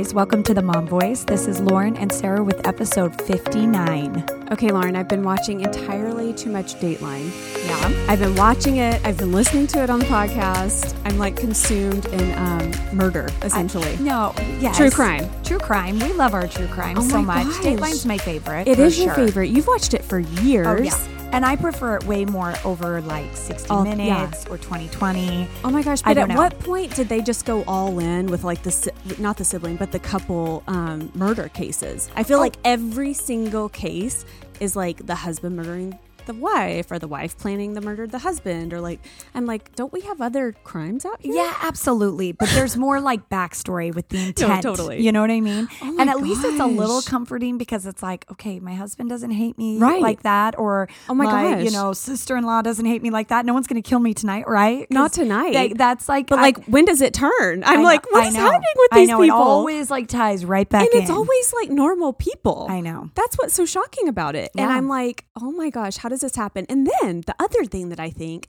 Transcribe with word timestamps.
guys. 0.00 0.14
Welcome 0.14 0.42
to 0.44 0.54
the 0.54 0.62
Mom 0.62 0.86
Voice. 0.86 1.24
This 1.24 1.46
is 1.46 1.60
Lauren 1.60 1.96
and 1.96 2.10
Sarah 2.10 2.42
with 2.42 2.66
episode 2.66 3.20
59. 3.22 4.24
Okay, 4.50 4.70
Lauren, 4.70 4.96
I've 4.96 5.08
been 5.08 5.22
watching 5.22 5.60
entirely 5.60 6.32
too 6.32 6.50
much 6.50 6.74
Dateline. 6.76 7.30
Yeah. 7.66 8.06
I've 8.08 8.18
been 8.18 8.34
watching 8.34 8.78
it, 8.78 9.04
I've 9.04 9.18
been 9.18 9.32
listening 9.32 9.66
to 9.68 9.82
it 9.82 9.90
on 9.90 9.98
the 9.98 10.06
podcast. 10.06 10.96
I'm 11.04 11.18
like 11.18 11.36
consumed 11.36 12.06
in 12.06 12.32
um, 12.38 12.96
murder, 12.96 13.28
essentially. 13.42 13.96
No, 13.98 14.32
yes. 14.58 14.76
True 14.76 14.90
crime. 14.90 15.28
True 15.44 15.58
crime. 15.58 15.98
We 15.98 16.12
love 16.14 16.32
our 16.34 16.46
true 16.48 16.68
crime 16.68 16.96
Oh 16.98 17.06
so 17.06 17.20
much. 17.20 17.46
gosh. 17.46 17.56
Dateline's 17.58 18.06
my 18.06 18.16
favorite. 18.18 18.68
It 18.68 18.78
is 18.78 18.98
your 18.98 19.14
favorite. 19.14 19.50
You've 19.50 19.66
watched 19.66 19.92
it 19.92 20.02
for 20.02 20.18
years. 20.18 20.66
Oh, 20.66 20.82
yeah. 20.82 21.19
And 21.32 21.46
I 21.46 21.54
prefer 21.56 21.96
it 21.96 22.04
way 22.04 22.24
more 22.24 22.54
over 22.64 23.00
like 23.02 23.36
60 23.36 23.68
Oh, 23.70 23.84
yeah. 23.84 23.94
minutes 23.94 24.46
or 24.46 24.58
2020. 24.58 25.46
Oh 25.64 25.70
my 25.70 25.82
gosh! 25.82 26.02
But 26.02 26.18
at 26.18 26.28
know. 26.28 26.34
what 26.36 26.58
point 26.58 26.94
did 26.96 27.08
they 27.08 27.22
just 27.22 27.46
go 27.46 27.62
all 27.68 27.98
in 28.00 28.26
with 28.26 28.42
like 28.42 28.62
the 28.64 28.92
not 29.18 29.36
the 29.36 29.44
sibling, 29.44 29.76
but 29.76 29.92
the 29.92 30.00
couple 30.00 30.62
um, 30.66 31.10
murder 31.14 31.48
cases? 31.48 32.10
I 32.16 32.24
feel 32.24 32.38
Oh. 32.38 32.40
like 32.40 32.56
every 32.64 33.12
single 33.14 33.68
case 33.68 34.24
is 34.58 34.74
like 34.74 35.06
the 35.06 35.14
husband 35.14 35.56
murdering 35.56 35.98
the 36.30 36.40
wife, 36.40 36.90
or 36.90 36.98
the 36.98 37.08
wife 37.08 37.36
planning 37.36 37.74
the 37.74 37.80
murder 37.80 38.04
of 38.04 38.10
the 38.12 38.18
husband, 38.20 38.72
or 38.72 38.80
like 38.80 39.00
I'm 39.34 39.46
like, 39.46 39.74
don't 39.74 39.92
we 39.92 40.00
have 40.02 40.20
other 40.20 40.52
crimes 40.64 41.04
out 41.04 41.20
here? 41.20 41.34
Yeah, 41.34 41.54
absolutely. 41.62 42.32
But 42.32 42.48
there's 42.50 42.76
more 42.76 43.00
like 43.00 43.28
backstory 43.28 43.92
with 43.94 44.08
the 44.10 44.18
intent. 44.28 44.62
totally. 44.62 45.02
You 45.02 45.12
know 45.12 45.20
what 45.22 45.30
I 45.30 45.40
mean? 45.40 45.68
Oh 45.82 45.96
and 45.98 46.08
at 46.08 46.20
least 46.20 46.44
it's 46.44 46.60
a 46.60 46.66
little 46.66 47.02
comforting 47.02 47.58
because 47.58 47.86
it's 47.86 48.02
like, 48.02 48.24
okay, 48.30 48.60
my 48.60 48.74
husband 48.74 49.08
doesn't 49.10 49.30
hate 49.32 49.58
me 49.58 49.78
Right. 49.78 50.00
like 50.00 50.22
that, 50.22 50.58
or 50.58 50.88
Oh 51.08 51.14
my 51.14 51.24
you 51.58 51.64
gosh. 51.64 51.72
know, 51.72 51.92
sister 51.92 52.36
in 52.36 52.44
law 52.44 52.62
doesn't 52.62 52.86
hate 52.86 53.02
me 53.02 53.10
like 53.10 53.28
that. 53.28 53.44
No 53.44 53.54
one's 53.54 53.66
going 53.66 53.82
to 53.82 53.88
kill 53.88 53.98
me 54.00 54.14
tonight, 54.14 54.44
right? 54.46 54.86
Not 54.90 55.12
tonight. 55.12 55.52
that- 55.54 55.78
that's 55.78 56.08
like, 56.08 56.28
But 56.28 56.38
I- 56.38 56.42
like, 56.42 56.64
when 56.66 56.84
does 56.84 57.00
it 57.00 57.12
turn? 57.14 57.64
I'm 57.64 57.78
know- 57.80 57.84
like, 57.84 58.10
what 58.12 58.24
I 58.24 58.28
is 58.28 58.34
know. 58.34 58.40
happening 58.40 58.68
with 58.76 58.90
these 58.92 59.08
I 59.08 59.12
know 59.12 59.20
people? 59.20 59.38
it 59.38 59.42
always 59.42 59.90
like 59.90 60.06
ties 60.08 60.44
right 60.44 60.68
back 60.68 60.82
and 60.86 60.94
in. 60.94 61.02
it's 61.02 61.10
always 61.10 61.52
like 61.54 61.70
normal 61.70 62.12
people. 62.12 62.66
I 62.70 62.80
know. 62.80 63.10
That's 63.14 63.36
what's 63.36 63.54
so 63.54 63.64
shocking 63.66 64.08
about 64.08 64.36
it. 64.36 64.50
And 64.56 64.70
I'm 64.70 64.88
like, 64.88 65.24
oh 65.40 65.50
my 65.52 65.70
gosh, 65.70 65.96
how 65.96 66.08
does 66.08 66.19
this 66.20 66.36
happen? 66.36 66.66
And 66.68 66.88
then 67.00 67.22
the 67.26 67.34
other 67.38 67.64
thing 67.64 67.88
that 67.90 68.00
I 68.00 68.10
think, 68.10 68.48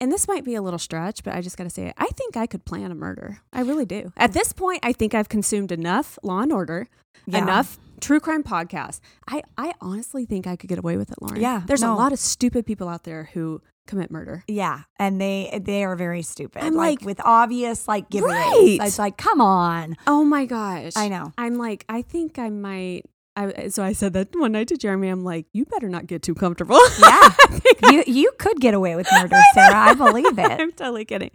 and 0.00 0.10
this 0.10 0.26
might 0.26 0.44
be 0.44 0.54
a 0.54 0.62
little 0.62 0.78
stretch, 0.78 1.22
but 1.22 1.34
I 1.34 1.40
just 1.40 1.56
got 1.56 1.64
to 1.64 1.70
say 1.70 1.86
it. 1.86 1.94
I 1.98 2.08
think 2.08 2.36
I 2.36 2.46
could 2.46 2.64
plan 2.64 2.90
a 2.90 2.94
murder. 2.94 3.38
I 3.52 3.60
really 3.62 3.84
do. 3.86 4.12
At 4.16 4.32
this 4.32 4.52
point, 4.52 4.80
I 4.82 4.92
think 4.92 5.14
I've 5.14 5.28
consumed 5.28 5.70
enough 5.72 6.18
Law 6.22 6.40
and 6.40 6.52
Order, 6.52 6.88
Yeah. 7.26 7.38
enough 7.42 7.78
true 8.00 8.18
crime 8.18 8.42
podcasts. 8.42 8.98
I, 9.28 9.42
I 9.56 9.74
honestly 9.80 10.24
think 10.24 10.46
I 10.48 10.56
could 10.56 10.68
get 10.68 10.78
away 10.78 10.96
with 10.96 11.12
it, 11.12 11.22
Lauren. 11.22 11.40
Yeah, 11.40 11.62
There's 11.64 11.82
no. 11.82 11.94
a 11.94 11.96
lot 11.96 12.12
of 12.12 12.18
stupid 12.18 12.66
people 12.66 12.88
out 12.88 13.04
there 13.04 13.30
who 13.32 13.62
commit 13.86 14.10
murder. 14.10 14.42
Yeah, 14.48 14.82
and 14.98 15.20
they 15.20 15.60
they 15.62 15.84
are 15.84 15.94
very 15.96 16.22
stupid. 16.22 16.62
I'm 16.64 16.74
like, 16.74 17.00
like, 17.00 17.06
with 17.06 17.20
obvious 17.24 17.86
like 17.86 18.10
giveaways. 18.10 18.22
Right. 18.28 18.78
It's 18.82 18.98
like, 18.98 19.16
come 19.16 19.40
on. 19.40 19.96
Oh 20.08 20.24
my 20.24 20.46
gosh. 20.46 20.92
I 20.96 21.08
know. 21.08 21.32
I'm 21.38 21.58
like, 21.58 21.84
I 21.88 22.02
think 22.02 22.38
I 22.40 22.48
might. 22.50 23.02
I, 23.34 23.46
uh, 23.46 23.68
so 23.70 23.82
I 23.82 23.92
said 23.92 24.12
that 24.12 24.28
one 24.36 24.52
night 24.52 24.68
to 24.68 24.76
Jeremy. 24.76 25.08
I'm 25.08 25.24
like, 25.24 25.46
you 25.54 25.64
better 25.64 25.88
not 25.88 26.06
get 26.06 26.22
too 26.22 26.34
comfortable. 26.34 26.78
Yeah, 27.00 27.34
you 27.90 28.04
you 28.06 28.32
could 28.38 28.60
get 28.60 28.74
away 28.74 28.94
with 28.96 29.06
murder, 29.12 29.36
Sarah. 29.54 29.74
I 29.74 29.94
believe 29.94 30.38
it. 30.38 30.50
I'm 30.60 30.72
totally 30.72 31.04
kidding. 31.06 31.30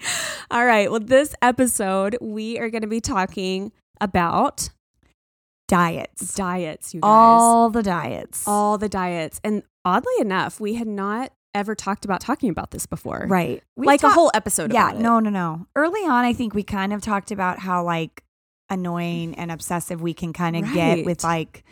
All 0.52 0.66
right. 0.66 0.92
Well, 0.92 1.00
this 1.00 1.34
episode, 1.42 2.16
we 2.22 2.60
are 2.60 2.70
going 2.70 2.84
to 2.84 2.88
be 2.88 3.02
talking 3.02 3.72
about 4.00 4.70
Diets, 5.68 6.34
diets, 6.36 6.94
you 6.94 7.02
guys. 7.02 7.10
all 7.10 7.70
the 7.70 7.84
diets. 7.84 8.48
All 8.48 8.78
the 8.78 8.88
diets. 8.88 9.42
And 9.44 9.64
oddly 9.84 10.14
enough, 10.20 10.62
we 10.62 10.76
had 10.76 10.88
not 10.88 11.34
ever 11.54 11.76
talked 11.76 12.06
about 12.06 12.22
talking 12.22 12.50
about 12.50 12.72
this 12.72 12.86
before. 12.86 13.26
right, 13.28 13.62
We 13.76 13.86
like 13.88 14.00
talk- 14.02 14.12
a 14.12 14.14
whole 14.14 14.32
episode 14.34 14.72
Yeah, 14.72 14.90
about 14.90 15.00
it. 15.00 15.04
no, 15.04 15.20
no, 15.20 15.30
no. 15.30 15.68
Early 15.76 16.02
on, 16.02 16.24
I 16.24 16.32
think 16.32 16.54
we 16.54 16.64
kind 16.64 16.94
of 16.94 17.02
talked 17.02 17.32
about 17.32 17.60
how 17.60 17.84
like 17.84 18.24
annoying 18.70 19.36
and 19.36 19.52
obsessive 19.52 20.02
we 20.02 20.14
can 20.14 20.32
kind 20.32 20.56
of 20.56 20.72
get 20.74 21.04
with 21.06 21.24
like. 21.24 21.66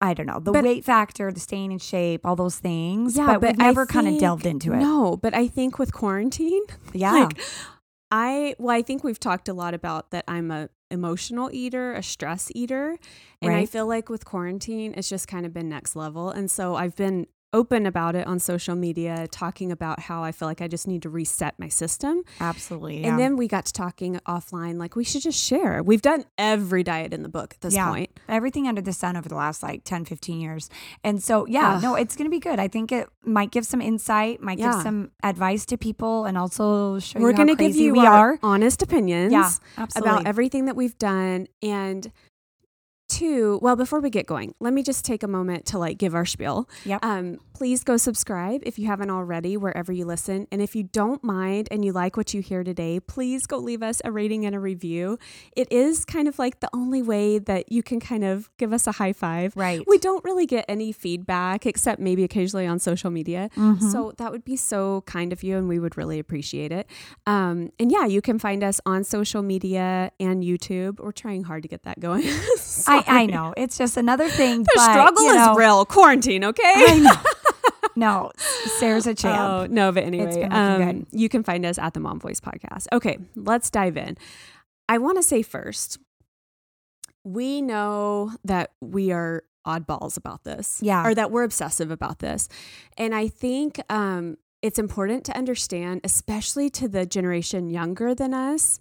I 0.00 0.12
don't 0.14 0.26
know 0.26 0.40
the 0.40 0.52
But- 0.52 0.64
weight 0.64 0.84
factor, 0.84 1.32
the 1.32 1.40
staying 1.40 1.72
in 1.72 1.78
shape, 1.78 2.26
all 2.26 2.36
those 2.36 2.58
things. 2.58 3.16
Yeah, 3.16 3.26
but, 3.26 3.40
but 3.40 3.48
we've 3.50 3.58
never 3.58 3.86
kind 3.86 4.08
of 4.08 4.18
delved 4.18 4.46
into 4.46 4.72
it. 4.72 4.78
No, 4.78 5.16
but 5.16 5.34
I 5.34 5.48
think 5.48 5.78
with 5.78 5.92
quarantine, 5.92 6.62
yeah, 6.92 7.12
like 7.12 7.40
I 8.10 8.54
well, 8.58 8.76
I 8.76 8.82
think 8.82 9.02
we've 9.04 9.18
talked 9.20 9.48
a 9.48 9.54
lot 9.54 9.74
about 9.74 10.10
that 10.10 10.24
I'm 10.28 10.50
a 10.50 10.68
emotional 10.90 11.50
eater, 11.52 11.92
a 11.92 12.02
stress 12.02 12.50
eater. 12.54 12.96
And 13.42 13.52
I 13.52 13.66
feel 13.66 13.86
like 13.86 14.08
with 14.08 14.24
quarantine, 14.24 14.94
it's 14.96 15.08
just 15.08 15.28
kind 15.28 15.44
of 15.44 15.52
been 15.52 15.68
next 15.68 15.96
level. 15.96 16.30
And 16.30 16.50
so 16.50 16.76
I've 16.76 16.96
been 16.96 17.26
open 17.56 17.86
about 17.86 18.14
it 18.14 18.26
on 18.26 18.38
social 18.38 18.76
media, 18.76 19.26
talking 19.30 19.72
about 19.72 19.98
how 20.00 20.22
I 20.22 20.30
feel 20.32 20.46
like 20.46 20.60
I 20.60 20.68
just 20.68 20.86
need 20.86 21.02
to 21.02 21.08
reset 21.08 21.58
my 21.58 21.68
system. 21.68 22.22
absolutely. 22.40 23.00
Yeah. 23.00 23.08
And 23.10 23.18
then 23.18 23.36
we 23.36 23.48
got 23.48 23.64
to 23.66 23.72
talking 23.72 24.20
offline, 24.26 24.76
like 24.78 24.94
we 24.94 25.04
should 25.04 25.22
just 25.22 25.42
share. 25.42 25.82
We've 25.82 26.02
done 26.02 26.24
every 26.36 26.82
diet 26.82 27.12
in 27.14 27.22
the 27.22 27.28
book 27.28 27.54
at 27.54 27.60
this 27.62 27.74
yeah, 27.74 27.88
point. 27.88 28.10
everything 28.28 28.68
under 28.68 28.82
the 28.82 28.92
sun 28.92 29.16
over 29.16 29.28
the 29.28 29.34
last 29.34 29.62
like 29.62 29.84
10, 29.84 30.04
15 30.04 30.40
years. 30.40 30.68
And 31.02 31.22
so, 31.22 31.46
yeah, 31.46 31.76
Ugh. 31.76 31.82
no, 31.82 31.94
it's 31.94 32.14
going 32.16 32.26
to 32.26 32.30
be 32.30 32.40
good. 32.40 32.58
I 32.60 32.68
think 32.68 32.92
it 32.92 33.08
might 33.24 33.50
give 33.50 33.64
some 33.64 33.80
insight, 33.80 34.40
might 34.42 34.58
Yeah. 34.58 34.72
give 34.72 34.82
some 34.82 35.10
advice 35.22 35.64
to 35.66 35.78
people, 35.78 36.26
and 36.26 36.36
also 36.36 36.98
show 36.98 37.18
We're 37.18 37.30
you 37.30 37.36
how 37.36 37.44
going 37.44 37.48
to 37.48 37.54
give 37.64 37.72
crazy 37.72 37.84
you 37.84 37.92
we 37.94 38.00
our 38.06 38.32
are. 38.32 38.38
honest 38.42 38.82
opinions 38.82 39.32
Yeah, 39.32 39.50
absolutely. 39.78 40.10
about 40.10 40.26
everything 40.26 40.66
that 40.66 40.76
we've 40.76 40.96
done. 40.98 41.46
And 41.62 42.12
two, 43.08 43.58
well, 43.62 43.76
before 43.76 44.00
we 44.00 44.10
get 44.10 44.26
going, 44.26 44.54
let 44.60 44.72
me 44.72 44.82
just 44.82 45.04
take 45.04 45.22
a 45.22 45.28
moment 45.28 45.66
to 45.66 45.78
like 45.78 45.98
give 45.98 46.14
our 46.14 46.26
spiel. 46.26 46.68
Yep. 46.84 47.04
Um, 47.04 47.38
please 47.56 47.82
go 47.84 47.96
subscribe 47.96 48.60
if 48.66 48.78
you 48.78 48.86
haven't 48.86 49.10
already, 49.10 49.56
wherever 49.56 49.90
you 49.90 50.04
listen. 50.04 50.46
And 50.52 50.60
if 50.60 50.76
you 50.76 50.82
don't 50.82 51.24
mind 51.24 51.68
and 51.70 51.84
you 51.84 51.92
like 51.92 52.16
what 52.16 52.34
you 52.34 52.42
hear 52.42 52.62
today, 52.62 53.00
please 53.00 53.46
go 53.46 53.56
leave 53.56 53.82
us 53.82 54.02
a 54.04 54.12
rating 54.12 54.44
and 54.44 54.54
a 54.54 54.60
review. 54.60 55.18
It 55.56 55.72
is 55.72 56.04
kind 56.04 56.28
of 56.28 56.38
like 56.38 56.60
the 56.60 56.68
only 56.74 57.00
way 57.00 57.38
that 57.38 57.72
you 57.72 57.82
can 57.82 57.98
kind 57.98 58.24
of 58.24 58.50
give 58.58 58.74
us 58.74 58.86
a 58.86 58.92
high 58.92 59.14
five. 59.14 59.56
Right. 59.56 59.82
We 59.86 59.96
don't 59.96 60.22
really 60.22 60.44
get 60.44 60.66
any 60.68 60.92
feedback 60.92 61.64
except 61.64 61.98
maybe 61.98 62.24
occasionally 62.24 62.66
on 62.66 62.78
social 62.78 63.10
media. 63.10 63.48
Mm-hmm. 63.56 63.88
So 63.88 64.12
that 64.18 64.32
would 64.32 64.44
be 64.44 64.56
so 64.56 65.02
kind 65.06 65.32
of 65.32 65.42
you 65.42 65.56
and 65.56 65.66
we 65.66 65.78
would 65.78 65.96
really 65.96 66.18
appreciate 66.18 66.72
it. 66.72 66.86
Um, 67.26 67.72
and 67.78 67.90
yeah, 67.90 68.04
you 68.04 68.20
can 68.20 68.38
find 68.38 68.62
us 68.62 68.82
on 68.84 69.02
social 69.02 69.42
media 69.42 70.12
and 70.20 70.42
YouTube. 70.42 71.00
We're 71.00 71.12
trying 71.12 71.44
hard 71.44 71.62
to 71.62 71.68
get 71.68 71.84
that 71.84 72.00
going. 72.00 72.24
I, 73.06 73.22
I 73.22 73.26
know. 73.26 73.54
It's 73.56 73.78
just 73.78 73.96
another 73.96 74.28
thing. 74.28 74.62
The 74.62 74.72
but, 74.74 74.90
struggle 74.90 75.24
you 75.24 75.52
is 75.52 75.56
real. 75.56 75.84
Quarantine, 75.84 76.44
okay? 76.44 76.72
I 76.74 76.98
know. 76.98 77.88
no, 77.96 78.32
Sarah's 78.78 79.06
a 79.06 79.14
champ. 79.14 79.40
Oh, 79.40 79.66
no, 79.72 79.92
but 79.92 80.04
anyway, 80.04 80.42
um, 80.44 81.06
you 81.10 81.28
can 81.28 81.42
find 81.42 81.64
us 81.64 81.78
at 81.78 81.94
the 81.94 82.00
Mom 82.00 82.20
Voice 82.20 82.40
Podcast. 82.40 82.86
Okay, 82.92 83.18
let's 83.34 83.70
dive 83.70 83.96
in. 83.96 84.16
I 84.88 84.98
want 84.98 85.16
to 85.16 85.22
say 85.22 85.42
first, 85.42 85.98
we 87.24 87.60
know 87.60 88.32
that 88.44 88.70
we 88.80 89.10
are 89.10 89.42
oddballs 89.66 90.16
about 90.16 90.44
this. 90.44 90.78
Yeah. 90.80 91.04
Or 91.04 91.14
that 91.14 91.30
we're 91.30 91.42
obsessive 91.42 91.90
about 91.90 92.20
this. 92.20 92.48
And 92.96 93.14
I 93.14 93.28
think 93.28 93.80
um, 93.90 94.38
it's 94.62 94.78
important 94.78 95.24
to 95.24 95.36
understand, 95.36 96.00
especially 96.04 96.70
to 96.70 96.88
the 96.88 97.04
generation 97.04 97.68
younger 97.68 98.14
than 98.14 98.32
us, 98.32 98.78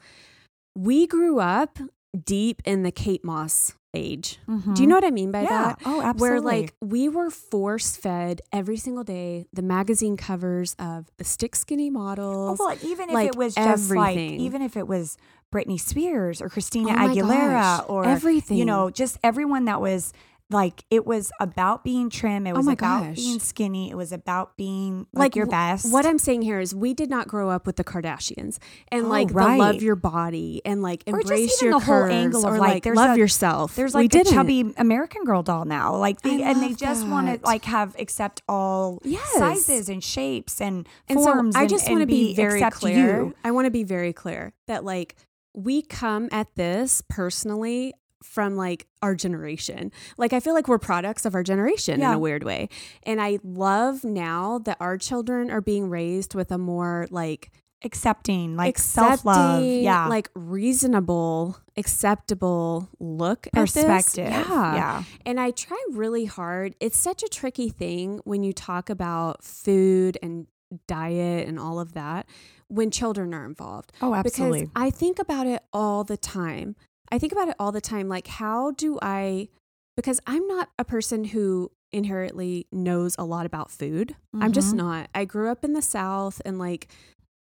we 0.75 1.07
grew 1.07 1.39
up 1.39 1.79
deep 2.23 2.61
in 2.65 2.83
the 2.83 2.91
Kate 2.91 3.23
Moss 3.23 3.73
age. 3.95 4.39
Do 4.73 4.81
you 4.81 4.87
know 4.87 4.95
what 4.95 5.03
I 5.05 5.11
mean 5.11 5.31
by 5.31 5.43
Mm-hmm. 5.45 5.53
yeah. 5.53 5.63
that? 5.69 5.79
Oh, 5.85 6.01
absolutely. 6.01 6.29
Where 6.29 6.41
like 6.41 6.73
we 6.81 7.09
were 7.09 7.29
force 7.29 7.95
fed 7.95 8.41
every 8.51 8.77
single 8.77 9.03
day 9.03 9.45
the 9.53 9.61
magazine 9.61 10.17
covers 10.17 10.75
of 10.79 11.07
the 11.17 11.23
stick 11.23 11.55
skinny 11.55 11.87
Oh, 11.89 11.91
models. 11.91 12.59
well, 12.59 12.75
even 12.83 13.09
if 13.09 13.17
it 13.27 13.35
was 13.35 13.55
just 13.55 13.91
like, 13.91 14.17
even 14.17 14.61
if 14.61 14.75
it 14.77 14.87
was 14.87 15.17
Britney 15.53 15.79
Spears 15.79 16.41
or 16.41 16.49
Christina 16.49 16.91
Oh 16.91 17.07
Aguilera 17.07 17.49
gosh, 17.79 17.85
or 17.87 18.05
everything. 18.05 18.57
you 18.57 18.65
know, 18.65 18.89
just 18.89 19.17
everyone 19.23 19.65
that 19.65 19.79
was 19.79 20.11
like, 20.51 20.83
it 20.91 21.07
was 21.07 21.31
about 21.39 21.83
being 21.83 22.09
trim. 22.11 22.45
It 22.45 22.51
Oh 22.51 22.57
was 22.57 22.67
my 22.67 22.73
about 22.73 23.03
gosh. 23.03 23.15
being 23.15 23.39
skinny. 23.39 23.89
It 23.89 23.95
was 23.95 24.11
about 24.11 24.55
being 24.57 25.07
like, 25.11 25.35
your 25.35 25.47
w- 25.47 25.59
best. 25.59 25.91
What 25.91 26.05
I'm 26.05 26.19
saying 26.19 26.43
here 26.43 26.59
is 26.59 26.73
we 26.75 26.93
did 26.93 27.09
not 27.09 27.27
grow 27.27 27.49
up 27.49 27.65
with 27.65 27.77
the 27.77 27.83
Kardashians 27.83 28.59
and 28.91 29.05
Oh, 29.05 29.09
like 29.09 29.29
right. 29.33 29.53
the 29.53 29.57
love 29.57 29.81
your 29.81 29.95
body 29.95 30.61
and 30.63 30.83
like 30.83 31.03
embrace 31.07 31.61
your 31.63 31.71
the 31.71 31.79
whole 31.79 31.95
curves 32.03 32.13
angle 32.13 32.45
of, 32.45 32.53
or 32.53 32.57
like, 32.59 32.85
like, 32.85 32.95
love 32.95 33.15
a- 33.15 33.19
yourself. 33.19 33.75
There's 33.75 33.95
We 33.95 34.03
like 34.03 34.13
a 34.13 34.17
didn't. 34.19 34.33
chubby 34.33 34.73
American 34.77 35.23
Girl 35.23 35.41
doll 35.41 35.65
now. 35.65 35.95
Like 35.95 36.21
they, 36.21 36.43
I 36.43 36.51
and 36.51 36.61
they 36.61 36.73
just 36.75 37.07
want 37.07 37.25
to 37.27 37.39
like 37.45 37.65
have 37.65 37.95
accept 37.97 38.43
all 38.47 38.99
Yes. 39.03 39.27
sizes 39.33 39.89
and 39.89 40.03
shapes 40.03 40.61
and, 40.61 40.87
And 41.09 41.17
forms. 41.17 41.55
so 41.55 41.61
I 41.61 41.65
just 41.65 41.89
want 41.89 42.01
to 42.01 42.05
be, 42.07 42.35
very 42.35 42.61
clear. 42.69 42.95
you. 43.23 43.35
I 43.43 43.49
want 43.49 43.65
to 43.65 43.71
be 43.71 43.83
very 43.83 44.13
clear 44.13 44.53
that 44.67 44.83
like 44.85 45.15
we 45.55 45.81
come 45.81 46.29
at 46.31 46.53
this 46.55 47.01
personally 47.09 47.93
from 48.25 48.55
like 48.55 48.87
our 49.01 49.15
generation. 49.15 49.91
Like 50.17 50.33
I 50.33 50.39
feel 50.39 50.53
like 50.53 50.67
we're 50.67 50.79
products 50.79 51.25
of 51.25 51.35
our 51.35 51.43
generation 51.43 52.01
in 52.01 52.11
a 52.11 52.19
weird 52.19 52.43
way. 52.43 52.69
And 53.03 53.21
I 53.21 53.39
love 53.43 54.03
now 54.03 54.59
that 54.59 54.77
our 54.79 54.97
children 54.97 55.51
are 55.51 55.61
being 55.61 55.89
raised 55.89 56.35
with 56.35 56.51
a 56.51 56.57
more 56.57 57.07
like 57.11 57.51
Accepting, 57.83 58.55
like 58.55 58.79
self 58.79 59.23
love. 59.25 59.63
Yeah. 59.63 60.07
like 60.07 60.31
reasonable, 60.33 61.57
acceptable 61.77 62.89
look 62.99 63.47
perspective. 63.53 64.29
Yeah. 64.29 64.75
yeah. 64.75 65.03
And 65.23 65.39
I 65.39 65.51
try 65.51 65.77
really 65.91 66.25
hard. 66.25 66.75
It's 66.79 66.97
such 66.97 67.21
a 67.21 67.27
tricky 67.27 67.69
thing 67.69 68.21
when 68.23 68.41
you 68.43 68.53
talk 68.53 68.89
about 68.89 69.43
food 69.43 70.17
and 70.23 70.47
diet 70.87 71.47
and 71.47 71.59
all 71.59 71.79
of 71.79 71.93
that 71.93 72.25
when 72.69 72.89
children 72.89 73.35
are 73.35 73.45
involved. 73.45 73.91
Oh, 74.01 74.15
absolutely. 74.15 74.61
Because 74.61 74.71
I 74.75 74.89
think 74.89 75.19
about 75.19 75.45
it 75.45 75.61
all 75.71 76.03
the 76.03 76.17
time. 76.17 76.75
I 77.11 77.19
think 77.19 77.31
about 77.31 77.47
it 77.47 77.55
all 77.59 77.71
the 77.71 77.81
time. 77.81 78.07
Like, 78.09 78.27
how 78.27 78.71
do 78.71 78.99
I, 79.01 79.49
because 79.95 80.19
I'm 80.27 80.47
not 80.47 80.69
a 80.77 80.85
person 80.85 81.25
who 81.25 81.71
inherently 81.95 82.67
knows 82.71 83.15
a 83.17 83.23
lot 83.23 83.45
about 83.45 83.71
food. 83.71 84.09
Mm-hmm. 84.09 84.43
I'm 84.43 84.51
just 84.51 84.69
mm-hmm. 84.69 84.85
not. 84.85 85.09
I 85.15 85.25
grew 85.25 85.49
up 85.49 85.63
in 85.63 85.73
the 85.73 85.81
South 85.81 86.41
and 86.45 86.59
like, 86.59 86.89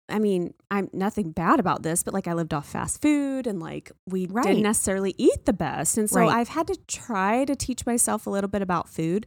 I 0.09 0.19
mean, 0.19 0.53
I'm 0.71 0.91
nothing 0.93 1.31
bad 1.31 1.59
about 1.59 1.83
this, 1.83 2.03
but 2.03 2.13
like 2.13 2.29
I 2.29 2.35
lived 2.35 2.53
off 2.53 2.69
fast 2.69 3.01
food 3.01 3.47
and 3.47 3.59
like 3.59 3.91
we 4.07 4.27
right. 4.27 4.45
didn't 4.45 4.63
necessarily 4.63 5.15
eat 5.17 5.47
the 5.47 5.55
best. 5.55 5.97
And 5.97 6.11
so 6.11 6.21
right. 6.21 6.29
I've 6.29 6.49
had 6.49 6.67
to 6.67 6.77
try 6.87 7.47
to 7.47 7.57
teach 7.57 7.87
myself 7.87 8.27
a 8.27 8.31
little 8.31 8.51
bit 8.51 8.61
about 8.61 8.89
food. 8.89 9.27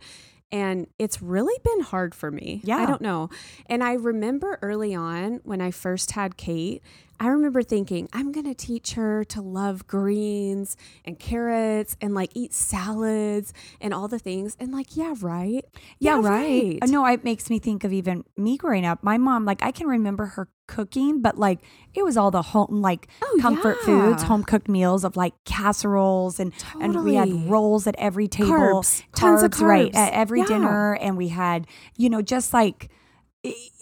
And 0.52 0.88
it's 0.98 1.22
really 1.22 1.60
been 1.64 1.82
hard 1.82 2.16
for 2.16 2.32
me. 2.32 2.62
Yeah. 2.64 2.78
I 2.78 2.86
don't 2.86 3.02
know. 3.02 3.30
And 3.66 3.84
I 3.84 3.94
remember 3.94 4.58
early 4.62 4.96
on 4.96 5.42
when 5.44 5.60
I 5.60 5.72
first 5.72 6.12
had 6.12 6.38
Kate, 6.38 6.82
I 7.20 7.28
remember 7.28 7.64
thinking, 7.64 8.08
I'm 8.14 8.32
going 8.32 8.46
to 8.46 8.54
teach 8.54 8.94
her 8.94 9.24
to 9.26 9.42
love 9.42 9.88
greens 9.88 10.78
and 11.04 11.18
carrots 11.18 11.98
and 12.00 12.14
like 12.14 12.32
eat 12.36 12.54
salads 12.54 13.54
and 13.82 13.94
all 13.94 14.08
the 14.08 14.20
things. 14.20 14.56
And 14.60 14.72
like, 14.72 14.96
yeah, 14.96 15.16
right. 15.20 15.66
Yeah, 16.00 16.22
yeah 16.22 16.30
right. 16.30 16.78
right. 16.82 16.90
No, 16.90 17.06
it 17.08 17.24
makes 17.24 17.50
me 17.50 17.60
think 17.60 17.84
of 17.84 17.92
even 17.92 18.24
me 18.38 18.56
growing 18.56 18.86
up. 18.86 19.04
My 19.04 19.18
mom, 19.18 19.46
like, 19.46 19.64
I 19.64 19.72
can 19.72 19.88
remember 19.88 20.26
her 20.26 20.48
cooking, 20.68 21.22
but 21.22 21.38
like 21.38 21.60
it 21.94 22.04
was 22.04 22.18
all 22.18 22.32
the 22.32 22.42
home 22.42 22.82
like 22.82 23.08
oh, 23.24 23.40
comfort 23.42 23.78
yeah. 23.80 23.86
foods, 23.86 24.24
home 24.24 24.44
cooked 24.44 24.70
meals 24.70 25.04
of 25.04 25.18
like 25.18 25.34
casseroles 25.46 26.40
and 26.40 26.58
totally. 26.58 26.86
and 26.86 27.04
we 27.04 27.16
had 27.16 27.50
rolls 27.50 27.88
at 27.88 27.96
every 27.98 28.28
table, 28.28 28.52
carbs, 28.52 29.04
carbs 29.12 29.16
tons 29.16 29.44
of 29.44 29.52
carbs. 29.52 29.62
right 29.62 29.96
at 29.96 30.14
every 30.14 30.42
yeah. 30.42 30.48
dinner, 30.48 30.94
and 30.96 31.18
we 31.18 31.30
had 31.30 31.66
you 31.96 32.10
know 32.10 32.22
just 32.22 32.54
like 32.54 32.90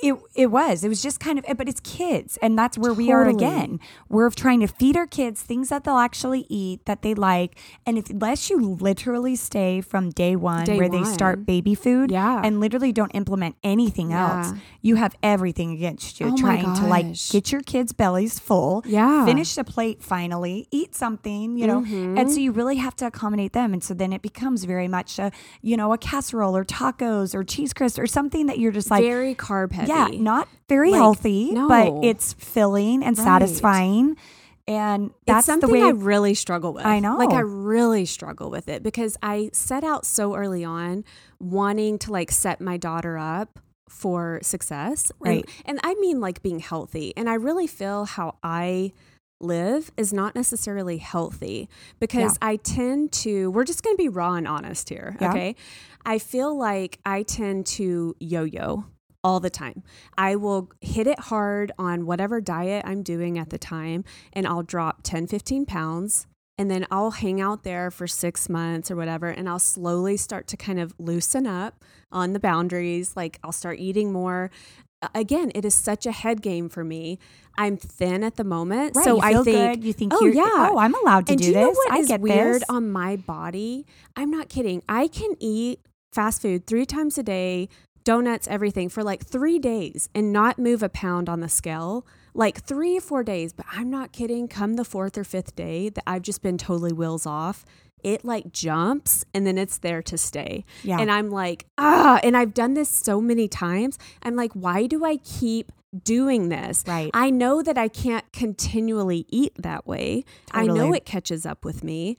it, 0.03 0.15
it 0.35 0.47
was 0.47 0.83
it 0.83 0.89
was 0.89 1.01
just 1.01 1.19
kind 1.19 1.39
of 1.39 1.57
but 1.57 1.69
it's 1.69 1.79
kids 1.81 2.37
and 2.41 2.57
that's 2.57 2.77
where 2.77 2.91
totally. 2.91 3.07
we 3.07 3.11
are 3.11 3.27
again 3.27 3.79
we're 4.09 4.29
trying 4.29 4.59
to 4.59 4.67
feed 4.67 4.97
our 4.97 5.07
kids 5.07 5.41
things 5.41 5.69
that 5.69 5.83
they'll 5.83 5.97
actually 5.97 6.45
eat 6.49 6.85
that 6.85 7.01
they 7.01 7.13
like 7.13 7.57
and 7.85 7.97
if 7.97 8.09
unless 8.09 8.49
you 8.49 8.59
literally 8.59 9.35
stay 9.35 9.81
from 9.81 10.09
day 10.09 10.35
one 10.35 10.65
day 10.65 10.77
where 10.77 10.89
one. 10.89 11.03
they 11.03 11.09
start 11.09 11.45
baby 11.45 11.73
food 11.73 12.11
yeah. 12.11 12.41
and 12.43 12.59
literally 12.59 12.91
don't 12.91 13.11
implement 13.11 13.55
anything 13.63 14.11
yeah. 14.11 14.37
else 14.37 14.53
you 14.81 14.95
have 14.95 15.15
everything 15.23 15.71
against 15.71 16.19
you 16.19 16.27
oh 16.27 16.37
trying 16.37 16.75
to 16.75 16.85
like 16.85 17.07
get 17.29 17.51
your 17.51 17.61
kids 17.61 17.93
bellies 17.93 18.39
full 18.39 18.83
yeah 18.85 19.25
finish 19.25 19.55
the 19.55 19.63
plate 19.63 20.01
finally 20.01 20.67
eat 20.71 20.93
something 20.93 21.57
you 21.57 21.65
know 21.65 21.81
mm-hmm. 21.81 22.17
and 22.17 22.31
so 22.31 22.39
you 22.39 22.51
really 22.51 22.75
have 22.75 22.95
to 22.95 23.07
accommodate 23.07 23.53
them 23.53 23.73
and 23.73 23.83
so 23.83 23.93
then 23.93 24.11
it 24.11 24.21
becomes 24.21 24.65
very 24.65 24.87
much 24.87 25.19
a 25.19 25.31
you 25.61 25.77
know 25.77 25.93
a 25.93 25.97
casserole 25.97 26.55
or 26.55 26.65
tacos 26.65 27.33
or 27.33 27.43
cheese 27.43 27.73
crust 27.73 27.97
or 27.97 28.07
something 28.07 28.45
that 28.47 28.59
you're 28.59 28.71
just 28.71 28.91
like 28.91 29.03
very 29.03 29.33
carb 29.55 29.71
heavy. 29.71 29.89
Yeah, 29.89 30.07
not 30.21 30.47
very 30.67 30.91
like, 30.91 30.99
healthy, 30.99 31.51
no. 31.51 31.67
but 31.67 32.03
it's 32.03 32.33
filling 32.33 33.03
and 33.03 33.17
right. 33.17 33.23
satisfying. 33.23 34.17
And 34.67 35.13
that's 35.27 35.39
it's 35.39 35.45
something 35.45 35.69
the 35.69 35.73
way 35.73 35.83
I 35.83 35.91
really 35.91 36.33
struggle 36.33 36.73
with. 36.73 36.85
I 36.85 36.99
know. 36.99 37.17
Like 37.17 37.29
I 37.29 37.41
really 37.41 38.05
struggle 38.05 38.49
with 38.49 38.67
it 38.67 38.81
because 38.81 39.15
I 39.21 39.51
set 39.53 39.83
out 39.83 40.05
so 40.05 40.35
early 40.35 40.63
on 40.63 41.03
wanting 41.39 41.99
to 41.99 42.11
like 42.11 42.31
set 42.31 42.59
my 42.59 42.77
daughter 42.77 43.17
up 43.17 43.59
for 43.87 44.39
success. 44.41 45.11
Right. 45.19 45.47
And, 45.65 45.77
and 45.77 45.79
I 45.83 45.93
mean 45.95 46.19
like 46.19 46.41
being 46.41 46.59
healthy. 46.59 47.13
And 47.15 47.29
I 47.29 47.35
really 47.35 47.67
feel 47.67 48.05
how 48.05 48.37
I 48.43 48.93
live 49.39 49.91
is 49.97 50.11
not 50.11 50.33
necessarily 50.33 50.97
healthy 50.97 51.69
because 51.99 52.33
yeah. 52.41 52.47
I 52.47 52.55
tend 52.55 53.11
to, 53.11 53.51
we're 53.51 53.65
just 53.65 53.83
going 53.83 53.95
to 53.95 54.01
be 54.01 54.09
raw 54.09 54.33
and 54.33 54.47
honest 54.47 54.89
here. 54.89 55.15
Yeah. 55.21 55.29
Okay. 55.29 55.55
I 56.05 56.17
feel 56.17 56.57
like 56.57 56.99
I 57.05 57.21
tend 57.21 57.67
to 57.67 58.15
yo 58.19 58.43
yo 58.43 58.85
all 59.25 59.39
the 59.39 59.49
time. 59.49 59.81
I 60.19 60.35
will 60.35 60.69
hit 60.81 61.07
it 61.07 61.19
hard 61.19 61.71
on 61.79 62.05
whatever 62.05 62.39
diet 62.39 62.85
I'm 62.85 63.01
doing 63.01 63.39
at 63.39 63.49
the 63.49 63.57
time, 63.57 64.05
and 64.31 64.45
I'll 64.45 64.61
drop 64.61 65.01
10, 65.01 65.25
15 65.25 65.65
pounds. 65.65 66.27
And 66.59 66.71
then 66.71 66.85
I'll 66.89 67.11
hang 67.11 67.41
out 67.41 67.63
there 67.63 67.91
for 67.91 68.07
six 68.07 68.47
months 68.47 68.89
or 68.89 68.95
whatever, 68.95 69.27
and 69.27 69.49
I'll 69.49 69.59
slowly 69.59 70.15
start 70.15 70.47
to 70.49 70.57
kind 70.57 70.79
of 70.79 70.93
loosen 70.99 71.45
up 71.47 71.83
on 72.13 72.31
the 72.33 72.39
boundaries. 72.39 73.17
Like 73.17 73.39
I'll 73.43 73.51
start 73.51 73.79
eating 73.79 74.13
more. 74.13 74.51
Again, 75.13 75.51
it 75.53 75.65
is 75.65 75.73
such 75.73 76.05
a 76.05 76.11
head 76.13 76.41
game 76.41 76.69
for 76.69 76.83
me. 76.83 77.19
I'm 77.57 77.75
thin 77.77 78.23
at 78.23 78.35
the 78.37 78.45
moment, 78.45 78.95
right, 78.95 79.03
so 79.03 79.19
I 79.21 79.43
think 79.43 79.81
good. 79.81 79.83
you 79.83 79.91
think, 79.91 80.13
oh 80.15 80.25
yeah, 80.25 80.69
oh 80.71 80.77
I'm 80.77 80.93
allowed 80.95 81.25
to 81.27 81.33
and 81.33 81.41
do, 81.41 81.47
do 81.47 81.53
this. 81.53 81.59
You 81.59 81.65
know 81.65 81.71
what 81.71 81.91
I 81.91 82.03
get 82.03 82.21
weird 82.21 82.61
this. 82.61 82.69
on 82.69 82.91
my 82.91 83.17
body. 83.17 83.85
I'm 84.15 84.31
not 84.31 84.47
kidding. 84.47 84.81
I 84.87 85.07
can 85.07 85.35
eat 85.39 85.81
fast 86.13 86.41
food 86.41 86.67
three 86.67 86.85
times 86.85 87.17
a 87.17 87.23
day 87.23 87.67
donuts, 88.05 88.47
everything 88.47 88.87
for 88.87 89.03
like 89.03 89.25
three 89.25 89.59
days 89.59 90.07
and 90.15 90.31
not 90.31 90.57
move 90.57 90.81
a 90.81 90.87
pound 90.87 91.27
on 91.27 91.41
the 91.41 91.49
scale. 91.49 92.07
Like 92.33 92.63
three 92.63 92.97
or 92.97 93.01
four 93.01 93.23
days, 93.23 93.53
but 93.53 93.65
I'm 93.71 93.89
not 93.89 94.11
kidding. 94.11 94.47
Come 94.47 94.75
the 94.75 94.83
fourth 94.85 95.17
or 95.17 95.23
fifth 95.23 95.55
day 95.55 95.89
that 95.89 96.03
I've 96.05 96.21
just 96.21 96.41
been 96.41 96.57
totally 96.57 96.91
wheels 96.91 97.25
off, 97.25 97.65
it 98.03 98.23
like 98.23 98.51
jumps 98.51 99.25
and 99.33 99.47
then 99.47 99.57
it's 99.57 99.77
there 99.77 100.01
to 100.03 100.17
stay. 100.17 100.65
Yeah. 100.83 100.99
And 100.99 101.09
I'm 101.09 101.29
like, 101.29 101.65
ah, 101.77 102.19
and 102.23 102.35
I've 102.37 102.53
done 102.53 102.73
this 102.73 102.89
so 102.89 103.21
many 103.21 103.47
times. 103.47 103.97
I'm 104.21 104.35
like, 104.35 104.51
why 104.53 104.85
do 104.85 105.05
I 105.05 105.17
keep 105.17 105.71
doing 106.03 106.49
this. 106.49 106.83
Right. 106.87 107.09
I 107.13 107.29
know 107.29 107.61
that 107.61 107.77
I 107.77 107.87
can't 107.87 108.29
continually 108.33 109.25
eat 109.29 109.53
that 109.57 109.87
way. 109.87 110.25
Totally. 110.47 110.69
I 110.69 110.73
know 110.73 110.93
it 110.93 111.05
catches 111.05 111.45
up 111.45 111.63
with 111.63 111.83
me. 111.83 112.17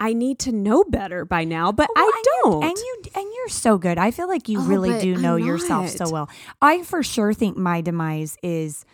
I 0.00 0.14
need 0.14 0.38
to 0.40 0.52
know 0.52 0.82
better 0.82 1.26
by 1.26 1.44
now, 1.44 1.70
but 1.72 1.90
well, 1.94 2.04
I 2.06 2.22
don't. 2.42 2.64
And 2.64 2.76
you 2.76 3.02
and 3.14 3.26
you're 3.36 3.48
so 3.48 3.76
good. 3.76 3.98
I 3.98 4.10
feel 4.10 4.28
like 4.28 4.48
you 4.48 4.58
oh, 4.58 4.64
really 4.64 4.98
do 4.98 5.16
know 5.16 5.36
yourself 5.36 5.90
so 5.90 6.10
well. 6.10 6.30
I 6.62 6.82
for 6.82 7.02
sure 7.02 7.34
think 7.34 7.58
my 7.58 7.82
demise 7.82 8.38
is 8.42 8.86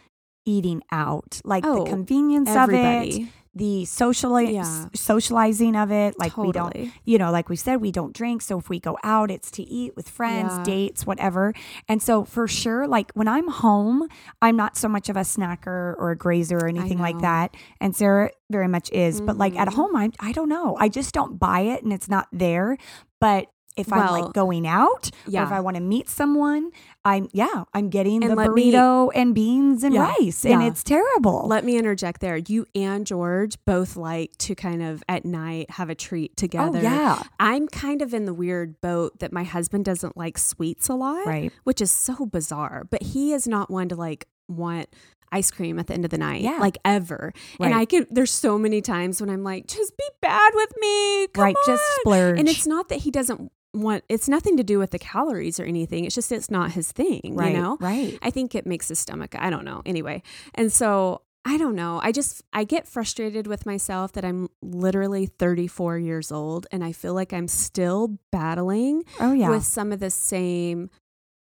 eating 0.44 0.82
out, 0.90 1.40
like 1.44 1.64
oh, 1.64 1.84
the 1.84 1.90
convenience 1.90 2.48
everybody. 2.48 3.22
of 3.22 3.28
it, 3.28 3.32
the 3.56 3.84
sociali- 3.84 4.52
yeah. 4.52 4.86
socializing 4.94 5.74
of 5.76 5.90
it. 5.90 6.18
Like 6.18 6.34
totally. 6.34 6.48
we 6.48 6.52
don't, 6.52 6.92
you 7.06 7.16
know, 7.18 7.32
like 7.32 7.48
we 7.48 7.56
said, 7.56 7.80
we 7.80 7.90
don't 7.90 8.12
drink. 8.12 8.42
So 8.42 8.58
if 8.58 8.68
we 8.68 8.78
go 8.78 8.98
out, 9.02 9.30
it's 9.30 9.50
to 9.52 9.62
eat 9.62 9.96
with 9.96 10.10
friends, 10.10 10.52
yeah. 10.52 10.62
dates, 10.64 11.06
whatever. 11.06 11.54
And 11.88 12.02
so 12.02 12.24
for 12.24 12.46
sure, 12.46 12.86
like 12.86 13.10
when 13.14 13.28
I'm 13.28 13.48
home, 13.48 14.08
I'm 14.42 14.56
not 14.56 14.76
so 14.76 14.88
much 14.88 15.08
of 15.08 15.16
a 15.16 15.20
snacker 15.20 15.96
or 15.96 16.10
a 16.10 16.16
grazer 16.16 16.58
or 16.58 16.68
anything 16.68 16.98
like 16.98 17.18
that. 17.20 17.56
And 17.80 17.96
Sarah 17.96 18.30
very 18.50 18.68
much 18.68 18.92
is. 18.92 19.16
Mm-hmm. 19.16 19.26
But 19.26 19.38
like 19.38 19.56
at 19.56 19.68
mm-hmm. 19.68 19.76
home, 19.76 19.96
I 19.96 20.10
I 20.20 20.32
don't 20.32 20.50
know. 20.50 20.76
I 20.78 20.90
just 20.90 21.14
don't 21.14 21.38
buy 21.38 21.60
it, 21.60 21.82
and 21.82 21.92
it's 21.92 22.08
not 22.08 22.28
there. 22.32 22.76
But 23.20 23.46
if 23.76 23.88
well, 23.88 24.00
I'm 24.00 24.22
like 24.22 24.32
going 24.32 24.66
out 24.66 25.10
yeah. 25.26 25.42
or 25.42 25.44
if 25.44 25.52
I 25.52 25.60
want 25.60 25.76
to 25.76 25.82
meet 25.82 26.08
someone, 26.08 26.70
I'm 27.04 27.28
yeah, 27.32 27.64
I'm 27.74 27.90
getting 27.90 28.24
and 28.24 28.32
the 28.32 28.36
burrito 28.36 29.08
me, 29.12 29.20
and 29.20 29.34
beans 29.34 29.84
and 29.84 29.94
yeah, 29.94 30.14
rice 30.18 30.44
yeah. 30.44 30.54
and 30.54 30.62
it's 30.62 30.82
terrible. 30.82 31.46
Let 31.46 31.64
me 31.64 31.78
interject 31.78 32.20
there. 32.20 32.36
You 32.36 32.66
and 32.74 33.06
George 33.06 33.56
both 33.64 33.96
like 33.96 34.36
to 34.38 34.54
kind 34.54 34.82
of 34.82 35.02
at 35.08 35.24
night 35.24 35.70
have 35.70 35.90
a 35.90 35.94
treat 35.94 36.32
oh, 36.32 36.40
together. 36.40 36.78
Oh, 36.78 36.82
yeah. 36.82 37.22
I'm 37.38 37.68
kind 37.68 38.02
of 38.02 38.14
in 38.14 38.24
the 38.24 38.34
weird 38.34 38.80
boat 38.80 39.18
that 39.20 39.32
my 39.32 39.44
husband 39.44 39.84
doesn't 39.84 40.16
like 40.16 40.38
sweets 40.38 40.88
a 40.88 40.94
lot, 40.94 41.26
right. 41.26 41.52
which 41.64 41.80
is 41.80 41.92
so 41.92 42.26
bizarre, 42.26 42.86
but 42.90 43.02
he 43.02 43.32
is 43.32 43.46
not 43.46 43.70
one 43.70 43.88
to 43.90 43.96
like 43.96 44.26
want 44.48 44.88
ice 45.32 45.50
cream 45.50 45.78
at 45.78 45.86
the 45.86 45.94
end 45.94 46.04
of 46.04 46.10
the 46.10 46.18
night. 46.18 46.40
Yeah. 46.40 46.58
Like 46.58 46.78
ever. 46.84 47.32
Right. 47.58 47.66
And 47.66 47.74
I 47.74 47.84
could 47.84 48.06
there's 48.10 48.30
so 48.30 48.58
many 48.58 48.80
times 48.80 49.20
when 49.20 49.30
I'm 49.30 49.44
like, 49.44 49.66
just 49.66 49.96
be 49.96 50.04
bad 50.20 50.52
with 50.54 50.72
me. 50.78 51.28
Come 51.28 51.44
right. 51.44 51.56
On. 51.56 51.62
Just 51.66 51.84
splurge. 52.00 52.38
And 52.38 52.48
it's 52.48 52.66
not 52.66 52.88
that 52.88 53.00
he 53.00 53.10
doesn't 53.10 53.52
want 53.74 54.04
it's 54.08 54.28
nothing 54.28 54.56
to 54.56 54.62
do 54.62 54.78
with 54.78 54.90
the 54.90 54.98
calories 54.98 55.60
or 55.60 55.64
anything. 55.64 56.04
It's 56.04 56.14
just 56.14 56.32
it's 56.32 56.50
not 56.50 56.72
his 56.72 56.92
thing, 56.92 57.34
right, 57.36 57.54
you 57.54 57.60
know? 57.60 57.76
Right. 57.80 58.18
I 58.22 58.30
think 58.30 58.54
it 58.54 58.66
makes 58.66 58.88
his 58.88 58.98
stomach 58.98 59.34
I 59.38 59.50
don't 59.50 59.64
know. 59.64 59.82
Anyway. 59.84 60.22
And 60.54 60.72
so 60.72 61.22
I 61.44 61.58
don't 61.58 61.76
know. 61.76 62.00
I 62.02 62.10
just 62.10 62.42
I 62.52 62.64
get 62.64 62.88
frustrated 62.88 63.46
with 63.46 63.66
myself 63.66 64.12
that 64.12 64.24
I'm 64.24 64.48
literally 64.62 65.26
34 65.26 65.98
years 65.98 66.32
old 66.32 66.66
and 66.72 66.82
I 66.82 66.90
feel 66.90 67.14
like 67.14 67.32
I'm 67.32 67.46
still 67.46 68.18
battling 68.32 69.04
oh, 69.20 69.32
yeah. 69.32 69.50
with 69.50 69.64
some 69.64 69.92
of 69.92 70.00
the 70.00 70.10
same 70.10 70.90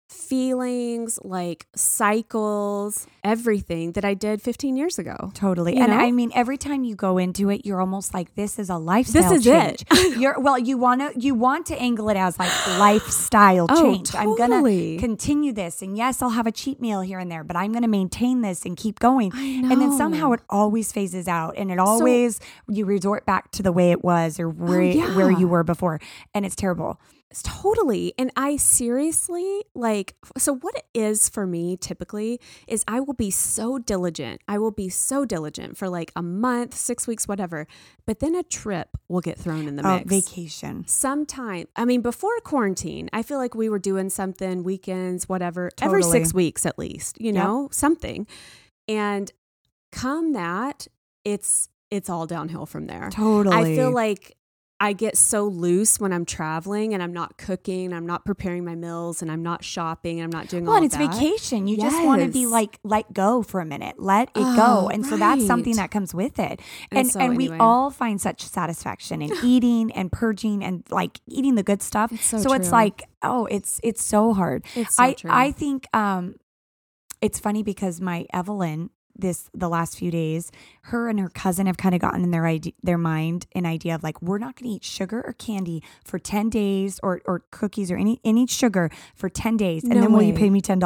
feelings, 0.08 1.18
like 1.22 1.66
cycles, 1.74 3.06
everything 3.22 3.92
that 3.92 4.04
I 4.04 4.14
did 4.14 4.42
15 4.42 4.76
years 4.76 4.98
ago. 4.98 5.30
Totally. 5.34 5.76
You 5.76 5.82
and 5.82 5.92
know? 5.92 5.98
I 5.98 6.10
mean 6.10 6.30
every 6.34 6.58
time 6.58 6.84
you 6.84 6.94
go 6.94 7.18
into 7.18 7.50
it, 7.50 7.64
you're 7.64 7.80
almost 7.80 8.14
like 8.14 8.34
this 8.34 8.58
is 8.58 8.68
a 8.68 8.76
lifestyle 8.76 9.22
This 9.22 9.32
is 9.38 9.44
change. 9.44 9.84
it. 9.90 10.16
you're 10.18 10.38
well, 10.38 10.58
you 10.58 10.76
want 10.76 11.00
to 11.00 11.18
you 11.18 11.34
want 11.34 11.66
to 11.66 11.80
angle 11.80 12.08
it 12.10 12.16
as 12.16 12.38
like 12.38 12.52
lifestyle 12.78 13.66
oh, 13.68 13.82
change. 13.82 14.10
Totally. 14.10 14.42
I'm 14.42 14.50
going 14.50 14.98
to 14.98 15.00
continue 15.00 15.52
this 15.52 15.82
and 15.82 15.96
yes, 15.96 16.20
I'll 16.22 16.30
have 16.30 16.46
a 16.46 16.52
cheat 16.52 16.80
meal 16.80 17.00
here 17.00 17.18
and 17.18 17.30
there, 17.30 17.44
but 17.44 17.56
I'm 17.56 17.72
going 17.72 17.82
to 17.82 17.88
maintain 17.88 18.42
this 18.42 18.64
and 18.64 18.76
keep 18.76 18.98
going. 19.00 19.32
And 19.34 19.80
then 19.80 19.96
somehow 19.96 20.32
it 20.32 20.40
always 20.48 20.92
phases 20.92 21.28
out 21.28 21.54
and 21.56 21.70
it 21.70 21.78
always 21.78 22.36
so, 22.36 22.42
you 22.68 22.84
resort 22.84 23.24
back 23.26 23.50
to 23.52 23.62
the 23.62 23.72
way 23.72 23.90
it 23.90 24.04
was 24.04 24.38
or 24.38 24.48
oh, 24.48 24.52
where 24.52 24.80
oh, 24.80 24.84
yeah. 24.84 25.16
where 25.16 25.30
you 25.30 25.48
were 25.48 25.64
before 25.64 26.00
and 26.34 26.44
it's 26.44 26.56
terrible. 26.56 27.00
Totally. 27.42 28.14
And 28.18 28.30
I 28.36 28.56
seriously 28.56 29.64
like, 29.74 30.14
so 30.36 30.54
what 30.54 30.74
it 30.76 30.84
is 30.94 31.28
for 31.28 31.46
me 31.46 31.76
typically 31.76 32.40
is 32.66 32.84
I 32.86 33.00
will 33.00 33.14
be 33.14 33.30
so 33.30 33.78
diligent. 33.78 34.40
I 34.48 34.58
will 34.58 34.70
be 34.70 34.88
so 34.88 35.24
diligent 35.24 35.76
for 35.76 35.88
like 35.88 36.12
a 36.14 36.22
month, 36.22 36.74
six 36.74 37.06
weeks, 37.06 37.26
whatever. 37.26 37.66
But 38.06 38.20
then 38.20 38.34
a 38.34 38.42
trip 38.42 38.96
will 39.08 39.20
get 39.20 39.38
thrown 39.38 39.66
in 39.66 39.76
the 39.76 39.86
oh, 39.86 39.98
mix. 39.98 40.08
vacation. 40.08 40.86
Sometime. 40.86 41.66
I 41.76 41.84
mean, 41.84 42.02
before 42.02 42.38
quarantine, 42.40 43.08
I 43.12 43.22
feel 43.22 43.38
like 43.38 43.54
we 43.54 43.68
were 43.68 43.78
doing 43.78 44.10
something, 44.10 44.62
weekends, 44.62 45.28
whatever, 45.28 45.70
totally. 45.76 46.00
every 46.00 46.02
six 46.10 46.34
weeks 46.34 46.66
at 46.66 46.78
least, 46.78 47.20
you 47.20 47.32
know, 47.32 47.62
yep. 47.62 47.74
something. 47.74 48.26
And 48.88 49.32
come 49.92 50.32
that, 50.34 50.86
it's 51.24 51.68
it's 51.90 52.10
all 52.10 52.26
downhill 52.26 52.66
from 52.66 52.86
there. 52.86 53.10
Totally. 53.10 53.56
I 53.56 53.76
feel 53.76 53.90
like 53.90 54.36
I 54.84 54.92
get 54.92 55.16
so 55.16 55.44
loose 55.46 55.98
when 55.98 56.12
I'm 56.12 56.26
traveling 56.26 56.92
and 56.92 57.02
I'm 57.02 57.14
not 57.14 57.38
cooking, 57.38 57.94
I'm 57.94 58.04
not 58.04 58.26
preparing 58.26 58.66
my 58.66 58.74
meals, 58.74 59.22
and 59.22 59.32
I'm 59.32 59.42
not 59.42 59.64
shopping, 59.64 60.20
and 60.20 60.24
I'm 60.24 60.38
not 60.38 60.48
doing 60.50 60.64
well, 60.64 60.72
all. 60.72 60.76
and 60.76 60.84
it's 60.84 60.94
that. 60.94 61.14
vacation. 61.14 61.66
You 61.66 61.78
yes. 61.78 61.90
just 61.90 62.04
want 62.04 62.20
to 62.20 62.28
be 62.28 62.44
like 62.44 62.78
let 62.84 63.10
go 63.14 63.42
for 63.42 63.62
a 63.62 63.64
minute, 63.64 63.98
let 63.98 64.28
it 64.28 64.32
oh, 64.36 64.56
go, 64.56 64.88
and 64.90 65.02
right. 65.02 65.08
so 65.10 65.16
that's 65.16 65.46
something 65.46 65.76
that 65.76 65.90
comes 65.90 66.12
with 66.12 66.38
it. 66.38 66.60
And 66.90 66.98
and, 67.00 67.10
so, 67.10 67.18
and 67.18 67.32
anyway. 67.32 67.56
we 67.56 67.58
all 67.58 67.90
find 67.90 68.20
such 68.20 68.42
satisfaction 68.42 69.22
in 69.22 69.32
eating 69.42 69.90
and 69.92 70.12
purging 70.12 70.62
and 70.62 70.84
like 70.90 71.18
eating 71.26 71.54
the 71.54 71.62
good 71.62 71.80
stuff. 71.80 72.12
It's 72.12 72.26
so, 72.26 72.36
so 72.36 72.52
it's 72.52 72.70
like 72.70 73.04
oh, 73.22 73.46
it's 73.46 73.80
it's 73.82 74.04
so 74.04 74.34
hard. 74.34 74.66
It's 74.74 74.96
so 74.96 75.02
I 75.02 75.12
true. 75.14 75.30
I 75.32 75.50
think 75.50 75.86
um, 75.96 76.34
it's 77.22 77.40
funny 77.40 77.62
because 77.62 78.02
my 78.02 78.26
Evelyn 78.34 78.90
this 79.16 79.48
the 79.54 79.68
last 79.68 79.98
few 79.98 80.10
days 80.10 80.50
her 80.82 81.08
and 81.08 81.18
her 81.20 81.28
cousin 81.28 81.66
have 81.66 81.76
kind 81.76 81.94
of 81.94 82.00
gotten 82.00 82.22
in 82.24 82.30
their 82.30 82.46
idea, 82.46 82.72
their 82.82 82.98
mind 82.98 83.46
an 83.54 83.64
idea 83.64 83.94
of 83.94 84.02
like 84.02 84.20
we're 84.20 84.38
not 84.38 84.56
going 84.56 84.70
to 84.70 84.76
eat 84.76 84.84
sugar 84.84 85.22
or 85.26 85.32
candy 85.32 85.82
for 86.04 86.18
10 86.18 86.50
days 86.50 87.00
or 87.02 87.20
or 87.24 87.42
cookies 87.50 87.90
or 87.90 87.96
any 87.96 88.20
any 88.24 88.46
sugar 88.46 88.90
for 89.14 89.28
10 89.28 89.56
days 89.56 89.84
and 89.84 89.94
no 89.94 90.00
then 90.00 90.12
way. 90.12 90.16
will 90.18 90.22
you 90.24 90.34
pay 90.34 90.50
me 90.50 90.60
$10 90.60 90.80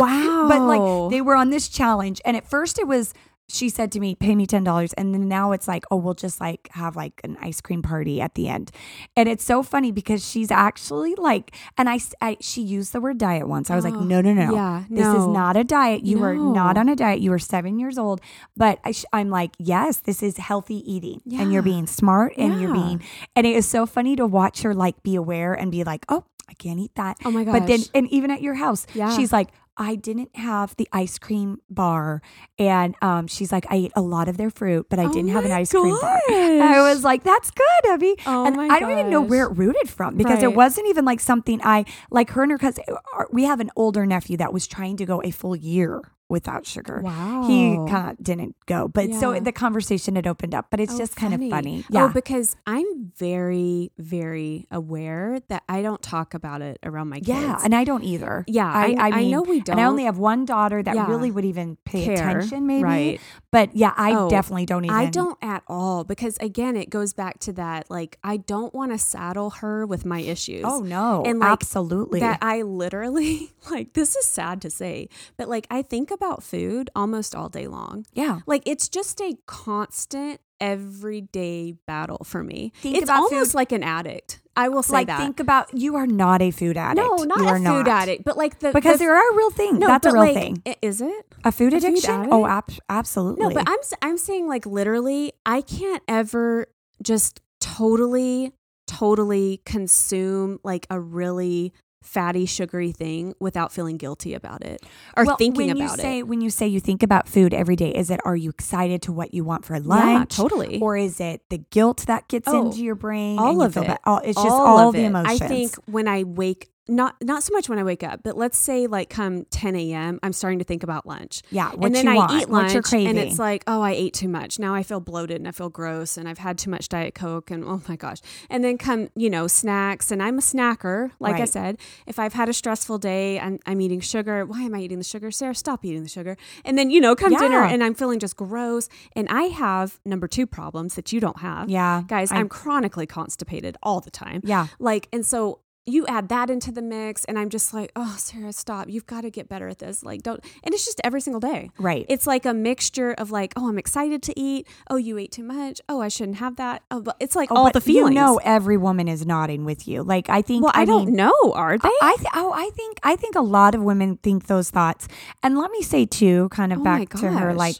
wow 0.00 0.46
but 0.48 0.60
like 0.60 1.10
they 1.10 1.20
were 1.20 1.34
on 1.36 1.50
this 1.50 1.68
challenge 1.68 2.20
and 2.24 2.36
at 2.36 2.48
first 2.48 2.78
it 2.78 2.86
was 2.86 3.14
she 3.50 3.70
said 3.70 3.90
to 3.92 4.00
me, 4.00 4.14
pay 4.14 4.34
me 4.34 4.46
$10. 4.46 4.92
And 4.98 5.14
then 5.14 5.26
now 5.26 5.52
it's 5.52 5.66
like, 5.66 5.84
oh, 5.90 5.96
we'll 5.96 6.14
just 6.14 6.40
like 6.40 6.68
have 6.72 6.96
like 6.96 7.20
an 7.24 7.38
ice 7.40 7.60
cream 7.62 7.80
party 7.80 8.20
at 8.20 8.34
the 8.34 8.48
end. 8.48 8.70
And 9.16 9.28
it's 9.28 9.42
so 9.42 9.62
funny 9.62 9.90
because 9.90 10.26
she's 10.26 10.50
actually 10.50 11.14
like, 11.14 11.54
and 11.78 11.88
I, 11.88 11.98
I 12.20 12.36
she 12.40 12.60
used 12.60 12.92
the 12.92 13.00
word 13.00 13.16
diet 13.16 13.48
once. 13.48 13.70
I 13.70 13.76
was 13.76 13.86
oh, 13.86 13.88
like, 13.88 14.00
no, 14.00 14.20
no, 14.20 14.34
no. 14.34 14.54
Yeah. 14.54 14.84
This 14.90 15.04
no. 15.04 15.20
is 15.20 15.26
not 15.26 15.56
a 15.56 15.64
diet. 15.64 16.04
You 16.04 16.18
no. 16.18 16.24
are 16.24 16.34
not 16.34 16.76
on 16.76 16.90
a 16.90 16.96
diet. 16.96 17.20
You 17.20 17.32
are 17.32 17.38
seven 17.38 17.78
years 17.78 17.96
old. 17.96 18.20
But 18.54 18.80
I, 18.84 18.92
am 19.18 19.30
like, 19.30 19.52
yes, 19.58 19.98
this 19.98 20.22
is 20.22 20.36
healthy 20.36 20.82
eating. 20.90 21.22
Yeah. 21.24 21.42
And 21.42 21.52
you're 21.52 21.62
being 21.62 21.86
smart 21.86 22.34
and 22.36 22.54
yeah. 22.54 22.60
you're 22.60 22.74
being, 22.74 23.02
and 23.34 23.46
it 23.46 23.56
is 23.56 23.66
so 23.66 23.86
funny 23.86 24.14
to 24.16 24.26
watch 24.26 24.60
her 24.62 24.74
like 24.74 25.02
be 25.02 25.14
aware 25.14 25.54
and 25.54 25.72
be 25.72 25.84
like, 25.84 26.04
oh, 26.10 26.24
I 26.50 26.54
can't 26.54 26.80
eat 26.80 26.94
that. 26.96 27.16
Oh 27.24 27.30
my 27.30 27.44
gosh. 27.44 27.60
But 27.60 27.66
then, 27.66 27.80
and 27.94 28.08
even 28.08 28.30
at 28.30 28.42
your 28.42 28.54
house, 28.54 28.86
yeah. 28.94 29.14
she's 29.14 29.32
like, 29.32 29.48
I 29.78 29.94
didn't 29.94 30.36
have 30.36 30.74
the 30.76 30.88
ice 30.92 31.18
cream 31.18 31.60
bar. 31.70 32.20
And 32.58 32.96
um, 33.00 33.26
she's 33.28 33.52
like, 33.52 33.64
I 33.70 33.76
ate 33.76 33.92
a 33.94 34.02
lot 34.02 34.28
of 34.28 34.36
their 34.36 34.50
fruit, 34.50 34.86
but 34.90 34.98
I 34.98 35.04
oh 35.04 35.12
didn't 35.12 35.30
have 35.30 35.44
an 35.44 35.52
ice 35.52 35.72
gosh. 35.72 35.82
cream 35.82 35.98
bar. 36.00 36.20
I 36.28 36.80
was 36.92 37.04
like, 37.04 37.22
that's 37.22 37.50
good, 37.50 37.90
Abby. 37.92 38.16
Oh 38.26 38.44
and 38.46 38.60
I 38.60 38.80
don't 38.80 38.90
even 38.90 39.10
know 39.10 39.22
where 39.22 39.46
it 39.46 39.56
rooted 39.56 39.88
from 39.88 40.16
because 40.16 40.42
Right. 40.42 40.44
it 40.44 40.54
wasn't 40.54 40.88
even 40.88 41.04
like 41.04 41.20
something 41.20 41.60
I, 41.62 41.84
like 42.10 42.30
her 42.30 42.42
and 42.42 42.52
her 42.52 42.58
cousin, 42.58 42.84
we 43.30 43.44
have 43.44 43.60
an 43.60 43.70
older 43.76 44.04
nephew 44.04 44.36
that 44.38 44.52
was 44.52 44.66
trying 44.66 44.96
to 44.98 45.06
go 45.06 45.22
a 45.22 45.30
full 45.30 45.54
year 45.56 46.02
without 46.28 46.66
sugar. 46.66 47.00
Wow. 47.02 47.44
He 47.46 47.74
kind 47.90 48.10
of 48.10 48.22
didn't 48.22 48.54
go. 48.66 48.86
But 48.88 49.14
so 49.14 49.38
the 49.40 49.52
conversation 49.52 50.14
had 50.16 50.26
opened 50.26 50.54
up, 50.54 50.66
but 50.70 50.78
it's 50.80 50.94
Oh, 50.94 50.98
just 50.98 51.16
kind 51.16 51.32
of 51.34 51.40
funny. 51.50 51.84
Oh, 51.84 51.88
Yeah. 51.90 52.08
because 52.08 52.56
I'm 52.66 53.12
very, 53.16 53.92
very 53.98 54.66
aware 54.70 55.40
that 55.48 55.62
I 55.68 55.82
don't 55.82 56.02
talk 56.02 56.34
about 56.34 56.60
it 56.62 56.78
around 56.82 57.08
my 57.08 57.16
kids. 57.16 57.28
yeah, 57.28 57.58
and 57.64 57.74
I 57.74 57.84
don't 57.84 58.04
either. 58.04 58.44
yeah, 58.46 58.70
I, 58.70 58.94
I, 58.98 59.10
mean, 59.20 59.30
know 59.30 59.42
we 59.42 59.60
don't. 59.60 59.74
And 59.78 59.80
I 59.80 59.88
only 59.88 60.04
have 60.04 60.18
one 60.18 60.44
daughter 60.44 60.82
that 60.82 60.94
Yeah. 60.94 61.06
really 61.08 61.30
would 61.30 61.44
even 61.44 61.76
pay 61.84 62.04
care, 62.04 62.14
attention, 62.38 62.66
maybe. 62.66 62.84
right? 62.84 63.20
But 63.50 63.74
yeah, 63.74 63.94
I 63.96 64.12
Oh, 64.12 64.28
definitely 64.28 64.66
don't 64.66 64.84
even. 64.84 64.96
I 64.96 65.06
don't 65.06 65.38
at 65.42 65.62
all 65.66 66.04
because 66.04 66.36
again, 66.40 66.76
it 66.76 66.90
goes 66.90 67.12
back 67.14 67.38
to 67.40 67.52
that. 67.54 67.90
Like, 67.90 68.18
I 68.22 68.36
don't 68.38 68.74
want 68.74 68.92
to 68.92 68.98
saddle 68.98 69.50
her 69.50 69.86
with 69.86 70.04
my 70.04 70.20
issues. 70.20 70.62
Oh 70.66 70.80
no, 70.80 71.22
And, 71.24 71.38
like, 71.38 71.50
absolutely. 71.50 72.20
that 72.20 72.38
I 72.42 72.62
literally 72.62 73.52
like. 73.70 73.94
This 73.94 74.14
is 74.16 74.26
sad 74.26 74.60
to 74.62 74.70
say, 74.70 75.08
but 75.36 75.48
like, 75.48 75.66
I 75.70 75.82
think 75.82 76.10
about 76.18 76.42
food 76.42 76.90
almost 76.94 77.34
all 77.34 77.48
day 77.48 77.66
long. 77.68 78.04
yeah. 78.12 78.40
Like, 78.46 78.62
it's 78.66 78.88
just 78.88 79.20
a 79.20 79.36
constant, 79.46 80.40
everyday 80.60 81.74
battle 81.86 82.22
for 82.24 82.42
me. 82.42 82.72
Think 82.82 82.96
it's 82.98 83.10
almost 83.10 83.52
food- 83.52 83.56
like 83.56 83.72
an 83.72 83.82
addict. 83.82 84.40
I 84.56 84.68
will 84.70 84.82
say 84.82 84.94
like 84.94 85.06
that. 85.06 85.18
think 85.20 85.38
about 85.38 85.72
you 85.72 85.94
are 85.94 86.06
not 86.06 86.42
a 86.42 86.50
food 86.50 86.76
addict. 86.76 87.06
no, 87.06 87.22
not 87.22 87.38
you 87.38 87.46
a 87.48 87.54
food 87.54 87.86
not. 87.86 87.88
addict, 87.88 88.24
but 88.24 88.36
like 88.36 88.58
the 88.58 88.72
Because 88.72 88.98
the, 88.98 89.04
there 89.04 89.16
are 89.16 89.36
real 89.36 89.50
things. 89.50 89.78
no, 89.78 89.86
That's 89.86 90.04
a 90.06 90.10
real 90.12 90.22
like, 90.22 90.34
thing. 90.34 90.62
Is 90.82 91.00
it? 91.00 91.26
A 91.44 91.52
food 91.52 91.72
a 91.74 91.80
food 91.80 91.84
addiction? 91.84 92.28
oh, 92.32 92.44
ab- 92.44 92.68
absolutely. 92.88 93.44
No, 93.46 93.50
but 93.54 93.68
I'm 93.68 93.78
I'm 94.02 94.18
saying 94.18 94.48
like 94.48 94.66
literally, 94.66 95.32
I 95.46 95.60
can't 95.60 96.02
ever 96.08 96.66
just 97.00 97.40
totally, 97.60 98.52
totally 98.88 99.60
consume 99.64 100.58
like 100.64 100.88
a 100.90 100.98
really 100.98 101.72
fatty, 102.02 102.46
sugary 102.46 102.92
thing 102.92 103.34
without 103.40 103.72
feeling 103.72 103.96
guilty 103.96 104.34
about 104.34 104.64
it 104.64 104.80
or 105.16 105.24
well, 105.24 105.36
thinking 105.36 105.66
when 105.68 105.76
about 105.76 105.96
you 105.96 106.02
say, 106.02 106.18
it. 106.20 106.28
When 106.28 106.40
you 106.40 106.50
say 106.50 106.66
you 106.66 106.80
think 106.80 107.02
about 107.02 107.28
food 107.28 107.52
every 107.52 107.76
day, 107.76 107.90
is 107.90 108.10
it 108.10 108.20
are 108.24 108.36
you 108.36 108.50
excited 108.50 109.02
to 109.02 109.12
what 109.12 109.34
you 109.34 109.44
want 109.44 109.64
for 109.64 109.74
Yeah, 109.76 109.82
lunch? 109.84 110.36
totally. 110.36 110.80
Or 110.80 110.96
is 110.96 111.20
it 111.20 111.42
the 111.50 111.58
guilt 111.58 112.04
that 112.06 112.28
gets 112.28 112.46
Oh, 112.48 112.66
into 112.66 112.82
your 112.84 112.94
brain? 112.94 113.38
all 113.38 113.62
of 113.62 113.76
it. 113.76 113.86
bad? 113.86 113.98
All, 114.04 114.18
it's 114.18 114.36
just 114.42 114.46
all, 114.48 114.92
the 114.92 115.00
it. 115.00 115.06
emotions. 115.06 115.42
I 115.42 115.48
think 115.48 115.74
when 115.86 116.06
I 116.08 116.22
wake, 116.24 116.70
not 116.88 117.16
not 117.22 117.42
so 117.42 117.52
much 117.52 117.68
when 117.68 117.78
I 117.78 117.84
wake 117.84 118.02
up, 118.02 118.20
but 118.22 118.36
let's 118.36 118.56
say 118.58 118.86
like 118.86 119.10
come 119.10 119.44
10 119.50 119.76
a.m., 119.76 120.18
I'm 120.22 120.32
starting 120.32 120.58
to 120.58 120.64
think 120.64 120.82
about 120.82 121.06
lunch. 121.06 121.42
Yeah, 121.50 121.70
what 121.70 121.86
and 121.86 121.94
then 121.94 122.08
I 122.08 122.14
want, 122.14 122.32
eat 122.32 122.48
lunch, 122.48 122.72
and 122.92 123.18
it's 123.18 123.38
like, 123.38 123.62
oh, 123.66 123.82
I 123.82 123.92
ate 123.92 124.14
too 124.14 124.28
much. 124.28 124.58
Now 124.58 124.74
I 124.74 124.82
feel 124.82 125.00
bloated 125.00 125.36
and 125.36 125.46
I 125.48 125.50
feel 125.52 125.68
gross, 125.68 126.16
and 126.16 126.28
I've 126.28 126.38
had 126.38 126.58
too 126.58 126.70
much 126.70 126.88
diet 126.88 127.14
coke, 127.14 127.50
and 127.50 127.64
oh 127.64 127.82
my 127.88 127.96
gosh. 127.96 128.18
And 128.50 128.64
then 128.64 128.78
come, 128.78 129.08
you 129.14 129.30
know, 129.30 129.46
snacks, 129.46 130.10
and 130.10 130.22
I'm 130.22 130.38
a 130.38 130.42
snacker. 130.42 131.10
Like 131.20 131.34
I 131.42 131.44
said, 131.44 131.78
if 132.06 132.18
I've 132.18 132.32
had 132.32 132.48
a 132.48 132.52
stressful 132.52 132.98
day, 132.98 133.38
I'm, 133.38 133.58
I'm 133.66 133.80
eating 133.80 134.00
sugar. 134.00 134.44
Why 134.46 134.62
am 134.62 134.74
I 134.74 134.80
eating 134.80 134.98
the 134.98 135.04
sugar, 135.04 135.30
Sarah? 135.30 135.54
Stop 135.54 135.84
eating 135.84 136.02
the 136.02 136.08
sugar. 136.08 136.36
And 136.64 136.78
then 136.78 136.90
you 136.90 137.00
know, 137.00 137.14
come 137.14 137.32
dinner, 137.40 137.62
and 137.64 137.84
I'm 137.84 137.94
feeling 137.94 138.18
just 138.18 138.36
gross. 138.36 138.88
And 139.14 139.28
I 139.28 139.42
have 139.44 140.00
number 140.04 140.26
two 140.28 140.46
problems 140.46 140.94
that 140.94 141.12
you 141.12 141.20
don't 141.20 141.38
have. 141.40 141.68
yeah, 141.68 142.02
Guys, 142.06 142.32
I- 142.32 142.36
I'm 142.36 142.48
chronically 142.48 143.06
constipated 143.06 143.76
all 143.82 144.00
the 144.00 144.10
time. 144.10 144.40
yeah. 144.44 144.68
Like, 144.78 145.08
and 145.12 145.24
so 145.26 145.60
you 145.88 146.06
add 146.06 146.28
that 146.28 146.50
into 146.50 146.70
the 146.70 146.82
mix, 146.82 147.24
and 147.24 147.38
I'm 147.38 147.48
just 147.48 147.72
like, 147.72 147.90
oh, 147.96 148.16
Sarah, 148.18 148.52
stop. 148.52 148.88
You've 148.88 149.06
got 149.06 149.22
to 149.22 149.30
get 149.30 149.48
better 149.48 149.68
at 149.68 149.78
this. 149.78 150.04
Like, 150.04 150.22
don't. 150.22 150.44
And 150.62 150.74
it's 150.74 150.84
just 150.84 151.00
every 151.02 151.20
single 151.20 151.40
day. 151.40 151.70
Right. 151.78 152.06
It's 152.08 152.26
like 152.26 152.44
a 152.44 152.54
mixture 152.54 153.12
of 153.12 153.30
like, 153.30 153.52
oh, 153.56 153.68
I'm 153.68 153.78
excited 153.78 154.22
to 154.24 154.38
eat. 154.38 154.68
Oh, 154.90 154.96
you 154.96 155.18
ate 155.18 155.32
too 155.32 155.42
much. 155.42 155.80
Oh, 155.88 156.00
I 156.00 156.08
shouldn't 156.08 156.38
have 156.38 156.56
that. 156.56 156.82
Oh, 156.90 157.00
but 157.00 157.16
it's 157.20 157.34
like 157.34 157.50
Oh, 157.50 157.56
all 157.56 157.70
the 157.70 157.80
feelings. 157.80 158.14
You 158.14 158.20
know, 158.20 158.40
every 158.44 158.76
woman 158.76 159.08
is 159.08 159.26
nodding 159.26 159.64
with 159.64 159.88
you. 159.88 160.02
Like 160.02 160.28
I 160.28 160.42
think. 160.42 160.62
well, 160.62 160.72
I, 160.74 160.84
don't 160.84 161.06
mean, 161.06 161.16
know. 161.16 161.52
Are 161.54 161.78
they? 161.78 161.88
I 161.88 162.16
th- 162.18 162.30
oh, 162.34 162.52
I 162.52 162.70
think 162.70 163.00
I 163.02 163.16
think 163.16 163.34
a 163.34 163.40
lot 163.40 163.74
of 163.74 163.82
women 163.82 164.16
think 164.18 164.46
those 164.46 164.70
thoughts. 164.70 165.08
And 165.42 165.58
let 165.58 165.70
me 165.70 165.82
say 165.82 166.06
too, 166.06 166.48
kind 166.50 166.72
of 166.72 166.80
Oh 166.80 166.84
back 166.84 167.08
to 167.10 167.30
her 167.30 167.54
like 167.54 167.76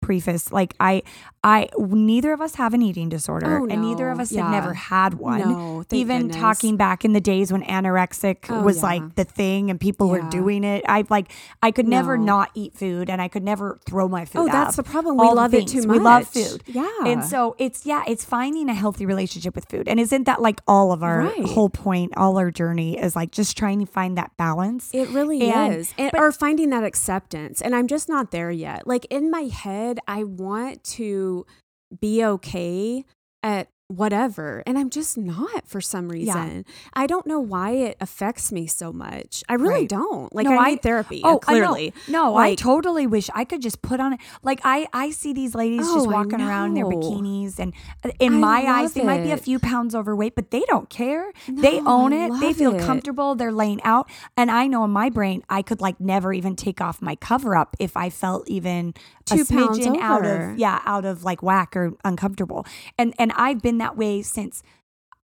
preface, 0.00 0.50
like 0.50 0.74
I 0.80 1.02
I 1.42 1.68
neither 1.78 2.34
of 2.34 2.42
us 2.42 2.56
have 2.56 2.74
an 2.74 2.82
eating 2.82 3.08
disorder 3.08 3.60
Oh, 3.60 3.66
and 3.66 3.80
neither 3.80 4.10
of 4.10 4.20
us 4.20 4.30
Yeah. 4.30 4.42
have 4.42 4.50
never 4.52 4.74
had 4.74 5.14
one. 5.14 5.38
No, 5.40 5.82
thank 5.88 5.98
Even 6.00 6.18
goodness. 6.22 6.36
talking 6.36 6.76
back 6.76 7.02
in 7.02 7.14
the 7.14 7.20
days 7.20 7.50
when 7.50 7.62
anorexic 7.62 8.44
Oh, 8.50 8.60
was 8.62 8.76
yeah. 8.78 8.82
like 8.82 9.14
the 9.14 9.24
thing 9.24 9.70
and 9.70 9.80
people 9.80 10.10
were 10.10 10.20
doing 10.20 10.64
it. 10.64 10.84
I 10.86 11.04
like 11.08 11.32
I 11.62 11.70
could 11.70 11.88
never 11.88 12.18
No. 12.18 12.24
not 12.24 12.50
eat 12.54 12.74
food 12.74 13.08
and 13.08 13.22
I 13.22 13.28
could 13.28 13.42
never 13.42 13.78
throw 13.86 14.06
my 14.06 14.26
food 14.26 14.40
oh, 14.40 14.48
out. 14.48 14.52
that's 14.52 14.76
the 14.76 14.82
problem. 14.82 15.16
We 15.16 15.26
All 15.26 15.34
love 15.34 15.54
it 15.54 15.66
too 15.66 15.78
much. 15.82 15.88
We 15.88 15.98
love 15.98 16.26
food. 16.28 16.62
Yeah. 16.66 16.86
And 17.06 17.24
so 17.24 17.56
it's 17.58 17.86
yeah, 17.86 18.02
it's 18.06 18.22
finding 18.24 18.68
a 18.68 18.74
healthy 18.74 19.06
relationship 19.06 19.54
with 19.54 19.64
food. 19.64 19.88
And 19.88 19.98
isn't 19.98 20.24
that 20.24 20.42
like 20.42 20.60
all 20.68 20.92
of 20.92 21.02
our 21.02 21.20
Right. 21.22 21.46
whole 21.46 21.70
point, 21.70 22.12
all 22.18 22.36
our 22.36 22.50
journey 22.50 22.98
is 22.98 23.16
like 23.16 23.30
just 23.30 23.56
trying 23.56 23.80
to 23.80 23.86
find 23.86 24.18
that 24.18 24.36
balance. 24.36 24.90
It 24.92 25.08
really 25.08 25.40
And- 25.50 25.74
is. 25.74 25.94
And, 25.96 26.10
but- 26.12 26.20
or 26.20 26.32
finding 26.32 26.68
that 26.68 26.84
acceptance. 26.84 27.62
And 27.62 27.74
I'm 27.74 27.86
just 27.86 28.10
not 28.10 28.30
there 28.30 28.50
yet. 28.50 28.86
Like 28.86 29.06
in 29.08 29.30
my 29.30 29.42
head, 29.44 30.00
I 30.06 30.24
want 30.24 30.84
to 30.84 31.29
be 32.00 32.24
okay 32.24 33.04
at 33.42 33.68
whatever. 33.88 34.62
And 34.68 34.78
I'm 34.78 34.88
just 34.88 35.18
not 35.18 35.66
for 35.66 35.80
some 35.80 36.08
reason. 36.10 36.64
I 36.94 37.08
don't 37.08 37.26
know 37.26 37.40
why 37.40 37.72
it 37.72 37.96
affects 38.00 38.52
me 38.52 38.68
so 38.68 38.92
much. 38.92 39.42
I 39.48 39.54
really 39.54 39.80
Right. 39.80 39.88
don't. 39.88 40.32
Like 40.32 40.46
No, 40.46 40.52
I 40.52 40.62
I- 40.62 40.70
need 40.70 40.82
therapy. 40.82 41.22
Oh, 41.24 41.38
I 41.38 41.38
clearly. 41.38 41.92
No, 42.06 42.36
I 42.36 42.54
totally 42.54 43.08
wish 43.08 43.28
I 43.34 43.42
could 43.44 43.60
just 43.60 43.82
put 43.82 43.98
on 43.98 44.12
it. 44.12 44.20
Like 44.44 44.60
I, 44.62 44.86
I 44.92 45.10
see 45.10 45.32
these 45.32 45.56
ladies 45.56 45.80
just 45.88 46.06
Oh, 46.06 46.10
I 46.10 46.12
walking 46.14 46.40
around 46.40 46.68
in 46.68 46.74
their 46.74 46.84
bikinis, 46.84 47.58
and 47.58 47.74
uh, 48.04 48.10
in 48.20 48.34
I 48.34 48.38
my 48.38 48.64
eyes, 48.68 48.92
they 48.92 49.02
might 49.02 49.24
be 49.24 49.32
a 49.32 49.36
few 49.36 49.58
pounds 49.58 49.92
overweight, 49.96 50.36
but 50.36 50.52
they 50.52 50.62
don't 50.68 50.88
care. 50.88 51.32
they 51.48 51.80
own 51.80 52.12
it. 52.12 52.30
They 52.40 52.52
feel 52.52 52.76
it. 52.76 52.82
comfortable. 52.82 53.34
They're 53.34 53.50
laying 53.50 53.82
out, 53.82 54.08
and 54.36 54.52
I 54.52 54.68
know 54.68 54.84
in 54.84 54.92
my 54.92 55.10
brain 55.10 55.42
I 55.50 55.62
could 55.62 55.80
like 55.80 55.98
never 55.98 56.32
even 56.32 56.54
take 56.54 56.80
off 56.80 57.02
my 57.02 57.16
cover 57.16 57.56
up 57.56 57.74
if 57.80 57.96
I 57.96 58.08
felt 58.08 58.48
even 58.48 58.94
Two 59.30 59.44
pounds 59.44 59.78
smidgen 59.78 59.98
out 60.00 60.24
of 60.26 60.58
yeah 60.58 60.80
out 60.84 61.04
of 61.04 61.24
like 61.24 61.42
whack 61.42 61.76
or 61.76 61.92
uncomfortable. 62.04 62.66
And 62.98 63.14
and 63.18 63.32
I've 63.32 63.60
been 63.62 63.78
that 63.78 63.96
way 63.96 64.22
since. 64.22 64.62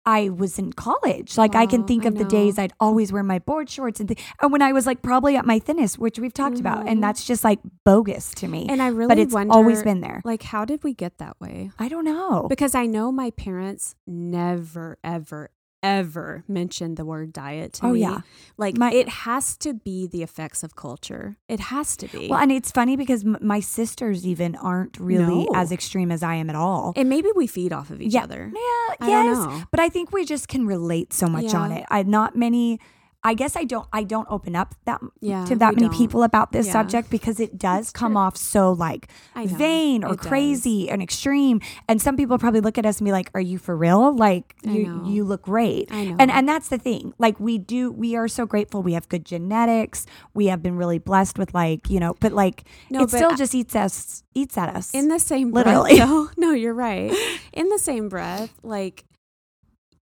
I 0.09 0.29
was 0.29 0.57
in 0.57 0.71
college. 0.71 1.37
Like 1.37 1.53
I 1.53 1.65
can 1.65 1.81
Oh, 1.81 1.85
think 1.85 2.05
of 2.05 2.17
the 2.17 2.23
days 2.23 2.57
I'd 2.57 2.71
always 2.79 3.11
wear 3.11 3.23
my 3.23 3.39
board 3.39 3.69
shorts 3.69 3.99
and, 3.99 4.07
th- 4.07 4.17
and 4.41 4.53
when 4.53 4.61
I 4.61 4.71
was 4.71 4.85
like 4.85 5.01
probably 5.01 5.35
at 5.35 5.45
my 5.45 5.59
thinnest, 5.59 5.99
which 5.99 6.17
we've 6.17 6.31
talked 6.33 6.61
about, 6.61 6.85
Mhm. 6.85 6.91
and 6.91 7.03
that's 7.03 7.25
just 7.25 7.43
like 7.43 7.59
bogus 7.83 8.33
to 8.35 8.47
me. 8.47 8.67
And 8.69 8.81
I 8.81 8.87
really 8.87 9.09
but 9.09 9.19
it's 9.19 9.33
wonder, 9.33 9.53
always 9.53 9.83
been 9.83 9.99
there. 9.99 10.21
Like, 10.23 10.43
how 10.43 10.63
did 10.63 10.81
we 10.85 10.93
get 10.93 11.17
that 11.17 11.35
way? 11.41 11.71
I 11.77 11.89
don't 11.89 12.05
know. 12.05 12.45
Because 12.47 12.73
I 12.73 12.85
know 12.85 13.11
my 13.11 13.31
parents 13.31 13.95
never, 14.07 14.97
ever, 15.03 15.49
ever 15.87 16.43
mentioned 16.47 16.97
the 16.97 17.05
word 17.05 17.33
diet 17.33 17.73
to 17.73 17.87
oh, 17.87 17.91
me. 17.91 18.01
yeah. 18.01 18.21
Like 18.57 18.77
my, 18.77 18.91
it 18.91 19.09
has 19.09 19.57
to 19.57 19.73
be 19.73 20.07
the 20.07 20.23
effects 20.23 20.63
of 20.63 20.75
culture. 20.75 21.37
It 21.47 21.59
has 21.59 21.95
to 21.97 22.07
be. 22.07 22.27
Well, 22.27 22.39
and 22.39 22.51
it's 22.51 22.71
funny 22.71 22.95
because 22.95 23.23
m- 23.23 23.37
my 23.41 23.59
sisters 23.59 24.25
even 24.25 24.55
aren't 24.55 24.99
really 24.99 25.45
no. 25.45 25.51
as 25.55 25.71
extreme 25.71 26.11
as 26.11 26.23
I 26.23 26.35
am 26.35 26.49
at 26.49 26.55
all. 26.55 26.93
And 26.95 27.09
maybe 27.09 27.29
we 27.35 27.47
feed 27.47 27.73
off 27.73 27.89
of 27.89 28.01
each 28.01 28.13
yeah. 28.13 28.23
other. 28.23 28.51
Yeah, 28.53 28.95
I 28.99 29.07
yes. 29.07 29.65
But 29.71 29.79
I 29.79 29.89
think 29.89 30.11
we 30.11 30.25
just 30.25 30.47
can 30.47 30.65
relate 30.67 31.13
so 31.13 31.27
much 31.27 31.53
yeah. 31.53 31.59
on 31.59 31.71
it. 31.71 31.85
I 31.89 32.03
not 32.03 32.35
many 32.35 32.79
I 33.27 33.33
guess 33.33 33.57
I 33.57 33.65
don't 33.65 33.85
I 33.91 34.03
don't 34.03 34.25
open 34.29 34.55
up 34.55 34.73
that 34.85 35.01
yeah, 35.19 35.43
to 35.47 35.55
that 35.57 35.75
many 35.75 35.89
don't. 35.89 35.97
people 35.97 36.23
about 36.23 36.53
this 36.53 36.67
yeah. 36.67 36.71
subject 36.71 37.09
because 37.09 37.41
it 37.41 37.57
does 37.57 37.91
come 37.91 38.15
off 38.15 38.37
so 38.37 38.71
like 38.71 39.09
vain 39.35 40.05
or 40.05 40.15
crazy 40.15 40.85
does. 40.85 40.93
and 40.93 41.01
extreme. 41.03 41.59
And 41.89 42.01
some 42.01 42.15
people 42.15 42.37
probably 42.37 42.61
look 42.61 42.77
at 42.77 42.85
us 42.85 42.99
and 42.99 43.05
be 43.05 43.11
like, 43.11 43.29
"Are 43.33 43.41
you 43.41 43.57
for 43.57 43.75
real? 43.75 44.15
Like 44.15 44.55
you 44.63 45.03
you 45.05 45.25
look 45.25 45.41
great." 45.41 45.91
And 45.91 46.31
and 46.31 46.47
that's 46.47 46.69
the 46.69 46.77
thing. 46.77 47.13
Like 47.17 47.37
we 47.37 47.57
do 47.57 47.91
we 47.91 48.15
are 48.15 48.29
so 48.29 48.45
grateful 48.45 48.81
we 48.81 48.93
have 48.93 49.09
good 49.09 49.25
genetics. 49.25 50.05
We 50.33 50.45
have 50.45 50.63
been 50.63 50.77
really 50.77 50.97
blessed 50.97 51.37
with 51.37 51.53
like, 51.53 51.89
you 51.89 51.99
know, 51.99 52.15
but 52.21 52.31
like 52.31 52.63
no, 52.89 53.01
it 53.01 53.11
but 53.11 53.17
still 53.17 53.31
I, 53.33 53.35
just 53.35 53.53
eats 53.53 53.75
us 53.75 54.23
eats 54.35 54.57
at 54.57 54.73
us. 54.73 54.91
In 54.93 55.09
the 55.09 55.19
same 55.19 55.51
literally. 55.51 55.97
breath. 55.97 56.07
No, 56.07 56.29
no, 56.37 56.51
you're 56.51 56.73
right. 56.73 57.11
In 57.51 57.67
the 57.67 57.79
same 57.79 58.07
breath, 58.07 58.53
like 58.63 59.03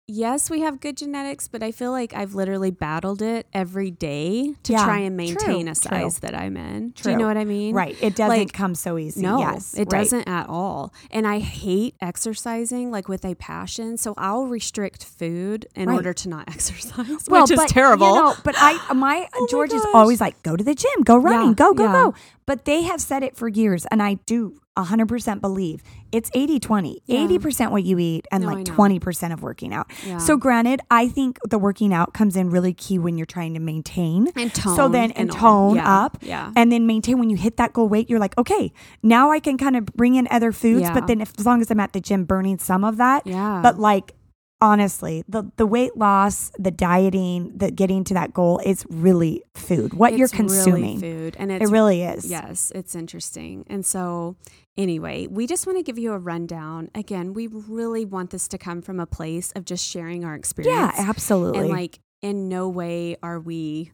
yes, 0.08 0.50
we 0.50 0.62
have 0.62 0.79
good 0.79 0.98
genetics, 0.98 1.48
but 1.48 1.63
I 1.63 1.72
feel 1.72 1.91
like 1.91 2.13
I've 2.13 2.36
literally 2.36 2.72
battled 2.72 3.22
it 3.22 3.48
every 3.53 3.91
day 3.91 4.53
to 4.63 4.74
yeah, 4.74 4.84
try 4.84 5.00
and 5.00 5.15
maintain 5.15 5.65
true, 5.65 5.72
a 5.72 5.75
size 5.75 6.20
true. 6.20 6.29
that 6.29 6.36
I'm 6.36 6.58
in. 6.58 6.93
True. 6.93 7.03
Do 7.03 7.10
you 7.12 7.17
know 7.17 7.27
what 7.27 7.38
I 7.38 7.46
mean? 7.46 7.74
Right. 7.74 7.96
It 8.01 8.15
doesn't 8.15 8.38
like, 8.38 8.53
come 8.53 8.75
so 8.75 8.98
easy. 8.98 9.22
No, 9.22 9.39
yes, 9.39 9.74
it 9.74 9.91
right. 9.91 10.00
doesn't 10.00 10.27
at 10.27 10.50
all. 10.50 10.93
And 11.10 11.27
I 11.27 11.39
hate 11.39 11.96
exercising 12.01 12.91
like 12.91 13.08
with 13.08 13.25
a 13.25 13.36
passion. 13.36 13.98
So 13.98 14.13
I'll 14.17 14.46
restrict 14.46 15.05
food 15.05 15.67
in 15.75 15.88
right. 15.88 15.96
order 15.96 16.13
to 16.13 16.29
not 16.29 16.48
exercise, 16.53 17.27
well, 17.29 17.43
which 17.43 17.51
is 17.51 17.63
terrible. 17.67 18.08
You 18.08 18.15
know, 18.15 18.36
but 18.43 18.55
I, 18.58 18.93
my 18.93 19.27
oh 19.34 19.48
George 19.50 19.72
my 19.72 19.77
is 19.77 19.86
always 19.93 20.22
like, 20.22 20.41
go 20.43 20.55
to 20.55 20.63
the 20.63 20.75
gym, 20.75 21.03
go 21.03 21.17
running, 21.17 21.50
yeah, 21.50 21.55
go, 21.55 21.74
go, 21.74 21.84
yeah. 21.86 21.91
go. 21.91 22.13
But 22.46 22.65
they 22.65 22.81
have 22.84 23.00
said 23.00 23.24
it 23.24 23.38
for 23.38 23.48
years, 23.48 23.86
and 23.91 24.01
I 24.01 24.15
do 24.25 24.60
100% 24.78 25.42
believe. 25.42 25.84
It's 26.12 26.30
80 26.34 26.60
20 26.60 27.01
yeah. 27.06 27.28
80% 27.28 27.72
what 27.72 27.84
you 27.84 28.00
eat 28.00 28.28
and 28.32 28.44
no, 28.44 28.51
like 28.51 28.66
20% 28.66 29.34
of 29.34 29.42
working 29.42 29.74
out. 29.74 29.90
Yeah. 30.06 30.18
so 30.18 30.38
granted 30.38 30.82
i 30.90 31.08
think 31.08 31.40
the 31.48 31.58
working 31.58 31.94
out 31.94 32.13
comes 32.13 32.36
in 32.36 32.50
really 32.50 32.74
key 32.74 32.98
when 32.98 33.18
you're 33.18 33.25
trying 33.25 33.54
to 33.54 33.60
maintain. 33.60 34.28
And 34.36 34.54
tone 34.54 34.75
so 34.75 34.88
then 34.88 35.12
and, 35.12 35.30
and 35.30 35.32
tone 35.32 35.75
yeah. 35.75 36.04
up 36.04 36.18
yeah. 36.22 36.51
and 36.56 36.72
then 36.72 36.88
maintain 36.88 37.20
when 37.20 37.30
you 37.30 37.38
hit 37.38 37.58
that 37.58 37.74
goal 37.74 37.88
weight 37.88 38.10
you're 38.10 38.20
like 38.20 38.38
okay 38.38 38.72
now 39.04 39.32
i 39.32 39.40
can 39.40 39.58
kind 39.58 39.75
of 39.75 39.86
bring 39.88 40.16
in 40.16 40.28
other 40.32 40.51
foods 40.51 40.90
but 40.92 41.08
then 41.08 41.22
if, 41.22 41.34
as 41.38 41.46
long 41.46 41.62
as 41.62 41.70
i'm 41.72 41.80
at 41.80 41.94
the 41.94 42.01
gym 42.01 42.25
burning 42.25 42.58
some 42.58 42.84
of 42.84 42.98
that 42.98 43.25
yeah. 43.25 43.60
but 43.62 43.78
like 43.80 44.13
honestly 44.62 45.24
the 45.27 45.50
the 45.58 45.65
weight 45.65 45.98
loss 45.98 46.51
the 46.60 46.72
dieting 46.72 47.51
the 47.56 47.72
getting 47.72 48.03
to 48.03 48.13
that 48.13 48.34
goal 48.34 48.62
is 48.63 48.86
really 48.89 49.44
food 49.56 49.94
what 49.94 50.12
it's 50.12 50.20
you're 50.20 50.27
consuming 50.27 51.00
really 51.00 51.13
food 51.13 51.36
and 51.39 51.51
it 51.51 51.68
really 51.70 52.03
is 52.03 52.25
yes 52.30 52.72
it's 52.75 52.94
interesting 52.94 53.65
and 53.68 53.86
so 53.86 54.36
anyway 54.77 55.25
we 55.27 55.48
just 55.48 55.65
want 55.65 55.77
to 55.77 55.84
give 55.84 55.98
you 55.98 56.13
a 56.13 56.18
rundown 56.20 56.89
again 56.94 57.34
we 57.34 57.48
really 57.48 58.06
want 58.06 58.30
this 58.30 58.48
to 58.48 58.58
come 58.58 58.82
from 58.82 59.00
a 59.00 59.06
place 59.06 59.51
of 59.53 59.65
just 59.65 59.86
sharing 59.86 60.24
our 60.24 60.36
experience 60.36 60.94
yeah 60.96 61.10
absolutely 61.10 61.60
and 61.60 61.70
like 61.70 62.00
in 62.22 62.48
no 62.48 62.70
way 62.70 63.18
are 63.24 63.39
we 63.39 63.91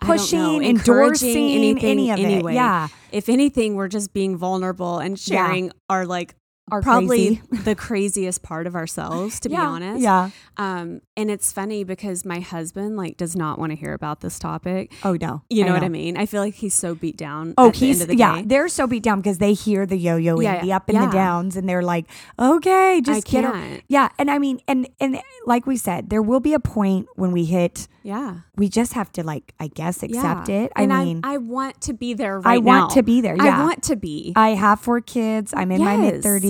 pushing, 0.00 0.38
know, 0.38 0.60
endorsing 0.60 1.50
anything 1.50 1.90
any 1.90 2.10
of 2.10 2.18
anyway. 2.18 2.52
it. 2.52 2.56
Yeah. 2.56 2.88
If 3.12 3.28
anything, 3.28 3.74
we're 3.74 3.88
just 3.88 4.12
being 4.12 4.36
vulnerable 4.36 4.98
and 4.98 5.18
sharing 5.18 5.66
yeah. 5.66 5.72
our 5.90 6.06
like 6.06 6.34
are 6.70 6.82
probably 6.82 7.40
the 7.50 7.74
craziest 7.74 8.42
part 8.42 8.66
of 8.66 8.74
ourselves 8.74 9.40
to 9.40 9.50
yeah, 9.50 9.60
be 9.60 9.62
honest. 9.62 10.00
yeah. 10.00 10.30
Um 10.56 11.00
and 11.16 11.30
it's 11.30 11.52
funny 11.52 11.84
because 11.84 12.24
my 12.24 12.40
husband 12.40 12.96
like 12.96 13.16
does 13.16 13.34
not 13.36 13.58
want 13.58 13.72
to 13.72 13.76
hear 13.76 13.92
about 13.92 14.20
this 14.20 14.38
topic. 14.38 14.92
Oh 15.04 15.16
no. 15.20 15.42
You 15.50 15.62
know, 15.62 15.68
know, 15.68 15.74
what 15.74 15.84
i 15.84 15.88
mean? 15.88 16.16
I 16.16 16.26
feel 16.26 16.42
like 16.42 16.54
he's 16.54 16.74
so 16.74 16.94
beat 16.94 17.16
down 17.16 17.54
oh 17.58 17.70
he's 17.70 18.06
the 18.06 18.16
yeah 18.16 18.36
day. 18.36 18.42
they're 18.46 18.68
so 18.68 18.86
beat 18.86 19.02
down 19.02 19.20
because 19.20 19.38
they 19.38 19.52
hear 19.52 19.86
the 19.86 19.96
yo-yo 19.96 20.40
yeah, 20.40 20.62
the 20.62 20.72
up 20.72 20.88
and 20.88 20.96
yeah. 20.96 21.06
the 21.06 21.12
downs 21.12 21.56
and 21.56 21.68
they're 21.68 21.82
like 21.82 22.06
okay 22.38 23.00
just 23.00 23.28
I 23.28 23.30
get 23.30 23.44
can't. 23.44 23.82
yeah 23.88 24.08
and 24.18 24.30
i 24.30 24.38
mean 24.38 24.60
and 24.68 24.88
and 25.00 25.20
like 25.46 25.66
we 25.66 25.76
said 25.76 26.10
there 26.10 26.22
will 26.22 26.40
be 26.40 26.54
a 26.54 26.60
point 26.60 27.08
when 27.16 27.32
we 27.32 27.44
hit 27.44 27.88
yeah. 28.02 28.38
we 28.56 28.68
just 28.68 28.92
have 28.94 29.12
to 29.12 29.22
like 29.22 29.54
i 29.60 29.66
guess 29.68 30.02
accept 30.02 30.48
it. 30.48 30.72
I 30.76 30.82
and 30.82 30.92
mean 30.92 31.20
I, 31.24 31.34
I, 31.34 31.36
want 31.38 31.80
to 31.82 31.92
be 31.92 32.14
there 32.14 32.40
right 32.40 32.62
now. 32.62 32.70
i 32.72 32.78
want 32.80 32.92
to 32.92 33.02
be 33.02 33.20
there 33.20 33.36
yeah. 33.36 33.60
i 33.60 33.64
want 33.64 33.82
to 33.84 33.96
be. 33.96 34.32
I 34.36 34.50
have 34.50 34.80
four 34.80 35.00
kids. 35.00 35.52
I'm 35.54 35.70
in 35.70 35.80
yes. 35.80 35.98
my 35.98 36.08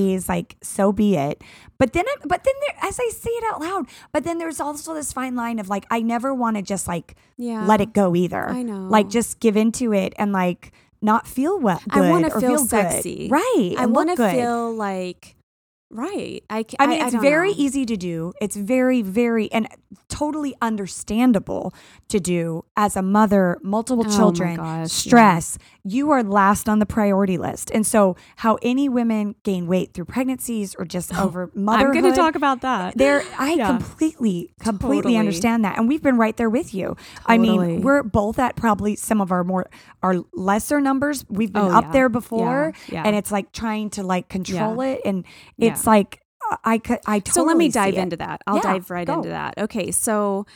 mid-30s 0.09 0.29
like 0.29 0.57
so 0.62 0.92
be 0.92 1.16
it 1.16 1.42
but 1.79 1.92
then 1.92 2.05
but 2.25 2.44
then 2.44 2.55
there, 2.61 2.88
as 2.88 2.99
i 2.99 3.09
say 3.11 3.31
it 3.31 3.44
out 3.53 3.61
loud 3.61 3.87
but 4.12 4.25
then 4.25 4.38
there's 4.38 4.61
also 4.61 4.94
this 4.94 5.12
fine 5.12 5.35
line 5.35 5.59
of 5.59 5.68
like 5.68 5.87
i 5.90 6.01
never 6.01 6.35
want 6.35 6.57
to 6.57 6.62
just 6.62 6.88
like 6.88 7.16
yeah. 7.37 7.64
let 7.66 7.81
it 7.81 7.92
go 7.92 8.14
either 8.14 8.49
i 8.49 8.62
know 8.62 8.87
like 8.88 9.09
just 9.09 9.40
give 9.40 9.57
into 9.57 9.92
it 9.92 10.12
and 10.16 10.33
like 10.33 10.73
not 11.01 11.27
feel 11.27 11.59
well 11.59 11.81
i 11.90 12.11
want 12.11 12.25
to 12.25 12.31
feel, 12.31 12.40
feel 12.40 12.64
sexy 12.64 13.29
good. 13.29 13.33
right 13.33 13.75
i 13.79 13.87
want 13.87 14.11
to 14.11 14.31
feel 14.31 14.75
like 14.75 15.37
Right. 15.90 16.44
I, 16.51 16.66
I 16.79 16.87
mean, 16.87 17.01
it's 17.01 17.14
I 17.14 17.21
very 17.21 17.49
know. 17.49 17.57
easy 17.57 17.87
to 17.87 17.97
do. 17.97 18.35
It's 18.42 18.57
very, 18.57 19.01
very, 19.01 19.51
and 19.51 19.68
totally 20.09 20.55
understandable 20.61 21.73
to 22.09 22.21
do 22.21 22.66
as 22.77 22.94
a 22.94 23.01
mother, 23.01 23.59
multiple 23.62 24.05
oh 24.07 24.16
children, 24.16 24.57
gosh, 24.57 24.90
stress. 24.90 25.57
Yeah. 25.88 25.96
You 25.96 26.11
are 26.11 26.22
last 26.22 26.68
on 26.68 26.79
the 26.79 26.87
priority 26.87 27.38
list. 27.38 27.70
And 27.72 27.87
so, 27.87 28.16
how 28.37 28.59
any 28.62 28.88
women 28.88 29.35
gain 29.42 29.66
weight 29.66 29.94
through 29.94 30.07
pregnancies 30.07 30.74
or 30.79 30.85
just 30.85 31.12
oh, 31.14 31.24
over 31.24 31.51
motherhood. 31.55 31.96
I'm 31.96 32.03
going 32.03 32.14
to 32.14 32.18
talk 32.18 32.35
about 32.35 32.61
that. 32.62 32.96
There, 32.96 33.22
I 33.38 33.55
yeah. 33.55 33.66
completely, 33.66 34.53
completely 34.61 34.96
totally. 34.96 35.16
understand 35.16 35.64
that. 35.64 35.79
And 35.79 35.88
we've 35.88 36.03
been 36.03 36.16
right 36.16 36.37
there 36.37 36.51
with 36.51 36.74
you. 36.74 36.96
Totally. 37.16 37.24
I 37.27 37.38
mean, 37.38 37.83
we're 37.83 38.03
both 38.03 38.38
at 38.38 38.57
probably 38.57 38.96
some 38.96 39.20
of 39.20 39.33
our 39.33 39.44
more, 39.44 39.68
our 40.03 40.16
lesser 40.33 40.81
numbers. 40.81 41.24
We've 41.29 41.53
been 41.53 41.62
oh, 41.62 41.77
up 41.77 41.85
yeah. 41.87 41.92
there 41.92 42.09
before. 42.09 42.72
And 42.92 43.16
it's 43.16 43.33
like 43.33 43.53
trying 43.53 43.90
to 43.90 44.03
like 44.03 44.29
control 44.29 44.81
it. 44.81 45.01
And 45.05 45.24
it's, 45.59 45.87
like 45.87 46.20
I 46.64 46.79
could 46.79 46.98
I 47.07 47.18
totally 47.18 47.33
So 47.35 47.46
let 47.46 47.57
me 47.57 47.68
dive 47.68 47.94
into 47.94 48.16
that. 48.16 48.42
I'll 48.46 48.57
yeah, 48.57 48.62
dive 48.62 48.90
right 48.90 49.07
go. 49.07 49.14
into 49.14 49.29
that. 49.31 49.55
Okay, 49.59 49.90
so 49.90 50.46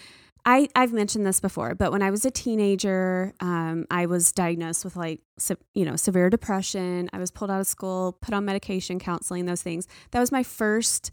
I 0.45 0.69
I've 0.75 0.93
mentioned 0.93 1.27
this 1.27 1.41
before, 1.41 1.75
but 1.75 1.93
when 1.93 2.03
I 2.03 2.11
was 2.11 2.25
a 2.25 2.31
teenager, 2.31 3.33
um, 3.41 3.87
I 3.91 4.07
was 4.07 4.33
diagnosed 4.33 4.85
with 4.85 4.97
like 4.97 5.21
se- 5.39 5.57
you 5.75 5.85
know 5.85 5.97
severe 5.97 6.31
depression. 6.31 7.09
I 7.13 7.19
was 7.19 7.31
pulled 7.31 7.51
out 7.51 7.61
of 7.61 7.67
school, 7.67 8.17
put 8.21 8.35
on 8.35 8.45
medication, 8.45 8.99
counseling, 8.99 9.47
those 9.47 9.63
things. 9.63 9.87
That 10.11 10.21
was 10.21 10.33
my 10.33 10.43
first 10.43 11.13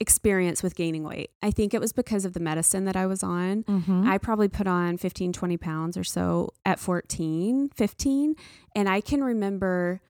experience 0.00 0.62
with 0.62 0.74
gaining 0.74 1.04
weight. 1.04 1.30
I 1.42 1.50
think 1.50 1.72
it 1.72 1.80
was 1.80 1.92
because 1.92 2.24
of 2.24 2.32
the 2.32 2.40
medicine 2.40 2.84
that 2.84 2.96
I 2.96 3.06
was 3.06 3.22
on. 3.22 3.62
Mm-hmm. 3.64 4.08
I 4.08 4.18
probably 4.18 4.48
put 4.48 4.66
on 4.66 4.96
15, 4.98 5.32
20 5.32 5.56
pounds 5.56 5.96
or 5.96 6.04
so 6.04 6.50
at 6.64 6.80
14, 6.80 7.70
15. 7.74 8.34
And 8.74 8.88
I 8.88 9.00
can 9.00 9.22
remember, 9.22 10.00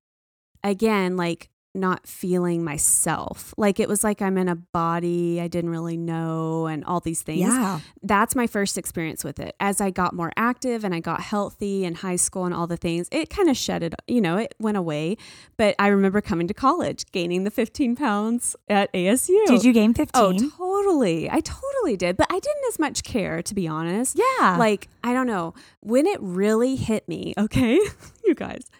again, 0.62 1.16
like 1.16 1.50
not 1.74 2.06
feeling 2.06 2.62
myself. 2.62 3.52
Like 3.56 3.80
it 3.80 3.88
was 3.88 4.04
like 4.04 4.22
I'm 4.22 4.38
in 4.38 4.48
a 4.48 4.54
body 4.54 5.40
I 5.40 5.48
didn't 5.48 5.70
really 5.70 5.96
know 5.96 6.66
and 6.66 6.84
all 6.84 7.00
these 7.00 7.22
things. 7.22 7.40
Yeah. 7.40 7.80
That's 8.02 8.36
my 8.36 8.46
first 8.46 8.78
experience 8.78 9.24
with 9.24 9.40
it. 9.40 9.56
As 9.58 9.80
I 9.80 9.90
got 9.90 10.14
more 10.14 10.32
active 10.36 10.84
and 10.84 10.94
I 10.94 11.00
got 11.00 11.20
healthy 11.20 11.84
in 11.84 11.96
high 11.96 12.16
school 12.16 12.44
and 12.44 12.54
all 12.54 12.66
the 12.66 12.76
things, 12.76 13.08
it 13.10 13.28
kind 13.28 13.50
of 13.50 13.56
shed 13.56 13.82
it, 13.82 13.94
you 14.06 14.20
know, 14.20 14.36
it 14.36 14.54
went 14.58 14.76
away. 14.76 15.16
But 15.56 15.74
I 15.78 15.88
remember 15.88 16.20
coming 16.20 16.46
to 16.48 16.54
college, 16.54 17.10
gaining 17.12 17.44
the 17.44 17.50
15 17.50 17.96
pounds 17.96 18.54
at 18.68 18.92
ASU. 18.92 19.46
Did 19.46 19.64
you 19.64 19.72
gain 19.72 19.94
15? 19.94 20.10
Oh, 20.14 20.32
totally. 20.56 21.28
I 21.30 21.40
totally 21.40 21.96
did. 21.96 22.16
But 22.16 22.28
I 22.30 22.38
didn't 22.38 22.64
as 22.68 22.78
much 22.78 23.02
care, 23.02 23.42
to 23.42 23.54
be 23.54 23.66
honest. 23.66 24.18
Yeah. 24.18 24.56
Like, 24.58 24.88
I 25.02 25.12
don't 25.12 25.26
know. 25.26 25.54
When 25.80 26.06
it 26.06 26.18
really 26.20 26.76
hit 26.76 27.08
me, 27.08 27.34
okay, 27.36 27.78
you 28.24 28.34
guys. 28.34 28.70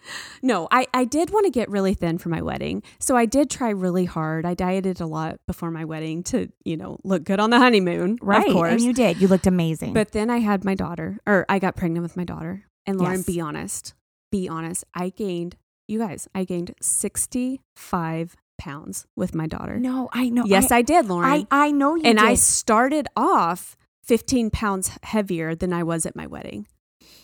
No, 0.41 0.67
I, 0.71 0.87
I 0.93 1.05
did 1.05 1.31
want 1.31 1.45
to 1.45 1.51
get 1.51 1.69
really 1.69 1.93
thin 1.93 2.17
for 2.17 2.29
my 2.29 2.41
wedding. 2.41 2.83
So 2.99 3.15
I 3.15 3.25
did 3.25 3.49
try 3.49 3.69
really 3.69 4.05
hard. 4.05 4.45
I 4.45 4.53
dieted 4.53 5.01
a 5.01 5.05
lot 5.05 5.39
before 5.47 5.71
my 5.71 5.85
wedding 5.85 6.23
to, 6.23 6.51
you 6.63 6.77
know, 6.77 6.99
look 7.03 7.23
good 7.23 7.39
on 7.39 7.49
the 7.49 7.59
honeymoon. 7.59 8.17
Right. 8.21 8.47
Of 8.47 8.53
course. 8.53 8.71
And 8.71 8.81
you 8.81 8.93
did. 8.93 9.21
You 9.21 9.27
looked 9.27 9.47
amazing. 9.47 9.93
But 9.93 10.11
then 10.11 10.29
I 10.29 10.37
had 10.37 10.63
my 10.63 10.75
daughter, 10.75 11.17
or 11.25 11.45
I 11.49 11.59
got 11.59 11.75
pregnant 11.75 12.03
with 12.03 12.17
my 12.17 12.23
daughter. 12.23 12.63
And 12.85 12.99
Lauren, 12.99 13.17
yes. 13.17 13.25
be 13.25 13.41
honest, 13.41 13.93
be 14.31 14.47
honest. 14.47 14.83
I 14.93 15.09
gained, 15.09 15.57
you 15.87 15.99
guys, 15.99 16.27
I 16.35 16.43
gained 16.43 16.73
65 16.81 18.35
pounds 18.57 19.05
with 19.15 19.35
my 19.35 19.47
daughter. 19.47 19.79
No, 19.79 20.09
I 20.13 20.29
know. 20.29 20.45
Yes, 20.45 20.71
I, 20.71 20.77
I 20.77 20.81
did, 20.81 21.07
Lauren. 21.07 21.29
I, 21.29 21.47
I 21.51 21.71
know 21.71 21.95
you 21.95 22.03
And 22.05 22.17
did. 22.17 22.27
I 22.27 22.35
started 22.35 23.07
off 23.15 23.75
15 24.03 24.49
pounds 24.51 24.91
heavier 25.03 25.55
than 25.55 25.73
I 25.73 25.83
was 25.83 26.05
at 26.05 26.15
my 26.15 26.27
wedding. 26.27 26.67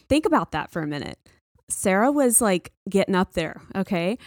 Think 0.10 0.26
about 0.26 0.52
that 0.52 0.71
for 0.71 0.82
a 0.82 0.88
minute. 0.88 1.17
Sarah 1.69 2.12
was 2.12 2.41
like 2.41 2.71
getting 2.89 3.15
up 3.15 3.34
there, 3.34 3.62
okay? 3.76 4.17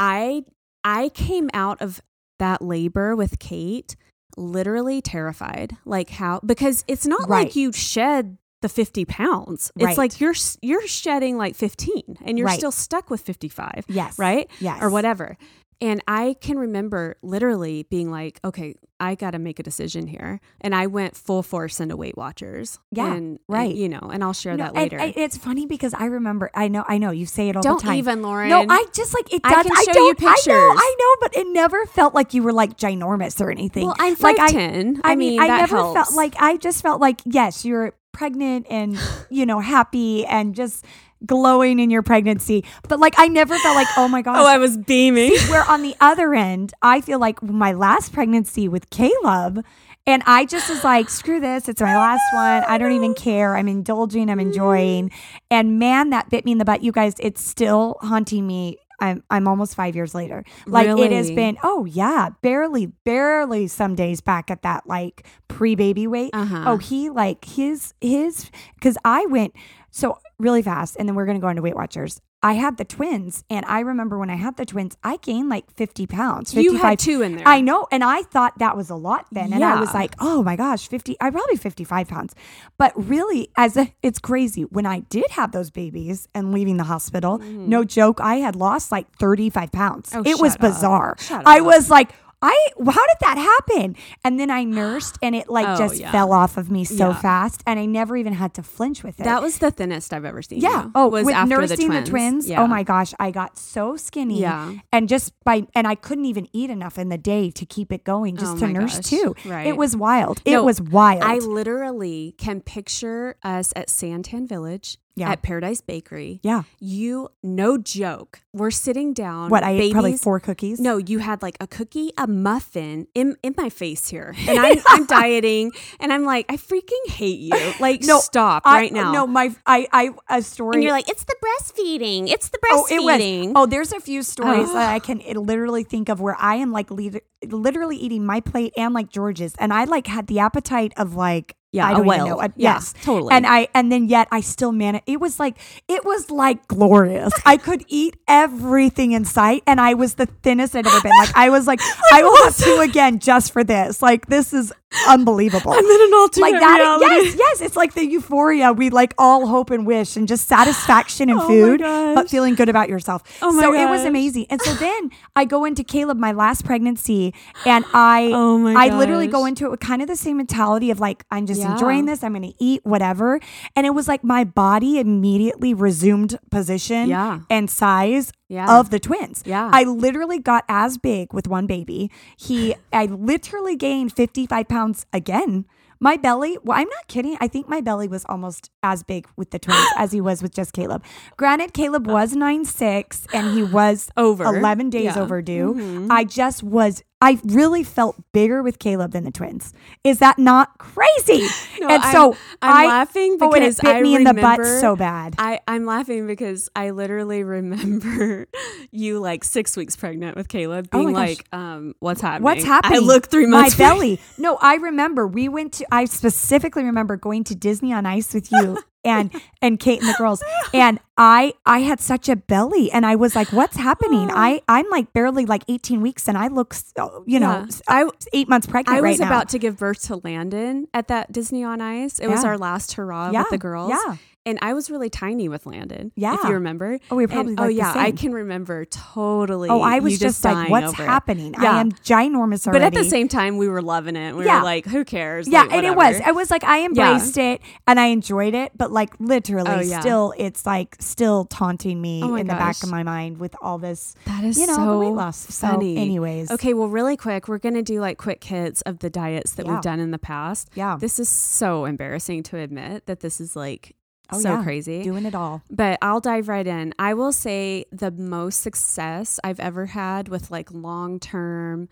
I 0.00 0.44
I 0.84 1.08
came 1.08 1.50
out 1.54 1.80
of 1.80 2.00
that 2.38 2.62
labor 2.62 3.16
with 3.16 3.38
Kate 3.38 3.96
literally 4.36 5.00
terrified. 5.00 5.76
Like 5.84 6.10
how 6.10 6.40
because 6.44 6.84
it's 6.86 7.06
not 7.06 7.28
right. 7.28 7.46
like 7.46 7.56
you 7.56 7.72
shed 7.72 8.38
the 8.62 8.68
50 8.68 9.04
pounds. 9.04 9.70
It's 9.76 9.84
right. 9.84 9.98
like 9.98 10.20
you're 10.20 10.34
you're 10.62 10.86
shedding 10.86 11.36
like 11.36 11.54
15 11.54 12.18
and 12.24 12.38
you're 12.38 12.46
right. 12.46 12.56
still 12.56 12.72
stuck 12.72 13.10
with 13.10 13.20
55. 13.20 13.84
Yes. 13.88 14.18
Right? 14.18 14.50
Yes. 14.60 14.82
Or 14.82 14.90
whatever. 14.90 15.36
And 15.80 16.02
I 16.06 16.36
can 16.40 16.58
remember 16.58 17.16
literally 17.22 17.84
being 17.84 18.10
like, 18.10 18.40
okay, 18.44 18.74
I 19.00 19.14
got 19.16 19.32
to 19.32 19.38
make 19.38 19.58
a 19.58 19.62
decision 19.62 20.06
here. 20.06 20.40
And 20.60 20.74
I 20.74 20.86
went 20.86 21.16
full 21.16 21.42
force 21.42 21.80
into 21.80 21.96
Weight 21.96 22.16
Watchers. 22.16 22.78
Yeah. 22.90 23.12
And, 23.12 23.38
right. 23.48 23.70
And, 23.70 23.78
you 23.78 23.88
know, 23.88 24.10
and 24.12 24.22
I'll 24.22 24.32
share 24.32 24.56
no, 24.56 24.64
that 24.64 24.74
later. 24.74 24.96
And, 24.98 25.14
and 25.14 25.24
it's 25.24 25.36
funny 25.36 25.66
because 25.66 25.92
I 25.94 26.06
remember, 26.06 26.50
I 26.54 26.68
know, 26.68 26.84
I 26.88 26.98
know 26.98 27.10
you 27.10 27.26
say 27.26 27.48
it 27.48 27.56
all 27.56 27.62
the 27.62 27.68
time. 27.68 27.72
don't 27.72 27.82
the 27.82 27.86
time. 27.88 27.98
even, 27.98 28.22
Lauren. 28.22 28.48
No, 28.48 28.64
I 28.68 28.86
just 28.92 29.14
like 29.14 29.32
it 29.32 29.42
does. 29.42 29.52
I, 29.52 29.62
can 29.62 29.94
show 29.94 30.00
I 30.00 30.06
you 30.06 30.14
pictures. 30.14 30.46
I 30.48 30.52
know, 30.52 30.74
I 30.76 30.96
know, 30.98 31.16
but 31.20 31.36
it 31.36 31.46
never 31.48 31.86
felt 31.86 32.14
like 32.14 32.34
you 32.34 32.42
were 32.42 32.52
like 32.52 32.76
ginormous 32.76 33.40
or 33.40 33.50
anything. 33.50 33.86
Well, 33.86 33.96
I'm 33.98 34.16
5'10". 34.16 34.22
Like, 34.22 35.04
I, 35.04 35.12
I 35.12 35.16
mean, 35.16 35.40
I 35.40 35.48
never 35.48 35.76
helps. 35.76 35.94
felt 35.94 36.16
like, 36.16 36.34
I 36.38 36.56
just 36.56 36.82
felt 36.82 37.00
like, 37.00 37.20
yes, 37.24 37.64
you're 37.64 37.94
pregnant 38.14 38.66
and, 38.70 38.98
you 39.28 39.44
know, 39.44 39.60
happy 39.60 40.24
and 40.24 40.54
just 40.54 40.84
glowing 41.26 41.78
in 41.78 41.90
your 41.90 42.02
pregnancy. 42.02 42.64
But 42.88 43.00
like 43.00 43.14
I 43.18 43.28
never 43.28 43.56
felt 43.58 43.76
like, 43.76 43.88
oh 43.96 44.08
my 44.08 44.18
oh, 44.20 44.22
gosh. 44.22 44.38
Oh, 44.38 44.46
I 44.46 44.58
was 44.58 44.76
beaming. 44.76 45.34
See, 45.36 45.50
where 45.50 45.68
on 45.68 45.82
the 45.82 45.94
other 46.00 46.34
end, 46.34 46.72
I 46.82 47.00
feel 47.00 47.18
like 47.18 47.42
my 47.42 47.72
last 47.72 48.12
pregnancy 48.12 48.68
with 48.68 48.90
Caleb, 48.90 49.64
and 50.06 50.22
I 50.26 50.44
just 50.44 50.68
was 50.68 50.84
like, 50.84 51.08
screw 51.08 51.40
this. 51.40 51.66
It's 51.66 51.80
my 51.80 51.96
last 51.96 52.22
one. 52.34 52.62
I 52.64 52.76
don't 52.76 52.92
even 52.92 53.14
care. 53.14 53.56
I'm 53.56 53.68
indulging. 53.68 54.28
I'm 54.28 54.38
mm. 54.38 54.42
enjoying. 54.42 55.10
And 55.50 55.78
man, 55.78 56.10
that 56.10 56.28
bit 56.28 56.44
me 56.44 56.52
in 56.52 56.58
the 56.58 56.64
butt. 56.64 56.82
You 56.82 56.92
guys, 56.92 57.14
it's 57.18 57.42
still 57.42 57.96
haunting 58.02 58.46
me. 58.46 58.76
I'm 59.00 59.22
I'm 59.30 59.48
almost 59.48 59.74
five 59.74 59.94
years 59.94 60.14
later. 60.14 60.44
Like 60.66 60.86
really? 60.86 61.04
it 61.04 61.12
has 61.12 61.30
been. 61.30 61.58
Oh 61.62 61.84
yeah, 61.84 62.30
barely, 62.42 62.86
barely. 62.86 63.66
Some 63.68 63.94
days 63.94 64.20
back 64.20 64.50
at 64.50 64.62
that 64.62 64.86
like 64.86 65.26
pre 65.48 65.74
baby 65.74 66.06
weight. 66.06 66.30
Uh-huh. 66.32 66.64
Oh, 66.66 66.76
he 66.76 67.10
like 67.10 67.44
his 67.44 67.94
his 68.00 68.50
because 68.74 68.96
I 69.04 69.26
went 69.26 69.54
so 69.90 70.18
really 70.38 70.62
fast, 70.62 70.96
and 70.98 71.08
then 71.08 71.14
we're 71.14 71.26
gonna 71.26 71.40
go 71.40 71.48
into 71.48 71.62
Weight 71.62 71.76
Watchers. 71.76 72.20
I 72.44 72.52
had 72.52 72.76
the 72.76 72.84
twins, 72.84 73.42
and 73.48 73.64
I 73.64 73.80
remember 73.80 74.18
when 74.18 74.28
I 74.28 74.34
had 74.34 74.58
the 74.58 74.66
twins, 74.66 74.98
I 75.02 75.16
gained 75.16 75.48
like 75.48 75.70
50 75.70 76.06
pounds. 76.06 76.52
55. 76.52 76.62
You 76.62 76.78
had 76.78 76.98
two 76.98 77.22
in 77.22 77.36
there. 77.36 77.48
I 77.48 77.62
know. 77.62 77.86
And 77.90 78.04
I 78.04 78.20
thought 78.20 78.58
that 78.58 78.76
was 78.76 78.90
a 78.90 78.94
lot 78.94 79.26
then. 79.32 79.54
And 79.54 79.64
I 79.64 79.80
was 79.80 79.94
like, 79.94 80.14
oh 80.20 80.42
my 80.42 80.54
gosh, 80.54 80.86
50, 80.86 81.16
I 81.22 81.30
probably 81.30 81.56
55 81.56 82.06
pounds. 82.06 82.34
But 82.76 82.92
really, 82.96 83.48
as 83.56 83.78
a, 83.78 83.94
it's 84.02 84.18
crazy. 84.18 84.64
When 84.64 84.84
I 84.84 85.00
did 85.00 85.24
have 85.30 85.52
those 85.52 85.70
babies 85.70 86.28
and 86.34 86.52
leaving 86.52 86.76
the 86.76 86.84
hospital, 86.84 87.38
mm-hmm. 87.38 87.66
no 87.66 87.82
joke, 87.82 88.20
I 88.20 88.36
had 88.36 88.56
lost 88.56 88.92
like 88.92 89.10
35 89.16 89.72
pounds. 89.72 90.10
Oh, 90.14 90.22
it 90.26 90.38
was 90.38 90.52
up. 90.56 90.60
bizarre. 90.60 91.16
I 91.30 91.62
was 91.62 91.88
like, 91.88 92.10
I 92.46 92.56
how 92.78 92.92
did 92.92 93.16
that 93.20 93.38
happen? 93.38 93.96
And 94.22 94.38
then 94.38 94.50
I 94.50 94.64
nursed 94.64 95.16
and 95.22 95.34
it 95.34 95.48
like 95.48 95.66
Oh, 95.74 95.76
just 95.78 95.98
yeah. 95.98 96.12
fell 96.12 96.30
off 96.32 96.56
of 96.58 96.70
me 96.70 96.84
so 96.84 97.08
Yeah. 97.08 97.14
fast 97.20 97.62
and 97.66 97.80
I 97.80 97.86
never 97.86 98.16
even 98.18 98.34
had 98.34 98.52
to 98.54 98.62
flinch 98.62 99.02
with 99.02 99.18
it. 99.18 99.24
That 99.24 99.40
was 99.40 99.58
the 99.58 99.70
thinnest 99.70 100.12
I've 100.12 100.26
ever 100.26 100.42
seen. 100.42 100.60
Yeah. 100.60 100.84
you, 100.84 100.92
Oh, 100.94 101.08
was 101.08 101.24
with 101.24 101.34
after 101.34 101.56
nursing 101.56 101.88
the 101.90 102.02
twins. 102.02 102.50
Oh 102.50 102.66
my 102.66 102.82
gosh, 102.82 103.14
I 103.18 103.30
got 103.30 103.56
so 103.58 103.96
skinny. 103.96 104.40
Yeah. 104.40 104.74
And 104.92 105.08
just 105.08 105.32
by 105.44 105.66
and 105.74 105.86
I 105.88 105.94
couldn't 105.94 106.26
even 106.26 106.46
eat 106.52 106.68
enough 106.70 106.98
in 106.98 107.08
the 107.08 107.18
day 107.18 107.50
to 107.52 107.64
keep 107.64 107.90
it 107.90 108.04
going, 108.04 108.36
just 108.36 108.56
Oh 108.56 108.58
to 108.58 108.68
nurse 108.68 108.96
gosh. 108.96 109.06
too. 109.06 109.34
Right. 109.46 109.66
It 109.66 109.76
was 109.78 109.96
wild. 109.96 110.42
It 110.44 110.52
No, 110.52 110.64
was 110.64 110.80
wild. 110.82 111.22
I 111.24 111.38
literally 111.38 112.34
can 112.36 112.60
picture 112.60 113.36
us 113.42 113.72
at 113.74 113.88
Santan 113.88 114.46
Village 114.46 114.98
Yeah. 115.16 115.30
at 115.30 115.42
Paradise 115.42 115.80
Bakery. 115.80 116.40
yeah. 116.42 116.62
You, 116.80 117.28
no 117.42 117.78
joke. 117.78 118.40
We're 118.52 118.72
sitting 118.72 119.12
down. 119.12 119.48
What 119.50 119.62
I 119.62 119.70
ate 119.72 119.92
probably 119.92 120.16
four 120.16 120.40
cookies. 120.40 120.80
No, 120.80 120.96
you 120.96 121.18
had 121.20 121.40
like 121.42 121.56
a 121.60 121.66
cookie, 121.68 122.10
a 122.18 122.26
muffin 122.26 123.06
in 123.14 123.36
in 123.42 123.54
my 123.56 123.68
face 123.68 124.08
here, 124.08 124.34
and 124.48 124.58
I'm, 124.58 124.78
I'm 124.88 125.06
dieting, 125.06 125.70
and 126.00 126.12
I'm 126.12 126.24
like, 126.24 126.46
I 126.48 126.56
freaking 126.56 127.06
hate 127.10 127.38
you. 127.40 127.72
Like, 127.80 128.02
No, 128.02 128.18
stop 128.20 128.62
I, 128.64 128.80
right 128.80 128.92
now. 128.92 129.12
No, 129.12 129.26
my 129.26 129.54
I 129.66 129.86
I 129.92 130.10
a 130.38 130.42
story. 130.42 130.74
and 130.76 130.82
you're 130.82 130.92
like, 130.92 131.08
it's 131.08 131.24
the 131.24 131.36
breastfeeding. 131.44 132.28
It's 132.28 132.48
the 132.48 132.58
Oh, 132.70 132.86
it 132.90 133.00
breastfeeding. 133.00 133.46
was. 133.48 133.52
Oh, 133.56 133.66
there's 133.66 133.92
a 133.92 134.00
few 134.00 134.22
stories 134.22 134.72
that 134.72 134.90
I 134.92 134.98
can 134.98 135.18
literally 135.34 135.84
think 135.84 136.08
of 136.08 136.20
where 136.20 136.36
I 136.38 136.56
am 136.56 136.72
like 136.72 136.90
lead, 136.90 137.20
literally 137.46 137.96
eating 137.96 138.24
my 138.26 138.40
plate 138.40 138.72
and 138.76 138.94
like 138.94 139.10
George's, 139.10 139.54
and 139.58 139.72
I 139.72 139.84
like 139.84 140.06
had 140.06 140.26
the 140.26 140.38
appetite 140.40 140.92
of 140.96 141.14
like 141.14 141.56
Yeah, 141.74 141.88
I 141.88 141.94
don't 141.94 142.06
whale. 142.06 142.26
know. 142.26 142.38
Uh, 142.38 142.48
Yeah, 142.54 142.74
yes, 142.74 142.94
totally. 143.02 143.32
And 143.32 143.44
I 143.46 143.66
and 143.74 143.90
then 143.90 144.08
yet 144.08 144.28
I 144.30 144.42
still 144.42 144.70
managed. 144.70 145.04
It 145.08 145.20
was 145.20 145.40
like 145.40 145.56
it 145.88 146.04
was 146.04 146.30
like 146.30 146.68
glorious. 146.68 147.32
I 147.44 147.56
could 147.56 147.84
eat 147.88 148.16
everything 148.28 149.10
in 149.10 149.24
sight, 149.24 149.64
and 149.66 149.80
I 149.80 149.94
was 149.94 150.14
the 150.14 150.26
thinnest 150.26 150.76
I'd 150.76 150.86
ever 150.86 151.00
been. 151.00 151.18
Like 151.18 151.36
I 151.36 151.50
was 151.50 151.66
like 151.66 151.80
I 152.12 152.22
will 152.22 152.44
have 152.44 152.56
two 152.56 152.78
again 152.80 153.18
just 153.18 153.52
for 153.52 153.64
this. 153.64 154.00
Like 154.00 154.26
this 154.26 154.54
is 154.54 154.72
unbelievable. 155.08 155.72
I'm 155.72 155.84
in 155.84 156.00
an 156.02 156.14
alternate 156.14 156.42
like 156.52 156.60
that. 156.60 156.78
reality. 156.78 157.04
Yes, 157.06 157.36
yes. 157.38 157.60
It's 157.60 157.76
like 157.76 157.94
the 157.94 158.06
euphoria 158.06 158.72
we 158.72 158.90
like 158.90 159.14
all 159.18 159.46
hope 159.46 159.70
and 159.70 159.86
wish, 159.86 160.16
and 160.16 160.26
just 160.28 160.46
satisfaction 160.48 161.30
and 161.30 161.40
Oh 161.42 161.46
food, 161.48 161.80
but 161.80 162.28
feeling 162.30 162.54
good 162.54 162.68
about 162.68 162.88
yourself. 162.88 163.22
Oh 163.42 163.52
my 163.52 163.62
so 163.62 163.74
it 163.74 163.88
was 163.88 164.04
amazing. 164.04 164.46
And 164.50 164.60
so 164.62 164.72
then 164.86 165.10
I 165.36 165.44
go 165.44 165.64
into 165.64 165.84
Caleb, 165.84 166.18
my 166.18 166.32
last 166.32 166.64
pregnancy, 166.64 167.34
and 167.66 167.84
I, 167.92 168.30
Oh 168.34 168.58
my 168.58 168.74
I 168.74 168.96
literally 168.96 169.26
go 169.26 169.46
into 169.46 169.64
it 169.66 169.70
with 169.70 169.80
kind 169.80 170.02
of 170.02 170.08
the 170.08 170.16
same 170.16 170.36
mentality 170.38 170.90
of 170.90 171.00
like 171.00 171.24
I'm 171.30 171.46
just 171.46 171.60
Yeah. 171.60 171.72
enjoying 171.72 172.06
this. 172.06 172.22
I'm 172.24 172.32
going 172.32 172.50
to 172.50 172.54
eat 172.58 172.80
whatever, 172.84 173.40
and 173.76 173.86
it 173.86 173.90
was 173.90 174.08
like 174.08 174.24
my 174.24 174.44
body 174.44 174.98
immediately 174.98 175.74
resumed 175.74 176.38
position 176.50 177.08
Yeah. 177.08 177.40
and 177.50 177.70
size 177.70 178.32
Yeah. 178.54 178.78
of 178.78 178.90
the 178.90 179.00
twins. 179.00 179.42
Yeah. 179.44 179.68
I 179.72 179.84
literally 179.84 180.38
got 180.38 180.64
as 180.68 180.96
big 180.98 181.32
with 181.34 181.46
one 181.48 181.66
baby. 181.66 182.10
He, 182.36 182.74
I 182.92 183.06
literally 183.06 183.76
gained 183.76 184.12
55 184.12 184.68
pounds 184.68 185.06
again. 185.12 185.64
My 186.00 186.16
belly, 186.16 186.58
well, 186.62 186.76
I'm 186.78 186.88
not 186.88 187.06
kidding. 187.08 187.36
I 187.40 187.48
think 187.48 187.68
my 187.68 187.80
belly 187.80 188.08
was 188.08 188.24
almost 188.28 188.70
as 188.82 189.02
big 189.02 189.26
with 189.36 189.50
the 189.52 189.58
twins 189.58 189.86
as 189.96 190.12
he 190.12 190.20
was 190.20 190.42
with 190.42 190.52
just 190.52 190.72
Caleb. 190.72 191.02
Granted, 191.36 191.72
Caleb 191.72 192.06
was 192.06 192.34
nine 192.34 192.64
six 192.64 193.26
and 193.32 193.54
he 193.56 193.62
was 193.62 194.10
Over. 194.16 194.44
11 194.44 194.90
days 194.90 195.04
Yeah. 195.04 195.12
Mm-hmm. 195.12 195.20
overdue. 195.22 196.08
I 196.10 196.24
just 196.24 196.62
was, 196.62 197.02
I 197.20 197.38
really 197.44 197.82
felt 197.84 198.16
bigger 198.32 198.62
with 198.62 198.78
Caleb 198.78 199.12
than 199.12 199.24
the 199.24 199.30
twins. 199.30 199.72
Is 200.02 200.18
that 200.18 200.38
not 200.38 200.76
crazy? 200.78 201.46
No, 201.80 201.88
and 201.88 202.02
I'm- 202.02 202.12
so 202.12 202.36
I'm 202.62 202.86
I- 202.86 202.86
laughing 202.86 203.36
oh, 203.40 203.52
it 203.52 203.60
bit 203.60 203.84
I 203.84 204.00
me 204.00 204.14
in 204.14 204.24
the 204.24 204.32
butt 204.32 204.64
so 204.64 204.94
bad. 204.96 205.34
I, 205.38 205.60
I'm 205.66 205.84
laughing 205.84 206.26
because 206.26 206.68
I 206.76 206.90
literally 206.90 207.42
remember 207.42 208.46
you 208.92 209.18
like 209.18 209.42
six 209.44 209.76
weeks 209.76 209.96
pregnant 209.96 210.36
with 210.36 210.48
Caleb 210.48 210.88
Oh 210.92 210.98
being 210.98 211.12
gosh. 211.14 211.28
like, 211.28 211.46
um, 211.52 211.94
what's 211.98 212.20
happening? 212.20 212.44
What's 212.44 212.64
happening? 212.64 212.98
I 212.98 213.00
looked 213.00 213.30
three 213.30 213.46
months 213.46 213.76
My 213.78 213.84
belly. 213.88 214.20
No, 214.38 214.56
I 214.62 214.76
remember 214.76 215.26
we 215.26 215.48
went 215.48 215.72
to. 215.74 215.86
I 215.92 216.04
specifically 216.06 216.84
remember 216.84 217.16
going 217.16 217.44
to 217.44 217.54
Disney 217.54 217.92
on 217.92 218.06
Ice 218.06 218.32
with 218.32 218.50
you 218.52 218.78
and 219.04 219.30
and 219.62 219.78
Kate 219.78 220.00
and 220.00 220.08
the 220.08 220.14
girls, 220.18 220.42
and 220.72 220.98
I 221.16 221.54
I 221.66 221.80
had 221.80 222.00
such 222.00 222.28
a 222.28 222.36
belly, 222.36 222.90
and 222.90 223.04
I 223.06 223.16
was 223.16 223.34
like, 223.36 223.52
"What's 223.52 223.76
happening?" 223.76 224.30
Oh. 224.30 224.34
I 224.36 224.60
I'm 224.68 224.88
like 224.90 225.12
barely 225.12 225.46
like 225.46 225.62
18 225.68 226.00
weeks, 226.00 226.28
and 226.28 226.36
I 226.38 226.48
look, 226.48 226.74
so- 226.74 226.92
oh, 226.98 227.24
you 227.26 227.38
know, 227.40 227.66
Yeah. 227.88 228.04
I- 228.06 228.10
eight 228.32 228.48
months 228.48 228.66
pregnant 228.66 228.96
I 228.98 229.00
right 229.00 229.10
was 229.10 229.20
now. 229.20 229.26
about 229.26 229.48
to 229.50 229.58
give 229.58 229.78
birth 229.78 230.02
to 230.04 230.20
Landon 230.24 230.88
at 230.94 231.08
that 231.08 231.32
Disney 231.32 231.64
on 231.64 231.80
Ice. 231.80 232.18
It 232.18 232.28
was 232.28 232.44
our 232.44 232.58
last 232.58 232.94
hurrah 232.94 233.30
Yeah, 233.32 233.40
with 233.42 233.50
the 233.50 233.58
girls. 233.58 233.90
yeah. 233.90 234.16
And 234.46 234.58
I 234.60 234.74
was 234.74 234.90
really 234.90 235.08
tiny 235.08 235.48
with 235.48 235.64
Landon. 235.64 236.12
Yeah. 236.16 236.34
If 236.34 236.44
you 236.44 236.50
remember. 236.50 236.98
Oh, 237.10 237.16
we 237.16 237.24
were 237.24 237.32
And- 237.32 237.32
probably 237.32 237.54
Oh, 237.58 237.62
like 237.62 237.68
the 237.70 237.74
yeah. 237.76 237.92
I 237.96 238.10
can 238.12 238.32
remember 238.32 238.84
totally. 238.84 239.70
Oh, 239.70 239.80
I 239.80 240.00
was 240.00 240.12
you 240.14 240.18
just, 240.18 240.44
like, 240.44 240.68
"What's 240.68 240.92
it. 240.92 240.96
happening?" 240.96 241.54
Yeah. 241.60 241.72
I 241.72 241.80
am 241.80 241.92
ginormous 241.92 242.70
But 242.70 242.82
at 242.82 242.92
the 242.92 243.04
same 243.04 243.26
time, 243.28 243.56
we 243.56 243.68
were 243.68 243.80
loving 243.80 244.16
it. 244.16 244.36
We 244.36 244.44
Yeah. 244.44 244.58
were 244.58 244.64
like, 244.64 244.84
who 244.86 245.04
cares? 245.04 245.48
Yeah, 245.48 245.62
Like, 245.62 245.72
and 245.72 245.86
it 245.86 245.96
was. 245.96 246.14
whatever. 246.16 246.24
I 246.28 246.32
was 246.32 246.50
like, 246.50 246.62
I 246.64 246.84
embraced 246.84 247.38
it 247.38 247.62
and 247.86 247.98
I 247.98 248.06
enjoyed 248.06 248.54
it, 248.54 248.72
but 248.76 248.92
like 248.92 249.14
literally, 249.18 249.70
Oh, 249.70 249.80
yeah. 249.80 250.00
still, 250.00 250.34
it's 250.36 250.66
like 250.66 250.96
still 251.00 251.46
taunting 251.46 252.00
me 252.02 252.20
Oh 252.22 252.34
in 252.34 252.46
the 252.46 252.52
back 252.54 252.82
of 252.82 252.90
my 252.90 253.02
mind 253.02 253.38
with 253.38 253.56
all 253.62 253.78
this. 253.78 254.14
That 254.26 254.44
is 254.44 254.58
you 254.58 254.66
know, 254.66 254.74
so 254.74 255.00
weight 255.00 255.08
loss. 255.14 255.38
So, 255.38 255.68
funny. 255.68 255.96
anyways. 255.96 256.50
Okay, 256.50 256.74
well, 256.74 256.88
really 256.88 257.16
quick, 257.16 257.48
we're 257.48 257.58
going 257.58 257.74
to 257.76 257.82
do 257.82 257.98
like 258.00 258.18
quick 258.18 258.44
hits 258.44 258.82
of 258.82 258.98
the 258.98 259.08
diets 259.08 259.52
that 259.52 259.64
Yeah. 259.64 259.72
we've 259.72 259.80
done 259.82 260.00
in 260.00 260.10
the 260.10 260.18
past. 260.18 260.68
Yeah. 260.74 260.96
This 261.00 261.18
is 261.18 261.28
so 261.30 261.86
embarrassing 261.86 262.42
to 262.44 262.58
admit 262.58 263.06
that 263.06 263.20
this 263.20 263.40
is 263.40 263.56
like 263.56 263.94
Oh, 264.30 264.40
so 264.40 264.54
yeah. 264.54 264.62
crazy. 264.62 265.02
Doing 265.02 265.26
it 265.26 265.34
all. 265.34 265.62
But 265.70 265.98
I'll 266.02 266.20
dive 266.20 266.48
right 266.48 266.66
in. 266.66 266.94
I 266.98 267.14
will 267.14 267.32
say 267.32 267.84
the 267.92 268.10
most 268.10 268.62
success 268.62 269.38
I've 269.44 269.60
ever 269.60 269.86
had 269.86 270.28
with 270.28 270.50
like 270.50 270.72
long 270.72 271.20
term 271.20 271.88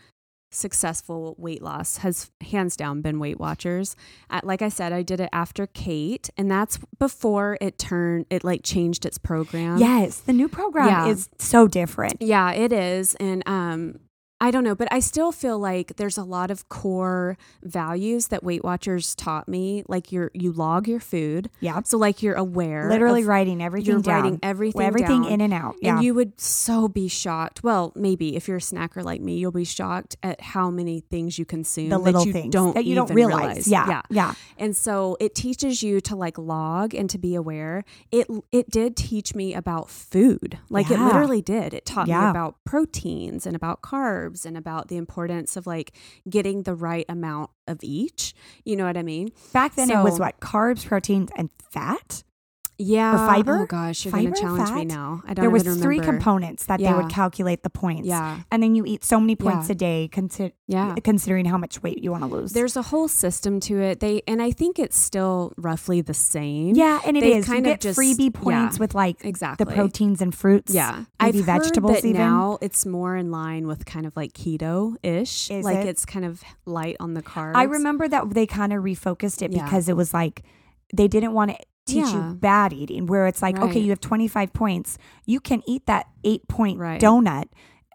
successful 0.55 1.35
weight 1.39 1.63
loss 1.63 1.99
has 1.99 2.31
hands 2.43 2.77
down 2.77 3.01
been 3.01 3.19
Weight 3.19 3.41
Watchers. 3.41 3.97
Like 4.43 4.61
I 4.63 4.69
said, 4.69 4.93
I 4.93 5.03
did 5.03 5.19
it 5.21 5.31
after 5.33 5.67
Kate, 5.67 6.29
and 6.37 6.51
that's 6.51 6.79
before 6.99 7.57
it 7.61 7.79
turned, 7.79 8.27
it 8.31 8.45
like 8.45 8.61
changed 8.63 9.07
its 9.07 9.19
program. 9.19 9.79
Yes, 9.79 10.19
the 10.21 10.33
new 10.35 10.49
program 10.49 10.89
Yeah. 10.89 11.07
is 11.09 11.29
so 11.39 11.67
different. 11.67 12.21
Yeah, 12.21 12.53
it 12.53 12.73
is. 12.73 13.15
And 13.15 13.43
um, 13.47 14.01
I 14.43 14.51
don't 14.51 14.65
know, 14.65 14.75
but 14.75 14.89
I 14.91 14.99
still 14.99 15.31
feel 15.31 15.57
like 15.57 15.95
there's 15.99 16.19
a 16.19 16.25
lot 16.25 16.51
of 16.51 16.69
core 16.69 17.39
values 17.63 18.27
that 18.29 18.43
Weight 18.43 18.65
Watchers 18.65 19.15
taught 19.15 19.47
me. 19.47 19.85
Like 19.87 20.11
you're 20.11 20.33
you 20.35 20.51
log 20.51 20.89
your 20.89 20.99
food. 20.99 21.49
Yeah. 21.61 21.81
So 21.85 21.97
like 21.97 22.25
you're 22.25 22.35
aware. 22.35 22.89
Literally 22.89 23.23
writing 23.23 23.63
everything 23.63 23.93
you're 23.93 24.03
down. 24.03 24.23
writing 24.23 24.41
everything 24.43 24.83
everything 24.83 25.23
down. 25.23 25.33
in 25.33 25.41
and 25.43 25.55
out. 25.55 25.77
Yeah. 25.81 25.95
And 25.95 26.05
you 26.05 26.13
would 26.15 26.41
so 26.41 26.89
be 26.89 27.07
shocked. 27.07 27.63
Well, 27.63 27.93
maybe 27.95 28.35
if 28.35 28.49
you're 28.49 28.57
a 28.57 28.61
snacker 28.61 29.05
like 29.05 29.21
me, 29.21 29.37
you'll 29.37 29.53
be 29.53 29.65
shocked 29.65 30.17
at 30.25 30.41
how 30.41 30.71
many 30.71 30.99
things 30.99 31.39
you 31.39 31.45
consume 31.45 31.91
the 31.91 31.99
little 31.99 32.23
that 32.23 32.27
you 32.27 32.33
things 32.33 32.53
don't 32.53 32.75
that 32.75 32.85
you 32.85 32.97
don't 32.97 33.15
realize. 33.15 33.43
realize. 33.43 33.69
Yeah. 33.69 33.87
Yeah. 33.89 34.03
Yeah. 34.11 34.35
And 34.59 34.77
so 34.77 35.17
it 35.21 35.37
teaches 35.37 35.85
you 35.85 36.01
to 36.01 36.17
like 36.17 36.37
log 36.37 36.95
and 36.95 37.09
to 37.11 37.19
be 37.19 37.37
aware. 37.37 37.85
It 38.11 38.27
it 38.51 38.71
did 38.71 38.97
teach 38.97 39.37
me 39.37 39.55
about 39.55 39.89
food. 39.89 40.59
Like 40.69 40.91
it 40.91 40.99
literally 40.99 41.43
did. 41.43 41.75
It 41.75 41.87
taught 41.87 42.09
me 42.09 42.15
about 42.15 42.57
proteins 42.65 43.47
and 43.47 43.55
about 43.55 43.83
carbs 43.83 44.32
and 44.45 44.57
about 44.57 44.89
the 44.89 44.97
importance 44.97 45.57
of 45.57 45.67
like 45.67 45.93
getting 46.29 46.63
the 46.63 46.75
right 46.75 47.05
amount 47.09 47.51
of 47.67 47.79
each. 47.83 48.35
You 48.65 48.77
know 48.77 48.85
what 48.85 48.97
I 48.97 49.03
mean? 49.03 49.29
Back 49.53 49.75
then 49.75 49.91
it 49.91 50.03
was 50.03 50.15
So- 50.17 50.21
what? 50.21 50.41
Carbs, 50.41 50.85
proteins, 50.85 51.31
and 51.37 51.51
fat? 51.71 52.23
Yeah. 52.83 53.17
fiber? 53.27 53.61
Oh 53.63 53.67
gosh, 53.67 54.05
you're 54.05 54.13
going 54.13 54.33
to 54.33 54.41
challenge 54.41 54.71
me 54.71 54.81
fat? 54.83 54.87
now. 54.87 55.23
I 55.27 55.35
don't 55.35 55.43
There 55.43 55.51
was 55.51 55.63
three 55.63 55.99
remember. 55.99 56.05
components 56.13 56.67
that 56.67 56.81
they 56.81 56.93
would 56.93 57.09
calculate 57.11 57.63
the 57.63 57.71
points. 57.71 58.07
Yeah. 58.09 58.41
And 58.51 58.63
then 58.63 58.75
you 58.75 58.85
eat 58.85 59.05
so 59.05 59.19
many 59.21 59.37
points 59.37 59.69
Yeah. 59.69 59.73
a 59.73 59.75
day 59.77 60.09
consi- 60.13 60.53
Yeah. 60.67 60.95
considering 61.05 61.45
how 61.47 61.59
much 61.59 61.83
weight 61.83 62.03
you 62.03 62.11
want 62.11 62.23
to 62.25 62.29
lose. 62.29 62.53
There's 62.53 62.77
a 62.77 62.83
whole 62.83 63.09
system 63.09 63.61
to 63.61 63.81
it. 63.81 64.01
They 64.01 64.23
and 64.27 64.43
I 64.43 64.51
think 64.51 64.79
it's 64.79 64.99
still 64.99 65.53
roughly 65.57 66.01
the 66.01 66.15
same. 66.15 66.75
yeah, 66.75 67.01
and 67.07 67.17
it 67.17 67.21
they've 67.21 67.37
is. 67.37 67.47
kind 67.47 67.67
you 67.67 67.73
of 67.73 67.79
get 67.79 67.81
just- 67.81 67.99
freebie 67.99 68.33
points 68.33 68.77
yeah, 68.77 68.81
with 68.81 68.95
like 68.95 69.25
exactly. 69.25 69.65
the 69.65 69.73
proteins 69.73 70.21
and 70.23 70.35
fruits. 70.35 70.73
Yeah, 70.75 71.05
maybe 71.23 71.39
I've 71.41 71.45
vegetables 71.45 71.95
heard 71.97 72.03
that 72.03 72.09
even. 72.09 72.21
now 72.21 72.59
it's 72.61 72.85
more 72.87 73.17
in 73.17 73.31
line 73.31 73.67
with 73.67 73.85
kind 73.85 74.07
of 74.07 74.17
like 74.17 74.33
keto 74.33 74.97
ish. 75.03 75.51
Is 75.51 75.65
Like 75.65 75.79
it? 75.79 75.87
it's 75.87 76.05
kind 76.05 76.25
of 76.25 76.43
light 76.67 76.97
on 77.01 77.15
the 77.15 77.23
carbs. 77.23 77.57
I 77.57 77.65
remember 77.65 78.09
that 78.09 78.31
they 78.31 78.47
kind 78.47 78.73
of 78.73 78.83
refocused 78.83 79.43
it 79.43 79.53
Yeah. 79.53 79.65
because 79.65 79.89
it 79.89 79.97
was 79.97 80.13
like 80.15 80.43
they 80.95 81.09
didn't 81.09 81.33
want 81.33 81.51
to 81.53 81.57
teach 81.87 82.07
Yeah. 82.07 82.29
you 82.31 82.35
bad 82.35 82.73
eating, 82.73 83.07
where 83.07 83.27
it's 83.27 83.43
like, 83.43 83.59
okay, 83.59 83.81
you 83.81 83.91
have 83.91 84.01
25 84.01 84.53
points. 84.53 84.99
You 85.27 85.41
can 85.41 85.63
eat 85.67 85.87
that 85.87 86.07
eight 86.25 86.47
point 86.49 86.79
Right. 86.79 87.01
donut 87.01 87.45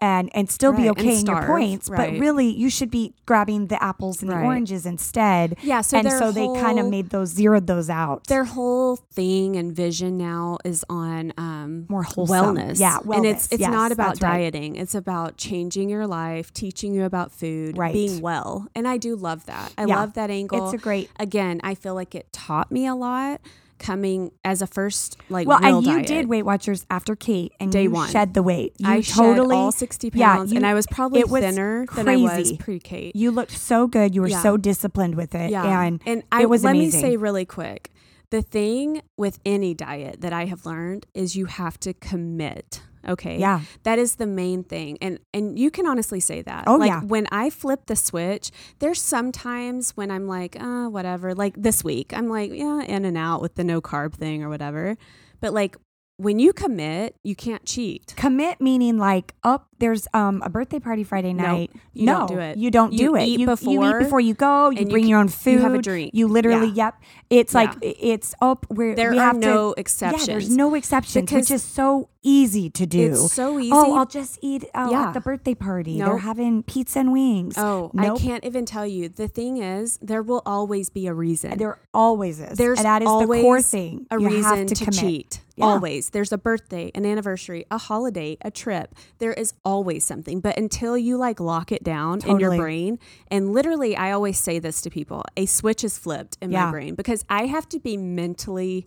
and, 0.00 0.30
and 0.32 0.48
still 0.48 0.70
be 0.70 0.82
Right, 0.82 0.88
and 0.90 0.98
okay 0.98 1.08
in 1.18 1.26
your 1.26 1.36
starve, 1.36 1.46
points. 1.46 1.88
But 1.88 2.12
really, 2.20 2.46
you 2.54 2.70
should 2.70 2.88
be 2.90 3.14
grabbing 3.26 3.66
the 3.66 3.82
apples 3.82 4.22
and 4.22 4.30
the 4.30 4.36
oranges 4.38 4.86
instead. 4.86 5.56
Yeah, 5.60 5.80
so 5.80 5.98
and 5.98 6.08
so 6.12 6.30
they 6.30 6.46
kind 6.60 6.78
of 6.78 6.86
made 6.88 7.10
those, 7.10 7.30
zeroed 7.30 7.66
those 7.66 7.90
out. 7.90 8.28
their 8.28 8.44
whole 8.44 8.94
thing 8.94 9.56
and 9.56 9.74
vision 9.74 10.16
now 10.16 10.58
is 10.64 10.84
on 10.88 11.32
um, 11.36 11.86
More 11.88 12.04
wholesome. 12.04 12.54
wellness. 12.56 12.78
Yeah, 12.78 12.98
and 13.12 13.26
it's 13.26 13.50
it's 13.50 13.60
Yes, 13.60 13.72
not 13.72 13.90
about 13.90 14.22
right. 14.22 14.52
dieting. 14.52 14.76
It's 14.76 14.94
about 14.94 15.36
changing 15.36 15.88
your 15.88 16.06
life, 16.06 16.52
teaching 16.52 16.94
you 16.94 17.02
about 17.04 17.32
food, 17.32 17.76
Right. 17.76 17.92
being 17.92 18.20
well. 18.20 18.68
And 18.76 18.86
I 18.86 18.98
do 18.98 19.16
love 19.16 19.46
that. 19.46 19.72
I 19.76 19.86
Yeah. 19.86 19.96
love 19.96 20.12
that 20.12 20.30
angle. 20.30 20.64
It's 20.66 20.74
a 20.74 20.78
great 20.78 21.10
Again, 21.18 21.60
I 21.64 21.74
feel 21.74 21.94
like 21.94 22.14
it 22.14 22.32
taught 22.32 22.70
me 22.70 22.86
a 22.86 22.94
lot 22.94 23.40
coming 23.78 24.32
as 24.44 24.60
a 24.62 24.66
first 24.66 25.16
like 25.28 25.46
well, 25.46 25.58
and 25.62 25.84
you 25.86 25.94
diet. 25.96 26.06
did 26.06 26.28
Weight 26.28 26.42
Watchers 26.44 26.86
after 26.90 27.14
Kate, 27.16 27.52
and 27.60 27.70
Day 27.72 27.84
you 27.84 27.90
one. 27.90 28.10
shed 28.10 28.34
the 28.34 28.42
weight. 28.42 28.74
You 28.78 28.88
I 28.88 29.00
totally 29.00 29.54
shed 29.54 29.58
all 29.58 29.72
sixty 29.72 30.10
yeah, 30.12 30.36
pounds, 30.36 30.52
you- 30.52 30.56
and 30.56 30.66
I 30.66 30.74
was 30.74 30.86
probably 30.86 31.24
was 31.24 31.42
thinner 31.42 31.86
than 31.94 32.08
I 32.08 32.16
was 32.16 32.52
pre 32.58 32.78
Kate. 32.78 33.14
You 33.16 33.30
looked 33.30 33.52
so 33.52 33.86
good. 33.86 34.14
You 34.14 34.22
were 34.22 34.28
Yeah. 34.28 34.42
so 34.42 34.56
disciplined 34.56 35.14
with 35.14 35.34
it, 35.34 35.50
Yeah, 35.50 35.82
and 36.06 36.22
I, 36.32 36.42
it 36.42 36.50
was 36.50 36.64
let 36.64 36.76
amazing. 36.76 37.00
me 37.00 37.06
say 37.08 37.16
really 37.16 37.44
quick, 37.44 37.92
the 38.30 38.42
thing 38.42 39.02
with 39.16 39.38
any 39.44 39.74
diet 39.74 40.20
that 40.20 40.32
I 40.32 40.44
have 40.46 40.66
learned 40.66 41.06
is 41.14 41.36
you 41.36 41.46
have 41.46 41.78
to 41.80 41.94
commit. 41.94 42.82
Okay. 43.08 43.38
yeah, 43.38 43.60
That 43.84 43.98
is 43.98 44.16
the 44.16 44.26
main 44.26 44.64
thing. 44.64 44.98
And 45.00 45.18
and 45.32 45.58
you 45.58 45.70
can 45.70 45.86
honestly 45.86 46.20
say 46.20 46.42
that. 46.42 46.64
Oh, 46.66 46.76
like 46.76 46.88
yeah. 46.88 47.00
when 47.02 47.26
I 47.30 47.48
flip 47.48 47.86
the 47.86 47.96
switch, 47.96 48.50
there's 48.80 49.00
sometimes 49.00 49.92
when 49.92 50.10
I'm 50.10 50.26
like, 50.26 50.60
uh, 50.60 50.86
whatever. 50.88 51.34
Like 51.34 51.54
this 51.56 51.82
week, 51.82 52.12
I'm 52.12 52.28
like, 52.28 52.52
yeah, 52.52 52.82
in 52.82 53.04
and 53.04 53.16
out 53.16 53.40
with 53.40 53.54
the 53.54 53.64
no 53.64 53.80
carb 53.80 54.14
thing 54.14 54.42
or 54.42 54.48
whatever. 54.48 54.96
But 55.40 55.54
like 55.54 55.76
when 56.16 56.38
you 56.40 56.52
commit, 56.52 57.14
you 57.22 57.36
can't 57.36 57.64
cheat. 57.64 58.12
commit 58.16 58.60
meaning 58.60 58.98
like 58.98 59.34
up. 59.42 59.67
There's 59.78 60.06
um 60.14 60.42
a 60.44 60.48
birthday 60.50 60.78
party 60.80 61.04
Friday 61.04 61.32
Nope, 61.32 61.46
night. 61.46 61.70
you 61.92 62.06
no, 62.06 62.18
don't 62.18 62.26
do 62.28 62.38
it. 62.38 62.56
You 62.58 62.70
don't 62.70 62.92
You 62.92 62.98
do 62.98 63.16
it. 63.16 63.22
eat 63.24 63.32
you, 63.34 63.38
you 63.40 63.46
before, 63.46 63.90
eat 64.00 64.04
before 64.04 64.20
you 64.20 64.34
go. 64.34 64.70
You 64.70 64.78
and 64.78 64.88
you 64.88 64.92
bring 64.92 65.06
your 65.06 65.18
own 65.20 65.28
food. 65.28 65.52
you 65.52 65.58
have 65.60 65.74
a 65.74 65.82
drink. 65.82 66.10
You 66.14 66.28
literally, 66.28 66.68
Yeah. 66.68 66.86
yep. 66.86 66.94
It's 67.30 67.54
like 67.54 67.72
Yeah. 67.82 67.90
i- 67.90 67.94
it's 68.00 68.34
up 68.40 68.66
where 68.68 68.94
There 68.94 69.10
we 69.10 69.18
are 69.18 69.22
have 69.22 69.36
no 69.36 69.74
to, 69.74 69.80
exceptions. 69.80 70.26
Yeah, 70.28 70.34
there's 70.34 70.50
no 70.50 70.74
exceptions, 70.74 71.26
Because 71.30 71.42
which 71.48 71.50
is 71.52 71.62
so 71.62 72.08
easy 72.22 72.68
to 72.70 72.84
do. 72.86 73.12
It's 73.12 73.32
so 73.32 73.58
easy. 73.58 73.70
Oh, 73.72 73.96
I'll 73.96 74.04
just 74.06 74.38
eat 74.42 74.64
uh, 74.74 74.88
Yeah. 74.90 75.08
at 75.08 75.14
the 75.14 75.20
birthday 75.20 75.54
party. 75.54 75.98
They're 75.98 76.18
having 76.18 76.62
pizza 76.62 76.98
and 76.98 77.12
wings. 77.12 77.54
Oh, 77.56 77.90
Nope. 77.94 78.18
I 78.18 78.22
can't 78.22 78.44
even 78.44 78.64
tell 78.66 78.86
you. 78.86 79.08
The 79.08 79.28
thing 79.28 79.58
is, 79.58 79.98
there 80.02 80.22
will 80.22 80.42
always 80.44 80.90
be 80.90 81.06
a 81.06 81.14
reason. 81.14 81.56
There 81.58 81.78
always 81.94 82.40
is. 82.40 82.58
There's 82.58 82.78
and 82.78 82.86
that 82.86 83.02
is 83.02 83.08
the 83.08 83.26
core 83.26 83.62
thing. 83.62 84.06
a 84.10 84.18
you 84.20 84.26
reason 84.28 84.42
have 84.58 84.66
to, 84.66 84.74
to, 84.74 84.90
cheat. 84.90 85.40
Yeah. 85.56 85.64
Always. 85.66 86.10
There's 86.10 86.32
a 86.32 86.38
birthday, 86.38 86.90
an 86.94 87.04
anniversary, 87.04 87.66
a 87.70 87.78
holiday, 87.78 88.36
a 88.42 88.50
trip. 88.50 88.94
There 89.18 89.32
is 89.32 89.54
always 89.68 90.04
something. 90.04 90.40
But 90.40 90.58
until 90.58 90.96
you 90.96 91.16
like 91.16 91.40
lock 91.40 91.70
it 91.72 91.82
down 91.84 92.20
in 92.26 92.38
your 92.40 92.56
brain, 92.56 92.98
and 93.30 93.52
literally, 93.52 93.96
I 93.96 94.12
always 94.12 94.38
say 94.38 94.58
this 94.58 94.80
to 94.82 94.90
people 94.90 95.22
a 95.36 95.46
switch 95.46 95.84
is 95.84 95.98
flipped 95.98 96.38
in 96.40 96.50
Yeah. 96.50 96.66
my 96.66 96.70
brain 96.70 96.94
because 96.94 97.24
I 97.28 97.46
have 97.46 97.68
to 97.70 97.78
be 97.78 97.96
mentally 97.96 98.86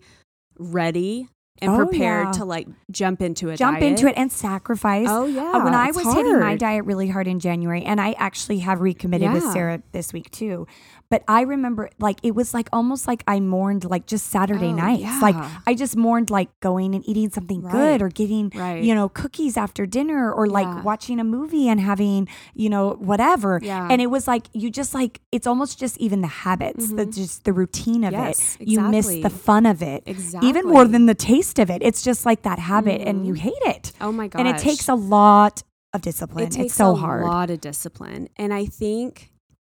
ready 0.58 1.28
and 1.60 1.70
Oh, 1.72 1.76
prepared 1.76 2.26
yeah. 2.28 2.32
to 2.32 2.44
like 2.44 2.66
jump 2.90 3.22
into 3.22 3.48
it. 3.50 3.56
Jump 3.56 3.78
diet. 3.78 3.90
into 3.90 4.08
it 4.08 4.14
and 4.16 4.32
sacrifice. 4.32 5.06
Oh, 5.08 5.26
yeah. 5.26 5.52
Uh, 5.52 5.64
when 5.64 5.74
I 5.74 5.92
was 5.92 6.12
hitting 6.12 6.40
my 6.40 6.56
diet 6.56 6.84
really 6.84 7.08
hard 7.08 7.28
in 7.28 7.38
January, 7.38 7.84
and 7.84 8.00
I 8.00 8.12
actually 8.18 8.58
have 8.60 8.80
recommitted 8.80 9.32
with 9.32 9.44
Yeah. 9.44 9.52
Sarah 9.52 9.82
this 9.92 10.12
week 10.12 10.30
too. 10.30 10.66
But 11.12 11.22
I 11.28 11.42
remember, 11.42 11.90
like, 11.98 12.18
it 12.22 12.34
was 12.34 12.54
like 12.54 12.70
almost 12.72 13.06
like 13.06 13.22
I 13.28 13.38
mourned 13.38 13.84
like 13.84 14.06
just 14.06 14.28
Saturday 14.28 14.68
Oh, 14.68 14.72
nights. 14.86 15.20
Like. 15.20 15.36
I 15.66 15.74
just 15.74 15.94
mourned 15.94 16.30
like 16.30 16.48
going 16.60 16.94
and 16.94 17.06
eating 17.06 17.28
something 17.30 17.60
Right. 17.60 17.72
good 17.72 18.02
or 18.02 18.08
getting, 18.08 18.50
Right. 18.54 18.82
you 18.82 18.94
know, 18.94 19.10
cookies 19.10 19.58
after 19.58 19.84
dinner 19.84 20.32
or 20.32 20.46
like 20.46 20.66
Yeah. 20.66 20.82
watching 20.82 21.20
a 21.20 21.24
movie 21.24 21.68
and 21.68 21.78
having, 21.80 22.28
you 22.54 22.70
know, 22.70 22.96
whatever. 22.98 23.60
Yeah. 23.62 23.86
And 23.90 24.00
it 24.00 24.06
was 24.10 24.26
like, 24.26 24.48
you 24.54 24.70
just 24.70 24.94
like, 24.94 25.20
it's 25.32 25.46
almost 25.46 25.78
just 25.78 25.98
even 25.98 26.22
the 26.22 26.28
habits, 26.28 26.90
the 26.92 27.04
just 27.04 27.44
the 27.44 27.52
routine 27.52 28.04
of 28.04 28.14
Mm-hmm. 28.14 28.22
Yes, 28.24 28.56
it. 28.58 28.68
You 28.68 28.80
miss 28.80 29.06
the 29.08 29.28
fun 29.30 29.66
of 29.66 29.82
it. 29.82 30.02
Exactly. 30.06 30.48
Even 30.48 30.66
more 30.66 30.86
than 30.86 31.04
the 31.06 31.14
taste 31.14 31.58
of 31.58 31.68
it. 31.68 31.82
It's 31.82 32.00
just 32.02 32.24
like 32.24 32.40
that 32.42 32.58
habit 32.58 33.02
and 33.06 33.26
you 33.26 33.34
Mhm. 33.34 33.38
hate 33.38 33.62
it. 33.66 33.92
Oh 34.00 34.12
my 34.12 34.28
god! 34.28 34.38
And 34.40 34.48
it 34.48 34.58
takes 34.58 34.88
a 34.88 34.94
lot 34.94 35.62
of 35.92 36.00
discipline. 36.00 36.44
It 36.46 36.52
takes 36.52 36.66
it's 36.68 36.74
so 36.76 36.92
a 36.92 36.94
hard. 36.94 37.24
lot 37.24 37.50
of 37.50 37.60
discipline. 37.60 38.28
And 38.36 38.54
I 38.54 38.64
think 38.64 39.31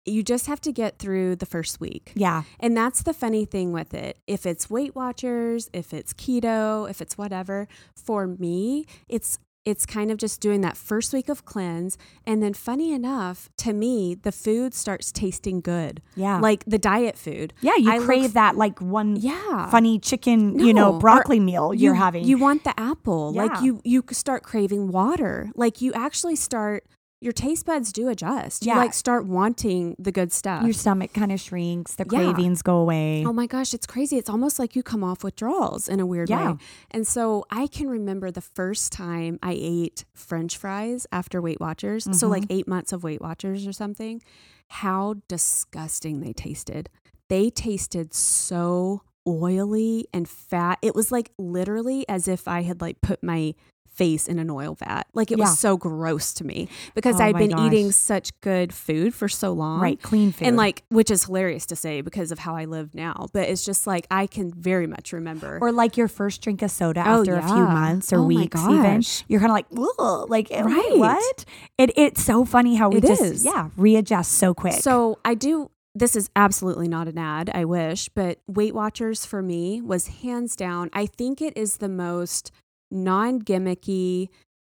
you 0.07 0.23
just 0.23 0.47
have 0.47 0.61
to 0.63 0.73
get 0.73 0.99
through 0.99 1.37
the 1.37 1.47
first 1.47 1.81
week. 1.81 2.13
Yeah. 2.15 2.43
And 2.61 2.77
that's 2.77 3.03
the 3.03 3.13
funny 3.13 3.45
thing 3.45 3.73
with 3.73 3.93
it. 3.93 4.19
If 4.27 4.47
it's 4.47 4.71
Weight 4.71 4.95
Watchers, 4.95 5.69
if 5.73 5.93
it's 5.93 6.13
keto, 6.13 6.89
if 6.89 7.01
it's 7.01 7.19
whatever, 7.19 7.67
for 7.95 8.27
me, 8.27 8.87
it's 9.09 9.39
it's 9.65 9.85
kind 9.85 10.13
of 10.13 10.17
just 10.17 10.41
doing 10.41 10.61
that 10.61 10.77
first 10.77 11.13
week 11.13 11.29
of 11.29 11.45
cleanse 11.45 11.99
and 12.25 12.41
then 12.41 12.55
funny 12.55 12.93
enough, 12.93 13.49
to 13.57 13.73
me, 13.73 14.15
the 14.15 14.31
food 14.31 14.73
starts 14.73 15.11
tasting 15.11 15.61
good. 15.61 16.01
Yeah. 16.15 16.39
Like 16.39 16.65
the 16.67 16.79
diet 16.79 17.19
food. 17.19 17.53
yeah, 17.63 17.75
you 17.77 17.91
I 17.91 17.99
crave 17.99 18.27
f- 18.27 18.33
that 18.35 18.57
like 18.57 18.81
one 18.81 19.17
Yeah. 19.17 19.69
funny 19.69 19.99
chicken, 19.99 20.61
you 20.61 20.73
know, 20.73 20.93
broccoli 21.01 21.41
meal 21.41 21.75
you, 21.75 21.87
you're 21.87 21.95
having. 21.95 22.25
You 22.25 22.39
want 22.39 22.63
the 22.63 22.79
apple. 22.79 23.33
Yeah. 23.35 23.47
Like 23.47 23.61
you 23.61 23.81
you 23.83 24.05
start 24.13 24.45
craving 24.45 24.93
water. 24.93 25.51
Like 25.57 25.81
you 25.81 25.93
actually 25.95 26.37
start 26.37 26.85
your 27.27 27.33
taste 27.35 27.67
buds 27.67 27.93
do 27.93 28.09
adjust. 28.09 28.65
Yeah. 28.65 28.75
You 28.75 28.81
like 28.81 28.95
start 28.95 29.27
wanting 29.27 29.97
the 29.99 30.13
good 30.13 30.33
stuff. 30.33 30.63
Your 30.65 30.73
stomach 30.73 31.13
kind 31.13 31.31
of 31.33 31.41
shrinks, 31.41 31.97
the 31.97 32.07
Yeah. 32.11 32.21
cravings 32.33 32.63
go 32.63 32.77
away. 32.79 33.25
Oh 33.27 33.33
my 33.35 33.47
gosh, 33.47 33.75
it's 33.75 33.87
crazy. 33.87 34.17
It's 34.17 34.31
almost 34.31 34.59
like 34.59 34.75
you 34.77 34.83
come 34.83 35.03
off 35.05 35.23
withdrawals 35.25 35.89
in 35.89 36.01
a 36.01 36.07
weird 36.07 36.31
Yeah. 36.31 36.53
way. 36.53 36.59
And 36.93 37.07
so 37.07 37.45
I 37.51 37.67
can 37.67 37.89
remember 37.91 38.31
the 38.31 38.41
first 38.41 38.93
time 38.93 39.39
I 39.43 39.57
ate 39.61 40.05
french 40.15 40.57
fries 40.57 41.07
after 41.13 41.43
Weight 41.43 41.61
Watchers. 41.61 42.05
So, 42.05 42.11
Mm-hmm. 42.11 42.29
like 42.31 42.45
eight 42.49 42.69
months 42.69 42.93
of 42.93 43.03
Weight 43.05 43.21
Watchers 43.21 43.67
or 43.67 43.73
something, 43.73 44.23
how 44.69 45.17
disgusting 45.29 46.21
they 46.21 46.33
tasted. 46.33 46.89
They 47.29 47.51
tasted 47.51 48.15
so 48.15 49.03
oily 49.27 50.07
and 50.13 50.29
fat. 50.29 50.79
It 50.83 50.95
was 50.95 51.11
like 51.11 51.33
literally 51.39 52.09
as 52.09 52.29
if 52.29 52.47
I 52.47 52.63
had 52.63 52.81
like 52.81 53.01
put 53.01 53.23
my 53.23 53.55
face 53.97 54.29
in 54.29 54.39
an 54.39 54.51
oil 54.51 54.75
vat. 54.75 55.05
Like 55.15 55.31
it 55.33 55.39
Yeah. 55.39 55.45
was 55.47 55.59
so 55.59 55.77
gross 55.77 56.33
to 56.35 56.45
me 56.45 56.69
because 56.95 57.21
Oh 57.21 57.25
I'd 57.25 57.37
been 57.37 57.51
gosh. 57.51 57.67
eating 57.73 57.93
such 57.93 58.39
good 58.41 58.73
food 58.73 59.15
for 59.15 59.29
so 59.29 59.53
long. 59.53 59.81
right, 59.81 60.01
clean 60.01 60.33
food. 60.33 60.47
And 60.49 60.57
like, 60.57 60.85
which 60.91 61.11
is 61.11 61.25
hilarious 61.25 61.67
to 61.67 61.77
say 61.77 62.01
because 62.03 62.31
of 62.31 62.39
how 62.41 62.55
I 62.57 62.67
live 62.67 62.95
now, 62.95 63.29
but 63.33 63.49
it's 63.49 63.65
just 63.65 63.87
like 63.87 64.07
I 64.11 64.27
can 64.27 64.53
very 64.53 64.87
much 64.87 65.13
remember. 65.13 65.59
or 65.61 65.73
like 65.73 65.97
your 65.97 66.09
first 66.09 66.43
drink 66.43 66.63
of 66.63 66.71
soda 66.71 67.03
Oh, 67.07 67.21
after 67.21 67.37
a 67.37 67.43
few 67.43 67.57
months 67.57 68.13
or 68.13 68.19
Oh 68.19 68.25
weeks 68.27 68.61
even. 68.69 69.03
You're 69.29 69.41
kind 69.41 69.51
of 69.51 69.55
like, 69.55 69.67
Ugh, 69.77 70.31
like 70.31 70.49
Right. 70.51 70.99
what? 70.99 71.45
It 71.79 71.91
it's 71.97 72.23
so 72.23 72.45
funny 72.45 72.77
how 72.77 72.91
we 72.91 72.99
It 72.99 73.05
just 73.05 73.23
is. 73.23 73.45
yeah, 73.45 73.71
readjust 73.77 74.33
so 74.33 74.53
quick. 74.55 74.75
So 74.75 75.19
I 75.25 75.35
do. 75.35 75.71
This 75.95 76.15
is 76.15 76.29
absolutely 76.37 76.89
not 76.89 77.09
an 77.09 77.17
ad. 77.17 77.51
I 77.55 77.65
wish, 77.65 78.11
but 78.11 78.39
Weight 78.47 78.75
Watchers 78.75 79.25
for 79.25 79.41
me 79.41 79.81
was 79.81 80.09
hands 80.09 80.55
down. 80.55 80.91
I 80.93 81.07
think 81.07 81.41
it 81.41 81.57
is 81.57 81.79
the 81.79 81.89
most 81.89 82.53
non 82.91 83.41
gimmicky, 83.41 84.29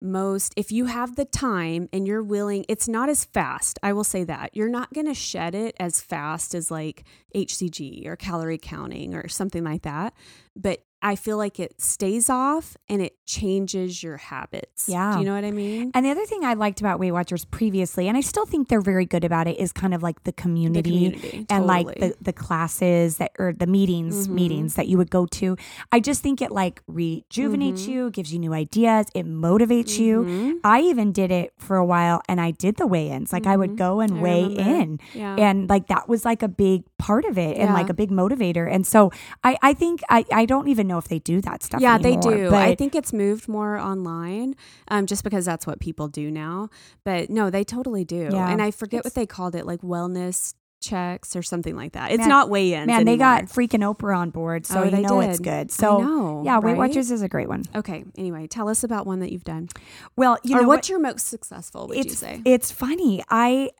most 0.02 0.54
if 0.56 0.72
you 0.72 0.86
have 0.86 1.16
the 1.16 1.26
time 1.26 1.90
and 1.92 2.08
you're 2.08 2.24
willing 2.24 2.64
it's 2.70 2.88
not 2.88 3.10
as 3.10 3.26
fast 3.26 3.78
i 3.84 3.92
will 3.92 4.04
say 4.04 4.24
that. 4.24 4.56
You're 4.56 4.70
not 4.70 4.94
going 4.94 5.08
to 5.08 5.14
shed 5.14 5.56
it 5.56 5.76
as 5.80 6.02
fast 6.02 6.56
as 6.56 6.72
like 6.72 7.04
hcg 7.36 8.08
or 8.08 8.16
calorie 8.16 8.58
counting 8.58 9.14
or 9.14 9.28
something 9.28 9.64
like 9.64 9.82
that 9.82 10.14
but 10.56 10.82
I 11.02 11.16
feel 11.16 11.38
like 11.38 11.60
it 11.60 11.80
stays 11.80 12.30
off 12.30 12.76
and 12.90 13.02
it 13.02 13.16
changes 13.26 14.04
your 14.04 14.18
habits. 14.18 14.90
Yeah. 14.90 15.14
Do 15.14 15.20
you 15.20 15.26
know 15.26 15.36
what 15.36 15.46
I 15.46 15.52
mean? 15.52 15.92
And 15.94 16.06
the 16.06 16.12
other 16.12 16.26
thing 16.26 16.44
I 16.44 16.56
liked 16.56 16.82
about 16.82 17.00
Weight 17.00 17.12
Watchers 17.12 17.46
previously, 17.46 18.08
and 18.08 18.18
I 18.18 18.22
still 18.22 18.46
think 18.46 18.68
they're 18.68 18.82
very 18.82 19.06
good 19.06 19.24
about 19.24 19.48
it, 19.48 19.58
is 19.60 19.72
kind 19.72 19.94
of 19.94 20.04
like 20.04 20.24
the 20.24 20.34
community, 20.34 20.82
the 20.82 21.12
community 21.12 21.38
and 21.50 21.68
totally. 21.68 21.84
like 21.86 22.00
the, 22.00 22.16
the 22.22 22.34
classes 22.34 23.18
that 23.18 23.32
or 23.40 23.54
the 23.54 23.68
meetings 23.68 24.26
mm-hmm. 24.26 24.36
meetings 24.36 24.76
that 24.76 24.88
you 24.88 24.98
would 24.98 25.10
go 25.10 25.26
to. 25.28 25.56
I 25.92 26.02
just 26.02 26.22
think 26.22 26.42
it 26.42 26.52
like 26.52 26.82
rejuvenates 26.88 27.84
mm-hmm. 27.84 27.92
you, 27.92 28.12
gives 28.12 28.34
you 28.34 28.40
new 28.40 28.54
ideas, 28.54 29.08
it 29.14 29.26
motivates 29.26 29.98
mm-hmm. 29.98 30.34
you. 30.34 30.62
I 30.64 30.82
even 30.82 31.14
did 31.14 31.32
it 31.32 31.54
for 31.58 31.78
a 31.78 31.86
while 31.86 32.22
and 32.28 32.42
I 32.42 32.52
did 32.52 32.76
the 32.76 32.88
weigh-ins. 32.88 33.32
Like 33.32 33.48
I 33.48 33.56
would 33.56 33.72
mm-hmm. 33.72 33.78
go 33.78 34.00
and 34.02 34.18
I 34.18 34.22
weigh 34.22 34.44
remember. 34.44 34.62
in. 34.62 35.00
Yeah. 35.14 35.36
And 35.36 35.70
like 35.70 35.88
that 35.88 36.10
was 36.10 36.26
like 36.26 36.44
a 36.44 36.50
big 36.50 36.84
part 36.98 37.24
of 37.24 37.38
it 37.38 37.56
yeah. 37.56 37.64
and 37.64 37.74
like 37.74 37.90
a 37.90 37.94
big 37.94 38.12
motivator. 38.12 38.70
And 38.70 38.86
so 38.86 39.12
I, 39.46 39.58
I 39.62 39.74
think 39.74 40.02
I, 40.10 40.26
I 40.34 40.46
don't 40.46 40.68
even 40.68 40.89
know 40.90 40.98
if 40.98 41.08
they 41.08 41.20
do 41.20 41.40
that 41.42 41.64
stuff. 41.64 41.80
Yeah, 41.80 41.96
anymore, 41.96 42.22
they 42.22 42.38
do. 42.38 42.54
I 42.54 42.76
think 42.76 42.96
it's 42.96 43.14
moved 43.14 43.48
more 43.48 43.78
online, 43.78 44.56
um, 44.90 45.06
just 45.06 45.24
because 45.24 45.46
that's 45.46 45.66
what 45.66 45.80
people 45.80 46.10
do 46.10 46.30
now. 46.30 46.70
But 47.06 47.30
no, 47.30 47.50
they 47.50 47.64
totally 47.64 48.04
do. 48.04 48.30
Yeah, 48.32 48.50
and 48.50 48.62
I 48.62 48.72
forget 48.72 49.06
what 49.06 49.16
they 49.16 49.26
called 49.26 49.56
it, 49.56 49.66
like 49.66 49.82
wellness 49.82 50.54
checks 50.82 51.36
or 51.36 51.44
something 51.44 51.76
like 51.76 51.94
that. 51.94 52.12
It's 52.12 52.20
man, 52.20 52.30
not 52.30 52.50
weigh-ins. 52.50 52.88
Man, 52.88 53.02
anymore. 53.02 53.14
they 53.14 53.18
got 53.18 53.46
freaking 53.46 53.84
Oprah 53.84 54.18
on 54.18 54.30
board, 54.30 54.66
so 54.66 54.82
oh, 54.82 54.84
you 54.84 55.02
know 55.02 55.22
did. 55.22 55.30
it's 55.30 55.40
good. 55.40 55.72
So 55.72 56.00
know, 56.00 56.44
yeah, 56.46 56.60
Weight 56.60 56.78
Watchers 56.78 57.12
is 57.12 57.22
a 57.22 57.30
great 57.30 57.48
one. 57.48 57.64
Okay. 57.76 58.04
Anyway, 58.18 58.48
tell 58.48 58.70
us 58.70 58.84
about 58.84 59.06
one 59.06 59.20
that 59.20 59.32
you've 59.32 59.44
done. 59.44 59.70
Well, 60.16 60.38
you 60.44 60.58
or 60.58 60.62
know 60.62 60.68
what's 60.68 60.88
what, 60.88 60.90
your 60.90 61.00
most 61.00 61.28
successful? 61.28 61.88
Would 61.88 62.06
you 62.06 62.12
say? 62.12 62.42
It's 62.46 62.72
funny. 62.72 63.24
I 63.30 63.72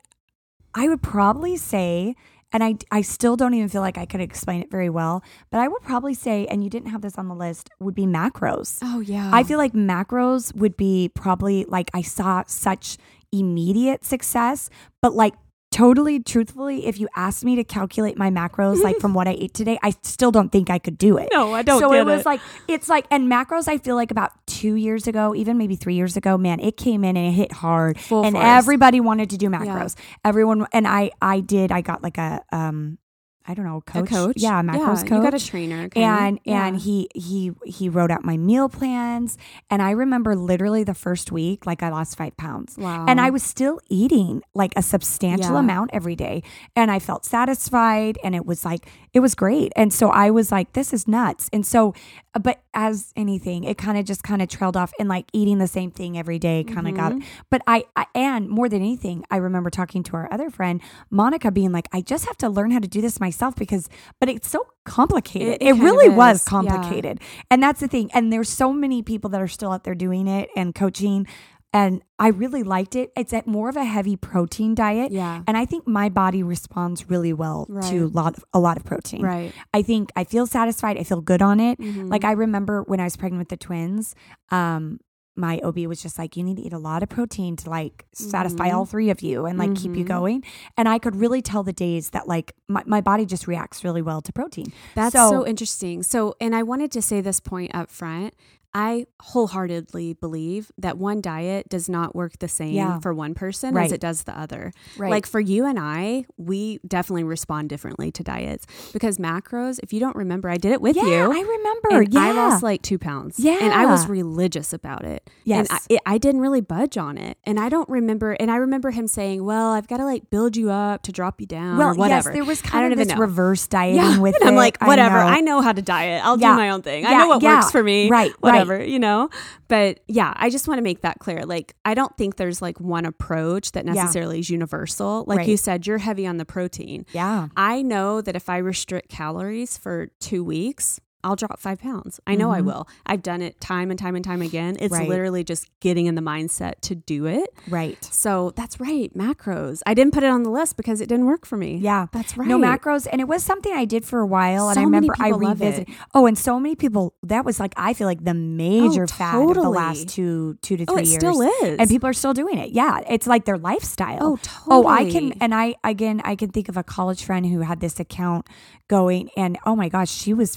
I 0.74 0.88
would 0.88 1.02
probably 1.02 1.56
say 1.56 2.14
and 2.52 2.64
I, 2.64 2.76
I 2.90 3.02
still 3.02 3.36
don't 3.36 3.54
even 3.54 3.68
feel 3.68 3.80
like 3.80 3.98
I 3.98 4.06
could 4.06 4.20
explain 4.20 4.62
it 4.62 4.70
very 4.70 4.90
well, 4.90 5.22
but 5.50 5.60
I 5.60 5.68
would 5.68 5.82
probably 5.82 6.14
say, 6.14 6.46
and 6.46 6.64
you 6.64 6.70
didn't 6.70 6.90
have 6.90 7.02
this 7.02 7.16
on 7.16 7.28
the 7.28 7.34
list, 7.34 7.70
would 7.78 7.94
be 7.94 8.06
macros. 8.06 8.78
Oh, 8.82 9.00
yeah. 9.00 9.30
I 9.32 9.44
feel 9.44 9.58
like 9.58 9.72
macros 9.72 10.54
would 10.54 10.76
be 10.76 11.10
probably 11.14 11.64
like 11.64 11.90
I 11.94 12.02
saw 12.02 12.44
such 12.46 12.96
immediate 13.32 14.04
success, 14.04 14.70
but 15.00 15.14
like 15.14 15.34
totally 15.70 16.20
truthfully, 16.20 16.86
if 16.86 16.98
you 16.98 17.08
asked 17.16 17.44
me 17.44 17.56
to 17.56 17.64
calculate 17.64 18.16
my 18.16 18.30
macros 18.30 18.82
like 18.82 18.98
from 18.98 19.14
what 19.14 19.28
I 19.28 19.32
ate 19.32 19.54
today, 19.54 19.78
I 19.82 19.94
still 20.02 20.30
don't 20.30 20.50
think 20.50 20.70
I 20.70 20.78
could 20.78 20.98
do 20.98 21.16
it. 21.18 21.28
No, 21.32 21.54
I 21.54 21.62
don't. 21.62 21.80
So 21.80 21.92
it 21.92 22.04
was 22.04 22.20
it. 22.20 22.26
like 22.26 22.40
it's 22.68 22.88
like 22.88 23.06
and 23.10 23.30
macros. 23.30 23.68
I 23.68 23.78
feel 23.78 23.96
like 23.96 24.10
about 24.10 24.32
two 24.46 24.74
years 24.74 25.06
ago, 25.06 25.34
even 25.34 25.58
maybe 25.58 25.76
three 25.76 25.94
years 25.94 26.16
ago, 26.16 26.36
man, 26.36 26.60
it 26.60 26.76
came 26.76 27.04
in 27.04 27.16
and 27.16 27.26
it 27.28 27.32
hit 27.32 27.52
hard, 27.52 27.98
Full 28.00 28.24
and 28.24 28.34
force. 28.34 28.44
everybody 28.44 29.00
wanted 29.00 29.30
to 29.30 29.36
do 29.36 29.48
macros. 29.48 29.96
Yeah. 29.98 30.04
Everyone 30.24 30.66
and 30.72 30.86
I, 30.86 31.10
I 31.22 31.40
did. 31.40 31.72
I 31.72 31.80
got 31.80 32.02
like 32.02 32.18
a 32.18 32.42
um 32.52 32.98
I 33.46 33.54
don't 33.54 33.64
know, 33.64 33.80
coach. 33.80 34.10
A 34.10 34.14
coach, 34.14 34.36
yeah, 34.36 34.62
macros 34.62 34.78
yeah, 34.78 35.08
coach. 35.08 35.10
You 35.10 35.22
got 35.22 35.34
a 35.34 35.44
trainer, 35.44 35.88
and 35.96 36.38
yeah. 36.44 36.66
and 36.66 36.78
he 36.78 37.08
he 37.14 37.52
he 37.64 37.88
wrote 37.88 38.10
out 38.10 38.22
my 38.22 38.36
meal 38.36 38.68
plans. 38.68 39.38
And 39.70 39.80
I 39.80 39.92
remember 39.92 40.36
literally 40.36 40.84
the 40.84 40.94
first 40.94 41.32
week, 41.32 41.64
like 41.66 41.82
I 41.82 41.88
lost 41.88 42.16
five 42.18 42.36
pounds. 42.36 42.76
Wow. 42.76 43.06
And 43.08 43.20
I 43.20 43.30
was 43.30 43.42
still 43.42 43.80
eating 43.88 44.42
like 44.54 44.72
a 44.76 44.82
substantial 44.82 45.54
yeah. 45.54 45.60
amount 45.60 45.90
every 45.92 46.16
day, 46.16 46.42
and 46.76 46.90
I 46.90 46.98
felt 46.98 47.24
satisfied, 47.24 48.18
and 48.22 48.34
it 48.34 48.44
was 48.44 48.64
like 48.64 48.86
it 49.12 49.20
was 49.20 49.34
great. 49.34 49.72
And 49.76 49.92
so 49.92 50.10
I 50.10 50.30
was 50.30 50.52
like, 50.52 50.72
this 50.72 50.92
is 50.92 51.08
nuts. 51.08 51.48
And 51.52 51.66
so, 51.66 51.94
but 52.40 52.62
as 52.74 53.12
anything, 53.16 53.64
it 53.64 53.76
kind 53.76 53.98
of 53.98 54.04
just 54.04 54.22
kind 54.22 54.40
of 54.40 54.48
trailed 54.48 54.76
off, 54.76 54.92
and 54.98 55.08
like 55.08 55.26
eating 55.32 55.58
the 55.58 55.66
same 55.66 55.90
thing 55.90 56.16
every 56.16 56.38
day 56.38 56.62
kind 56.62 56.86
of 56.86 56.94
mm-hmm. 56.94 57.18
got. 57.18 57.28
But 57.50 57.62
I, 57.66 57.84
I 57.96 58.06
and 58.14 58.48
more 58.48 58.68
than 58.68 58.82
anything, 58.82 59.24
I 59.30 59.36
remember 59.38 59.70
talking 59.70 60.02
to 60.04 60.16
our 60.16 60.28
other 60.32 60.50
friend 60.50 60.80
Monica, 61.10 61.50
being 61.50 61.72
like, 61.72 61.88
I 61.92 62.00
just 62.00 62.26
have 62.26 62.36
to 62.38 62.48
learn 62.48 62.70
how 62.70 62.78
to 62.78 62.88
do 62.88 63.00
this 63.00 63.18
myself 63.18 63.56
because, 63.56 63.88
but 64.20 64.28
it's 64.28 64.48
so 64.48 64.66
complicated. 64.84 65.54
It, 65.60 65.62
it, 65.62 65.76
it 65.76 65.82
really 65.82 66.08
was 66.08 66.44
complicated. 66.44 67.18
Yeah. 67.20 67.42
And 67.50 67.62
that's 67.62 67.80
the 67.80 67.88
thing. 67.88 68.10
And 68.12 68.32
there's 68.32 68.48
so 68.48 68.72
many 68.72 69.02
people 69.02 69.30
that 69.30 69.40
are 69.40 69.48
still 69.48 69.72
out 69.72 69.84
there 69.84 69.94
doing 69.94 70.28
it 70.28 70.50
and 70.54 70.74
coaching. 70.74 71.26
And 71.72 72.02
I 72.18 72.28
really 72.28 72.62
liked 72.62 72.96
it. 72.96 73.12
It's 73.16 73.32
at 73.32 73.46
more 73.46 73.68
of 73.68 73.76
a 73.76 73.84
heavy 73.84 74.16
protein 74.16 74.74
diet. 74.74 75.12
Yeah. 75.12 75.42
And 75.46 75.56
I 75.56 75.64
think 75.64 75.86
my 75.86 76.08
body 76.08 76.42
responds 76.42 77.08
really 77.08 77.32
well 77.32 77.66
right. 77.68 77.88
to 77.90 78.06
a 78.06 78.08
lot 78.08 78.36
of, 78.36 78.44
a 78.52 78.58
lot 78.58 78.76
of 78.76 78.84
protein. 78.84 79.22
Right. 79.22 79.52
I 79.72 79.82
think 79.82 80.10
I 80.16 80.24
feel 80.24 80.46
satisfied. 80.46 80.98
I 80.98 81.04
feel 81.04 81.20
good 81.20 81.42
on 81.42 81.60
it. 81.60 81.78
Mm-hmm. 81.78 82.08
Like 82.08 82.24
I 82.24 82.32
remember 82.32 82.82
when 82.82 82.98
I 82.98 83.04
was 83.04 83.16
pregnant 83.16 83.40
with 83.40 83.48
the 83.50 83.56
twins, 83.56 84.16
um, 84.50 84.98
my 85.36 85.58
OB 85.62 85.78
was 85.86 86.02
just 86.02 86.18
like, 86.18 86.36
you 86.36 86.42
need 86.42 86.56
to 86.56 86.62
eat 86.62 86.72
a 86.72 86.78
lot 86.78 87.02
of 87.02 87.08
protein 87.08 87.56
to 87.56 87.70
like 87.70 88.04
satisfy 88.12 88.68
mm-hmm. 88.68 88.76
all 88.76 88.86
three 88.86 89.10
of 89.10 89.22
you 89.22 89.46
and 89.46 89.58
like 89.58 89.70
mm-hmm. 89.70 89.82
keep 89.82 89.96
you 89.96 90.04
mm-hmm. 90.04 90.12
going. 90.12 90.44
And 90.76 90.88
I 90.88 90.98
could 90.98 91.16
really 91.16 91.40
tell 91.40 91.62
the 91.62 91.72
days 91.72 92.10
that 92.10 92.28
like 92.28 92.52
my, 92.68 92.82
my 92.86 93.00
body 93.00 93.24
just 93.24 93.46
reacts 93.46 93.84
really 93.84 94.02
well 94.02 94.20
to 94.22 94.32
protein. 94.32 94.72
That's 94.94 95.12
so, 95.12 95.30
so 95.30 95.46
interesting. 95.46 96.02
So, 96.02 96.34
and 96.40 96.54
I 96.54 96.62
wanted 96.62 96.92
to 96.92 97.02
say 97.02 97.20
this 97.20 97.40
point 97.40 97.74
up 97.74 97.90
front. 97.90 98.34
I 98.72 99.06
wholeheartedly 99.20 100.14
believe 100.14 100.70
that 100.78 100.96
one 100.96 101.20
diet 101.20 101.68
does 101.68 101.88
not 101.88 102.14
work 102.14 102.38
the 102.38 102.46
same 102.46 102.74
yeah. 102.74 103.00
for 103.00 103.12
one 103.12 103.34
person 103.34 103.74
right. 103.74 103.86
as 103.86 103.92
it 103.92 104.00
does 104.00 104.22
the 104.22 104.38
other. 104.38 104.72
Right. 104.96 105.10
Like 105.10 105.26
for 105.26 105.40
you 105.40 105.66
and 105.66 105.78
I, 105.78 106.26
we 106.36 106.78
definitely 106.86 107.24
respond 107.24 107.68
differently 107.68 108.12
to 108.12 108.22
diets 108.22 108.66
because 108.92 109.18
macros, 109.18 109.80
if 109.82 109.92
you 109.92 109.98
don't 109.98 110.14
remember, 110.14 110.48
I 110.48 110.56
did 110.56 110.70
it 110.70 110.80
with 110.80 110.94
yeah, 110.94 111.02
you. 111.02 111.32
I 111.32 111.40
remember. 111.40 112.02
yeah. 112.10 112.20
I 112.20 112.32
lost 112.32 112.62
like 112.62 112.82
two 112.82 112.98
pounds. 112.98 113.40
Yeah. 113.40 113.58
And 113.60 113.72
I 113.72 113.86
was 113.86 114.06
religious 114.06 114.72
about 114.72 115.04
it. 115.04 115.28
Yes. 115.44 115.68
And 115.68 115.78
I, 115.78 115.94
it, 115.94 116.00
I 116.06 116.18
didn't 116.18 116.40
really 116.40 116.60
budge 116.60 116.96
on 116.96 117.18
it. 117.18 117.38
And 117.42 117.58
I 117.58 117.68
don't 117.68 117.88
remember. 117.88 118.32
And 118.32 118.52
I 118.52 118.56
remember 118.56 118.92
him 118.92 119.08
saying, 119.08 119.44
well, 119.44 119.72
I've 119.72 119.88
got 119.88 119.96
to 119.96 120.04
like 120.04 120.30
build 120.30 120.56
you 120.56 120.70
up 120.70 121.02
to 121.02 121.12
drop 121.12 121.40
you 121.40 121.46
down 121.46 121.78
well, 121.78 121.88
or 121.88 121.94
whatever. 121.94 122.30
Yes, 122.30 122.34
there 122.34 122.44
was 122.44 122.62
kind 122.62 122.92
of 122.92 122.98
this 122.98 123.08
know. 123.08 123.16
reverse 123.16 123.66
dieting 123.66 123.96
yeah. 123.96 124.18
with 124.18 124.36
and 124.36 124.44
it. 124.44 124.48
I'm 124.48 124.54
like, 124.54 124.80
whatever. 124.80 125.18
I 125.18 125.24
know, 125.24 125.36
I 125.36 125.40
know 125.40 125.60
how 125.60 125.72
to 125.72 125.82
diet. 125.82 126.24
I'll 126.24 126.36
do 126.36 126.46
my 126.46 126.70
own 126.70 126.82
thing. 126.82 127.04
I 127.04 127.18
know 127.18 127.28
what 127.28 127.42
works 127.42 127.72
for 127.72 127.82
me. 127.82 128.08
Right. 128.08 128.32
Whatever 128.40 128.59
whatever, 128.60 128.84
you 128.84 128.98
know? 128.98 129.28
But 129.68 130.00
yeah, 130.08 130.32
I 130.36 130.50
just 130.50 130.68
want 130.68 130.78
to 130.78 130.82
make 130.82 131.02
that 131.02 131.18
clear. 131.18 131.44
Like, 131.44 131.74
I 131.84 131.94
don't 131.94 132.16
think 132.16 132.36
there's 132.36 132.60
like 132.60 132.80
one 132.80 133.06
approach 133.06 133.72
that 133.72 133.84
necessarily 133.84 134.36
yeah. 134.36 134.40
is 134.40 134.50
universal. 134.50 135.24
Like 135.26 135.38
right. 135.38 135.48
you 135.48 135.56
said, 135.56 135.86
you're 135.86 135.98
heavy 135.98 136.26
on 136.26 136.36
the 136.36 136.44
protein. 136.44 137.06
Yeah. 137.12 137.48
I 137.56 137.82
know 137.82 138.20
that 138.20 138.36
if 138.36 138.48
I 138.48 138.58
restrict 138.58 139.08
calories 139.08 139.76
for 139.76 140.08
two 140.20 140.44
weeks, 140.44 141.00
I'll 141.22 141.36
drop 141.36 141.60
five 141.60 141.80
pounds. 141.80 142.20
I 142.26 142.34
know 142.34 142.48
mm-hmm. 142.48 142.58
I 142.58 142.60
will. 142.62 142.88
I've 143.06 143.22
done 143.22 143.42
it 143.42 143.60
time 143.60 143.90
and 143.90 143.98
time 143.98 144.16
and 144.16 144.24
time 144.24 144.42
again. 144.42 144.76
It's 144.80 144.92
right. 144.92 145.08
literally 145.08 145.44
just 145.44 145.68
getting 145.80 146.06
in 146.06 146.14
the 146.14 146.22
mindset 146.22 146.80
to 146.82 146.94
do 146.94 147.26
it. 147.26 147.52
Right. 147.68 148.02
So 148.04 148.52
that's 148.56 148.80
right. 148.80 149.12
Macros. 149.16 149.82
I 149.86 149.94
didn't 149.94 150.14
put 150.14 150.22
it 150.22 150.28
on 150.28 150.42
the 150.42 150.50
list 150.50 150.76
because 150.76 151.00
it 151.00 151.08
didn't 151.08 151.26
work 151.26 151.44
for 151.44 151.56
me. 151.56 151.76
Yeah. 151.76 152.06
That's 152.12 152.36
right. 152.36 152.48
No 152.48 152.58
macros. 152.58 153.06
And 153.10 153.20
it 153.20 153.28
was 153.28 153.42
something 153.42 153.72
I 153.72 153.84
did 153.84 154.04
for 154.04 154.20
a 154.20 154.26
while. 154.26 154.66
So 154.66 154.70
and 154.70 154.78
I 154.80 154.82
remember 154.84 155.14
I 155.18 155.28
revisited. 155.28 155.88
Oh, 156.14 156.26
and 156.26 156.38
so 156.38 156.58
many 156.58 156.74
people, 156.74 157.14
that 157.22 157.44
was 157.44 157.60
like, 157.60 157.74
I 157.76 157.92
feel 157.92 158.06
like 158.06 158.24
the 158.24 158.34
major 158.34 159.04
oh, 159.04 159.06
fad 159.06 159.32
totally. 159.32 159.50
of 159.50 159.62
the 159.62 159.70
last 159.70 160.08
two, 160.08 160.58
two 160.62 160.76
to 160.78 160.84
oh, 160.88 160.94
three 160.94 161.02
it 161.02 161.08
years. 161.08 161.20
still 161.20 161.42
is. 161.42 161.78
And 161.78 161.88
people 161.88 162.08
are 162.08 162.14
still 162.14 162.34
doing 162.34 162.58
it. 162.58 162.70
Yeah. 162.70 163.00
It's 163.08 163.26
like 163.26 163.44
their 163.44 163.58
lifestyle. 163.58 164.18
Oh, 164.20 164.36
totally. 164.42 164.64
Oh, 164.70 164.86
I 164.86 165.10
can, 165.10 165.32
and 165.40 165.54
I, 165.54 165.74
again, 165.84 166.22
I 166.24 166.34
can 166.36 166.50
think 166.50 166.68
of 166.68 166.76
a 166.76 166.82
college 166.82 167.24
friend 167.24 167.44
who 167.46 167.60
had 167.60 167.80
this 167.80 168.00
account 168.00 168.46
going 168.88 169.30
and 169.36 169.56
oh 169.64 169.76
my 169.76 169.88
gosh, 169.88 170.10
she 170.10 170.34
was 170.34 170.56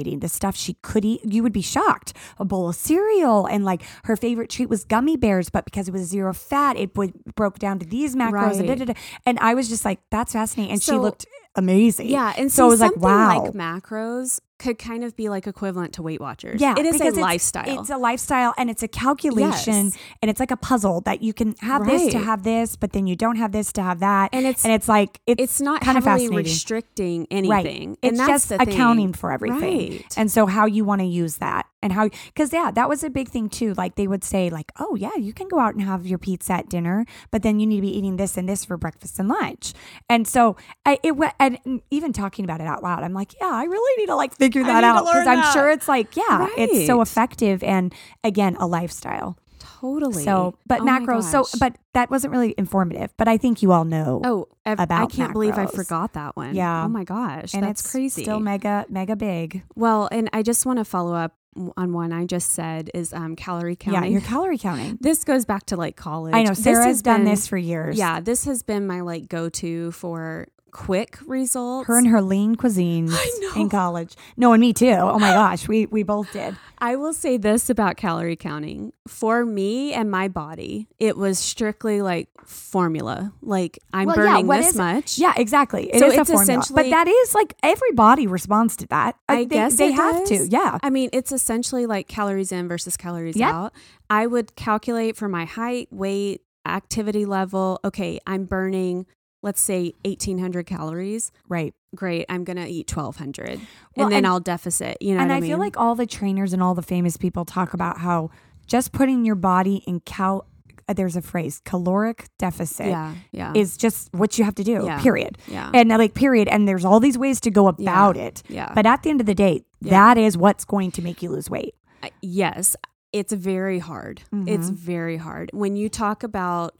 fascinating. 0.00 0.20
The 0.20 0.28
stuff 0.28 0.56
she 0.56 0.74
could 0.82 1.04
eat, 1.04 1.20
you 1.24 1.42
would 1.42 1.52
be 1.52 1.62
shocked. 1.62 2.12
A 2.38 2.44
bowl 2.44 2.68
of 2.68 2.76
cereal, 2.76 3.46
and 3.46 3.64
like 3.64 3.82
her 4.04 4.16
favorite 4.16 4.50
treat 4.50 4.68
was 4.68 4.84
gummy 4.84 5.16
bears, 5.16 5.50
but 5.50 5.64
because 5.64 5.88
it 5.88 5.92
was 5.92 6.02
zero 6.02 6.32
fat, 6.32 6.76
it 6.76 6.96
would, 6.96 7.12
broke 7.34 7.58
down 7.58 7.78
to 7.78 7.86
these 7.86 8.16
macros. 8.16 8.32
Right. 8.32 8.56
And, 8.56 8.66
da, 8.66 8.74
da, 8.74 8.84
da. 8.86 8.94
and 9.26 9.38
I 9.38 9.54
was 9.54 9.68
just 9.68 9.84
like, 9.84 10.00
that's 10.10 10.32
fascinating. 10.32 10.72
And 10.72 10.82
so, 10.82 10.92
she 10.92 10.98
looked 10.98 11.26
amazing. 11.54 12.08
Yeah, 12.08 12.32
and 12.36 12.50
so 12.50 12.66
I 12.66 12.68
was 12.68 12.80
like, 12.80 12.96
wow, 12.96 13.42
like 13.42 13.52
macros 13.52 14.40
could 14.60 14.78
kind 14.78 15.02
of 15.02 15.16
be 15.16 15.28
like 15.28 15.46
equivalent 15.46 15.94
to 15.94 16.02
Weight 16.02 16.20
Watchers. 16.20 16.60
Yeah, 16.60 16.74
it 16.78 16.86
is 16.86 17.00
a 17.00 17.10
lifestyle. 17.10 17.80
It's 17.80 17.90
a 17.90 17.96
lifestyle, 17.96 18.54
and 18.56 18.70
it's 18.70 18.82
a 18.82 18.88
calculation, 18.88 19.86
yes. 19.86 19.96
and 20.22 20.30
it's 20.30 20.38
like 20.38 20.50
a 20.50 20.56
puzzle 20.56 21.00
that 21.02 21.22
you 21.22 21.32
can 21.32 21.56
have 21.60 21.82
right. 21.82 21.90
this 21.98 22.12
to 22.12 22.18
have 22.18 22.44
this, 22.44 22.76
but 22.76 22.92
then 22.92 23.06
you 23.06 23.16
don't 23.16 23.36
have 23.36 23.52
this 23.52 23.72
to 23.72 23.82
have 23.82 24.00
that, 24.00 24.30
and 24.32 24.46
it's 24.46 24.64
and 24.64 24.72
it's 24.72 24.88
like 24.88 25.20
it's, 25.26 25.42
it's 25.42 25.60
not 25.60 25.80
kind 25.80 25.96
heavily 25.96 26.26
of 26.26 26.32
restricting 26.32 27.26
anything. 27.30 27.88
Right. 27.88 27.98
It's 28.02 28.18
just 28.18 28.52
accounting 28.52 29.14
for 29.14 29.32
everything, 29.32 29.92
right. 29.92 30.14
and 30.16 30.30
so 30.30 30.46
how 30.46 30.66
you 30.66 30.84
want 30.84 31.00
to 31.00 31.06
use 31.06 31.38
that, 31.38 31.66
and 31.82 31.92
how 31.92 32.08
because 32.26 32.52
yeah, 32.52 32.70
that 32.70 32.88
was 32.88 33.04
a 33.04 33.10
big 33.10 33.28
thing 33.28 33.48
too. 33.48 33.74
Like 33.74 33.96
they 33.96 34.06
would 34.06 34.24
say 34.24 34.50
like, 34.50 34.72
oh 34.78 34.94
yeah, 34.96 35.16
you 35.16 35.32
can 35.32 35.48
go 35.48 35.58
out 35.58 35.74
and 35.74 35.82
have 35.82 36.06
your 36.06 36.18
pizza 36.18 36.54
at 36.54 36.68
dinner, 36.68 37.04
but 37.30 37.42
then 37.42 37.60
you 37.60 37.66
need 37.66 37.76
to 37.76 37.82
be 37.82 37.96
eating 37.96 38.16
this 38.16 38.36
and 38.36 38.48
this 38.48 38.64
for 38.64 38.76
breakfast 38.76 39.18
and 39.18 39.28
lunch, 39.28 39.72
and 40.08 40.26
so 40.26 40.56
I, 40.84 40.98
it 41.02 41.16
went 41.16 41.34
and 41.38 41.82
even 41.90 42.12
talking 42.12 42.44
about 42.44 42.60
it 42.60 42.66
out 42.66 42.82
loud, 42.82 43.02
I'm 43.02 43.14
like, 43.14 43.34
yeah, 43.40 43.50
I 43.50 43.64
really 43.64 44.00
need 44.00 44.06
to 44.06 44.16
like 44.16 44.34
figure 44.34 44.64
that 44.64 44.84
out 44.84 45.04
because 45.04 45.26
I'm 45.26 45.52
sure 45.52 45.70
it's 45.70 45.88
like, 45.88 46.16
yeah, 46.16 46.22
right. 46.28 46.52
it's 46.56 46.86
so 46.86 47.00
effective 47.00 47.62
and 47.62 47.94
again, 48.24 48.56
a 48.56 48.66
lifestyle. 48.66 49.36
Totally. 49.80 50.24
So, 50.24 50.58
but 50.66 50.80
oh 50.80 50.84
macros. 50.84 51.24
So, 51.24 51.46
but 51.58 51.76
that 51.94 52.10
wasn't 52.10 52.32
really 52.32 52.54
informative. 52.58 53.14
But 53.16 53.28
I 53.28 53.38
think 53.38 53.62
you 53.62 53.72
all 53.72 53.84
know. 53.84 54.20
Oh, 54.24 54.48
about 54.66 54.90
I 54.90 55.06
can't 55.06 55.30
macros. 55.30 55.32
believe 55.32 55.58
I 55.58 55.66
forgot 55.66 56.12
that 56.14 56.36
one. 56.36 56.54
Yeah. 56.54 56.84
Oh 56.84 56.88
my 56.88 57.04
gosh, 57.04 57.54
and 57.54 57.62
that's 57.62 57.90
crazy. 57.90 58.22
Still 58.22 58.40
mega, 58.40 58.84
mega 58.90 59.16
big. 59.16 59.62
Well, 59.74 60.08
and 60.12 60.28
I 60.32 60.42
just 60.42 60.66
want 60.66 60.78
to 60.78 60.84
follow 60.84 61.14
up 61.14 61.34
on 61.76 61.92
one 61.92 62.12
I 62.12 62.26
just 62.26 62.52
said 62.52 62.90
is 62.94 63.12
um, 63.12 63.36
calorie 63.36 63.76
counting. 63.76 64.02
Yeah, 64.02 64.08
you're 64.08 64.20
calorie 64.20 64.58
counting. 64.58 64.98
This 65.10 65.24
goes 65.24 65.44
back 65.44 65.66
to 65.66 65.76
like 65.76 65.96
college. 65.96 66.34
I 66.34 66.42
know 66.42 66.54
Sarah 66.54 66.84
has 66.84 67.02
done 67.02 67.20
been, 67.20 67.30
this 67.30 67.46
for 67.46 67.56
years. 67.56 67.96
Yeah, 67.96 68.20
this 68.20 68.44
has 68.44 68.62
been 68.62 68.86
my 68.86 69.00
like 69.00 69.28
go 69.28 69.48
to 69.48 69.90
for 69.92 70.46
quick 70.70 71.18
results. 71.26 71.88
Her 71.88 71.98
and 71.98 72.06
her 72.08 72.22
lean 72.22 72.56
cuisines 72.56 73.14
in 73.56 73.68
college. 73.68 74.16
No, 74.36 74.52
and 74.52 74.60
me 74.60 74.72
too. 74.72 74.90
Oh 74.90 75.18
my 75.18 75.32
gosh, 75.32 75.68
we 75.68 75.86
we 75.86 76.02
both 76.02 76.32
did. 76.32 76.56
I 76.78 76.96
will 76.96 77.12
say 77.12 77.36
this 77.36 77.68
about 77.68 77.96
calorie 77.96 78.36
counting. 78.36 78.92
For 79.06 79.44
me 79.44 79.92
and 79.92 80.10
my 80.10 80.28
body, 80.28 80.88
it 80.98 81.16
was 81.16 81.38
strictly 81.38 82.00
like 82.00 82.28
formula. 82.46 83.32
Like 83.42 83.78
I'm 83.92 84.06
well, 84.06 84.16
burning 84.16 84.48
yeah, 84.48 84.60
this 84.60 84.74
much. 84.74 85.18
Yeah, 85.18 85.34
exactly. 85.36 85.90
It 85.92 85.98
so 85.98 86.10
it's 86.10 86.30
essentially, 86.30 86.82
but 86.82 86.90
that 86.90 87.06
is 87.06 87.34
like 87.34 87.54
every 87.62 87.92
body 87.92 88.26
responds 88.26 88.76
to 88.76 88.86
that. 88.88 89.16
I 89.28 89.36
they, 89.36 89.46
guess 89.46 89.76
they 89.76 89.92
have 89.92 90.26
does. 90.26 90.28
to. 90.28 90.48
Yeah. 90.48 90.78
I 90.82 90.90
mean, 90.90 91.10
it's 91.12 91.32
essentially 91.32 91.86
like 91.86 92.08
calories 92.08 92.52
in 92.52 92.68
versus 92.68 92.96
calories 92.96 93.36
yep. 93.36 93.52
out. 93.52 93.72
I 94.08 94.26
would 94.26 94.56
calculate 94.56 95.16
for 95.16 95.28
my 95.28 95.44
height, 95.44 95.88
weight, 95.90 96.42
activity 96.66 97.24
level. 97.24 97.80
Okay, 97.84 98.20
I'm 98.26 98.44
burning 98.44 99.06
let's 99.42 99.60
say 99.60 99.94
1800 100.04 100.66
calories 100.66 101.32
right 101.48 101.74
great 101.94 102.26
i'm 102.28 102.44
gonna 102.44 102.66
eat 102.66 102.94
1200 102.94 103.58
well, 103.96 104.06
and 104.06 104.12
then 104.12 104.18
and, 104.18 104.26
i'll 104.26 104.40
deficit 104.40 104.96
you 105.00 105.14
know 105.14 105.20
and 105.20 105.32
i, 105.32 105.36
I 105.36 105.40
mean? 105.40 105.50
feel 105.50 105.58
like 105.58 105.76
all 105.76 105.94
the 105.94 106.06
trainers 106.06 106.52
and 106.52 106.62
all 106.62 106.74
the 106.74 106.82
famous 106.82 107.16
people 107.16 107.44
talk 107.44 107.74
about 107.74 107.98
how 107.98 108.30
just 108.66 108.92
putting 108.92 109.24
your 109.24 109.34
body 109.34 109.82
in 109.86 110.00
cal 110.00 110.46
uh, 110.88 110.92
there's 110.92 111.16
a 111.16 111.22
phrase 111.22 111.60
caloric 111.64 112.26
deficit 112.38 112.86
yeah, 112.86 113.14
yeah. 113.32 113.52
is 113.54 113.76
just 113.76 114.12
what 114.12 114.38
you 114.38 114.44
have 114.44 114.54
to 114.56 114.64
do 114.64 114.82
yeah, 114.84 115.00
period 115.00 115.38
yeah. 115.46 115.70
and 115.72 115.92
uh, 115.92 115.98
like 115.98 116.14
period 116.14 116.48
and 116.48 116.66
there's 116.66 116.84
all 116.84 117.00
these 117.00 117.16
ways 117.16 117.40
to 117.40 117.50
go 117.50 117.68
about 117.68 118.16
yeah, 118.16 118.22
it 118.22 118.42
yeah 118.48 118.72
but 118.74 118.86
at 118.86 119.02
the 119.02 119.10
end 119.10 119.20
of 119.20 119.26
the 119.26 119.34
day 119.34 119.62
that 119.80 120.18
is 120.18 120.36
what's 120.36 120.64
going 120.64 120.90
to 120.90 121.02
make 121.02 121.22
you 121.22 121.30
lose 121.30 121.48
weight 121.48 121.74
uh, 122.02 122.08
yes 122.22 122.76
it's 123.12 123.32
very 123.32 123.78
hard 123.78 124.22
mm-hmm. 124.32 124.48
it's 124.48 124.68
very 124.68 125.16
hard 125.16 125.50
when 125.52 125.76
you 125.76 125.88
talk 125.88 126.22
about 126.22 126.76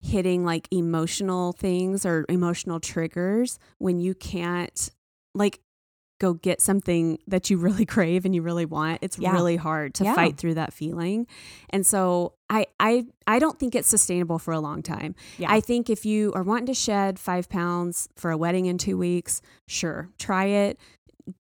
hitting 0.00 0.44
like 0.44 0.68
emotional 0.70 1.52
things 1.52 2.06
or 2.06 2.24
emotional 2.28 2.80
triggers 2.80 3.58
when 3.78 3.98
you 3.98 4.14
can't 4.14 4.90
like 5.34 5.60
go 6.20 6.34
get 6.34 6.60
something 6.60 7.18
that 7.26 7.48
you 7.48 7.58
really 7.58 7.86
crave 7.86 8.24
and 8.24 8.34
you 8.34 8.42
really 8.42 8.64
want 8.64 8.98
it's 9.02 9.18
yeah. 9.18 9.32
really 9.32 9.56
hard 9.56 9.94
to 9.94 10.04
yeah. 10.04 10.14
fight 10.14 10.36
through 10.36 10.54
that 10.54 10.72
feeling 10.72 11.26
and 11.70 11.86
so 11.86 12.32
I, 12.50 12.66
I 12.78 13.06
i 13.26 13.38
don't 13.38 13.58
think 13.58 13.74
it's 13.74 13.88
sustainable 13.88 14.38
for 14.38 14.52
a 14.52 14.60
long 14.60 14.82
time 14.82 15.14
yeah. 15.36 15.50
i 15.50 15.60
think 15.60 15.90
if 15.90 16.04
you 16.04 16.32
are 16.34 16.42
wanting 16.42 16.66
to 16.66 16.74
shed 16.74 17.18
five 17.18 17.48
pounds 17.48 18.08
for 18.16 18.30
a 18.30 18.36
wedding 18.36 18.66
in 18.66 18.78
two 18.78 18.96
weeks 18.96 19.40
sure 19.66 20.08
try 20.18 20.46
it 20.46 20.78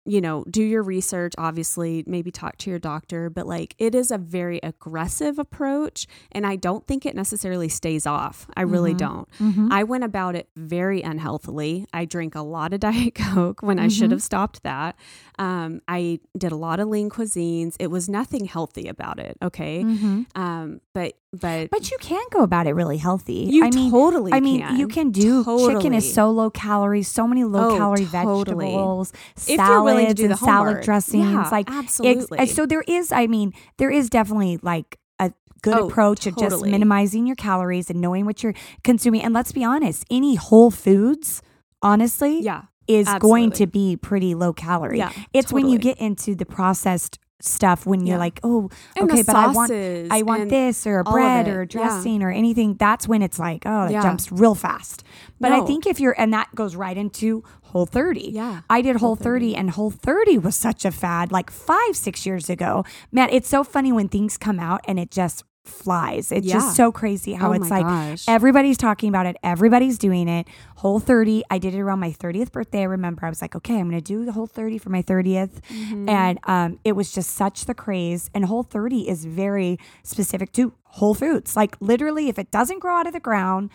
you 0.08 0.22
know, 0.22 0.45
do 0.49 0.64
your 0.64 0.82
research, 0.82 1.34
obviously, 1.38 2.03
maybe 2.08 2.32
talk 2.32 2.58
to 2.60 2.70
your 2.70 2.80
doctor, 2.80 3.30
but 3.30 3.45
like 3.45 3.76
it 3.78 3.93
is 3.93 4.10
a 4.10 4.18
very 4.18 4.60
aggressive 4.64 5.38
approach. 5.38 6.08
And 6.32 6.47
I 6.47 6.55
don't 6.55 6.88
think 6.88 7.05
it 7.05 7.14
necessarily 7.14 7.68
stays 7.68 8.08
off. 8.08 8.47
I 8.55 8.62
really 8.62 8.91
mm-hmm. 8.91 8.97
don't. 8.97 9.30
Mm-hmm. 9.39 9.72
I 9.72 9.84
went 9.84 10.05
about 10.05 10.36
it 10.36 10.47
very 10.55 11.01
unhealthily. 11.01 11.88
I 11.91 12.05
drank 12.05 12.36
a 12.36 12.41
lot 12.41 12.74
of 12.74 12.80
Diet 12.88 13.16
Coke 13.16 13.62
when 13.62 13.78
mm-hmm. 13.78 13.86
I 13.86 13.88
should 13.89 14.05
mm-hmm. 14.05 14.12
have 14.14 14.24
stopped 14.24 14.64
that. 14.64 14.95
Um, 15.39 15.82
I 15.89 16.20
did 16.38 16.53
a 16.53 16.58
lot 16.58 16.80
of 16.80 16.88
lean 16.88 17.10
cuisines. 17.10 17.76
It 17.78 17.88
was 17.88 18.08
nothing 18.08 18.45
healthy 18.45 18.88
about 18.88 19.20
it. 19.20 19.38
Okay. 19.41 19.84
Mm-hmm. 19.84 20.24
Um, 20.41 20.80
but 20.93 21.16
but 21.34 21.69
but 21.69 21.91
you 21.91 21.97
can 21.99 22.23
go 22.32 22.41
about 22.41 22.67
it 22.67 22.73
really 22.73 22.97
healthy. 22.97 23.47
You 23.49 23.65
I 23.65 23.69
mean, 23.69 23.91
totally. 23.91 24.32
I 24.32 24.39
mean, 24.39 24.61
can. 24.61 24.78
you 24.78 24.88
can 24.88 25.11
do 25.11 25.43
totally. 25.43 25.75
chicken 25.75 25.93
is 25.93 26.11
so 26.13 26.32
low 26.32 26.49
calories, 26.49 27.07
so 27.07 27.28
many 27.28 27.43
low 27.43 27.71
oh, 27.71 27.78
calorie 27.78 28.05
totally. 28.05 28.67
vegetables, 28.67 29.13
if 29.36 29.57
salads, 29.57 30.21
and 30.21 30.38
salad 30.38 30.84
dressings. 30.84 31.25
Yeah, 31.25 31.49
like 31.51 31.69
absolutely. 31.69 32.45
so 32.47 32.65
there 32.65 32.84
is. 32.88 33.11
I 33.11 33.28
mean, 33.28 33.53
there 33.78 33.91
is 33.91 34.09
definitely 34.09 34.57
like 34.61 34.99
a 35.19 35.34
good 35.61 35.75
oh, 35.78 35.88
approach 35.88 36.21
totally. 36.21 36.45
of 36.45 36.51
just 36.51 36.65
minimizing 36.65 37.28
your 37.28 37.36
calories 37.36 37.89
and 37.89 37.99
knowing 37.99 38.25
what 38.25 38.41
you're 38.41 38.55
consuming. 38.86 39.21
And 39.21 39.34
let's 39.34 39.51
be 39.51 39.65
honest, 39.65 40.05
any 40.09 40.36
whole 40.36 40.71
foods, 40.71 41.41
honestly, 41.82 42.41
yeah. 42.41 42.63
Is 42.88 43.05
Absolutely. 43.05 43.28
going 43.28 43.51
to 43.51 43.67
be 43.67 43.97
pretty 43.97 44.34
low 44.34 44.53
calorie. 44.53 44.99
Yeah, 44.99 45.11
it's 45.34 45.47
totally. 45.51 45.63
when 45.63 45.71
you 45.73 45.78
get 45.78 45.97
into 45.97 46.36
the 46.36 46.45
processed 46.45 47.19
stuff 47.40 47.86
when 47.86 48.06
you're 48.06 48.18
like, 48.18 48.40
oh, 48.44 48.70
and 48.96 49.10
okay, 49.10 49.24
but 49.24 49.36
I 49.36 49.48
want 49.48 49.72
I 49.72 50.22
want 50.24 50.50
this 50.50 50.88
or 50.88 51.00
a 51.00 51.04
bread 51.04 51.48
or 51.48 51.62
a 51.62 51.68
dressing 51.68 52.22
yeah. 52.22 52.28
or 52.28 52.32
anything. 52.32 52.76
That's 52.76 53.08
when 53.08 53.22
it's 53.22 53.40
like, 53.40 53.64
oh, 53.66 53.86
it 53.86 53.92
yeah. 53.92 54.02
jumps 54.02 54.32
real 54.32 54.56
fast. 54.56 55.04
But 55.40 55.50
no. 55.50 55.64
I 55.64 55.68
think 55.68 55.86
if 55.86 56.00
you're 56.00 56.20
and 56.20 56.34
that 56.34 56.54
goes 56.56 56.76
right 56.76 56.98
into 56.98 57.44
Whole 57.64 57.86
30. 57.86 58.32
Yeah. 58.32 58.62
I 58.70 58.82
did 58.82 58.96
Whole 58.96 59.16
30, 59.16 59.52
30 59.52 59.56
and 59.56 59.70
Whole 59.72 59.92
30 59.92 60.38
was 60.38 60.56
such 60.56 60.86
a 60.86 60.92
fad 60.92 61.32
like 61.32 61.52
5 61.52 61.96
6 61.96 62.26
years 62.26 62.50
ago. 62.50 62.86
Man, 63.12 63.30
it's 63.32 63.50
so 63.50 63.64
funny 63.64 63.92
when 63.92 64.08
things 64.08 64.38
come 64.38 64.60
out 64.60 64.82
and 64.88 65.00
it 65.00 65.12
just 65.12 65.44
flies. 65.68 66.32
It's 66.32 66.47
yeah. 66.47 66.55
just 66.55 66.76
so 66.76 66.91
crazy 66.91 67.34
how 67.34 67.49
oh 67.49 67.53
it's 67.53 67.70
like 67.70 67.86
gosh. 67.86 68.26
everybody's 68.28 68.78
talking 68.78 69.09
about 69.09 69.26
it, 69.26 69.38
everybody's 69.43 69.97
doing 69.97 70.28
it. 70.28 70.47
Whole 70.78 70.99
30, 70.99 71.43
I 71.49 71.57
did 71.57 71.74
it 71.74 71.80
around 71.80 71.99
my 71.99 72.11
30th 72.11 72.51
birthday. 72.51 72.82
I 72.82 72.84
remember 72.84 73.26
I 73.26 73.30
was 73.30 73.41
like, 73.41 73.55
okay, 73.55 73.80
I'm 73.80 73.89
going 73.89 74.01
to 74.01 74.03
do 74.03 74.26
the 74.26 74.32
Whole 74.32 74.47
30 74.47 74.78
for 74.78 74.89
my 74.89 75.01
30th. 75.01 75.61
Mm-hmm. 75.70 76.09
And 76.09 76.39
um, 76.43 76.80
it 76.84 76.93
was 76.93 77.11
just 77.11 77.32
such 77.32 77.65
the 77.65 77.74
craze. 77.74 78.30
And 78.34 78.45
Whole 78.45 78.63
30 78.63 79.09
is 79.09 79.26
very 79.26 79.80
specific 80.03 80.51
to 80.53 80.74
Whole 80.84 81.15
Foods. 81.15 81.55
Like 81.55 81.76
literally, 81.80 82.30
if 82.30 82.38
it 82.38 82.51
doesn't 82.51 82.80
grow 82.80 82.95
out 82.95 83.07
of 83.07 83.13
the 83.13 83.20
ground, 83.20 83.72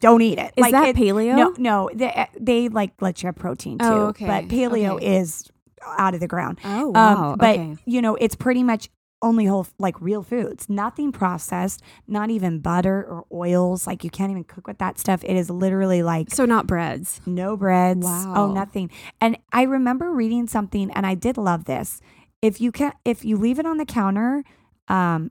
don't 0.00 0.22
eat 0.22 0.38
it. 0.38 0.52
Is 0.56 0.62
like 0.62 0.72
that 0.72 0.88
it, 0.88 0.96
paleo? 0.96 1.36
No, 1.36 1.54
no. 1.58 1.90
They, 1.94 2.28
they 2.38 2.68
like 2.68 2.92
let 3.00 3.22
you 3.22 3.28
have 3.28 3.36
protein 3.36 3.78
too. 3.78 3.86
Oh, 3.86 4.06
okay. 4.08 4.26
But 4.26 4.48
paleo 4.48 4.96
okay. 4.96 5.18
is 5.18 5.48
out 5.86 6.14
of 6.14 6.20
the 6.20 6.28
ground. 6.28 6.58
Oh, 6.64 6.88
wow. 6.88 7.32
Um, 7.32 7.38
but 7.38 7.58
okay. 7.58 7.76
you 7.84 8.02
know, 8.02 8.16
it's 8.16 8.34
pretty 8.34 8.62
much 8.62 8.88
only 9.22 9.46
whole 9.46 9.66
like 9.78 10.00
real 10.00 10.22
foods. 10.22 10.68
Nothing 10.68 11.12
processed 11.12 11.82
not 12.06 12.30
even 12.30 12.60
butter 12.60 13.02
or 13.02 13.24
oils 13.32 13.86
like 13.86 14.04
you 14.04 14.10
can't 14.10 14.30
even 14.30 14.44
cook 14.44 14.66
with 14.66 14.78
that 14.78 14.98
stuff. 14.98 15.22
It 15.24 15.36
is 15.36 15.50
literally 15.50 16.02
like 16.02 16.30
so 16.30 16.44
not 16.44 16.66
breads. 16.66 17.20
no 17.26 17.56
breads. 17.56 18.04
Wow. 18.04 18.34
oh 18.36 18.52
nothing. 18.52 18.90
And 19.20 19.38
i 19.52 19.62
remember 19.62 20.10
reading 20.10 20.46
something 20.46 20.90
and 20.92 21.06
i 21.06 21.14
did 21.14 21.36
love 21.36 21.64
this. 21.64 22.00
If 22.42 22.60
you 22.60 22.72
can 22.72 22.92
if 23.04 23.24
you 23.24 23.36
leave 23.36 23.58
it 23.58 23.66
on 23.66 23.76
the 23.76 23.86
counter 23.86 24.44
um 24.88 25.30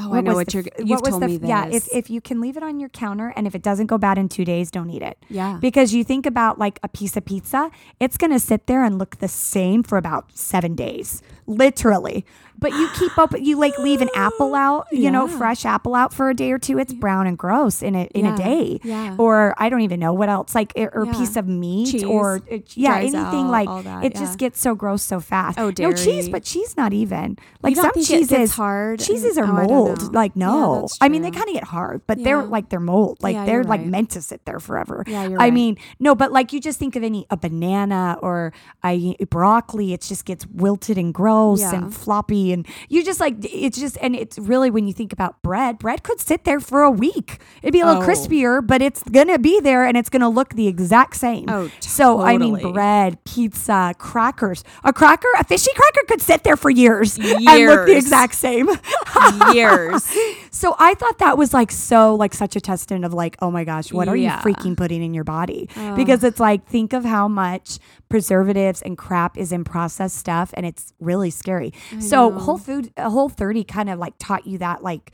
Oh, 0.00 0.08
what 0.08 0.18
I 0.18 0.20
know 0.22 0.34
what 0.34 0.46
the, 0.46 0.54
you're. 0.54 0.86
You 0.86 0.98
told 0.98 1.20
the, 1.20 1.28
me 1.28 1.36
this. 1.36 1.48
Yeah, 1.48 1.66
if 1.66 1.86
if 1.92 2.08
you 2.08 2.22
can 2.22 2.40
leave 2.40 2.56
it 2.56 2.62
on 2.62 2.80
your 2.80 2.88
counter 2.88 3.30
and 3.36 3.46
if 3.46 3.54
it 3.54 3.62
doesn't 3.62 3.88
go 3.88 3.98
bad 3.98 4.16
in 4.16 4.30
two 4.30 4.44
days, 4.44 4.70
don't 4.70 4.88
eat 4.88 5.02
it. 5.02 5.18
Yeah, 5.28 5.58
because 5.60 5.92
you 5.92 6.02
think 6.02 6.24
about 6.24 6.58
like 6.58 6.80
a 6.82 6.88
piece 6.88 7.14
of 7.14 7.26
pizza, 7.26 7.70
it's 8.00 8.16
gonna 8.16 8.38
sit 8.38 8.66
there 8.66 8.84
and 8.84 8.98
look 8.98 9.18
the 9.18 9.28
same 9.28 9.82
for 9.82 9.98
about 9.98 10.32
seven 10.32 10.74
days, 10.74 11.20
literally. 11.46 12.24
But 12.62 12.72
you 12.74 12.88
keep 12.94 13.18
up, 13.18 13.34
you 13.38 13.58
like 13.58 13.76
leave 13.78 14.00
an 14.02 14.08
apple 14.14 14.54
out, 14.54 14.86
you 14.92 15.00
yeah. 15.00 15.10
know, 15.10 15.26
fresh 15.26 15.64
apple 15.64 15.96
out 15.96 16.14
for 16.14 16.30
a 16.30 16.34
day 16.34 16.52
or 16.52 16.58
two. 16.58 16.78
It's 16.78 16.92
brown 16.92 17.26
and 17.26 17.36
gross 17.36 17.82
in 17.82 17.96
a 17.96 18.04
in 18.14 18.24
yeah. 18.24 18.34
a 18.34 18.36
day. 18.36 18.80
Yeah. 18.84 19.16
Or 19.18 19.52
I 19.58 19.68
don't 19.68 19.80
even 19.80 19.98
know 19.98 20.12
what 20.12 20.28
else, 20.28 20.54
like 20.54 20.72
or 20.76 21.02
a 21.02 21.12
piece 21.12 21.36
of 21.36 21.48
meat 21.48 21.90
cheese 21.90 22.04
or 22.04 22.40
yeah, 22.74 22.98
anything 22.98 23.46
out, 23.46 23.50
like 23.50 23.84
that, 23.84 24.04
it 24.04 24.14
just 24.14 24.38
gets 24.38 24.60
so 24.60 24.76
gross 24.76 25.02
so 25.02 25.18
fast. 25.18 25.58
Oh, 25.58 25.72
dairy. 25.72 25.90
no 25.90 25.96
cheese, 25.96 26.28
but 26.28 26.44
cheese 26.44 26.76
not 26.76 26.92
even 26.92 27.36
like 27.62 27.74
some 27.74 27.92
cheeses 27.94 28.52
hard. 28.52 29.00
Cheeses 29.00 29.36
are 29.36 29.44
oh, 29.44 29.66
mold. 29.66 30.14
Like 30.14 30.36
no, 30.36 30.86
I 31.00 31.08
mean 31.08 31.22
they 31.22 31.32
kind 31.32 31.48
of 31.48 31.54
get 31.54 31.64
hard, 31.64 32.02
but 32.06 32.22
they're 32.22 32.44
like 32.44 32.68
they're 32.68 32.78
mold. 32.78 33.18
Like 33.22 33.44
they're 33.44 33.64
like 33.64 33.80
right. 33.80 33.88
meant 33.88 34.10
to 34.10 34.22
sit 34.22 34.44
there 34.44 34.60
forever. 34.60 35.02
Yeah, 35.08 35.26
you're 35.26 35.40
I 35.40 35.44
right. 35.46 35.52
mean, 35.52 35.78
no, 35.98 36.14
but 36.14 36.30
like 36.30 36.52
you 36.52 36.60
just 36.60 36.78
think 36.78 36.94
of 36.94 37.02
any 37.02 37.26
a 37.28 37.36
banana 37.36 38.18
or 38.22 38.52
a 38.84 39.16
broccoli, 39.30 39.92
it 39.92 40.02
just 40.02 40.24
gets 40.24 40.46
wilted 40.46 40.96
and 40.96 41.12
gross 41.12 41.31
Yeah. 41.60 41.74
and 41.74 41.94
floppy, 41.94 42.52
and 42.52 42.66
you 42.88 43.04
just 43.04 43.20
like 43.20 43.36
it's 43.40 43.78
just 43.78 43.96
and 44.00 44.14
it's 44.16 44.38
really 44.38 44.70
when 44.70 44.86
you 44.86 44.92
think 44.92 45.12
about 45.12 45.40
bread, 45.42 45.78
bread 45.78 46.02
could 46.02 46.20
sit 46.20 46.44
there 46.44 46.60
for 46.60 46.82
a 46.82 46.90
week. 46.90 47.38
It'd 47.62 47.72
be 47.72 47.80
a 47.80 47.86
little 47.86 48.02
Oh. 48.02 48.06
crispier, 48.06 48.64
but 48.66 48.80
it's 48.82 49.02
gonna 49.04 49.38
be 49.38 49.60
there 49.60 49.84
and 49.84 49.96
it's 49.96 50.08
gonna 50.08 50.28
look 50.28 50.54
the 50.54 50.66
exact 50.68 51.16
same. 51.16 51.44
Oh, 51.48 51.68
totally. 51.68 51.70
so 51.80 52.20
I 52.20 52.38
mean, 52.38 52.72
bread, 52.72 53.22
pizza, 53.24 53.94
crackers, 53.98 54.64
a 54.84 54.92
cracker, 54.92 55.28
a 55.38 55.44
fishy 55.44 55.70
cracker 55.74 56.00
could 56.08 56.20
sit 56.22 56.44
there 56.44 56.56
for 56.56 56.70
years, 56.70 57.18
and 57.18 57.44
look 57.66 57.86
the 57.86 57.96
exact 57.96 58.34
same. 58.34 58.68
years. 59.52 60.04
So 60.50 60.76
I 60.78 60.94
thought 60.94 61.18
that 61.18 61.36
was 61.38 61.52
like 61.54 61.70
so 61.72 62.14
like 62.14 62.34
such 62.34 62.56
a 62.56 62.60
testament 62.60 63.04
of 63.04 63.12
like, 63.14 63.36
oh 63.40 63.50
my 63.50 63.64
gosh, 63.64 63.92
what 63.92 64.08
are 64.08 64.16
you 64.16 64.28
freaking 64.28 64.76
putting 64.76 65.02
in 65.02 65.14
your 65.14 65.24
body? 65.24 65.68
Oh. 65.76 65.96
Because 65.96 66.22
it's 66.24 66.40
like 66.40 66.66
think 66.66 66.92
of 66.92 67.04
how 67.04 67.28
much 67.28 67.78
preservatives 68.12 68.82
and 68.82 68.98
crap 68.98 69.38
is 69.38 69.52
in 69.52 69.64
processed 69.64 70.14
stuff 70.14 70.52
and 70.52 70.66
it's 70.66 70.92
really 71.00 71.30
scary. 71.30 71.72
so 71.98 72.28
know. 72.28 72.38
Whole 72.38 72.58
Food 72.58 72.92
uh, 72.98 73.08
Whole 73.08 73.30
30 73.30 73.64
kind 73.64 73.88
of 73.88 73.98
like 73.98 74.12
taught 74.18 74.46
you 74.46 74.58
that 74.58 74.82
like 74.82 75.12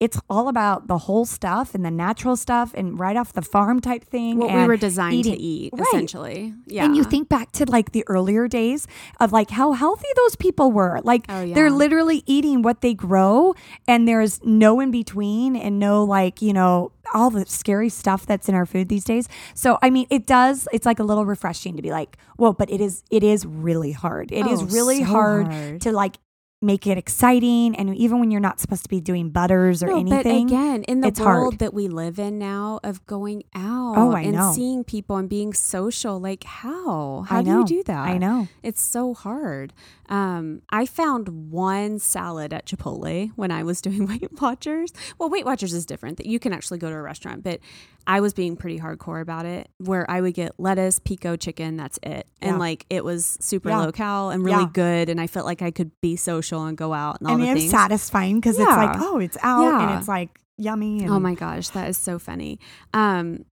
it's 0.00 0.20
all 0.28 0.48
about 0.48 0.88
the 0.88 0.98
whole 0.98 1.24
stuff 1.24 1.74
and 1.74 1.84
the 1.84 1.90
natural 1.90 2.36
stuff 2.36 2.72
and 2.74 2.98
right 2.98 3.16
off 3.16 3.32
the 3.32 3.42
farm 3.42 3.80
type 3.80 4.04
thing. 4.04 4.38
What 4.38 4.52
we 4.52 4.66
were 4.66 4.76
designed 4.76 5.14
eating. 5.14 5.34
to 5.34 5.40
eat, 5.40 5.72
right. 5.72 5.86
essentially. 5.86 6.52
Yeah. 6.66 6.84
And 6.84 6.96
you 6.96 7.04
think 7.04 7.28
back 7.28 7.52
to 7.52 7.64
like 7.64 7.92
the 7.92 8.04
earlier 8.08 8.48
days 8.48 8.86
of 9.20 9.32
like 9.32 9.50
how 9.50 9.72
healthy 9.72 10.08
those 10.16 10.36
people 10.36 10.72
were. 10.72 11.00
Like 11.04 11.26
oh, 11.28 11.42
yeah. 11.42 11.54
they're 11.54 11.70
literally 11.70 12.24
eating 12.26 12.62
what 12.62 12.80
they 12.80 12.92
grow 12.92 13.54
and 13.86 14.08
there's 14.08 14.42
no 14.44 14.80
in 14.80 14.90
between 14.90 15.54
and 15.54 15.78
no 15.78 16.04
like, 16.04 16.42
you 16.42 16.52
know, 16.52 16.90
all 17.12 17.30
the 17.30 17.46
scary 17.46 17.88
stuff 17.88 18.26
that's 18.26 18.48
in 18.48 18.54
our 18.54 18.66
food 18.66 18.88
these 18.88 19.04
days. 19.04 19.28
So 19.54 19.78
I 19.80 19.90
mean, 19.90 20.06
it 20.10 20.26
does. 20.26 20.66
It's 20.72 20.86
like 20.86 20.98
a 20.98 21.04
little 21.04 21.24
refreshing 21.24 21.76
to 21.76 21.82
be 21.82 21.90
like, 21.90 22.18
well, 22.36 22.52
but 22.52 22.70
it 22.70 22.80
is. 22.80 23.04
It 23.10 23.22
is 23.22 23.46
really 23.46 23.92
hard. 23.92 24.32
It 24.32 24.46
oh, 24.46 24.52
is 24.52 24.74
really 24.74 24.98
so 24.98 25.04
hard, 25.04 25.46
hard, 25.52 25.80
to 25.82 25.92
like 25.92 26.16
make 26.64 26.86
it 26.86 26.96
exciting 26.96 27.76
and 27.76 27.94
even 27.96 28.18
when 28.18 28.30
you're 28.30 28.40
not 28.40 28.58
supposed 28.58 28.82
to 28.82 28.88
be 28.88 29.00
doing 29.00 29.30
butters 29.30 29.82
or 29.82 29.88
no, 29.88 29.98
anything 29.98 30.46
but 30.46 30.54
again 30.54 30.82
in 30.84 31.00
the 31.00 31.08
world 31.20 31.54
hard. 31.54 31.58
that 31.58 31.74
we 31.74 31.88
live 31.88 32.18
in 32.18 32.38
now 32.38 32.80
of 32.82 33.04
going 33.06 33.42
out 33.54 33.94
oh, 33.96 34.12
and 34.12 34.32
know. 34.32 34.52
seeing 34.52 34.82
people 34.82 35.16
and 35.16 35.28
being 35.28 35.52
social 35.52 36.18
like 36.18 36.44
how 36.44 37.24
how 37.28 37.42
do 37.42 37.50
you 37.50 37.66
do 37.66 37.82
that 37.82 38.06
i 38.06 38.16
know 38.16 38.48
it's 38.62 38.80
so 38.80 39.14
hard 39.14 39.72
um, 40.08 40.62
I 40.68 40.86
found 40.86 41.50
one 41.50 41.98
salad 41.98 42.52
at 42.52 42.66
Chipotle 42.66 43.30
when 43.36 43.50
I 43.50 43.62
was 43.62 43.80
doing 43.82 44.06
Weight 44.06 44.40
Watchers. 44.40 44.92
Well, 45.18 45.30
Weight 45.30 45.44
Watchers 45.44 45.72
is 45.72 45.86
different 45.86 46.18
that 46.18 46.26
you 46.26 46.38
can 46.38 46.52
actually 46.52 46.78
go 46.78 46.90
to 46.90 46.96
a 46.96 47.02
restaurant, 47.02 47.42
but 47.42 47.60
I 48.06 48.20
was 48.20 48.34
being 48.34 48.56
pretty 48.56 48.78
hardcore 48.78 49.22
about 49.22 49.46
it 49.46 49.68
where 49.78 50.08
I 50.10 50.20
would 50.20 50.34
get 50.34 50.52
lettuce, 50.58 50.98
pico 50.98 51.36
chicken, 51.36 51.76
that's 51.76 51.98
it. 52.02 52.26
And 52.42 52.52
yeah. 52.52 52.58
like 52.58 52.86
it 52.90 53.02
was 53.02 53.38
super 53.40 53.70
yeah. 53.70 53.80
low 53.80 53.92
cal 53.92 54.30
and 54.30 54.44
really 54.44 54.62
yeah. 54.62 54.70
good. 54.72 55.08
And 55.08 55.20
I 55.20 55.26
felt 55.26 55.46
like 55.46 55.62
I 55.62 55.70
could 55.70 55.90
be 56.02 56.16
social 56.16 56.53
and 56.62 56.76
go 56.76 56.92
out 56.92 57.20
and 57.20 57.28
all 57.28 57.34
and 57.34 57.42
the 57.42 57.52
things. 57.54 57.70
satisfying 57.70 58.36
because 58.36 58.58
it's 58.58 58.68
like, 58.68 58.96
oh, 59.00 59.18
it's 59.18 59.36
out 59.42 59.82
and 59.82 59.98
it's 59.98 60.08
like 60.08 60.40
yummy. 60.56 61.00
And- 61.00 61.10
oh 61.10 61.18
my 61.20 61.34
gosh, 61.34 61.68
that 61.70 61.88
is 61.88 61.96
so 61.98 62.18
funny. 62.18 62.58
Um, 62.92 63.44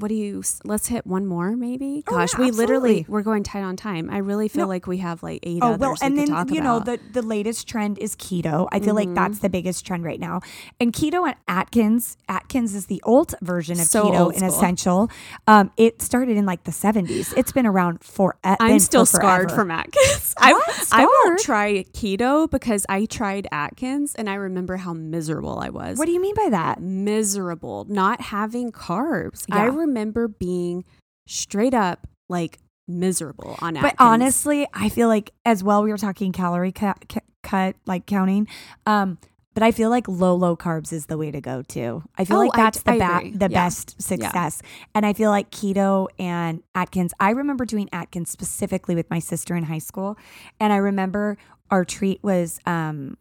what 0.00 0.08
do 0.08 0.14
you 0.14 0.42
let's 0.64 0.86
hit 0.86 1.06
one 1.06 1.26
more 1.26 1.56
maybe? 1.56 2.02
Oh, 2.08 2.16
gosh 2.16 2.32
yeah, 2.34 2.46
we 2.46 2.50
literally 2.50 3.04
we're 3.08 3.22
going 3.22 3.42
tight 3.42 3.62
on 3.62 3.76
time. 3.76 4.10
I 4.10 4.18
really 4.18 4.48
feel 4.48 4.62
no. 4.62 4.68
like 4.68 4.86
we 4.86 4.98
have 4.98 5.22
like 5.22 5.40
eight 5.42 5.60
oh 5.62 5.76
well 5.76 5.96
and 6.00 6.16
then 6.16 6.48
you 6.48 6.60
know 6.60 6.80
the 6.80 6.98
the 7.12 7.22
latest 7.22 7.68
trend 7.68 7.98
is 7.98 8.16
keto. 8.16 8.68
I 8.72 8.80
feel 8.80 8.94
mm-hmm. 8.94 9.10
like 9.10 9.14
that's 9.14 9.40
the 9.40 9.50
biggest 9.50 9.86
trend 9.86 10.04
right 10.04 10.18
now. 10.18 10.40
And 10.80 10.92
keto 10.92 11.26
and 11.26 11.36
atkins 11.46 12.16
atkins 12.28 12.74
is 12.74 12.86
the 12.86 13.02
old 13.04 13.34
version 13.42 13.78
of 13.78 13.86
so 13.86 14.04
keto 14.04 14.32
and 14.34 14.42
essential. 14.42 15.10
Um 15.46 15.70
it 15.76 16.00
started 16.00 16.36
in 16.36 16.46
like 16.46 16.64
the 16.64 16.72
70s 16.72 17.34
it's 17.36 17.52
been 17.52 17.66
around 17.66 18.02
for 18.02 18.36
uh, 18.44 18.56
i'm 18.60 18.78
still 18.78 19.04
for 19.04 19.16
scarred 19.16 19.52
from 19.52 19.70
atkins. 19.70 20.34
I, 20.38 20.52
I 20.92 21.04
won't 21.04 21.40
try 21.40 21.84
keto 21.92 22.50
because 22.50 22.86
i 22.88 23.04
tried 23.04 23.46
atkins 23.52 24.14
and 24.14 24.30
i 24.30 24.34
remember 24.34 24.76
how 24.76 24.94
miserable 24.94 25.58
i 25.58 25.68
was. 25.68 25.98
What 25.98 26.06
do 26.06 26.12
you 26.12 26.20
mean 26.20 26.34
by 26.34 26.48
that? 26.50 26.80
Miserable 26.80 27.86
not 27.88 28.20
having 28.20 28.72
carbs. 28.72 29.44
Yeah. 29.48 29.56
i 29.56 29.64
remember 29.64 29.89
remember 29.90 30.28
being 30.28 30.84
straight 31.26 31.74
up 31.74 32.06
like 32.28 32.58
miserable 32.88 33.56
on 33.60 33.76
Atkins. 33.76 33.94
But 33.98 34.04
honestly, 34.04 34.66
I 34.72 34.88
feel 34.88 35.08
like 35.08 35.32
as 35.44 35.62
well 35.62 35.82
we 35.82 35.90
were 35.90 35.98
talking 35.98 36.32
calorie 36.32 36.72
cut, 36.72 37.12
cut 37.42 37.76
like 37.86 38.06
counting. 38.06 38.48
Um, 38.86 39.18
but 39.52 39.64
I 39.64 39.72
feel 39.72 39.90
like 39.90 40.06
low 40.06 40.34
low 40.36 40.56
carbs 40.56 40.92
is 40.92 41.06
the 41.06 41.18
way 41.18 41.30
to 41.32 41.40
go 41.40 41.62
too. 41.62 42.04
I 42.16 42.24
feel 42.24 42.36
oh, 42.36 42.40
like 42.40 42.52
that's 42.52 42.82
I, 42.86 42.92
the 42.92 42.98
ba- 42.98 43.38
the 43.38 43.52
yeah. 43.52 43.64
best 43.64 44.00
success. 44.00 44.62
Yeah. 44.62 44.70
And 44.94 45.06
I 45.06 45.12
feel 45.12 45.30
like 45.30 45.50
keto 45.50 46.06
and 46.18 46.62
Atkins. 46.74 47.12
I 47.18 47.30
remember 47.30 47.64
doing 47.64 47.88
Atkins 47.92 48.30
specifically 48.30 48.94
with 48.94 49.10
my 49.10 49.18
sister 49.18 49.56
in 49.56 49.64
high 49.64 49.78
school, 49.78 50.16
and 50.60 50.72
I 50.72 50.76
remember 50.76 51.36
our 51.70 51.84
treat 51.84 52.22
was 52.22 52.60
um, 52.64 53.16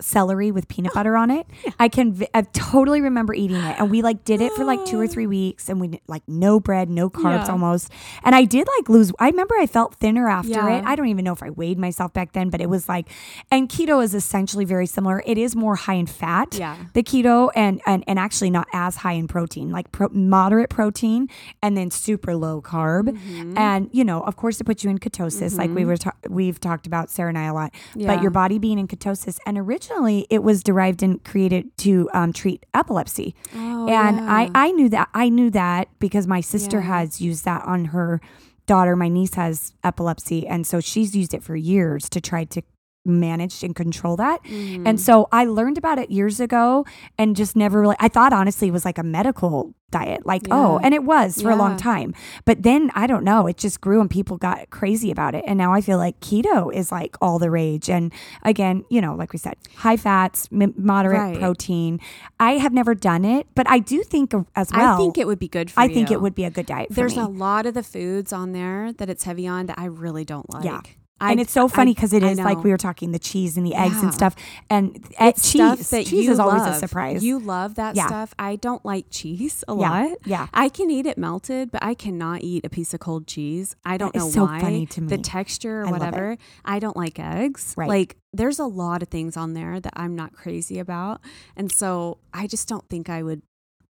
celery 0.00 0.50
with 0.50 0.68
peanut 0.68 0.92
butter 0.92 1.16
on 1.16 1.30
it. 1.30 1.46
Yeah. 1.64 1.72
I 1.78 1.88
can 1.88 2.22
I 2.34 2.42
totally 2.42 3.00
remember 3.00 3.32
eating 3.34 3.56
it 3.56 3.76
and 3.78 3.90
we 3.90 4.02
like 4.02 4.24
did 4.24 4.40
it 4.40 4.52
for 4.52 4.64
like 4.64 4.84
2 4.84 5.00
or 5.00 5.06
3 5.06 5.26
weeks 5.26 5.68
and 5.68 5.80
we 5.80 6.00
like 6.06 6.22
no 6.28 6.60
bread, 6.60 6.90
no 6.90 7.08
carbs 7.08 7.46
yeah. 7.46 7.52
almost. 7.52 7.90
And 8.22 8.34
I 8.34 8.44
did 8.44 8.66
like 8.76 8.88
lose 8.88 9.12
I 9.18 9.28
remember 9.28 9.54
I 9.58 9.66
felt 9.66 9.94
thinner 9.94 10.28
after 10.28 10.50
yeah. 10.50 10.78
it. 10.78 10.84
I 10.84 10.96
don't 10.96 11.08
even 11.08 11.24
know 11.24 11.32
if 11.32 11.42
I 11.42 11.50
weighed 11.50 11.78
myself 11.78 12.12
back 12.12 12.32
then, 12.32 12.50
but 12.50 12.60
it 12.60 12.68
was 12.68 12.88
like 12.88 13.08
and 13.50 13.68
keto 13.68 14.02
is 14.04 14.14
essentially 14.14 14.64
very 14.64 14.86
similar. 14.86 15.22
It 15.24 15.38
is 15.38 15.56
more 15.56 15.76
high 15.76 15.94
in 15.94 16.06
fat. 16.06 16.56
Yeah. 16.58 16.76
The 16.92 17.02
keto 17.02 17.50
and 17.54 17.80
and, 17.86 18.04
and 18.06 18.18
actually 18.18 18.50
not 18.50 18.68
as 18.72 18.96
high 18.96 19.12
in 19.12 19.28
protein, 19.28 19.70
like 19.70 19.92
pro- 19.92 20.10
moderate 20.10 20.68
protein 20.68 21.28
and 21.62 21.76
then 21.76 21.90
super 21.90 22.36
low 22.36 22.60
carb. 22.60 23.08
Mm-hmm. 23.08 23.56
And 23.56 23.88
you 23.92 24.04
know, 24.04 24.20
of 24.22 24.36
course 24.36 24.60
it 24.60 24.64
puts 24.64 24.84
you 24.84 24.90
in 24.90 24.98
ketosis 24.98 25.52
mm-hmm. 25.52 25.58
like 25.58 25.70
we 25.70 25.82
mm-hmm. 25.82 25.88
were 25.88 25.96
ta- 25.96 26.16
we've 26.28 26.60
talked 26.60 26.86
about 26.86 27.10
Sarah 27.10 27.30
and 27.30 27.38
I 27.38 27.44
a 27.44 27.54
lot. 27.54 27.74
But 27.94 28.20
your 28.20 28.30
body 28.30 28.58
being 28.58 28.78
in 28.78 28.88
ketosis 28.88 29.38
and 29.46 29.56
originally 29.56 29.85
originally 29.86 30.26
it 30.30 30.42
was 30.42 30.62
derived 30.62 31.02
and 31.02 31.22
created 31.24 31.76
to 31.78 32.08
um, 32.12 32.32
treat 32.32 32.64
epilepsy. 32.74 33.34
Oh, 33.54 33.88
and 33.88 34.16
yeah. 34.16 34.32
I, 34.32 34.50
I 34.54 34.70
knew 34.72 34.88
that 34.90 35.08
I 35.14 35.28
knew 35.28 35.50
that 35.50 35.88
because 35.98 36.26
my 36.26 36.40
sister 36.40 36.78
yeah. 36.78 36.86
has 36.86 37.20
used 37.20 37.44
that 37.44 37.64
on 37.64 37.86
her 37.86 38.20
daughter. 38.66 38.96
My 38.96 39.08
niece 39.08 39.34
has 39.34 39.74
epilepsy, 39.84 40.46
and 40.46 40.66
so 40.66 40.80
she's 40.80 41.14
used 41.14 41.34
it 41.34 41.42
for 41.42 41.56
years 41.56 42.08
to 42.10 42.20
try 42.20 42.44
to 42.44 42.62
managed 43.06 43.64
and 43.64 43.74
control 43.74 44.16
that. 44.16 44.42
Mm. 44.44 44.86
And 44.86 45.00
so 45.00 45.28
I 45.32 45.44
learned 45.44 45.78
about 45.78 45.98
it 45.98 46.10
years 46.10 46.40
ago 46.40 46.84
and 47.18 47.36
just 47.36 47.56
never 47.56 47.80
really, 47.80 47.96
I 48.00 48.08
thought 48.08 48.32
honestly 48.32 48.68
it 48.68 48.72
was 48.72 48.84
like 48.84 48.98
a 48.98 49.02
medical 49.02 49.74
diet. 49.90 50.26
Like, 50.26 50.42
oh, 50.50 50.56
yeah. 50.56 50.66
oh, 50.68 50.80
and 50.82 50.94
it 50.94 51.04
was 51.04 51.40
for 51.40 51.50
yeah. 51.50 51.54
a 51.54 51.58
long 51.58 51.76
time. 51.76 52.14
But 52.44 52.62
then 52.62 52.90
I 52.94 53.06
don't 53.06 53.24
know, 53.24 53.46
it 53.46 53.56
just 53.56 53.80
grew 53.80 54.00
and 54.00 54.10
people 54.10 54.36
got 54.36 54.70
crazy 54.70 55.10
about 55.10 55.34
it. 55.34 55.44
And 55.46 55.56
now 55.56 55.72
I 55.72 55.80
feel 55.80 55.98
like 55.98 56.18
keto 56.20 56.74
is 56.74 56.90
like 56.90 57.16
all 57.20 57.38
the 57.38 57.50
rage. 57.50 57.88
And 57.88 58.12
again, 58.42 58.84
you 58.90 59.00
know, 59.00 59.14
like 59.14 59.32
we 59.32 59.38
said, 59.38 59.54
high 59.76 59.96
fats, 59.96 60.48
m- 60.52 60.74
moderate 60.76 61.20
right. 61.20 61.38
protein. 61.38 62.00
I 62.40 62.52
have 62.52 62.72
never 62.72 62.94
done 62.94 63.24
it, 63.24 63.46
but 63.54 63.68
I 63.68 63.78
do 63.78 64.02
think 64.02 64.34
as 64.54 64.70
well. 64.72 64.94
I 64.94 64.96
think 64.96 65.18
it 65.18 65.26
would 65.26 65.38
be 65.38 65.48
good 65.48 65.70
for 65.70 65.80
I 65.80 65.84
you. 65.84 65.94
think 65.94 66.10
it 66.10 66.20
would 66.20 66.34
be 66.34 66.44
a 66.44 66.50
good 66.50 66.66
diet 66.66 66.88
There's 66.90 67.16
me. 67.16 67.22
a 67.22 67.26
lot 67.26 67.66
of 67.66 67.74
the 67.74 67.82
foods 67.82 68.32
on 68.32 68.52
there 68.52 68.92
that 68.94 69.08
it's 69.08 69.24
heavy 69.24 69.46
on 69.46 69.66
that 69.66 69.78
I 69.78 69.86
really 69.86 70.24
don't 70.24 70.52
like. 70.52 70.64
Yeah. 70.64 70.80
I, 71.18 71.30
and 71.30 71.40
it's 71.40 71.52
so 71.52 71.66
funny 71.66 71.94
because 71.94 72.12
it 72.12 72.22
is 72.22 72.38
like 72.38 72.62
we 72.62 72.70
were 72.70 72.76
talking 72.76 73.12
the 73.12 73.18
cheese 73.18 73.56
and 73.56 73.66
the 73.66 73.74
eggs 73.74 73.94
yeah. 73.94 74.02
and 74.02 74.14
stuff, 74.14 74.36
and 74.68 74.96
it's 75.18 75.54
eh, 75.54 75.74
cheese. 75.74 75.90
that 75.90 76.04
cheese 76.04 76.28
is 76.28 76.38
always 76.38 76.62
a 76.62 76.74
surprise. 76.74 77.24
You 77.24 77.38
love 77.38 77.76
that 77.76 77.96
yeah. 77.96 78.06
stuff. 78.06 78.34
I 78.38 78.56
don't 78.56 78.84
like 78.84 79.06
cheese 79.08 79.64
a 79.66 79.72
yeah. 79.72 79.90
lot. 79.90 80.18
Yeah, 80.26 80.48
I 80.52 80.68
can 80.68 80.90
eat 80.90 81.06
it 81.06 81.16
melted, 81.16 81.70
but 81.72 81.82
I 81.82 81.94
cannot 81.94 82.42
eat 82.42 82.66
a 82.66 82.68
piece 82.68 82.92
of 82.92 83.00
cold 83.00 83.26
cheese. 83.26 83.74
I 83.84 83.96
don't 83.96 84.14
know 84.14 84.28
so 84.28 84.44
why. 84.44 84.60
Funny 84.60 84.84
to 84.86 85.00
me. 85.00 85.08
The 85.08 85.18
texture 85.18 85.82
or 85.82 85.86
I 85.86 85.90
whatever. 85.90 86.36
I 86.66 86.78
don't 86.80 86.96
like 86.96 87.18
eggs. 87.18 87.74
Right. 87.78 87.88
Like 87.88 88.16
there's 88.34 88.58
a 88.58 88.66
lot 88.66 89.02
of 89.02 89.08
things 89.08 89.38
on 89.38 89.54
there 89.54 89.80
that 89.80 89.94
I'm 89.96 90.14
not 90.14 90.34
crazy 90.34 90.78
about, 90.78 91.22
and 91.56 91.72
so 91.72 92.18
I 92.34 92.46
just 92.46 92.68
don't 92.68 92.86
think 92.90 93.08
I 93.08 93.22
would 93.22 93.40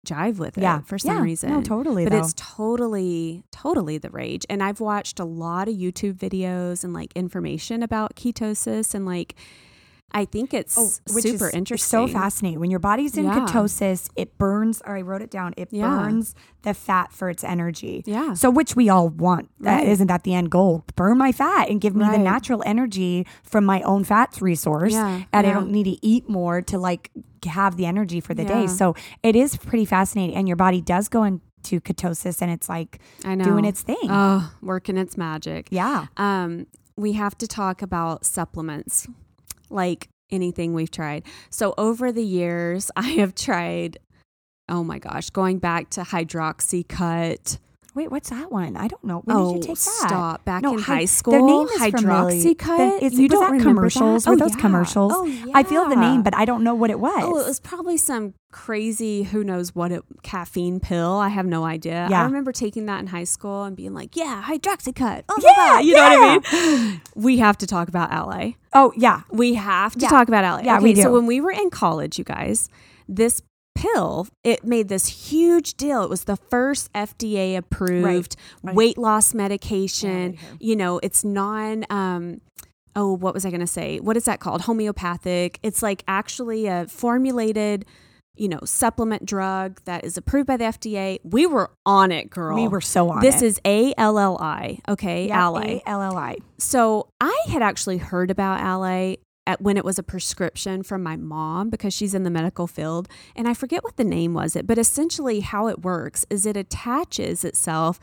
jive 0.06 0.38
with 0.38 0.58
it 0.58 0.62
yeah. 0.62 0.82
for 0.82 0.97
some 0.97 1.18
yeah. 1.18 1.24
reason. 1.24 1.49
No, 1.49 1.62
totally. 1.62 2.04
But 2.04 2.12
though. 2.14 2.20
it's 2.20 2.34
totally, 2.36 3.43
totally 3.51 3.97
the 3.97 4.10
rage. 4.10 4.45
And 4.49 4.62
I've 4.62 4.80
watched 4.80 5.20
a 5.20 5.26
lot 5.26 5.68
of 5.68 5.76
YouTube 5.76 6.16
videos 6.16 6.84
and 6.84 6.93
like 6.93 7.12
information 7.16 7.84
about 7.84 8.16
ketosis 8.16 8.93
and 8.93 9.06
like 9.06 9.36
I 10.14 10.26
think 10.26 10.53
it's 10.53 10.78
oh, 10.78 10.89
super 11.07 11.49
interesting. 11.49 12.07
so 12.07 12.07
fascinating. 12.07 12.59
When 12.59 12.70
your 12.70 12.80
body's 12.80 13.18
in 13.18 13.26
yeah. 13.26 13.39
ketosis, 13.39 14.09
it 14.16 14.38
burns, 14.38 14.82
or 14.86 14.95
I 14.95 15.01
wrote 15.01 15.24
it 15.24 15.32
down, 15.32 15.55
it 15.57 15.70
yeah. 15.72 15.88
burns 15.88 16.36
the 16.61 16.74
fat 16.76 17.11
for 17.11 17.30
its 17.30 17.43
energy. 17.43 18.03
Yeah. 18.05 18.34
So, 18.36 18.51
which 18.51 18.76
we 18.76 18.89
all 18.89 19.09
want. 19.09 19.49
Right. 19.59 19.86
That, 19.86 19.99
not 19.99 20.07
that 20.07 20.24
the 20.24 20.36
end 20.36 20.51
goal? 20.51 20.86
Burn 20.95 21.18
my 21.18 21.32
fat 21.32 21.70
and 21.70 21.82
give 21.82 21.95
me 21.95 22.05
right. 22.05 22.11
the 22.11 22.20
natural 22.20 22.61
energy 22.66 23.26
from 23.43 23.66
my 23.66 23.82
own 23.82 24.03
fats 24.03 24.41
resource. 24.41 24.93
Yeah. 24.93 25.24
And 25.34 25.45
yeah. 25.45 25.51
I 25.51 25.53
don't 25.53 25.72
need 25.72 25.86
to 25.86 26.05
eat 26.05 26.30
more 26.30 26.61
to 26.61 26.78
like 26.78 27.09
have 27.45 27.76
the 27.76 27.88
energy 27.88 28.20
for 28.20 28.36
the 28.36 28.45
day. 28.45 28.68
So, 28.68 28.95
it 29.24 29.36
is 29.36 29.57
pretty 29.57 29.86
fascinating. 29.86 30.36
And 30.36 30.47
your 30.47 30.57
body 30.57 30.80
does 30.80 31.09
go 31.09 31.24
into 31.24 31.82
ketosis 31.82 32.41
and 32.41 32.51
it's 32.51 32.70
like 32.70 32.99
I 33.26 33.34
know. 33.34 33.45
doing 33.45 33.66
its 33.66 33.82
thing. 33.82 33.97
Oh, 34.09 34.51
working 34.61 34.97
its 34.97 35.18
magic. 35.18 35.70
Yeah. 35.72 36.05
Um, 36.18 36.68
we 36.95 37.14
have 37.14 37.36
to 37.39 37.47
talk 37.47 37.82
about 37.82 38.26
supplements 38.26 39.07
like 39.74 40.09
anything 40.32 40.74
we've 40.74 40.91
tried. 40.91 41.24
So 41.49 41.74
over 41.78 42.11
the 42.11 42.24
years, 42.24 42.91
I 42.95 43.09
have 43.11 43.36
tried, 43.36 43.97
oh 44.69 44.84
my 44.84 44.99
gosh, 44.99 45.30
going 45.30 45.59
back 45.59 45.89
to 45.91 46.01
Hydroxycut. 46.01 47.59
Wait, 47.96 48.10
what's 48.10 48.32
that 48.32 48.52
one? 48.52 48.76
I 48.76 48.88
don't 48.88 49.04
know. 49.04 49.20
When 49.20 49.38
oh, 49.38 49.54
did 49.54 49.66
you 49.66 49.72
oh, 49.72 49.76
take 49.76 49.84
that? 49.84 50.08
Stop. 50.08 50.46
Back 50.46 50.64
no, 50.64 50.74
in 50.74 50.80
high 50.80 51.06
school, 51.06 51.34
the 51.34 51.41
name 51.41 51.68
is 51.68 51.94
Hydroxycut. 51.94 53.04
Is, 53.04 53.20
you 53.20 53.28
don't 53.28 53.58
that 53.58 53.64
commercials? 53.64 54.24
That? 54.24 54.32
Were 54.32 54.36
oh, 54.36 54.39
those 54.39 54.56
yeah. 54.56 54.62
commercials? 54.62 55.14
Oh, 55.16 55.26
yeah. 55.26 55.52
I 55.54 55.62
feel 55.62 55.88
the 55.88 55.96
name, 55.96 56.24
but 56.24 56.36
I 56.36 56.46
don't 56.46 56.64
know 56.64 56.74
what 56.74 56.89
it 56.89 57.00
was. 57.00 57.24
Oh, 57.24 57.39
it 57.39 57.46
was 57.46 57.60
probably 57.60 57.98
some 57.98 58.34
crazy, 58.52 59.24
who 59.24 59.44
knows 59.44 59.76
what, 59.76 59.91
it, 59.91 60.02
caffeine 60.24 60.80
pill. 60.80 61.18
I 61.18 61.30
have 61.30 61.46
no 61.46 61.66
idea. 61.66 62.08
Yeah. 62.10 62.22
I 62.22 62.26
remember 62.26 62.52
taking 62.52 62.88
that 62.88 63.00
in 63.00 63.08
high 63.08 63.26
school 63.26 63.64
and 63.64 63.76
being 63.76 63.94
like, 63.94 64.16
yeah, 64.16 64.44
Hydroxycut. 64.44 65.26
Oh, 65.30 65.39
yeah, 65.44 65.80
you 65.80 65.94
know 65.94 66.02
what 66.02 66.48
I 66.52 66.76
mean? 66.78 67.02
we 67.16 67.38
have 67.38 67.60
to 67.60 67.68
talk 67.68 67.89
about 67.89 68.12
Alli. 68.12 68.58
Oh, 68.74 68.91
yeah. 68.98 69.22
We 69.30 69.54
have 69.54 69.94
to 69.98 70.08
talk 70.08 70.28
about 70.28 70.44
Alli. 70.44 70.64
Oh, 70.64 70.66
yeah, 70.66 70.78
okay, 70.78 70.84
we 70.84 70.94
do. 70.94 71.04
So 71.04 71.12
when 71.12 71.28
we 71.28 71.41
were 71.41 71.52
in 71.52 71.70
college, 71.70 72.18
you 72.18 72.24
guys, 72.24 72.70
this 73.08 73.44
pill, 73.84 74.27
it 74.43 74.63
made 74.63 74.88
this 74.88 75.07
huge 75.07 75.75
deal. 75.75 76.03
It 76.03 76.09
was 76.09 76.25
the 76.25 76.38
first 76.38 76.91
FDA 76.93 77.57
approved 77.57 78.36
right. 78.61 78.75
Weight 78.75 78.97
loss 78.97 79.34
medication. 79.34 80.34
Yeah, 80.34 80.39
you 80.59 80.75
know, 80.75 80.99
it's 81.03 81.23
non 81.23 81.86
um 81.89 82.41
oh, 82.95 83.11
what 83.11 83.34
was 83.34 83.43
I 83.43 83.49
going 83.49 83.59
to 83.59 83.65
say? 83.65 83.99
What 83.99 84.15
is 84.17 84.25
that 84.25 84.39
called? 84.39 84.61
Homeopathic. 84.61 85.59
It's 85.63 85.81
like 85.81 86.03
actually 86.07 86.67
a 86.67 86.86
formulated 86.88 87.86
you 88.36 88.47
know, 88.47 88.59
supplement 88.63 89.23
drug 89.23 89.79
that 89.86 90.03
is 90.03 90.17
approved 90.17 90.47
by 90.47 90.57
the 90.57 90.63
FDA. 90.63 91.19
We 91.23 91.45
were 91.45 91.69
on 91.86 92.11
it, 92.11 92.31
girl. 92.31 92.55
We 92.55 92.67
were 92.67 92.81
so 92.81 93.11
on 93.11 93.21
this 93.21 93.36
it. 93.36 93.39
This 93.41 93.57
is 93.57 93.61
A 93.63 93.93
L 93.95 94.17
L 94.17 94.39
I, 94.41 94.79
okay? 94.89 95.27
Yeah, 95.27 95.49
A 95.55 95.84
L 95.86 96.01
L 96.01 96.17
I. 96.17 96.38
So 96.57 97.09
I 97.21 97.45
had 97.49 97.61
actually 97.61 97.97
heard 97.97 98.31
about 98.31 98.59
Alli 98.59 99.19
at 99.46 99.62
when 99.62 99.78
it 99.78 99.86
was 99.86 100.00
a 100.00 100.04
prescription 100.04 100.84
from 100.84 101.04
my 101.04 101.16
mom 101.16 101.70
because 101.70 101.94
she's 101.94 102.14
in 102.14 102.24
the 102.24 102.30
medical 102.30 102.68
field 102.68 103.08
and 103.36 103.48
I 103.48 103.54
forget 103.54 103.84
what 103.84 103.98
the 103.98 104.04
name 104.04 104.34
was 104.34 104.56
it, 104.56 104.66
but 104.66 104.78
essentially 104.78 105.41
how 105.41 105.68
it 105.68 105.84
works 105.84 106.26
is 106.30 106.46
it 106.46 106.56
attaches 106.56 107.44
itself 107.44 108.00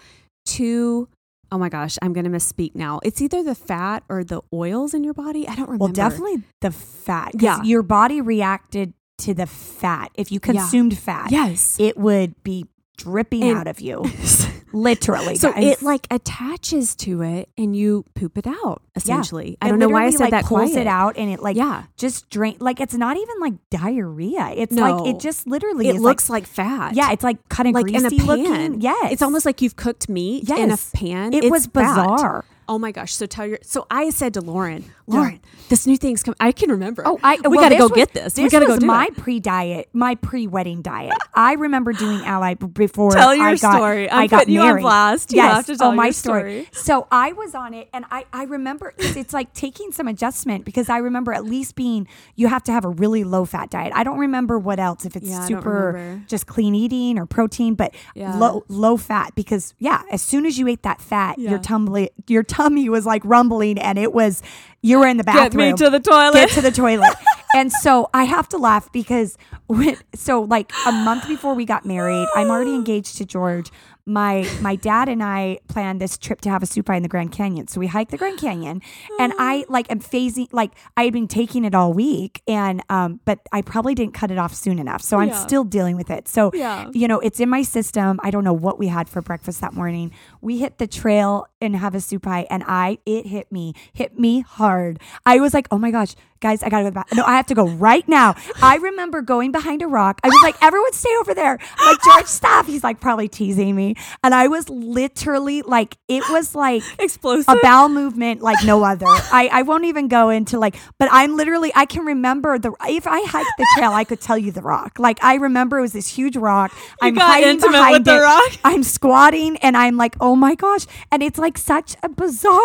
to 0.46 1.08
oh 1.52 1.58
my 1.58 1.68
gosh, 1.68 1.98
I'm 2.00 2.12
going 2.12 2.24
to 2.24 2.30
misspeak 2.30 2.74
now. 2.74 3.00
It's 3.02 3.20
either 3.20 3.42
the 3.42 3.54
fat 3.54 4.04
or 4.08 4.22
the 4.22 4.40
oils 4.52 4.94
in 4.94 5.02
your 5.02 5.14
body. 5.14 5.48
I 5.48 5.56
don't 5.56 5.66
remember. 5.66 5.84
Well, 5.84 5.92
definitely 5.92 6.42
the 6.60 6.70
fat. 6.70 7.32
Yeah. 7.38 7.62
Your 7.62 7.82
body 7.82 8.20
reacted 8.20 8.94
to 9.18 9.34
the 9.34 9.46
fat. 9.46 10.10
If 10.14 10.30
you 10.30 10.40
consumed 10.40 10.92
yeah. 10.92 10.98
fat, 10.98 11.32
yes, 11.32 11.76
it 11.80 11.96
would 11.96 12.40
be 12.42 12.66
dripping 13.02 13.44
and 13.44 13.58
out 13.58 13.66
of 13.66 13.80
you. 13.80 14.04
Literally. 14.72 15.36
So 15.36 15.52
guys. 15.52 15.64
it 15.64 15.82
like 15.82 16.06
attaches 16.10 16.94
to 16.96 17.22
it 17.22 17.48
and 17.58 17.74
you 17.74 18.04
poop 18.14 18.38
it 18.38 18.46
out 18.46 18.82
essentially. 18.94 19.50
Yeah. 19.50 19.56
I 19.62 19.68
don't 19.68 19.78
know 19.78 19.88
why 19.88 20.04
I 20.04 20.10
said 20.10 20.20
like 20.20 20.30
that 20.30 20.44
pulls 20.44 20.70
quiet. 20.70 20.82
it 20.82 20.86
out 20.86 21.16
and 21.16 21.30
it 21.30 21.40
like 21.40 21.56
yeah. 21.56 21.84
just 21.96 22.30
drain 22.30 22.56
like 22.60 22.80
it's 22.80 22.94
not 22.94 23.16
even 23.16 23.40
like 23.40 23.54
diarrhea. 23.70 24.52
It's 24.56 24.72
no. 24.72 24.82
like 24.82 25.14
it 25.14 25.20
just 25.20 25.46
literally 25.46 25.88
It 25.88 25.96
looks 25.96 26.30
like, 26.30 26.44
like, 26.44 26.48
fat. 26.48 26.94
Yeah, 26.94 27.10
it's 27.12 27.24
like 27.24 27.48
kind 27.48 27.68
of 27.68 27.74
like 27.74 27.86
greasy 27.86 27.98
in 27.98 28.06
a 28.06 28.10
pan. 28.10 28.26
looking. 28.26 28.80
Yes. 28.80 29.12
It's 29.12 29.22
almost 29.22 29.44
like 29.44 29.60
you've 29.60 29.76
cooked 29.76 30.08
meat 30.08 30.44
yes. 30.46 30.58
in 30.58 30.70
a 30.70 30.76
pan. 30.96 31.34
It 31.34 31.44
it's 31.44 31.50
was 31.50 31.66
bizarre. 31.66 32.42
Fat. 32.42 32.50
Oh 32.68 32.78
my 32.78 32.92
gosh. 32.92 33.12
So 33.12 33.26
tell 33.26 33.46
your 33.46 33.58
so 33.62 33.86
I 33.90 34.10
said 34.10 34.34
to 34.34 34.40
Lauren, 34.40 34.84
Lauren, 35.10 35.40
this 35.68 35.86
new 35.86 35.96
thing's 35.96 36.22
coming. 36.22 36.36
I 36.40 36.52
can 36.52 36.70
remember. 36.70 37.02
Oh, 37.06 37.18
I 37.22 37.36
we 37.36 37.56
well, 37.56 37.60
gotta 37.60 37.76
go 37.76 37.84
was, 37.84 37.92
get 37.92 38.12
this. 38.12 38.34
This 38.34 38.42
we 38.42 38.48
gotta 38.50 38.66
go 38.66 38.84
my 38.84 39.06
it. 39.06 39.16
pre-diet, 39.16 39.88
my 39.92 40.14
pre-wedding 40.16 40.82
diet. 40.82 41.12
I 41.34 41.54
remember 41.54 41.92
doing 41.92 42.24
Alli 42.24 42.54
before 42.54 43.12
tell 43.12 43.34
your 43.34 43.46
I 43.46 43.56
got, 43.56 43.76
story. 43.76 44.10
I'm 44.10 44.22
I 44.22 44.26
got 44.26 44.48
you 44.48 44.60
married. 44.60 44.80
on 44.80 44.82
blast. 44.82 45.32
You 45.32 45.38
yes. 45.38 45.70
oh, 45.80 45.92
my 45.92 46.10
story. 46.10 46.64
story. 46.64 46.68
So 46.72 47.06
I 47.10 47.32
was 47.32 47.54
on 47.54 47.74
it, 47.74 47.88
and 47.92 48.04
I 48.10 48.26
I 48.32 48.44
remember 48.44 48.94
it's, 48.98 49.16
it's 49.16 49.32
like 49.32 49.52
taking 49.54 49.92
some 49.92 50.08
adjustment 50.08 50.64
because 50.64 50.88
I 50.88 50.98
remember 50.98 51.32
at 51.32 51.44
least 51.44 51.76
being 51.76 52.08
you 52.34 52.48
have 52.48 52.62
to 52.64 52.72
have 52.72 52.84
a 52.84 52.90
really 52.90 53.24
low 53.24 53.44
fat 53.44 53.70
diet. 53.70 53.92
I 53.94 54.04
don't 54.04 54.18
remember 54.18 54.58
what 54.58 54.80
else 54.80 55.04
if 55.04 55.16
it's 55.16 55.28
yeah, 55.28 55.46
super 55.46 56.20
just 56.26 56.46
clean 56.46 56.74
eating 56.74 57.18
or 57.18 57.26
protein, 57.26 57.74
but 57.74 57.94
yeah. 58.14 58.36
low 58.36 58.64
low 58.68 58.96
fat 58.96 59.34
because 59.34 59.74
yeah, 59.78 60.02
as 60.10 60.22
soon 60.22 60.46
as 60.46 60.58
you 60.58 60.66
ate 60.68 60.82
that 60.82 61.00
fat, 61.00 61.38
yeah. 61.38 61.50
your 61.50 61.58
tummy 61.58 62.10
your 62.26 62.42
tummy 62.42 62.88
was 62.88 63.06
like 63.06 63.22
rumbling, 63.24 63.78
and 63.78 63.98
it 63.98 64.12
was 64.12 64.42
you 64.82 64.99
were 65.00 65.08
in 65.08 65.16
the 65.16 65.24
bathroom. 65.24 65.50
Get 65.50 65.80
me 65.80 65.86
to 65.86 65.90
the 65.90 66.00
toilet. 66.00 66.34
Get 66.34 66.50
to 66.50 66.60
the 66.60 66.70
toilet. 66.70 67.14
and 67.54 67.72
so 67.72 68.08
I 68.14 68.24
have 68.24 68.48
to 68.50 68.58
laugh 68.58 68.90
because 68.92 69.36
when, 69.66 69.96
so 70.14 70.42
like 70.42 70.72
a 70.86 70.92
month 70.92 71.26
before 71.28 71.54
we 71.54 71.64
got 71.64 71.84
married, 71.84 72.28
I'm 72.34 72.50
already 72.50 72.74
engaged 72.74 73.16
to 73.18 73.24
George 73.24 73.70
my 74.06 74.48
my 74.60 74.76
dad 74.76 75.08
and 75.08 75.22
I 75.22 75.58
planned 75.68 76.00
this 76.00 76.18
trip 76.18 76.40
to 76.42 76.48
Havasu 76.48 76.96
in 76.96 77.02
the 77.02 77.08
Grand 77.08 77.32
Canyon. 77.32 77.68
So 77.68 77.80
we 77.80 77.86
hiked 77.86 78.10
the 78.10 78.16
Grand 78.16 78.38
Canyon, 78.38 78.82
and 79.18 79.32
I 79.38 79.64
like 79.68 79.90
am 79.90 80.00
phasing 80.00 80.48
like 80.52 80.72
I 80.96 81.04
had 81.04 81.12
been 81.12 81.28
taking 81.28 81.64
it 81.64 81.74
all 81.74 81.92
week, 81.92 82.42
and 82.46 82.82
um, 82.88 83.20
but 83.24 83.40
I 83.52 83.62
probably 83.62 83.94
didn't 83.94 84.14
cut 84.14 84.30
it 84.30 84.38
off 84.38 84.54
soon 84.54 84.78
enough. 84.78 85.02
So 85.02 85.18
I'm 85.18 85.28
yeah. 85.28 85.42
still 85.42 85.64
dealing 85.64 85.96
with 85.96 86.10
it. 86.10 86.28
So 86.28 86.50
yeah. 86.54 86.90
you 86.92 87.08
know, 87.08 87.20
it's 87.20 87.40
in 87.40 87.48
my 87.48 87.62
system. 87.62 88.18
I 88.22 88.30
don't 88.30 88.44
know 88.44 88.52
what 88.52 88.78
we 88.78 88.88
had 88.88 89.08
for 89.08 89.22
breakfast 89.22 89.60
that 89.60 89.74
morning. 89.74 90.12
We 90.40 90.58
hit 90.58 90.78
the 90.78 90.86
trail 90.86 91.46
in 91.60 91.74
Havasupai, 91.74 92.46
and 92.50 92.64
I 92.66 92.98
it 93.06 93.26
hit 93.26 93.52
me, 93.52 93.74
hit 93.92 94.18
me 94.18 94.40
hard. 94.40 95.00
I 95.26 95.40
was 95.40 95.54
like, 95.54 95.68
oh 95.70 95.78
my 95.78 95.90
gosh, 95.90 96.14
guys, 96.40 96.62
I 96.62 96.68
gotta 96.68 96.84
go 96.84 96.90
back. 96.90 97.08
No, 97.12 97.22
I 97.24 97.36
have 97.36 97.46
to 97.46 97.54
go 97.54 97.68
right 97.68 98.06
now. 98.08 98.34
I 98.62 98.76
remember 98.76 99.22
going 99.22 99.52
behind 99.52 99.82
a 99.82 99.86
rock. 99.86 100.20
I 100.24 100.28
was 100.28 100.40
like, 100.42 100.56
everyone 100.62 100.92
stay 100.92 101.14
over 101.20 101.34
there. 101.34 101.58
I'm 101.78 101.86
like, 101.86 102.02
George, 102.02 102.26
stop. 102.26 102.66
He's 102.66 102.82
like 102.82 103.00
probably 103.00 103.28
teasing 103.28 103.76
me. 103.76 103.94
And 104.22 104.34
I 104.34 104.48
was 104.48 104.68
literally 104.68 105.62
like, 105.62 105.96
it 106.08 106.22
was 106.30 106.54
like 106.54 106.82
explosive, 106.98 107.54
a 107.54 107.58
bowel 107.62 107.88
movement 107.88 108.42
like 108.42 108.64
no 108.64 108.84
other. 108.84 109.06
I, 109.08 109.48
I 109.52 109.62
won't 109.62 109.84
even 109.84 110.08
go 110.08 110.30
into 110.30 110.58
like, 110.58 110.76
but 110.98 111.08
I'm 111.10 111.36
literally, 111.36 111.72
I 111.74 111.86
can 111.86 112.04
remember 112.04 112.58
the, 112.58 112.72
if 112.88 113.06
I 113.06 113.20
hiked 113.22 113.50
the 113.58 113.66
trail, 113.76 113.92
I 113.92 114.04
could 114.04 114.20
tell 114.20 114.38
you 114.38 114.52
the 114.52 114.62
rock. 114.62 114.98
Like 114.98 115.22
I 115.22 115.34
remember 115.36 115.78
it 115.78 115.82
was 115.82 115.92
this 115.92 116.08
huge 116.08 116.36
rock. 116.36 116.72
You 117.02 117.08
I'm 117.08 117.14
got 117.14 117.26
hiding 117.26 117.50
intimate 117.50 117.72
behind 117.72 117.92
with 117.94 118.04
the 118.04 118.16
it. 118.16 118.20
rock. 118.20 118.52
I'm 118.64 118.82
squatting 118.82 119.56
and 119.58 119.76
I'm 119.76 119.96
like, 119.96 120.16
oh 120.20 120.36
my 120.36 120.54
gosh. 120.54 120.86
And 121.10 121.22
it's 121.22 121.38
like 121.38 121.58
such 121.58 121.96
a 122.02 122.08
bizarre 122.08 122.60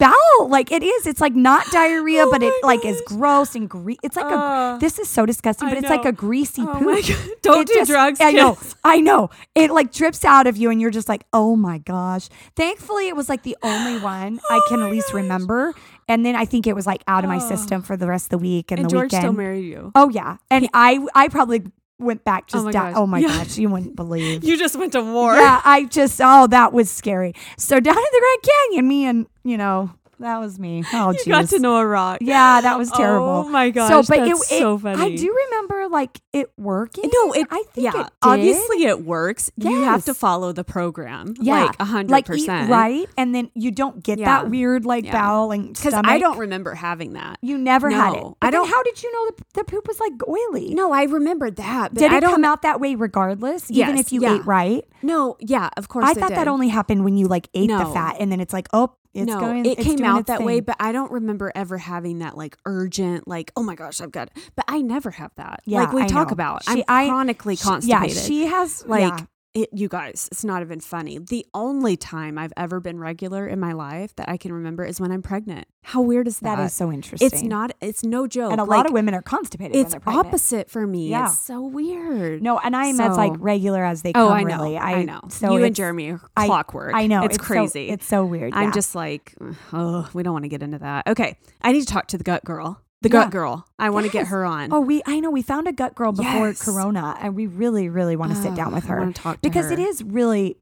bowel. 0.00 0.48
Like 0.48 0.72
it 0.72 0.82
is. 0.82 1.06
It's 1.06 1.20
like 1.20 1.34
not 1.36 1.64
diarrhea, 1.70 2.24
oh 2.26 2.30
but 2.32 2.42
it 2.42 2.52
gosh. 2.62 2.66
like 2.66 2.84
is 2.84 3.00
gross 3.06 3.54
and 3.54 3.68
gre- 3.70 3.92
It's 4.02 4.16
like 4.16 4.24
uh, 4.26 4.74
a. 4.76 4.78
This 4.80 4.98
is 4.98 5.08
so 5.08 5.26
disgusting, 5.26 5.68
but 5.68 5.76
I 5.76 5.78
it's 5.80 5.88
know. 5.88 5.96
like 5.96 6.04
a 6.06 6.12
greasy 6.12 6.62
oh 6.62 6.72
poop. 6.74 7.42
Don't 7.42 7.60
it 7.62 7.66
do 7.68 7.74
just, 7.74 7.90
drugs. 7.90 8.20
I 8.20 8.32
know. 8.32 8.58
I 8.82 9.00
know. 9.00 9.30
It 9.54 9.70
like 9.70 9.92
drips 9.92 10.24
out 10.24 10.46
of 10.48 10.56
you, 10.56 10.70
and 10.70 10.80
you're 10.80 10.90
just 10.90 11.08
like, 11.08 11.24
oh 11.32 11.54
my 11.54 11.78
gosh. 11.78 12.28
Thankfully, 12.56 13.06
it 13.08 13.14
was 13.14 13.28
like 13.28 13.42
the 13.44 13.56
only 13.62 14.00
one 14.02 14.40
I 14.50 14.60
can 14.68 14.80
Oh 14.80 14.86
at 14.86 14.90
least 14.90 15.08
gosh. 15.08 15.14
remember. 15.14 15.74
And 16.08 16.26
then 16.26 16.34
I 16.34 16.44
think 16.44 16.66
it 16.66 16.74
was 16.74 16.86
like 16.88 17.02
out 17.06 17.22
of 17.22 17.28
my 17.28 17.36
Oh. 17.36 17.48
system 17.48 17.82
for 17.82 17.96
the 17.96 18.08
rest 18.08 18.26
of 18.26 18.30
the 18.30 18.38
week 18.38 18.72
and, 18.72 18.80
And 18.80 18.86
the 18.86 18.90
George 18.92 19.12
weekend. 19.12 19.22
still 19.22 19.32
married 19.32 19.64
you. 19.66 19.92
oh 19.94 20.08
yeah, 20.08 20.38
and 20.50 20.68
I 20.74 21.06
I 21.14 21.28
probably 21.28 21.62
went 22.00 22.24
back 22.24 22.44
Oh 22.48 22.52
just 22.52 22.64
my 22.66 22.72
down. 22.72 22.92
gosh. 22.92 22.98
Oh 23.00 23.06
my 23.06 23.18
Yeah. 23.18 23.28
gosh, 23.28 23.58
you 23.58 23.68
wouldn't 23.68 23.94
believe. 24.02 24.42
You 24.44 24.56
just 24.58 24.76
went 24.76 24.92
to 24.92 25.02
war. 25.02 25.34
Yeah, 25.36 25.60
I 25.64 25.84
just 25.84 26.20
oh 26.22 26.46
that 26.48 26.72
was 26.72 26.90
scary. 26.90 27.34
So 27.58 27.78
down 27.80 27.96
in 27.96 28.02
the 28.12 28.20
Grand 28.20 28.56
Canyon, 28.70 28.88
me 28.88 29.04
and 29.06 29.26
you 29.44 29.56
know 29.56 29.90
that 30.20 30.38
was 30.38 30.58
me. 30.58 30.84
Oh, 30.92 31.12
you 31.12 31.24
got 31.32 31.48
to 31.48 31.58
know 31.58 31.76
a 31.76 31.86
rock. 31.86 32.18
Yeah, 32.20 32.60
that 32.60 32.76
was 32.78 32.90
oh 32.94 32.96
terrible. 32.96 33.26
Oh 33.28 33.48
my 33.48 33.70
gosh, 33.70 33.88
so, 33.88 34.02
but 34.02 34.24
that's 34.26 34.50
it, 34.50 34.54
it, 34.56 34.58
so 34.60 34.78
funny. 34.78 35.02
I 35.14 35.16
do 35.16 35.34
remember 35.46 35.88
like 35.88 36.20
it 36.32 36.50
working. 36.58 37.10
No, 37.12 37.32
it. 37.32 37.46
I 37.50 37.62
think 37.72 37.84
yeah, 37.94 38.00
it 38.00 38.04
did. 38.04 38.12
obviously 38.22 38.84
it 38.84 39.04
works. 39.04 39.50
You 39.56 39.82
have 39.82 40.04
to 40.04 40.14
follow 40.14 40.52
the 40.52 40.64
program. 40.64 41.34
Yeah, 41.40 41.64
like 41.66 41.76
a 41.80 41.84
hundred 41.84 42.10
like 42.10 42.26
percent, 42.26 42.70
right, 42.70 43.06
and 43.16 43.34
then 43.34 43.50
you 43.54 43.70
don't 43.70 44.02
get 44.02 44.18
Yeah. 44.18 44.26
that 44.42 44.50
weird 44.50 44.84
like 44.84 45.04
Yeah. 45.06 45.12
bowel 45.12 45.52
and 45.52 45.74
Because. 45.74 45.94
I 45.94 46.18
don't 46.18 46.38
remember 46.38 46.74
having 46.74 47.12
that. 47.14 47.38
You 47.42 47.56
never 47.58 47.90
had 47.90 48.14
it. 48.14 48.22
But 48.22 48.34
I 48.48 48.50
don't- 48.50 48.68
How 48.68 48.82
did 48.82 49.02
you 49.02 49.12
know 49.12 49.30
the, 49.30 49.44
the 49.54 49.64
poop 49.64 49.86
was 49.88 49.98
like 50.00 50.12
oily? 50.28 50.74
No, 50.74 50.92
I 50.92 51.04
remember 51.04 51.50
that. 51.50 51.94
But 51.94 52.00
Did 52.00 52.12
I 52.12 52.18
it 52.18 52.20
don't. 52.20 52.30
come 52.32 52.44
out 52.44 52.62
that 52.62 52.80
way 52.80 52.94
regardless, 52.94 53.70
even 53.70 53.96
if 53.96 54.12
you 54.12 54.22
yeah. 54.22 54.36
ate 54.36 54.46
right? 54.46 54.84
no, 55.02 55.36
yeah, 55.40 55.70
of 55.76 55.88
course. 55.88 56.04
I 56.06 56.14
thought 56.14 56.30
that 56.30 56.46
only 56.48 56.68
happened 56.68 57.04
when 57.04 57.16
you 57.16 57.26
like 57.26 57.48
ate 57.54 57.68
the 57.70 57.86
fat, 57.86 58.16
and 58.20 58.30
then 58.30 58.40
it's 58.40 58.52
like, 58.52 58.68
oh, 58.72 58.94
it's 59.12 59.26
no, 59.26 59.40
going. 59.40 59.66
it 59.66 59.78
came 59.78 60.04
out 60.04 60.26
that 60.26 60.42
way, 60.42 60.60
but 60.60 60.76
I 60.78 60.92
don't 60.92 61.10
remember 61.10 61.50
ever 61.54 61.78
having 61.78 62.20
that 62.20 62.36
like 62.36 62.56
urgent, 62.64 63.26
like, 63.26 63.52
oh 63.56 63.62
my 63.62 63.74
gosh, 63.74 64.00
I've 64.00 64.12
got. 64.12 64.30
But 64.54 64.64
I 64.68 64.80
never 64.82 65.10
have 65.10 65.32
that. 65.36 65.60
Yeah, 65.64 65.80
like 65.80 65.92
we 65.92 66.02
I 66.02 66.06
talk 66.06 66.28
know. 66.28 66.32
about, 66.32 66.64
She- 66.64 66.70
I'm 66.72 66.84
I- 66.88 67.08
chronically 67.08 67.56
She- 67.56 67.64
constipated. 67.64 68.16
Yeah, 68.16 68.22
she 68.22 68.46
has 68.46 68.86
like 68.86 69.18
yeah. 69.18 69.26
It. 69.54 69.68
You 69.72 69.88
guys, 69.88 70.28
it's 70.32 70.44
not 70.44 70.62
even 70.62 70.80
funny. 70.80 71.18
The 71.18 71.46
only 71.54 71.96
time 71.96 72.38
I've 72.38 72.52
ever 72.56 72.80
been 72.80 72.98
regular 72.98 73.46
in 73.46 73.58
my 73.60 73.72
life 73.72 74.14
that 74.16 74.28
I 74.28 74.36
can 74.36 74.52
remember 74.52 74.84
is 74.84 75.00
when 75.00 75.10
I'm 75.12 75.22
pregnant. 75.22 75.66
How 75.82 76.02
weird 76.02 76.28
is 76.28 76.40
that? 76.40 76.56
that 76.56 76.64
is 76.66 76.72
so 76.72 76.92
interesting. 76.92 77.26
It's 77.26 77.42
not. 77.42 77.72
It's 77.80 78.04
no 78.04 78.26
joke. 78.26 78.52
and 78.52 78.60
a 78.60 78.64
like, 78.64 78.76
lot 78.78 78.86
of 78.86 78.92
women 78.92 79.14
are 79.14 79.22
constipated. 79.22 79.74
when 79.76 79.86
It's 79.86 79.94
opposite 80.06 80.70
for 80.70 80.86
me. 80.86 81.08
Yeah. 81.08 81.26
It's 81.30 81.40
so 81.40 81.62
weird. 81.62 82.42
No, 82.42 82.58
and 82.58 82.76
I 82.76 82.86
am 82.86 83.00
as 83.00 83.16
like 83.16 83.32
regular 83.38 83.84
as 83.84 84.02
they 84.02 84.10
Oh, 84.10 84.28
come. 84.28 84.32
I 84.32 84.42
know. 84.42 84.56
Really, 84.62 84.78
I, 84.78 85.02
know. 85.04 85.20
So 85.28 85.48
you 85.50 85.56
and 85.56 85.64
it's- 85.66 85.76
Jeremy 85.76 86.10
are 86.12 86.20
I- 86.36 86.46
clockwork. 86.46 86.94
I 86.94 87.06
know 87.06 87.24
It's, 87.24 87.36
so- 87.36 87.42
crazy. 87.42 87.88
it's 87.88 88.06
so 88.06 88.24
weird. 88.24 88.52
I'm 88.54 88.68
yeah. 88.68 88.72
just 88.72 88.94
like, 88.94 89.34
oh, 89.72 90.08
we 90.12 90.22
don't 90.22 90.32
want 90.32 90.44
to 90.44 90.48
get 90.48 90.62
into 90.62 90.78
that. 90.78 91.06
Okay, 91.08 91.36
I 91.62 91.72
need 91.72 91.80
to 91.80 91.86
talk 91.92 92.06
to 92.08 92.18
the 92.18 92.24
gut 92.24 92.44
girl. 92.44 92.80
The 93.02 93.08
Yeah. 93.08 93.22
gut 93.24 93.30
girl. 93.30 93.66
I 93.78 93.88
want 93.90 94.04
to 94.06 94.12
get 94.12 94.26
her 94.26 94.44
on. 94.44 94.72
Oh, 94.72 94.80
we 94.80 95.02
I 95.06 95.20
know 95.20 95.30
we 95.30 95.42
found 95.42 95.66
a 95.66 95.72
gut 95.72 95.94
girl 95.94 96.12
before 96.12 96.48
Yes. 96.48 96.62
Corona, 96.62 97.16
and 97.20 97.34
we 97.34 97.46
really, 97.46 97.88
really 97.88 98.14
want 98.16 98.32
to 98.34 98.40
sit 98.40 98.54
down 98.54 98.74
with 98.74 98.84
her 98.84 99.10
talk 99.12 99.36
to 99.36 99.40
because 99.42 99.66
her. 99.66 99.72
it 99.72 99.78
is 99.78 100.02
really 100.02 100.56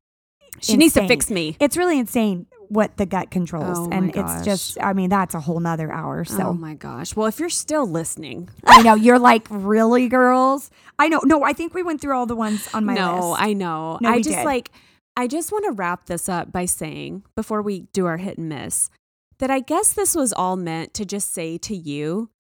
She 0.61 0.77
needs 0.77 0.95
to 0.95 1.07
fix 1.09 1.31
me. 1.31 1.57
It's 1.61 1.77
really 1.77 1.99
insane 1.99 2.47
what 2.69 2.97
the 2.99 3.07
gut 3.07 3.31
controls, 3.31 3.79
Oh 3.79 3.89
and 3.91 4.15
it's 4.15 4.45
just 4.45 4.79
I 4.81 4.93
mean 4.93 5.09
that's 5.11 5.35
a 5.35 5.41
whole 5.41 5.59
nother 5.59 5.91
hour. 5.91 6.25
So. 6.25 6.49
Oh 6.49 6.53
my 6.53 6.75
gosh. 6.75 7.17
Well, 7.17 7.27
if 7.27 7.41
you're 7.41 7.49
still 7.49 7.87
listening, 7.87 8.49
I 8.65 8.83
know 8.83 8.95
you're 8.95 9.19
like 9.19 9.47
really 9.51 10.09
girls. 10.09 10.71
I 10.99 11.09
know. 11.09 11.21
No, 11.25 11.43
I 11.43 11.53
think 11.55 11.75
we 11.75 11.83
went 11.83 12.01
through 12.01 12.17
all 12.17 12.27
the 12.27 12.37
ones 12.37 12.69
on 12.75 12.85
my 12.85 12.95
no, 12.95 13.15
list. 13.15 13.23
No, 13.23 13.37
I 13.37 13.53
know. 13.53 13.99
No, 14.01 14.11
I 14.11 14.17
just 14.21 14.37
did. 14.39 14.45
like, 14.45 14.71
I 15.17 15.27
just 15.27 15.51
want 15.51 15.65
to 15.65 15.73
wrap 15.73 16.07
this 16.07 16.29
up 16.29 16.53
by 16.53 16.67
saying 16.67 17.25
before 17.35 17.63
we 17.63 17.83
do 17.93 18.07
our 18.07 18.17
hit 18.19 18.37
and 18.39 18.49
miss 18.49 18.91
that 19.39 19.51
I 19.51 19.61
guess 19.61 19.93
this 19.93 20.15
was 20.15 20.33
all 20.33 20.57
meant 20.57 20.95
to 20.95 21.05
just 21.05 21.33
say 21.33 21.59
to 21.59 21.77
you 21.77 22.31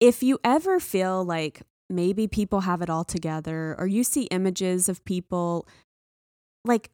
if 0.00 0.22
you 0.22 0.38
ever 0.44 0.78
feel 0.78 1.24
like 1.24 1.62
maybe 1.88 2.26
people 2.26 2.60
have 2.60 2.82
it 2.82 2.90
all 2.90 3.04
together 3.04 3.74
or 3.78 3.86
you 3.86 4.04
see 4.04 4.24
images 4.24 4.88
of 4.88 5.04
people 5.04 5.66
like 6.64 6.90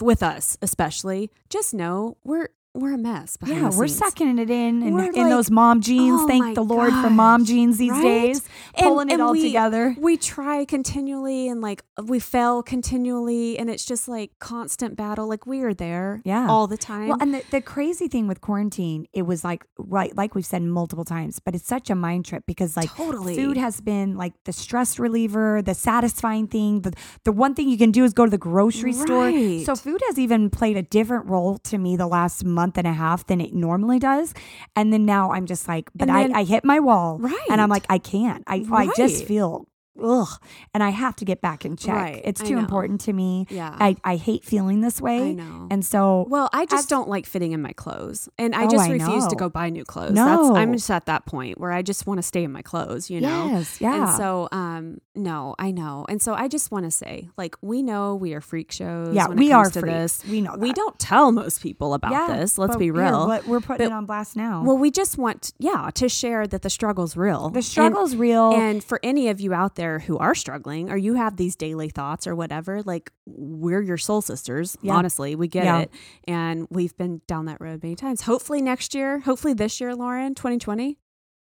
with 0.00 0.22
us 0.22 0.58
especially 0.62 1.30
just 1.48 1.72
know 1.72 2.16
we're 2.24 2.48
we're 2.76 2.94
a 2.94 2.98
mess. 2.98 3.38
yeah, 3.46 3.70
we're 3.70 3.88
scenes. 3.88 3.98
sucking 3.98 4.38
it 4.38 4.50
in 4.50 4.82
and 4.82 4.88
in 4.88 4.94
like, 4.96 5.14
those 5.14 5.50
mom 5.50 5.80
jeans. 5.80 6.20
Oh 6.22 6.28
Thank 6.28 6.54
the 6.54 6.62
Lord 6.62 6.90
gosh, 6.90 7.04
for 7.04 7.10
mom 7.10 7.44
jeans 7.44 7.78
these 7.78 7.90
right? 7.90 8.02
days, 8.02 8.42
pulling 8.76 9.10
and, 9.10 9.20
it 9.20 9.22
all 9.22 9.32
we, 9.32 9.42
together. 9.42 9.96
We 9.98 10.16
try 10.16 10.64
continually 10.64 11.48
and 11.48 11.60
like 11.60 11.82
we 12.02 12.20
fail 12.20 12.62
continually, 12.62 13.58
and 13.58 13.70
it's 13.70 13.84
just 13.84 14.08
like 14.08 14.38
constant 14.38 14.96
battle. 14.96 15.26
Like 15.28 15.46
we 15.46 15.62
are 15.62 15.74
there, 15.74 16.20
yeah, 16.24 16.46
all 16.48 16.66
the 16.66 16.76
time. 16.76 17.08
Well, 17.08 17.18
and 17.20 17.34
the, 17.34 17.42
the 17.50 17.60
crazy 17.60 18.08
thing 18.08 18.26
with 18.26 18.40
quarantine, 18.40 19.06
it 19.12 19.22
was 19.22 19.44
like 19.44 19.64
right, 19.78 20.14
like 20.16 20.34
we've 20.34 20.46
said 20.46 20.62
multiple 20.62 21.04
times, 21.04 21.40
but 21.40 21.54
it's 21.54 21.66
such 21.66 21.90
a 21.90 21.94
mind 21.94 22.26
trip 22.26 22.44
because 22.46 22.76
like 22.76 22.90
totally. 22.94 23.36
food 23.36 23.56
has 23.56 23.80
been 23.80 24.16
like 24.16 24.34
the 24.44 24.52
stress 24.52 24.98
reliever, 24.98 25.62
the 25.62 25.74
satisfying 25.74 26.46
thing. 26.46 26.82
The 26.82 26.92
the 27.24 27.32
one 27.32 27.54
thing 27.54 27.68
you 27.68 27.78
can 27.78 27.90
do 27.90 28.04
is 28.04 28.12
go 28.12 28.24
to 28.24 28.30
the 28.30 28.38
grocery 28.38 28.92
right. 28.92 29.64
store. 29.64 29.76
So 29.76 29.80
food 29.80 30.02
has 30.06 30.18
even 30.18 30.50
played 30.50 30.76
a 30.76 30.82
different 30.82 31.26
role 31.26 31.58
to 31.58 31.78
me 31.78 31.96
the 31.96 32.06
last 32.06 32.44
month 32.44 32.65
and 32.76 32.86
a 32.86 32.92
half 32.92 33.26
than 33.26 33.40
it 33.40 33.54
normally 33.54 33.98
does. 33.98 34.34
And 34.74 34.92
then 34.92 35.04
now 35.04 35.32
I'm 35.32 35.46
just 35.46 35.68
like, 35.68 35.90
but 35.94 36.08
then, 36.08 36.34
I, 36.34 36.40
I 36.40 36.44
hit 36.44 36.64
my 36.64 36.80
wall. 36.80 37.18
Right. 37.18 37.46
And 37.50 37.60
I'm 37.60 37.68
like, 37.68 37.86
I 37.88 37.98
can't. 37.98 38.42
I, 38.46 38.64
right. 38.68 38.88
I 38.88 38.92
just 38.96 39.24
feel 39.24 39.66
ugh, 40.02 40.28
and 40.74 40.82
I 40.82 40.90
have 40.90 41.16
to 41.16 41.24
get 41.24 41.40
back 41.40 41.64
in 41.64 41.76
check. 41.76 41.94
Right, 41.94 42.22
it's 42.24 42.42
too 42.42 42.58
important 42.58 43.00
to 43.02 43.12
me. 43.12 43.46
Yeah. 43.50 43.76
I, 43.78 43.96
I 44.04 44.16
hate 44.16 44.44
feeling 44.44 44.80
this 44.80 45.00
way. 45.00 45.30
I 45.30 45.32
know. 45.32 45.68
And 45.70 45.84
so 45.84 46.26
Well, 46.28 46.48
I 46.52 46.66
just 46.66 46.84
as, 46.84 46.86
don't 46.86 47.08
like 47.08 47.26
fitting 47.26 47.52
in 47.52 47.62
my 47.62 47.72
clothes. 47.72 48.28
And 48.38 48.54
I 48.54 48.64
oh, 48.64 48.68
just 48.68 48.90
refuse 48.90 49.24
I 49.24 49.28
to 49.28 49.36
go 49.36 49.48
buy 49.48 49.70
new 49.70 49.84
clothes. 49.84 50.12
No. 50.12 50.24
That's 50.24 50.58
I'm 50.58 50.72
just 50.72 50.90
at 50.90 51.06
that 51.06 51.26
point 51.26 51.58
where 51.58 51.72
I 51.72 51.82
just 51.82 52.06
want 52.06 52.18
to 52.18 52.22
stay 52.22 52.44
in 52.44 52.52
my 52.52 52.62
clothes, 52.62 53.10
you 53.10 53.20
know? 53.20 53.46
Yes, 53.46 53.80
yeah. 53.80 54.08
And 54.08 54.16
so 54.16 54.48
um 54.52 55.00
no, 55.14 55.54
I 55.58 55.70
know. 55.70 56.04
And 56.08 56.20
so 56.20 56.34
I 56.34 56.46
just 56.46 56.70
want 56.70 56.84
to 56.84 56.90
say, 56.90 57.30
like, 57.38 57.56
we 57.62 57.82
know 57.82 58.14
we 58.14 58.34
are 58.34 58.42
freak 58.42 58.70
shows. 58.70 59.14
Yeah, 59.14 59.28
we 59.28 59.50
are 59.50 59.70
to 59.70 59.80
freaks. 59.80 60.18
This. 60.18 60.30
We 60.30 60.42
know 60.42 60.52
that. 60.52 60.60
We 60.60 60.72
don't 60.72 60.98
tell 60.98 61.32
most 61.32 61.62
people 61.62 61.94
about 61.94 62.12
yeah, 62.12 62.36
this. 62.36 62.58
Let's 62.58 62.76
be 62.76 62.90
real. 62.90 63.30
Here, 63.30 63.40
we're 63.46 63.60
putting 63.60 63.86
but, 63.86 63.92
it 63.92 63.96
on 63.96 64.04
blast 64.04 64.36
now. 64.36 64.62
Well, 64.62 64.76
we 64.76 64.90
just 64.90 65.16
want 65.16 65.54
yeah, 65.58 65.90
to 65.94 66.08
share 66.08 66.46
that 66.46 66.60
the 66.60 66.68
struggle's 66.68 67.16
real. 67.16 67.48
The 67.48 67.62
struggle's 67.62 68.12
and, 68.12 68.20
real. 68.20 68.52
And 68.52 68.84
for 68.84 69.00
any 69.02 69.28
of 69.28 69.40
you 69.40 69.54
out 69.54 69.76
there 69.76 69.85
who 70.00 70.18
are 70.18 70.34
struggling 70.34 70.56
struggling 70.56 70.90
or 70.90 70.96
you 70.96 71.14
have 71.14 71.36
these 71.36 71.56
daily 71.56 71.88
thoughts 71.88 72.26
or 72.26 72.34
whatever, 72.34 72.82
like 72.82 73.10
we're 73.26 73.82
your 73.82 73.98
soul 73.98 74.22
sisters. 74.22 74.76
Yeah. 74.82 74.94
Honestly, 74.94 75.34
we 75.34 75.48
get 75.48 75.64
yeah. 75.64 75.80
it. 75.80 75.90
And 76.26 76.66
we've 76.70 76.96
been 76.96 77.22
down 77.26 77.46
that 77.46 77.60
road 77.60 77.82
many 77.82 77.94
times. 77.94 78.22
Hopefully 78.22 78.62
next 78.62 78.94
year, 78.94 79.20
hopefully 79.20 79.54
this 79.54 79.80
year, 79.80 79.94
Lauren, 79.94 80.34
2020, 80.34 80.98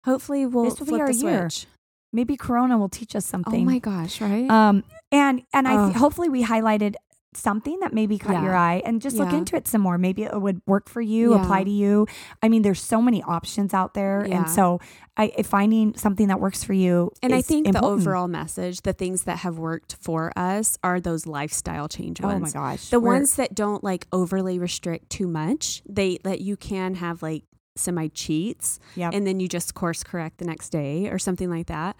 hopefully 0.05 0.45
we'll 0.45 0.65
this 0.65 0.79
will 0.79 0.87
flip 0.87 0.97
be 0.97 1.01
our 1.01 1.13
the 1.13 1.19
year. 1.19 1.49
switch. 1.49 1.67
Maybe 2.11 2.35
Corona 2.35 2.77
will 2.77 2.89
teach 2.89 3.15
us 3.15 3.25
something. 3.25 3.61
Oh 3.61 3.65
my 3.65 3.77
gosh, 3.77 4.19
right? 4.19 4.49
Um, 4.49 4.83
and 5.11 5.43
and 5.53 5.67
I 5.67 5.85
th- 5.85 5.97
hopefully 5.97 6.27
we 6.27 6.43
highlighted 6.43 6.95
something 7.33 7.79
that 7.79 7.93
maybe 7.93 8.17
caught 8.17 8.33
yeah. 8.33 8.43
your 8.43 8.55
eye 8.55 8.81
and 8.85 9.01
just 9.01 9.15
yeah. 9.15 9.23
look 9.23 9.33
into 9.33 9.55
it 9.55 9.67
some 9.67 9.81
more. 9.81 9.97
Maybe 9.97 10.23
it 10.23 10.41
would 10.41 10.61
work 10.65 10.89
for 10.89 11.01
you, 11.01 11.33
yeah. 11.33 11.41
apply 11.41 11.63
to 11.63 11.69
you. 11.69 12.07
I 12.41 12.49
mean, 12.49 12.63
there's 12.63 12.81
so 12.81 13.01
many 13.01 13.21
options 13.23 13.73
out 13.73 13.93
there. 13.93 14.21
And 14.21 14.49
so 14.49 14.79
I, 15.15 15.29
finding 15.43 15.95
something 15.95 16.27
that 16.27 16.39
works 16.39 16.63
for 16.63 16.73
you. 16.73 17.11
And 17.21 17.33
I 17.33 17.41
think 17.41 17.67
important. 17.67 18.01
the 18.01 18.01
overall 18.01 18.27
message, 18.27 18.81
the 18.81 18.93
things 18.93 19.23
that 19.23 19.39
have 19.39 19.59
worked 19.59 19.97
for 20.01 20.31
us 20.35 20.77
are 20.83 20.99
those 20.99 21.27
lifestyle 21.27 21.87
change 21.87 22.21
ones. 22.21 22.55
Oh 22.55 22.59
my 22.59 22.69
gosh. 22.71 22.89
The 22.89 22.99
We're, 22.99 23.13
ones 23.13 23.35
that 23.35 23.53
don't 23.53 23.83
like 23.83 24.07
overly 24.11 24.57
restrict 24.57 25.09
too 25.09 25.27
much. 25.27 25.83
They 25.87 26.19
that 26.23 26.41
you 26.41 26.57
can 26.57 26.95
have 26.95 27.21
like 27.21 27.43
semi 27.75 28.07
cheats 28.09 28.79
yep. 28.95 29.13
and 29.13 29.25
then 29.25 29.39
you 29.39 29.47
just 29.47 29.73
course 29.73 30.03
correct 30.03 30.37
the 30.37 30.45
next 30.45 30.69
day 30.69 31.07
or 31.07 31.17
something 31.17 31.49
like 31.49 31.67
that 31.67 31.95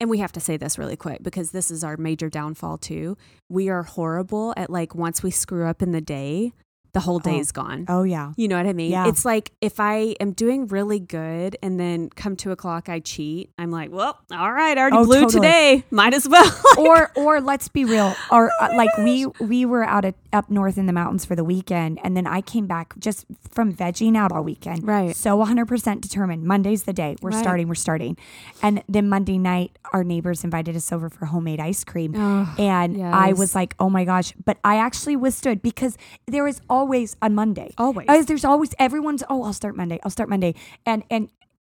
and 0.00 0.08
we 0.08 0.18
have 0.18 0.32
to 0.32 0.40
say 0.40 0.56
this 0.56 0.78
really 0.78 0.96
quick 0.96 1.22
because 1.22 1.50
this 1.50 1.70
is 1.70 1.84
our 1.84 1.96
major 1.96 2.30
downfall 2.30 2.78
too. 2.78 3.16
We 3.48 3.68
are 3.68 3.82
horrible 3.82 4.54
at 4.56 4.70
like 4.70 4.94
once 4.94 5.22
we 5.22 5.30
screw 5.30 5.66
up 5.66 5.82
in 5.82 5.92
the 5.92 6.00
day, 6.00 6.52
the 6.92 7.00
whole 7.00 7.18
day's 7.18 7.50
oh. 7.50 7.62
gone. 7.62 7.84
Oh 7.88 8.02
yeah. 8.02 8.32
You 8.36 8.48
know 8.48 8.56
what 8.56 8.66
I 8.66 8.72
mean? 8.72 8.90
Yeah. 8.90 9.08
It's 9.08 9.24
like 9.24 9.52
if 9.60 9.80
I 9.80 10.16
am 10.20 10.32
doing 10.32 10.66
really 10.66 10.98
good 11.00 11.56
and 11.62 11.78
then 11.78 12.10
come 12.10 12.36
two 12.36 12.50
o'clock 12.50 12.88
I 12.88 13.00
cheat, 13.00 13.50
I'm 13.58 13.70
like, 13.70 13.90
well, 13.90 14.18
all 14.30 14.52
right, 14.52 14.76
I 14.76 14.80
already 14.80 14.96
oh, 14.96 15.04
blew 15.04 15.20
totally. 15.22 15.32
today. 15.32 15.84
Might 15.90 16.14
as 16.14 16.28
well. 16.28 16.60
or 16.78 17.12
or 17.14 17.40
let's 17.40 17.68
be 17.68 17.84
real. 17.84 18.14
Or 18.30 18.50
oh 18.60 18.64
uh, 18.64 18.76
like 18.76 18.90
gosh. 18.96 19.04
we 19.04 19.26
we 19.40 19.64
were 19.64 19.84
out 19.84 20.04
at 20.04 20.14
up 20.32 20.50
north 20.50 20.78
in 20.78 20.86
the 20.86 20.92
mountains 20.92 21.24
for 21.24 21.34
the 21.34 21.44
weekend 21.44 21.98
and 22.04 22.16
then 22.16 22.26
I 22.26 22.40
came 22.40 22.66
back 22.66 22.94
just 22.98 23.26
from 23.50 23.72
vegging 23.72 24.16
out 24.16 24.32
all 24.32 24.42
weekend. 24.42 24.86
Right. 24.86 25.14
So 25.14 25.36
100% 25.38 26.00
determined. 26.00 26.44
Monday's 26.44 26.84
the 26.84 26.92
day. 26.92 27.16
We're 27.20 27.30
right. 27.30 27.40
starting, 27.40 27.68
we're 27.68 27.74
starting. 27.74 28.16
And 28.62 28.82
then 28.88 29.08
Monday 29.08 29.38
night 29.38 29.76
our 29.92 30.04
neighbors 30.04 30.44
invited 30.44 30.76
us 30.76 30.92
over 30.92 31.08
for 31.08 31.26
homemade 31.26 31.60
ice 31.60 31.84
cream. 31.84 32.14
Oh, 32.16 32.54
and 32.58 32.96
yes. 32.96 33.14
I 33.14 33.32
was 33.32 33.54
like, 33.54 33.74
"Oh 33.78 33.90
my 33.90 34.04
gosh." 34.04 34.32
But 34.44 34.58
I 34.64 34.76
actually 34.76 35.16
withstood 35.16 35.62
because 35.62 35.96
there 36.26 36.46
is 36.46 36.60
all 36.68 36.79
always 36.80 37.16
on 37.20 37.34
Monday. 37.34 37.74
Always. 37.76 38.06
As 38.08 38.26
there's 38.26 38.44
always 38.44 38.74
everyone's 38.78 39.22
oh, 39.28 39.42
I'll 39.44 39.52
start 39.52 39.76
Monday. 39.76 40.00
I'll 40.02 40.10
start 40.10 40.28
Monday. 40.28 40.54
And 40.86 41.04
and 41.10 41.28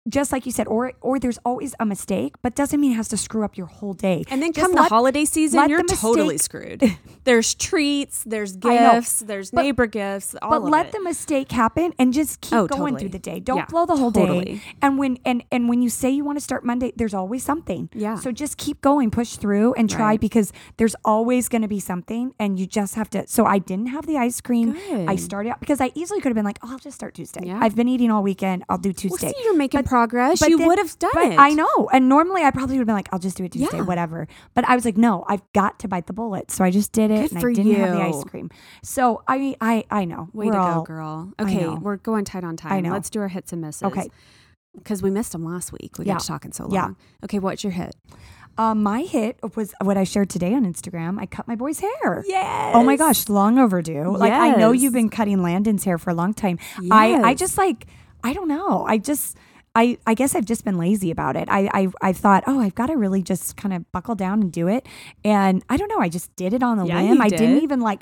just 0.07 0.31
like 0.31 0.45
you 0.45 0.51
said, 0.51 0.67
or 0.67 0.93
or 1.01 1.19
there's 1.19 1.37
always 1.45 1.75
a 1.79 1.85
mistake, 1.85 2.35
but 2.41 2.55
doesn't 2.55 2.79
mean 2.79 2.91
it 2.91 2.95
has 2.95 3.07
to 3.09 3.17
screw 3.17 3.43
up 3.43 3.57
your 3.57 3.67
whole 3.67 3.93
day. 3.93 4.23
And 4.29 4.41
then 4.41 4.53
just 4.53 4.65
come 4.65 4.75
let, 4.75 4.83
the 4.83 4.89
holiday 4.89 5.25
season, 5.25 5.69
you're 5.69 5.83
totally 5.83 6.37
screwed. 6.37 6.83
there's 7.23 7.55
treats, 7.55 8.23
there's 8.23 8.55
gifts, 8.55 9.19
there's 9.19 9.51
but, 9.51 9.61
neighbor 9.63 9.87
gifts, 9.87 10.35
all 10.41 10.59
But 10.59 10.69
let 10.69 10.85
it. 10.87 10.91
the 10.93 11.01
mistake 11.01 11.51
happen 11.51 11.93
and 11.99 12.13
just 12.13 12.41
keep 12.41 12.53
oh, 12.53 12.67
going 12.67 12.93
totally. 12.93 12.99
through 12.99 13.09
the 13.09 13.19
day. 13.19 13.39
Don't 13.39 13.57
yeah, 13.57 13.65
blow 13.65 13.85
the 13.85 13.95
whole 13.95 14.11
totally. 14.11 14.45
day. 14.45 14.61
And 14.81 14.97
when 14.97 15.17
and 15.25 15.43
and 15.51 15.69
when 15.69 15.81
you 15.81 15.89
say 15.89 16.09
you 16.09 16.23
want 16.23 16.37
to 16.37 16.43
start 16.43 16.63
Monday, 16.63 16.93
there's 16.95 17.13
always 17.13 17.43
something. 17.43 17.89
Yeah. 17.93 18.15
So 18.15 18.31
just 18.31 18.57
keep 18.57 18.81
going, 18.81 19.11
push 19.11 19.35
through, 19.35 19.73
and 19.73 19.89
try 19.89 20.11
right. 20.11 20.21
because 20.21 20.53
there's 20.77 20.95
always 21.03 21.49
going 21.49 21.61
to 21.61 21.67
be 21.67 21.79
something, 21.79 22.33
and 22.39 22.59
you 22.59 22.65
just 22.65 22.95
have 22.95 23.09
to. 23.11 23.27
So 23.27 23.45
I 23.45 23.59
didn't 23.59 23.87
have 23.87 24.05
the 24.05 24.17
ice 24.17 24.41
cream. 24.41 24.73
Good. 24.73 25.09
I 25.09 25.15
started 25.15 25.49
out 25.49 25.59
because 25.59 25.81
I 25.81 25.91
easily 25.95 26.21
could 26.21 26.29
have 26.29 26.35
been 26.35 26.45
like, 26.45 26.59
oh, 26.63 26.71
I'll 26.71 26.79
just 26.79 26.95
start 26.95 27.15
Tuesday. 27.15 27.41
Yeah. 27.45 27.59
I've 27.61 27.75
been 27.75 27.87
eating 27.87 28.11
all 28.11 28.23
weekend. 28.23 28.63
I'll 28.69 28.77
do 28.77 28.93
Tuesday. 28.93 29.27
Well, 29.27 29.33
see, 29.33 29.43
you're 29.43 29.55
making 29.55 29.81
but, 29.81 29.89
progress. 29.97 30.39
But 30.39 30.49
you 30.49 30.59
would 30.65 30.77
have 30.77 30.97
done 30.99 31.31
it. 31.31 31.39
I 31.39 31.51
know. 31.51 31.89
And 31.91 32.09
normally 32.09 32.43
I 32.43 32.51
probably 32.51 32.75
would 32.75 32.81
have 32.81 32.87
been 32.87 32.95
like, 32.95 33.09
I'll 33.11 33.19
just 33.19 33.37
do 33.37 33.43
it 33.43 33.51
Tuesday, 33.51 33.77
yeah. 33.77 33.83
whatever. 33.83 34.27
But 34.53 34.67
I 34.67 34.75
was 34.75 34.85
like, 34.85 34.97
no, 34.97 35.25
I've 35.27 35.41
got 35.53 35.79
to 35.79 35.87
bite 35.87 36.07
the 36.07 36.13
bullet. 36.13 36.51
So 36.51 36.63
I 36.63 36.71
just 36.71 36.91
did 36.91 37.11
it 37.11 37.29
Good 37.29 37.31
and 37.33 37.45
I 37.45 37.53
didn't 37.53 37.67
you. 37.67 37.75
have 37.77 37.95
the 37.95 38.01
ice 38.01 38.23
cream. 38.23 38.49
So 38.83 39.23
I 39.27 39.37
mean, 39.37 39.55
I 39.61 39.85
I 39.89 40.05
know. 40.05 40.29
Way 40.33 40.47
we're 40.47 40.53
to 40.53 40.59
all, 40.59 40.81
go, 40.81 40.83
girl. 40.83 41.33
Okay, 41.39 41.67
we're 41.67 41.97
going 41.97 42.25
tight 42.25 42.43
on 42.43 42.57
time. 42.57 42.73
I 42.73 42.79
know. 42.79 42.91
Let's 42.91 43.09
do 43.09 43.19
our 43.19 43.27
hits 43.27 43.51
and 43.53 43.61
misses. 43.61 43.83
Okay. 43.83 44.09
Because 44.75 45.01
we 45.01 45.09
missed 45.09 45.31
them 45.31 45.43
last 45.43 45.71
week. 45.71 45.97
We 45.97 46.05
yeah. 46.05 46.13
got 46.13 46.19
to 46.21 46.27
talking 46.27 46.51
so 46.51 46.65
long. 46.65 46.73
Yeah. 46.73 46.89
Okay, 47.23 47.39
what's 47.39 47.63
your 47.63 47.71
hit? 47.71 47.95
Um, 48.59 48.81
my 48.81 49.01
hit 49.01 49.39
was 49.55 49.73
what 49.81 49.97
I 49.97 50.03
shared 50.03 50.29
today 50.29 50.53
on 50.53 50.65
Instagram. 50.65 51.19
I 51.19 51.27
cut 51.27 51.47
my 51.47 51.55
boy's 51.55 51.79
hair. 51.79 52.23
Yes. 52.27 52.75
Oh 52.75 52.83
my 52.83 52.95
gosh, 52.95 53.29
long 53.29 53.59
overdue. 53.59 54.15
Like 54.15 54.33
I 54.33 54.55
know 54.55 54.71
you've 54.71 54.93
been 54.93 55.09
cutting 55.09 55.41
Landon's 55.43 55.83
hair 55.83 55.97
for 55.97 56.09
a 56.09 56.13
long 56.13 56.33
time. 56.33 56.57
Yes. 56.81 56.91
I 56.91 57.21
I 57.21 57.33
just 57.33 57.57
like 57.57 57.85
I 58.23 58.33
don't 58.33 58.47
know. 58.47 58.83
I 58.87 58.97
just 58.97 59.37
I, 59.77 59.99
I 60.07 60.15
guess 60.15 60.33
I've 60.33 60.45
just 60.45 60.65
been 60.65 60.79
lazy 60.79 61.11
about 61.11 61.35
it. 61.35 61.47
I, 61.49 61.69
I, 61.71 61.87
I 62.01 62.11
thought, 62.11 62.43
oh, 62.47 62.59
I've 62.59 62.73
got 62.73 62.87
to 62.87 62.97
really 62.97 63.21
just 63.21 63.55
kind 63.57 63.75
of 63.75 63.89
buckle 63.91 64.15
down 64.15 64.41
and 64.41 64.51
do 64.51 64.67
it. 64.67 64.87
And 65.23 65.63
I 65.69 65.77
don't 65.77 65.87
know. 65.87 65.99
I 65.99 66.09
just 66.09 66.35
did 66.35 66.51
it 66.53 66.63
on 66.63 66.79
the 66.79 66.85
yeah, 66.85 67.03
whim. 67.03 67.21
I 67.21 67.29
did. 67.29 67.37
didn't 67.37 67.61
even 67.61 67.79
like 67.81 68.01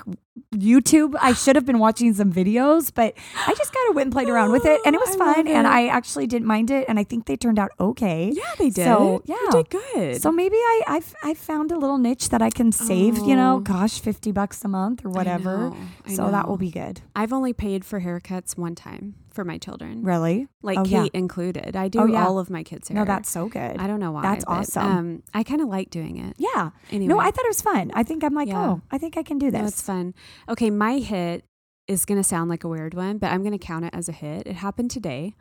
YouTube. 0.54 1.14
I 1.20 1.32
should 1.32 1.56
have 1.56 1.66
been 1.66 1.78
watching 1.78 2.12
some 2.14 2.32
videos, 2.32 2.92
but 2.94 3.14
I 3.46 3.54
just 3.54 3.72
kind 3.72 3.88
of 3.90 3.96
went 3.96 4.06
and 4.06 4.12
played 4.12 4.28
around 4.28 4.52
with 4.52 4.64
it, 4.64 4.80
and 4.84 4.94
it 4.94 4.98
was 4.98 5.14
I 5.16 5.18
fun. 5.18 5.48
And 5.48 5.66
I 5.66 5.88
actually 5.88 6.26
didn't 6.26 6.46
mind 6.46 6.70
it, 6.70 6.86
and 6.88 6.98
I 6.98 7.04
think 7.04 7.26
they 7.26 7.36
turned 7.36 7.58
out 7.58 7.70
okay. 7.78 8.30
Yeah, 8.34 8.42
they 8.58 8.70
did. 8.70 8.84
So 8.84 9.22
yeah, 9.24 9.36
you 9.36 9.50
did 9.50 9.70
good. 9.70 10.22
So 10.22 10.32
maybe 10.32 10.56
I 10.56 10.82
I've 10.86 11.14
I 11.22 11.34
found 11.34 11.72
a 11.72 11.78
little 11.78 11.98
niche 11.98 12.28
that 12.30 12.42
I 12.42 12.50
can 12.50 12.72
save. 12.72 13.20
Oh. 13.20 13.26
You 13.26 13.36
know, 13.36 13.60
gosh, 13.60 14.00
fifty 14.00 14.32
bucks 14.32 14.64
a 14.64 14.68
month 14.68 15.04
or 15.04 15.10
whatever. 15.10 15.56
I 15.56 15.68
know, 15.68 15.76
I 16.06 16.14
so 16.14 16.24
know. 16.26 16.30
that 16.32 16.48
will 16.48 16.58
be 16.58 16.70
good. 16.70 17.00
I've 17.14 17.32
only 17.32 17.52
paid 17.52 17.84
for 17.84 18.00
haircuts 18.00 18.56
one 18.56 18.74
time 18.74 19.14
for 19.36 19.44
my 19.44 19.58
children. 19.58 20.02
Really? 20.02 20.48
Like 20.62 20.78
oh, 20.78 20.82
Kate 20.84 20.90
yeah. 20.90 21.20
included. 21.20 21.76
I 21.76 21.86
do 21.86 22.00
oh, 22.00 22.06
yeah. 22.06 22.26
all 22.26 22.40
of 22.40 22.50
my 22.50 22.64
kids' 22.64 22.88
hair. 22.88 22.96
No, 22.96 23.04
that's 23.04 23.30
so 23.30 23.46
good. 23.48 23.76
I 23.78 23.86
don't 23.86 24.00
know 24.00 24.10
why. 24.10 24.22
That's 24.22 24.44
but, 24.44 24.52
awesome. 24.52 24.82
Um, 24.82 25.22
I 25.32 25.44
kind 25.44 25.60
of 25.60 25.68
like 25.68 25.90
doing 25.90 26.16
it. 26.16 26.34
Yeah. 26.38 26.70
Anyway. 26.90 27.12
No, 27.12 27.20
I 27.20 27.30
thought 27.30 27.44
it 27.44 27.48
was 27.48 27.60
fun. 27.60 27.92
I 27.94 28.02
think 28.02 28.24
I'm 28.24 28.34
like, 28.34 28.48
Yeah. 28.48 28.70
oh, 28.70 28.80
I 28.90 28.98
think 28.98 29.16
I 29.16 29.22
can 29.22 29.38
do 29.38 29.50
this. 29.52 29.60
No, 29.60 29.66
it's 29.66 29.82
fun. 29.82 30.14
Okay, 30.48 30.70
my 30.70 30.98
hit 30.98 31.44
is 31.88 32.04
going 32.04 32.18
to 32.18 32.24
sound 32.24 32.50
like 32.50 32.64
a 32.64 32.68
weird 32.68 32.94
one, 32.94 33.18
but 33.18 33.30
I'm 33.30 33.42
going 33.42 33.56
to 33.56 33.64
count 33.64 33.84
it 33.84 33.94
as 33.94 34.08
a 34.08 34.12
hit. 34.12 34.46
It 34.46 34.56
happened 34.56 34.90
today. 34.90 35.34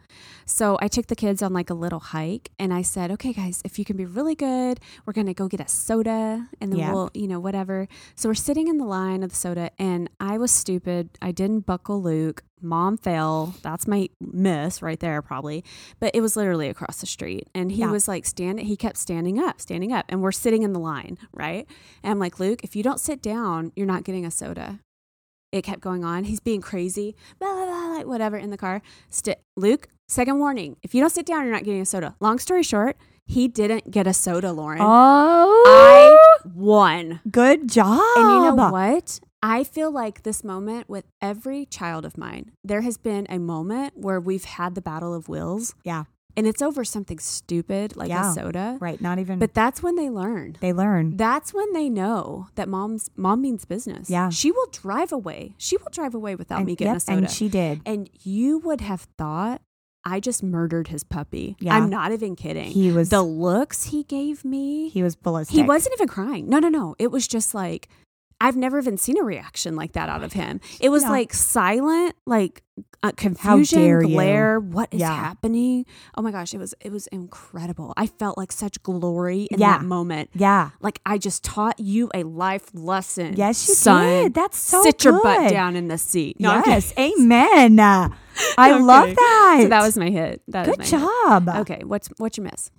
So 0.45 0.77
I 0.79 0.87
took 0.87 1.07
the 1.07 1.15
kids 1.15 1.41
on 1.41 1.53
like 1.53 1.69
a 1.69 1.73
little 1.73 1.99
hike 1.99 2.51
and 2.59 2.71
I 2.73 2.83
said, 2.83 3.09
okay, 3.11 3.33
guys, 3.33 3.61
if 3.65 3.79
you 3.79 3.85
can 3.85 3.97
be 3.97 4.05
really 4.05 4.35
good, 4.35 4.79
we're 5.05 5.13
going 5.13 5.25
to 5.27 5.33
go 5.33 5.47
get 5.47 5.59
a 5.59 5.67
soda 5.67 6.47
and 6.61 6.71
then 6.71 6.79
Yeah. 6.79 6.93
we'll, 6.93 7.09
you 7.15 7.27
know, 7.27 7.39
whatever. 7.39 7.87
So 8.15 8.29
we're 8.29 8.35
sitting 8.35 8.67
in 8.67 8.77
the 8.77 8.85
line 8.85 9.23
of 9.23 9.31
the 9.31 9.35
soda 9.35 9.71
and 9.79 10.09
I 10.19 10.37
was 10.37 10.51
stupid. 10.51 11.09
I 11.21 11.31
didn't 11.31 11.61
buckle 11.61 12.01
Luke. 12.01 12.43
Mom 12.61 12.97
fell. 12.97 13.55
That's 13.63 13.87
my 13.87 14.09
miss 14.21 14.81
right 14.81 14.99
there, 14.99 15.21
probably. 15.21 15.63
But 15.99 16.11
it 16.15 16.21
was 16.21 16.35
literally 16.35 16.69
across 16.69 16.99
the 16.99 17.05
street. 17.07 17.47
And 17.55 17.71
he 17.71 17.79
Yeah. 17.81 17.91
was 17.91 18.07
like, 18.07 18.25
standing, 18.25 18.65
he 18.65 18.75
kept 18.77 18.97
standing 18.97 19.39
up, 19.39 19.59
standing 19.61 19.91
up. 19.91 20.05
And 20.09 20.21
we're 20.21 20.31
sitting 20.31 20.63
in 20.63 20.73
the 20.73 20.79
line, 20.79 21.17
right? 21.33 21.67
And 22.03 22.11
I'm 22.11 22.19
like, 22.19 22.39
Luke, 22.39 22.63
if 22.63 22.75
you 22.75 22.83
don't 22.83 22.99
sit 22.99 23.21
down, 23.21 23.71
you're 23.75 23.85
not 23.87 24.03
getting 24.03 24.25
a 24.25 24.31
soda. 24.31 24.79
It 25.55 25.63
kept 25.63 25.79
going 25.79 26.03
on. 26.03 26.25
He's 26.25 26.41
being 26.41 26.59
crazy, 26.59 27.15
blah, 27.39 27.53
blah, 27.53 27.65
blah, 27.65 27.87
like 27.95 28.05
whatever 28.05 28.35
in 28.35 28.49
the 28.49 28.57
car. 28.57 28.81
St- 29.09 29.37
Luke, 29.55 29.87
second 30.05 30.37
warning. 30.37 30.75
If 30.83 30.93
you 30.93 30.99
don't 30.99 31.09
sit 31.09 31.25
down, 31.25 31.45
you're 31.45 31.53
not 31.53 31.63
getting 31.63 31.79
a 31.79 31.85
soda. 31.85 32.13
Long 32.19 32.39
story 32.39 32.61
short, 32.61 32.97
he 33.25 33.47
didn't 33.47 33.89
get 33.89 34.05
a 34.05 34.13
soda, 34.13 34.51
Lauren. 34.51 34.79
Oh, 34.81 35.63
I 35.65 36.49
won. 36.53 37.21
good 37.31 37.69
job. 37.69 38.01
And 38.17 38.29
you 38.31 38.55
know 38.55 38.69
what? 38.69 39.21
I 39.41 39.63
feel 39.63 39.91
like 39.91 40.23
this 40.23 40.43
moment 40.43 40.89
with 40.89 41.05
every 41.21 41.65
child 41.67 42.03
of 42.03 42.17
mine, 42.17 42.51
there 42.61 42.81
has 42.81 42.97
been 42.97 43.25
a 43.29 43.39
moment 43.39 43.93
where 43.95 44.19
we've 44.19 44.43
had 44.43 44.75
the 44.75 44.81
battle 44.81 45.13
of 45.13 45.29
wills. 45.29 45.73
Yeah. 45.85 46.03
And 46.37 46.47
it's 46.47 46.61
over 46.61 46.83
something 46.83 47.19
stupid 47.19 47.95
like 47.95 48.09
yeah. 48.09 48.31
a 48.31 48.33
soda. 48.33 48.77
Right. 48.79 48.99
Not 48.99 49.19
even. 49.19 49.39
But 49.39 49.53
that's 49.53 49.81
when 49.81 49.95
they 49.95 50.09
learn. 50.09 50.57
They 50.59 50.73
learn. 50.73 51.15
That's 51.17 51.53
when 51.53 51.71
they 51.73 51.89
know 51.89 52.47
that 52.55 52.67
mom's 52.67 53.09
mom 53.15 53.41
means 53.41 53.65
business. 53.65 54.09
Yeah. 54.09 54.29
She 54.29 54.51
will 54.51 54.67
drive 54.71 55.11
away. 55.11 55.55
She 55.57 55.77
will 55.77 55.89
drive 55.91 56.13
away 56.13 56.35
without 56.35 56.57
and, 56.57 56.65
me 56.65 56.75
getting 56.75 56.93
yep, 56.93 56.97
a 56.97 56.99
soda. 56.99 57.17
And 57.19 57.31
she 57.31 57.47
did. 57.47 57.81
And 57.85 58.09
you 58.23 58.57
would 58.59 58.81
have 58.81 59.07
thought 59.17 59.61
I 60.07 60.19
just 60.19 60.43
murdered 60.43 60.89
his 60.89 61.03
puppy. 61.03 61.55
Yeah. 61.59 61.75
I'm 61.75 61.89
not 61.89 62.11
even 62.11 62.35
kidding. 62.35 62.69
He 62.71 62.91
was 62.91 63.09
the 63.09 63.23
looks 63.23 63.85
he 63.85 64.03
gave 64.03 64.45
me. 64.45 64.89
He 64.89 65.01
was 65.01 65.15
ballistic. 65.15 65.55
He 65.55 65.63
wasn't 65.63 65.95
even 65.95 66.07
crying. 66.07 66.47
No, 66.47 66.59
no, 66.59 66.69
no. 66.69 66.95
It 66.99 67.11
was 67.11 67.27
just 67.27 67.55
like 67.55 67.87
I've 68.41 68.57
never 68.57 68.77
even 68.79 68.97
seen 68.97 69.17
a 69.17 69.23
reaction 69.23 69.75
like 69.75 69.93
that 69.93 70.09
out 70.09 70.23
of 70.23 70.33
him. 70.33 70.59
It 70.81 70.89
was 70.89 71.03
like 71.03 71.33
silent, 71.33 72.15
like 72.25 72.63
uh, 73.01 73.11
confusion, 73.15 73.99
glare. 73.99 74.55
You. 74.55 74.61
What 74.61 74.93
is 74.93 74.99
yeah. 74.99 75.15
happening? 75.15 75.85
Oh 76.15 76.21
my 76.21 76.31
gosh, 76.31 76.53
it 76.53 76.57
was 76.57 76.73
it 76.81 76.91
was 76.91 77.07
incredible. 77.07 77.93
I 77.95 78.07
felt 78.07 78.37
like 78.37 78.51
such 78.51 78.81
glory 78.83 79.43
in 79.43 79.59
yeah. 79.59 79.77
that 79.77 79.85
moment. 79.85 80.31
Yeah, 80.33 80.71
like 80.81 80.99
I 81.05 81.17
just 81.17 81.43
taught 81.43 81.79
you 81.79 82.09
a 82.13 82.23
life 82.23 82.69
lesson. 82.73 83.35
Yes, 83.37 83.67
you 83.67 83.73
son. 83.73 84.23
did. 84.23 84.33
That's 84.33 84.57
so 84.57 84.83
sit 84.83 84.97
good. 84.97 85.05
your 85.05 85.23
butt 85.23 85.49
down 85.49 85.75
in 85.77 85.87
the 85.87 85.97
seat. 85.97 86.39
No, 86.39 86.61
yes, 86.65 86.93
amen. 86.99 87.79
I 87.79 88.71
no, 88.71 88.79
love 88.79 89.15
that. 89.15 89.59
So 89.63 89.69
that 89.69 89.81
was 89.81 89.97
my 89.97 90.09
hit. 90.09 90.41
That 90.49 90.65
good 90.65 90.81
job. 90.81 91.47
Hit. 91.47 91.59
Okay, 91.61 91.83
what's 91.85 92.09
what's 92.17 92.37
your 92.37 92.45
miss? 92.45 92.69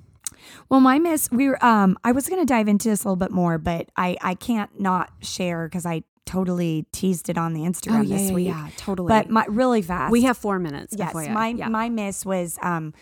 Well, 0.68 0.80
my 0.80 0.98
miss, 0.98 1.30
we 1.30 1.48
were. 1.48 1.64
Um, 1.64 1.98
I 2.04 2.12
was 2.12 2.28
going 2.28 2.40
to 2.40 2.46
dive 2.46 2.68
into 2.68 2.88
this 2.88 3.04
a 3.04 3.08
little 3.08 3.16
bit 3.16 3.30
more, 3.30 3.58
but 3.58 3.88
I 3.96 4.16
I 4.20 4.34
can't 4.34 4.80
not 4.80 5.10
share 5.20 5.68
because 5.68 5.86
I 5.86 6.02
totally 6.24 6.86
teased 6.92 7.28
it 7.28 7.38
on 7.38 7.54
the 7.54 7.60
Instagram 7.60 8.00
oh, 8.00 8.02
yeah, 8.02 8.16
this 8.16 8.28
yeah, 8.28 8.34
week. 8.34 8.48
Yeah, 8.48 8.68
totally. 8.76 9.08
But 9.08 9.30
my 9.30 9.46
really 9.48 9.82
fast. 9.82 10.10
We 10.10 10.22
have 10.22 10.36
four 10.36 10.58
minutes. 10.58 10.94
Yes, 10.98 11.14
my 11.14 11.48
yeah. 11.48 11.68
my 11.68 11.88
miss 11.88 12.26
was 12.26 12.58
um 12.62 12.92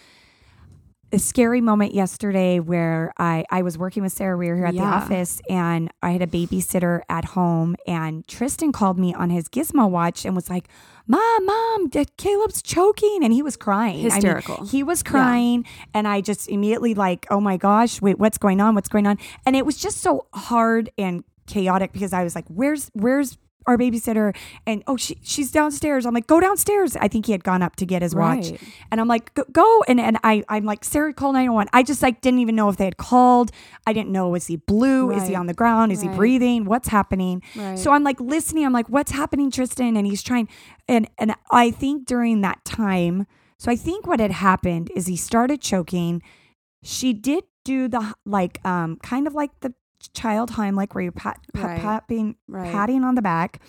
a 1.13 1.19
scary 1.19 1.61
moment 1.61 1.95
yesterday 1.95 2.59
where 2.59 3.13
I, 3.19 3.45
I 3.51 3.63
was 3.63 3.79
working 3.79 4.03
with 4.03 4.13
Sarah. 4.13 4.37
We 4.37 4.49
were 4.49 4.57
here 4.57 4.67
at 4.67 4.75
yeah. 4.75 4.83
the 4.83 4.87
office 4.87 5.41
and 5.49 5.91
I 6.03 6.11
had 6.11 6.23
a 6.23 6.27
babysitter 6.27 7.03
at 7.09 7.25
home. 7.25 7.77
And 7.87 8.27
Tristan 8.27 8.73
called 8.73 8.99
me 8.99 9.15
on 9.15 9.31
his 9.31 9.49
gizmo 9.49 9.89
watch 9.89 10.25
and 10.25 10.35
was 10.35 10.51
like, 10.51 10.69
Mom, 11.07 11.47
Mom, 11.47 11.91
Caleb's 12.17 12.63
choking. 12.63 13.21
And 13.23 13.33
he 13.33 13.43
was 13.43 13.57
crying. 13.57 14.01
Hysterical. 14.01 14.55
I 14.55 14.61
mean, 14.61 14.69
he 14.71 14.83
was 14.83 15.03
crying. 15.03 15.65
Yeah. 15.65 15.85
And 15.95 16.09
I 16.09 16.21
just 16.21 16.49
immediately, 16.49 16.95
like, 16.95 17.27
oh 17.31 17.41
my 17.41 17.57
gosh, 17.57 18.01
wait, 18.03 18.19
what's 18.19 18.39
going 18.39 18.61
on? 18.61 18.75
What's 18.75 18.89
going 18.89 19.07
on? 19.07 19.19
And 19.47 19.55
it 19.55 19.65
was 19.65 19.77
just 19.77 19.99
so 19.99 20.27
hard 20.33 20.91
and 20.99 21.23
chaotic 21.47 21.93
because 21.93 22.13
I 22.13 22.25
was 22.25 22.35
like, 22.35 22.47
where's, 22.49 22.91
where's, 22.95 23.39
our 23.67 23.79
babysitter 23.79 24.35
and 24.67 24.83
oh 24.87 24.97
she 24.97 25.19
she's 25.23 25.51
downstairs. 25.51 26.07
I'm 26.07 26.15
like 26.15 26.27
go 26.27 26.41
downstairs. 26.41 26.97
I 26.97 27.09
think 27.09 27.27
he 27.27 27.33
had 27.33 27.45
gone 27.45 27.63
up 27.63 27.77
to 27.77 27.87
get 27.87 28.03
his 28.03 28.15
watch, 28.15 28.51
right. 28.51 28.61
and 28.91 29.01
I'm 29.01 29.09
like 29.09 29.33
go, 29.35 29.45
go, 29.53 29.85
and 29.89 30.01
and 30.01 30.19
I 30.25 30.45
I'm 30.49 30.65
like 30.65 30.85
Sarah 30.85 31.13
call 31.13 31.33
911. 31.33 31.71
I 31.73 31.83
just 31.83 32.03
like 32.03 32.21
didn't 32.21 32.41
even 32.41 32.57
know 32.57 32.69
if 32.69 32.77
they 32.77 32.85
had 32.85 32.97
called. 32.97 33.51
I 33.87 33.93
didn't 33.93 34.11
know 34.11 34.35
is 34.35 34.47
he 34.47 34.57
blue? 34.57 35.11
Right. 35.11 35.23
Is 35.23 35.29
he 35.29 35.35
on 35.35 35.47
the 35.47 35.55
ground? 35.55 35.93
Is 35.93 36.03
right. 36.03 36.11
he 36.11 36.17
breathing? 36.17 36.65
What's 36.65 36.89
happening? 36.89 37.43
So 37.77 37.93
I'm 37.93 38.05
like 38.05 38.21
listening. 38.21 38.65
I'm 38.65 38.73
like 38.73 38.89
what's 38.89 39.13
happening, 39.13 39.51
Tristan? 39.51 39.97
And 39.97 40.07
he's 40.07 40.23
trying, 40.23 40.49
and 40.89 41.09
and 41.19 41.35
I 41.51 41.71
think 41.71 42.07
during 42.07 42.41
that 42.43 42.65
time, 42.65 43.27
so 43.59 43.71
I 43.71 43.77
think 43.77 44.07
what 44.07 44.21
had 44.21 44.33
happened 44.33 44.91
is 44.95 45.07
he 45.07 45.17
started 45.17 45.61
choking. 45.61 46.23
She 46.83 47.13
did 47.13 47.45
do 47.65 47.89
the 47.89 48.15
like 48.27 48.65
um 48.65 48.97
kind 49.03 49.27
of 49.27 49.35
like 49.35 49.51
the 49.61 49.75
child 50.09 50.53
Heimlich 50.53 50.95
where 50.95 51.03
you're 51.03 51.13
pat, 51.13 51.41
pat, 51.53 51.65
right. 51.65 51.81
patting, 51.81 52.37
right. 52.49 52.71
patting 52.71 53.05
on 53.05 53.15
the 53.15 53.23
back. 53.23 53.61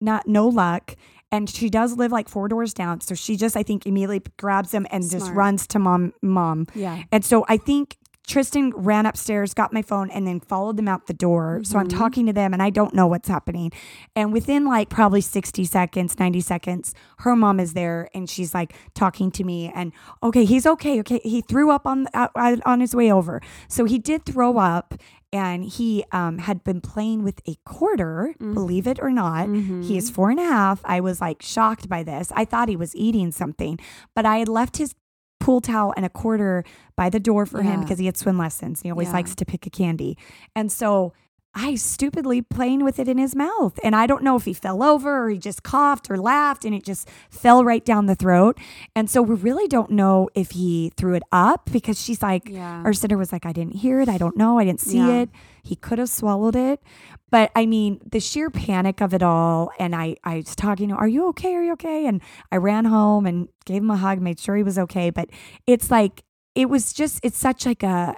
Not 0.00 0.26
no 0.26 0.48
luck. 0.48 0.94
And 1.32 1.50
she 1.50 1.68
does 1.68 1.96
live 1.96 2.12
like 2.12 2.28
four 2.28 2.48
doors 2.48 2.72
down. 2.72 3.00
So 3.00 3.14
she 3.14 3.36
just 3.36 3.56
I 3.56 3.62
think 3.62 3.86
immediately 3.86 4.22
grabs 4.38 4.72
him 4.72 4.86
and 4.90 5.04
Smart. 5.04 5.22
just 5.22 5.32
runs 5.32 5.66
to 5.68 5.78
mom 5.78 6.12
mom. 6.22 6.66
Yeah. 6.74 7.02
And 7.10 7.24
so 7.24 7.44
I 7.48 7.56
think 7.56 7.96
Tristan 8.26 8.72
ran 8.74 9.06
upstairs, 9.06 9.54
got 9.54 9.72
my 9.72 9.82
phone, 9.82 10.10
and 10.10 10.26
then 10.26 10.40
followed 10.40 10.76
them 10.76 10.88
out 10.88 11.06
the 11.06 11.14
door. 11.14 11.56
Mm-hmm. 11.56 11.64
So 11.64 11.78
I'm 11.78 11.86
talking 11.86 12.26
to 12.26 12.32
them 12.32 12.52
and 12.52 12.62
I 12.62 12.70
don't 12.70 12.92
know 12.92 13.06
what's 13.06 13.28
happening. 13.28 13.70
And 14.16 14.32
within 14.32 14.64
like 14.64 14.88
probably 14.88 15.20
60 15.20 15.64
seconds, 15.64 16.18
90 16.18 16.40
seconds, 16.40 16.94
her 17.18 17.36
mom 17.36 17.60
is 17.60 17.74
there 17.74 18.08
and 18.14 18.28
she's 18.28 18.52
like 18.52 18.74
talking 18.94 19.30
to 19.32 19.44
me 19.44 19.70
and 19.74 19.92
okay, 20.22 20.44
he's 20.44 20.66
okay. 20.66 20.98
Okay. 21.00 21.20
He 21.22 21.40
threw 21.40 21.70
up 21.70 21.86
on 21.86 22.08
uh, 22.14 22.28
on 22.64 22.80
his 22.80 22.96
way 22.96 23.12
over. 23.12 23.40
So 23.68 23.84
he 23.84 23.98
did 23.98 24.26
throw 24.26 24.58
up 24.58 24.94
and 25.32 25.64
he 25.64 26.04
um, 26.12 26.38
had 26.38 26.62
been 26.64 26.80
playing 26.80 27.22
with 27.24 27.40
a 27.46 27.56
quarter, 27.64 28.34
mm-hmm. 28.34 28.54
believe 28.54 28.86
it 28.86 28.98
or 29.00 29.10
not. 29.10 29.48
Mm-hmm. 29.48 29.82
He 29.82 29.96
is 29.98 30.10
four 30.10 30.30
and 30.30 30.40
a 30.40 30.44
half. 30.44 30.80
I 30.84 31.00
was 31.00 31.20
like 31.20 31.42
shocked 31.42 31.88
by 31.88 32.02
this. 32.02 32.32
I 32.34 32.44
thought 32.44 32.68
he 32.68 32.76
was 32.76 32.94
eating 32.94 33.32
something, 33.32 33.78
but 34.14 34.24
I 34.24 34.38
had 34.38 34.48
left 34.48 34.76
his 34.76 34.94
pool 35.40 35.60
towel 35.60 35.92
and 35.96 36.06
a 36.06 36.08
quarter 36.08 36.64
by 36.96 37.10
the 37.10 37.20
door 37.20 37.44
for 37.46 37.62
yeah. 37.62 37.72
him 37.72 37.80
because 37.80 37.98
he 37.98 38.06
had 38.06 38.16
swim 38.16 38.38
lessons. 38.38 38.80
and 38.80 38.86
He 38.86 38.90
always 38.90 39.08
yeah. 39.08 39.14
likes 39.14 39.34
to 39.34 39.44
pick 39.44 39.66
a 39.66 39.70
candy. 39.70 40.16
And 40.54 40.72
so 40.72 41.12
I 41.58 41.74
stupidly 41.76 42.42
playing 42.42 42.84
with 42.84 42.98
it 42.98 43.08
in 43.08 43.16
his 43.16 43.34
mouth. 43.34 43.80
And 43.82 43.96
I 43.96 44.06
don't 44.06 44.22
know 44.22 44.36
if 44.36 44.44
he 44.44 44.52
fell 44.52 44.82
over 44.82 45.24
or 45.24 45.30
he 45.30 45.38
just 45.38 45.62
coughed 45.62 46.10
or 46.10 46.18
laughed 46.18 46.66
and 46.66 46.74
it 46.74 46.84
just 46.84 47.08
fell 47.30 47.64
right 47.64 47.82
down 47.82 48.04
the 48.04 48.14
throat. 48.14 48.58
And 48.94 49.08
so 49.08 49.22
we 49.22 49.36
really 49.36 49.66
don't 49.66 49.90
know 49.90 50.28
if 50.34 50.50
he 50.50 50.92
threw 50.98 51.14
it 51.14 51.22
up 51.32 51.70
because 51.72 51.98
she's 51.98 52.20
like, 52.20 52.50
yeah. 52.50 52.82
our 52.84 52.92
sitter 52.92 53.16
was 53.16 53.32
like, 53.32 53.46
I 53.46 53.52
didn't 53.52 53.76
hear 53.76 54.00
it. 54.00 54.08
I 54.10 54.18
don't 54.18 54.36
know. 54.36 54.58
I 54.58 54.66
didn't 54.66 54.80
see 54.80 54.98
yeah. 54.98 55.22
it. 55.22 55.30
He 55.62 55.76
could 55.76 55.98
have 55.98 56.10
swallowed 56.10 56.56
it. 56.56 56.82
But 57.30 57.52
I 57.56 57.64
mean, 57.64 58.00
the 58.04 58.20
sheer 58.20 58.50
panic 58.50 59.00
of 59.00 59.14
it 59.14 59.22
all. 59.22 59.70
And 59.78 59.96
I, 59.96 60.16
I 60.24 60.36
was 60.36 60.54
talking 60.54 60.90
to 60.90 60.94
Are 60.94 61.08
you 61.08 61.26
okay? 61.28 61.54
Are 61.54 61.64
you 61.64 61.72
okay? 61.72 62.06
And 62.06 62.20
I 62.52 62.56
ran 62.56 62.84
home 62.84 63.24
and 63.24 63.48
gave 63.64 63.82
him 63.82 63.90
a 63.90 63.96
hug, 63.96 64.20
made 64.20 64.38
sure 64.38 64.56
he 64.56 64.62
was 64.62 64.78
okay. 64.78 65.08
But 65.08 65.30
it's 65.66 65.90
like, 65.90 66.22
it 66.54 66.68
was 66.68 66.92
just, 66.92 67.18
it's 67.22 67.38
such 67.38 67.64
like 67.64 67.82
a 67.82 68.14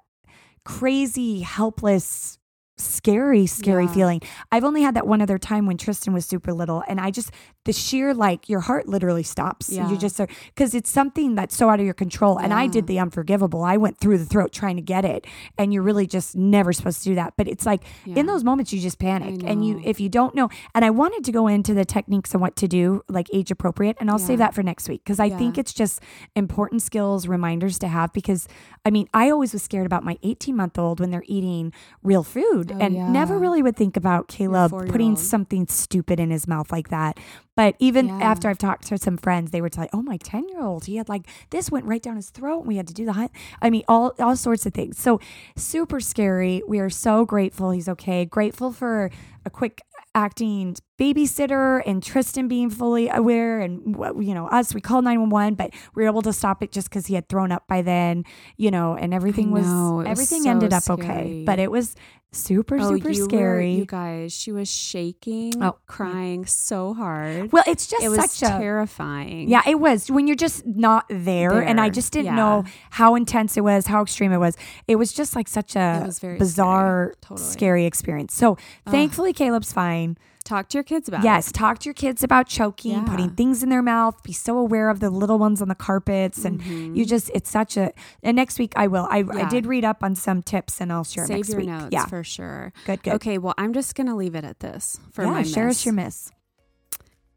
crazy, 0.64 1.40
helpless, 1.42 2.38
scary, 2.78 3.46
scary 3.46 3.84
Yeah. 3.84 3.92
feeling. 3.92 4.20
I've 4.52 4.64
only 4.64 4.82
had 4.82 4.94
that 4.94 5.06
one 5.06 5.20
other 5.20 5.38
time 5.38 5.66
when 5.66 5.76
Tristan 5.76 6.12
was 6.12 6.24
super 6.24 6.52
little, 6.52 6.82
and 6.88 7.00
I 7.00 7.10
just 7.10 7.30
the 7.64 7.72
sheer 7.72 8.14
like 8.14 8.48
your 8.48 8.60
heart 8.60 8.88
literally 8.88 9.22
stops. 9.22 9.70
Yeah. 9.70 9.90
You 9.90 9.98
just 9.98 10.18
are 10.20 10.28
because 10.54 10.74
it's 10.74 10.88
something 10.90 11.34
that's 11.34 11.54
so 11.56 11.68
out 11.68 11.80
of 11.80 11.84
your 11.84 11.94
control. 11.94 12.38
And 12.38 12.54
I 12.54 12.66
did 12.66 12.86
the 12.86 12.98
unforgivable. 12.98 13.62
I 13.62 13.76
went 13.76 13.98
through 13.98 14.18
the 14.18 14.24
throat 14.24 14.52
trying 14.52 14.76
to 14.76 14.82
get 14.82 15.04
it, 15.04 15.26
and 15.58 15.72
you're 15.74 15.82
really 15.82 16.06
just 16.06 16.34
never 16.36 16.72
supposed 16.72 17.02
to 17.02 17.10
do 17.10 17.14
that. 17.16 17.34
But 17.36 17.48
it's 17.48 17.66
like 17.66 17.82
in 18.06 18.26
those 18.26 18.44
moments 18.44 18.72
you 18.72 18.80
just 18.80 18.98
panic, 18.98 19.42
and 19.44 19.66
you 19.66 19.80
if 19.84 20.00
you 20.00 20.08
don't 20.08 20.34
know. 20.34 20.48
And 20.74 20.84
I 20.84 20.90
wanted 20.90 21.24
to 21.24 21.32
go 21.32 21.46
into 21.46 21.74
the 21.74 21.84
techniques 21.84 22.32
and 22.32 22.40
what 22.40 22.56
to 22.56 22.68
do, 22.68 23.02
like 23.08 23.28
age 23.32 23.50
appropriate, 23.50 23.96
and 24.00 24.10
I'll 24.10 24.18
save 24.18 24.38
that 24.38 24.54
for 24.54 24.62
next 24.62 24.88
week 24.88 25.02
because 25.04 25.20
I 25.20 25.28
think 25.30 25.58
it's 25.58 25.72
just 25.72 26.00
important 26.36 26.82
skills, 26.82 27.26
reminders 27.28 27.78
to 27.80 27.88
have. 27.88 28.12
Because 28.12 28.48
I 28.84 28.90
mean, 28.90 29.08
I 29.12 29.30
always 29.30 29.52
was 29.52 29.62
scared 29.62 29.86
about 29.86 30.04
my 30.04 30.18
18 30.22 30.56
month 30.56 30.78
old 30.78 31.00
when 31.00 31.10
they're 31.10 31.24
eating 31.26 31.72
real 32.02 32.22
food, 32.22 32.67
Oh, 32.72 32.78
and 32.78 32.94
yeah. 32.94 33.08
never 33.10 33.38
really 33.38 33.62
would 33.62 33.76
think 33.76 33.96
about 33.96 34.28
Caleb 34.28 34.70
putting 34.88 35.16
something 35.16 35.66
stupid 35.66 36.20
in 36.20 36.30
his 36.30 36.46
mouth 36.46 36.70
like 36.72 36.88
that. 36.88 37.18
But 37.56 37.74
even 37.78 38.06
Yeah. 38.08 38.18
after 38.20 38.48
I've 38.48 38.58
talked 38.58 38.86
to 38.88 38.98
some 38.98 39.16
friends, 39.16 39.50
they 39.50 39.60
were 39.60 39.68
like, 39.76 39.90
"Oh, 39.92 40.02
my 40.02 40.16
10 40.18 40.48
year 40.48 40.62
old, 40.62 40.84
he 40.84 40.96
had 40.96 41.08
like 41.08 41.26
this 41.50 41.70
went 41.70 41.86
right 41.86 42.02
down 42.02 42.16
his 42.16 42.30
throat. 42.30 42.60
And 42.60 42.68
we 42.68 42.76
had 42.76 42.86
to 42.88 42.94
do 42.94 43.04
the 43.04 43.14
hunt. 43.14 43.32
I 43.60 43.70
mean, 43.70 43.82
all 43.88 44.14
all 44.18 44.36
sorts 44.36 44.64
of 44.66 44.74
things. 44.74 44.98
So 44.98 45.20
super 45.56 46.00
scary. 46.00 46.62
We 46.68 46.78
are 46.78 46.90
so 46.90 47.24
grateful 47.24 47.70
he's 47.70 47.88
okay. 47.88 48.24
Grateful 48.24 48.72
for 48.72 49.10
a 49.44 49.50
quick 49.50 49.80
acting 50.14 50.76
babysitter 50.98 51.80
and 51.86 52.02
Tristan 52.02 52.48
being 52.48 52.70
fully 52.70 53.08
aware 53.08 53.60
and 53.60 53.96
you 54.20 54.34
know 54.34 54.48
us 54.48 54.74
we 54.74 54.80
called 54.80 55.04
911 55.04 55.54
but 55.54 55.70
we 55.94 56.02
were 56.02 56.08
able 56.08 56.22
to 56.22 56.32
stop 56.32 56.62
it 56.62 56.72
just 56.72 56.90
cuz 56.90 57.06
he 57.06 57.14
had 57.14 57.28
thrown 57.28 57.52
up 57.52 57.66
by 57.68 57.82
then 57.82 58.24
you 58.56 58.70
know 58.70 58.94
and 58.96 59.14
everything 59.14 59.50
was 59.52 59.66
know, 59.66 59.94
was 59.98 60.06
everything 60.06 60.42
so 60.42 60.50
ended 60.50 60.72
up 60.72 60.82
scary. 60.82 61.00
okay 61.04 61.44
but 61.46 61.58
it 61.60 61.70
was 61.70 61.94
super 62.30 62.76
Oh, 62.80 62.94
super 62.96 63.08
you 63.08 63.24
scary 63.24 63.72
Were, 63.72 63.78
you 63.78 63.84
guys, 63.86 64.32
she 64.34 64.52
was 64.52 64.68
shaking, 64.70 65.62
Oh, 65.62 65.78
crying 65.86 66.44
so 66.44 66.92
hard. 66.92 67.50
well 67.52 67.64
it's 67.66 67.86
just 67.86 68.02
it 68.04 68.10
was 68.10 68.30
such 68.32 68.42
a 68.50 68.58
terrifying. 68.58 69.48
Yeah, 69.48 69.62
it 69.66 69.80
was 69.80 70.10
when 70.10 70.26
you're 70.26 70.36
just 70.36 70.66
not 70.66 71.06
there, 71.08 71.58
and 71.62 71.80
I 71.80 71.88
just 71.88 72.12
didn't 72.12 72.26
yeah. 72.26 72.36
know 72.36 72.64
how 72.90 73.14
intense 73.14 73.56
it 73.56 73.62
was, 73.62 73.86
how 73.86 74.02
extreme 74.02 74.30
it 74.32 74.36
was. 74.38 74.56
It 74.86 74.96
was 74.96 75.12
just 75.14 75.34
like 75.34 75.48
such 75.48 75.74
a 75.74 76.00
It 76.02 76.06
was 76.06 76.18
very 76.18 76.36
bizarre, 76.38 77.12
scary, 77.14 77.16
totally. 77.22 77.48
scary 77.48 77.84
experience. 77.86 78.34
So 78.34 78.58
thankfully, 78.86 79.32
Caleb's 79.32 79.72
fine. 79.72 80.18
Talk 80.48 80.70
to 80.70 80.78
your 80.78 80.82
kids 80.82 81.08
about 81.08 81.22
Yes, 81.24 81.50
it. 81.50 81.52
talk 81.52 81.78
to 81.80 81.84
your 81.84 81.92
kids 81.94 82.24
about 82.24 82.46
choking, 82.48 82.92
Yeah. 82.92 83.04
putting 83.04 83.28
things 83.30 83.62
in 83.62 83.68
their 83.68 83.82
mouth. 83.82 84.22
Be 84.22 84.32
so 84.32 84.56
aware 84.56 84.88
of 84.88 84.98
the 84.98 85.10
little 85.10 85.38
ones 85.38 85.60
on 85.60 85.68
the 85.68 85.74
carpets, 85.74 86.42
and 86.46 86.62
you 86.96 87.04
just 87.04 87.30
it's 87.34 87.50
such 87.50 87.76
a. 87.76 87.92
And 88.22 88.34
next 88.36 88.58
week 88.58 88.72
I 88.74 88.86
will. 88.86 89.06
I, 89.10 89.18
I 89.18 89.22
Mm-hmm. 89.24 89.48
Did 89.50 89.66
read 89.66 89.84
up 89.84 90.02
on 90.02 90.14
some 90.14 90.42
tips, 90.42 90.80
and 90.80 90.90
I'll 90.90 91.04
share 91.04 91.26
Save 91.26 91.36
next 91.36 91.48
your 91.50 91.58
week. 91.58 91.68
notes 91.68 91.88
yeah, 91.92 92.06
for 92.06 92.24
sure. 92.24 92.72
good, 92.86 93.02
good. 93.02 93.12
Okay, 93.16 93.36
well, 93.36 93.52
I'm 93.58 93.74
just 93.74 93.94
gonna 93.94 94.16
leave 94.16 94.34
it 94.34 94.44
at 94.44 94.60
this 94.60 94.98
for 95.12 95.22
yeah, 95.24 95.30
my 95.32 95.42
share 95.42 95.66
miss. 95.66 95.80
us 95.80 95.84
your 95.84 95.92
miss. 95.94 96.30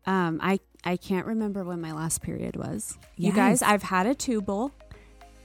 Um, 0.05 0.39
I 0.41 0.61
I 0.85 0.95
can't 0.95 1.25
remember 1.25 1.65
when 1.65 1.81
my 1.81 1.91
last 1.91 2.21
period 2.21 2.55
was. 2.55 2.97
You 3.17 3.33
guys, 3.33 3.61
I've 3.61 3.83
had 3.83 4.07
a 4.07 4.15
tubal. 4.15 4.71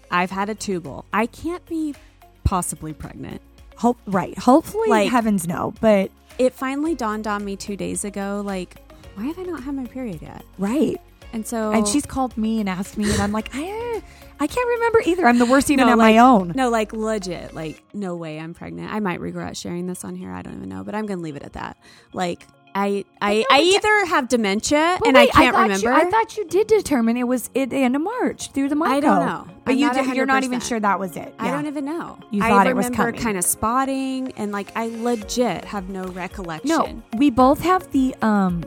I've 0.08 0.30
had 0.30 0.48
a 0.48 0.54
tubal. 0.54 1.04
I 1.12 1.26
can't 1.26 1.66
be 1.66 1.96
possibly 2.44 2.92
pregnant. 2.92 3.42
Hope 3.76 3.98
right. 4.06 4.36
Hopefully, 4.38 4.88
like, 4.88 5.10
heavens 5.10 5.46
no. 5.46 5.74
But 5.80 6.10
it 6.38 6.54
finally 6.54 6.94
dawned 6.94 7.26
on 7.26 7.44
me 7.44 7.56
two 7.56 7.76
days 7.76 8.04
ago. 8.04 8.42
Like, 8.44 8.76
why 9.14 9.24
have 9.26 9.38
I 9.38 9.42
not 9.42 9.62
had 9.62 9.74
my 9.74 9.86
period 9.86 10.22
yet? 10.22 10.44
Right. 10.58 10.96
And 11.32 11.46
so, 11.46 11.72
and 11.72 11.86
she's 11.86 12.06
called 12.06 12.36
me 12.38 12.60
and 12.60 12.68
asked 12.68 12.96
me, 12.96 13.10
and 13.10 13.20
I'm 13.20 13.32
like, 13.32 13.50
I, 13.52 14.02
I 14.38 14.46
can't 14.46 14.68
remember 14.68 15.02
either. 15.04 15.26
I'm 15.26 15.38
the 15.38 15.46
worst 15.46 15.70
even 15.70 15.86
no, 15.86 15.92
at 15.92 15.98
like, 15.98 16.14
my 16.14 16.18
own. 16.18 16.52
No, 16.54 16.70
like 16.70 16.92
legit, 16.92 17.54
like 17.54 17.82
no 17.92 18.16
way 18.16 18.38
I'm 18.38 18.54
pregnant. 18.54 18.92
I 18.92 19.00
might 19.00 19.20
regret 19.20 19.56
sharing 19.56 19.86
this 19.86 20.04
on 20.04 20.14
here. 20.14 20.30
I 20.30 20.42
don't 20.42 20.54
even 20.54 20.68
know, 20.68 20.84
but 20.84 20.94
I'm 20.94 21.06
gonna 21.06 21.20
leave 21.20 21.36
it 21.36 21.42
at 21.42 21.54
that. 21.54 21.76
Like 22.12 22.46
I 22.76 23.06
I, 23.22 23.42
I 23.50 23.60
either 23.60 24.06
have 24.06 24.28
dementia 24.28 24.98
and 25.02 25.16
wait, 25.16 25.30
I 25.30 25.44
can't 25.44 25.56
I 25.56 25.62
remember. 25.62 25.88
You, 25.88 25.94
I 25.94 26.10
thought 26.10 26.36
you 26.36 26.46
did 26.46 26.66
determine 26.66 27.16
it 27.16 27.26
was 27.26 27.48
at 27.56 27.70
the 27.70 27.76
end 27.76 27.96
of 27.96 28.02
March 28.02 28.50
through 28.50 28.68
the 28.68 28.74
Marco. 28.74 28.94
I 28.94 29.00
don't 29.00 29.24
know, 29.24 29.48
but 29.64 29.72
I'm 29.72 29.78
you 29.78 29.86
not 29.86 30.14
you're 30.14 30.26
not 30.26 30.44
even 30.44 30.60
sure 30.60 30.78
that 30.78 31.00
was 31.00 31.16
it. 31.16 31.34
Yeah. 31.38 31.46
I 31.46 31.50
don't 31.52 31.66
even 31.66 31.86
know. 31.86 32.18
You 32.30 32.42
thought 32.42 32.66
I 32.66 32.70
it 32.70 32.76
was 32.76 32.90
coming. 32.90 33.14
kind 33.18 33.38
of 33.38 33.44
spotting 33.44 34.32
and 34.32 34.52
like 34.52 34.76
I 34.76 34.88
legit 34.88 35.64
have 35.64 35.88
no 35.88 36.04
recollection. 36.04 36.68
No, 36.68 37.02
we 37.16 37.30
both 37.30 37.60
have 37.60 37.90
the 37.92 38.14
um 38.20 38.62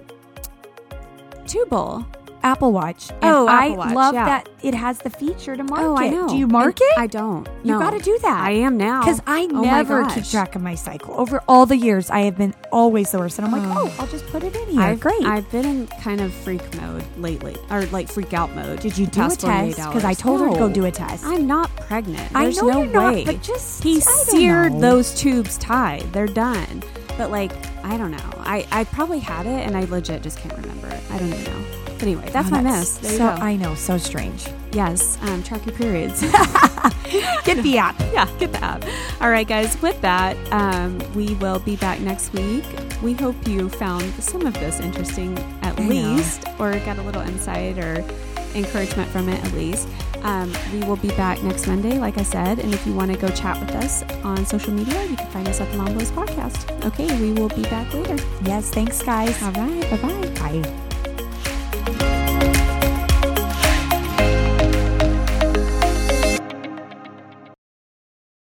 tubal. 1.46 2.04
Apple 2.44 2.72
Watch. 2.72 3.10
oh, 3.22 3.48
I 3.48 3.70
Watch, 3.70 3.94
love 3.94 4.14
yeah. 4.14 4.26
that 4.26 4.50
it 4.62 4.74
has 4.74 5.00
the 5.00 5.10
feature 5.10 5.56
to 5.56 5.64
mark 5.64 5.82
oh, 5.82 5.96
it. 5.96 6.00
I 6.00 6.10
know. 6.10 6.28
Do 6.28 6.38
you 6.38 6.48
mark 6.48 6.80
and 6.82 6.90
it? 6.92 6.98
I 6.98 7.08
don't. 7.08 7.48
You 7.64 7.74
no. 7.74 7.80
got 7.80 7.92
to 7.92 8.00
do 8.00 8.18
that. 8.22 8.42
I 8.42 8.52
am 8.52 8.78
now 8.78 9.02
because 9.02 9.22
I 9.28 9.48
oh 9.52 9.62
never 9.62 10.06
keep 10.10 10.26
track 10.26 10.56
of 10.56 10.62
my 10.62 10.76
cycle. 10.76 11.16
Over 11.20 11.42
all 11.48 11.66
the 11.66 11.78
years, 11.78 12.10
I 12.10 12.22
have 12.22 12.38
been 12.38 12.54
always 12.72 13.12
the 13.12 13.20
worst, 13.20 13.40
and 13.40 13.48
I'm 13.48 13.52
like, 13.52 13.64
oh. 13.66 13.90
oh, 13.90 13.96
I'll 14.00 14.08
just 14.08 14.26
put 14.28 14.44
it 14.44 14.56
in 14.56 14.68
here. 14.70 14.82
I've, 14.82 15.00
Great. 15.00 15.24
I've 15.24 15.50
been 15.52 15.66
in 15.66 15.88
kind 15.88 16.22
of 16.22 16.34
freak 16.34 16.76
mode 16.76 17.04
lately, 17.18 17.56
or 17.70 17.86
like 17.88 18.10
freak 18.10 18.34
out 18.34 18.54
mode. 18.56 18.80
Did 18.80 18.98
you 18.98 19.06
do 19.06 19.26
a 19.26 19.30
test? 19.30 19.78
Because 19.78 20.04
I 20.04 20.14
told 20.14 20.42
no. 20.42 20.48
her 20.48 20.54
to 20.54 20.60
go 20.60 20.70
do 20.70 20.86
a 20.86 20.92
test. 20.92 21.26
I'm 21.26 21.48
not 21.48 21.76
pregnant. 21.76 22.36
I 22.36 22.44
There's 22.44 22.62
know 22.62 22.68
no 22.68 22.84
you're 22.84 23.02
way. 23.02 23.24
not, 23.24 23.34
but 23.34 23.44
just 23.44 23.84
he 23.84 23.98
I 23.98 24.00
seared 24.00 24.80
those 24.80 25.14
tubes 25.14 25.58
tied. 25.58 26.12
They're 26.14 26.28
done. 26.28 26.84
But 27.18 27.32
like, 27.32 27.52
I 27.84 27.98
don't 27.98 28.12
know. 28.12 28.34
I 28.38 28.66
I 28.72 28.86
probably 28.86 29.20
had 29.20 29.46
it, 29.46 29.68
and 29.68 29.76
I 29.76 29.86
legit 29.86 30.22
just 30.24 30.38
can't 30.40 30.56
remember 30.58 30.88
it. 30.88 31.02
I 31.12 31.18
don't 31.18 31.30
even 31.34 31.44
know. 31.44 31.79
Anyway, 32.02 32.30
that's 32.32 32.48
oh, 32.48 32.52
my 32.52 32.62
mess. 32.62 32.98
There 32.98 33.18
so, 33.18 33.26
I 33.28 33.56
know, 33.56 33.76
so 33.76 33.98
strange. 33.98 34.48
Yes, 34.72 35.18
um, 35.24 35.44
track 35.44 35.66
your 35.66 35.76
periods. 35.76 36.22
get 36.22 37.62
the 37.64 37.78
app. 37.78 37.96
Yeah, 38.14 38.28
get 38.40 38.52
the 38.52 38.64
app. 38.64 38.84
All 39.22 39.30
right, 39.30 39.48
guys, 39.48 39.80
with 39.82 40.00
that, 40.02 40.36
um, 40.52 41.00
we 41.14 41.36
will 41.36 41.60
be 41.60 41.76
back 41.76 42.00
next 42.00 42.34
week. 42.34 42.64
We 43.04 43.14
hope 43.14 43.48
you 43.48 43.70
found 43.70 44.04
some 44.16 44.46
of 44.46 44.54
this 44.56 44.80
interesting 44.80 45.38
at 45.62 45.80
I 45.80 45.88
least, 45.88 46.46
know. 46.46 46.56
or 46.60 46.80
got 46.80 46.98
a 46.98 47.02
little 47.04 47.22
insight 47.22 47.78
or 47.78 48.04
encouragement 48.56 49.10
from 49.10 49.30
it 49.30 49.44
at 49.44 49.54
least. 49.54 49.88
Um, 50.24 50.54
we 50.74 50.80
will 50.84 50.98
be 50.98 51.10
back 51.10 51.42
next 51.44 51.68
Monday, 51.68 51.98
like 51.98 52.18
I 52.18 52.24
said. 52.24 52.60
And 52.60 52.74
if 52.74 52.86
you 52.86 52.94
want 52.94 53.12
to 53.12 53.18
go 53.18 53.30
chat 53.30 53.60
with 53.60 53.72
us 53.76 54.04
on 54.24 54.46
social 54.46 54.74
media, 54.74 55.06
you 55.06 55.16
can 55.16 55.28
find 55.28 55.48
us 55.48 55.62
at 55.62 55.72
the 55.72 55.78
Mom 55.78 55.94
Voice 55.98 56.12
Podcast. 56.12 56.86
Okay, 56.86 57.08
we 57.22 57.32
will 57.34 57.50
be 57.50 57.64
back 57.64 57.94
later. 57.94 58.18
Yes, 58.44 58.70
thanks, 58.70 59.02
guys. 59.02 59.42
All 59.44 59.52
right, 59.54 59.90
bye-bye. 59.90 60.62
Bye. 60.62 60.89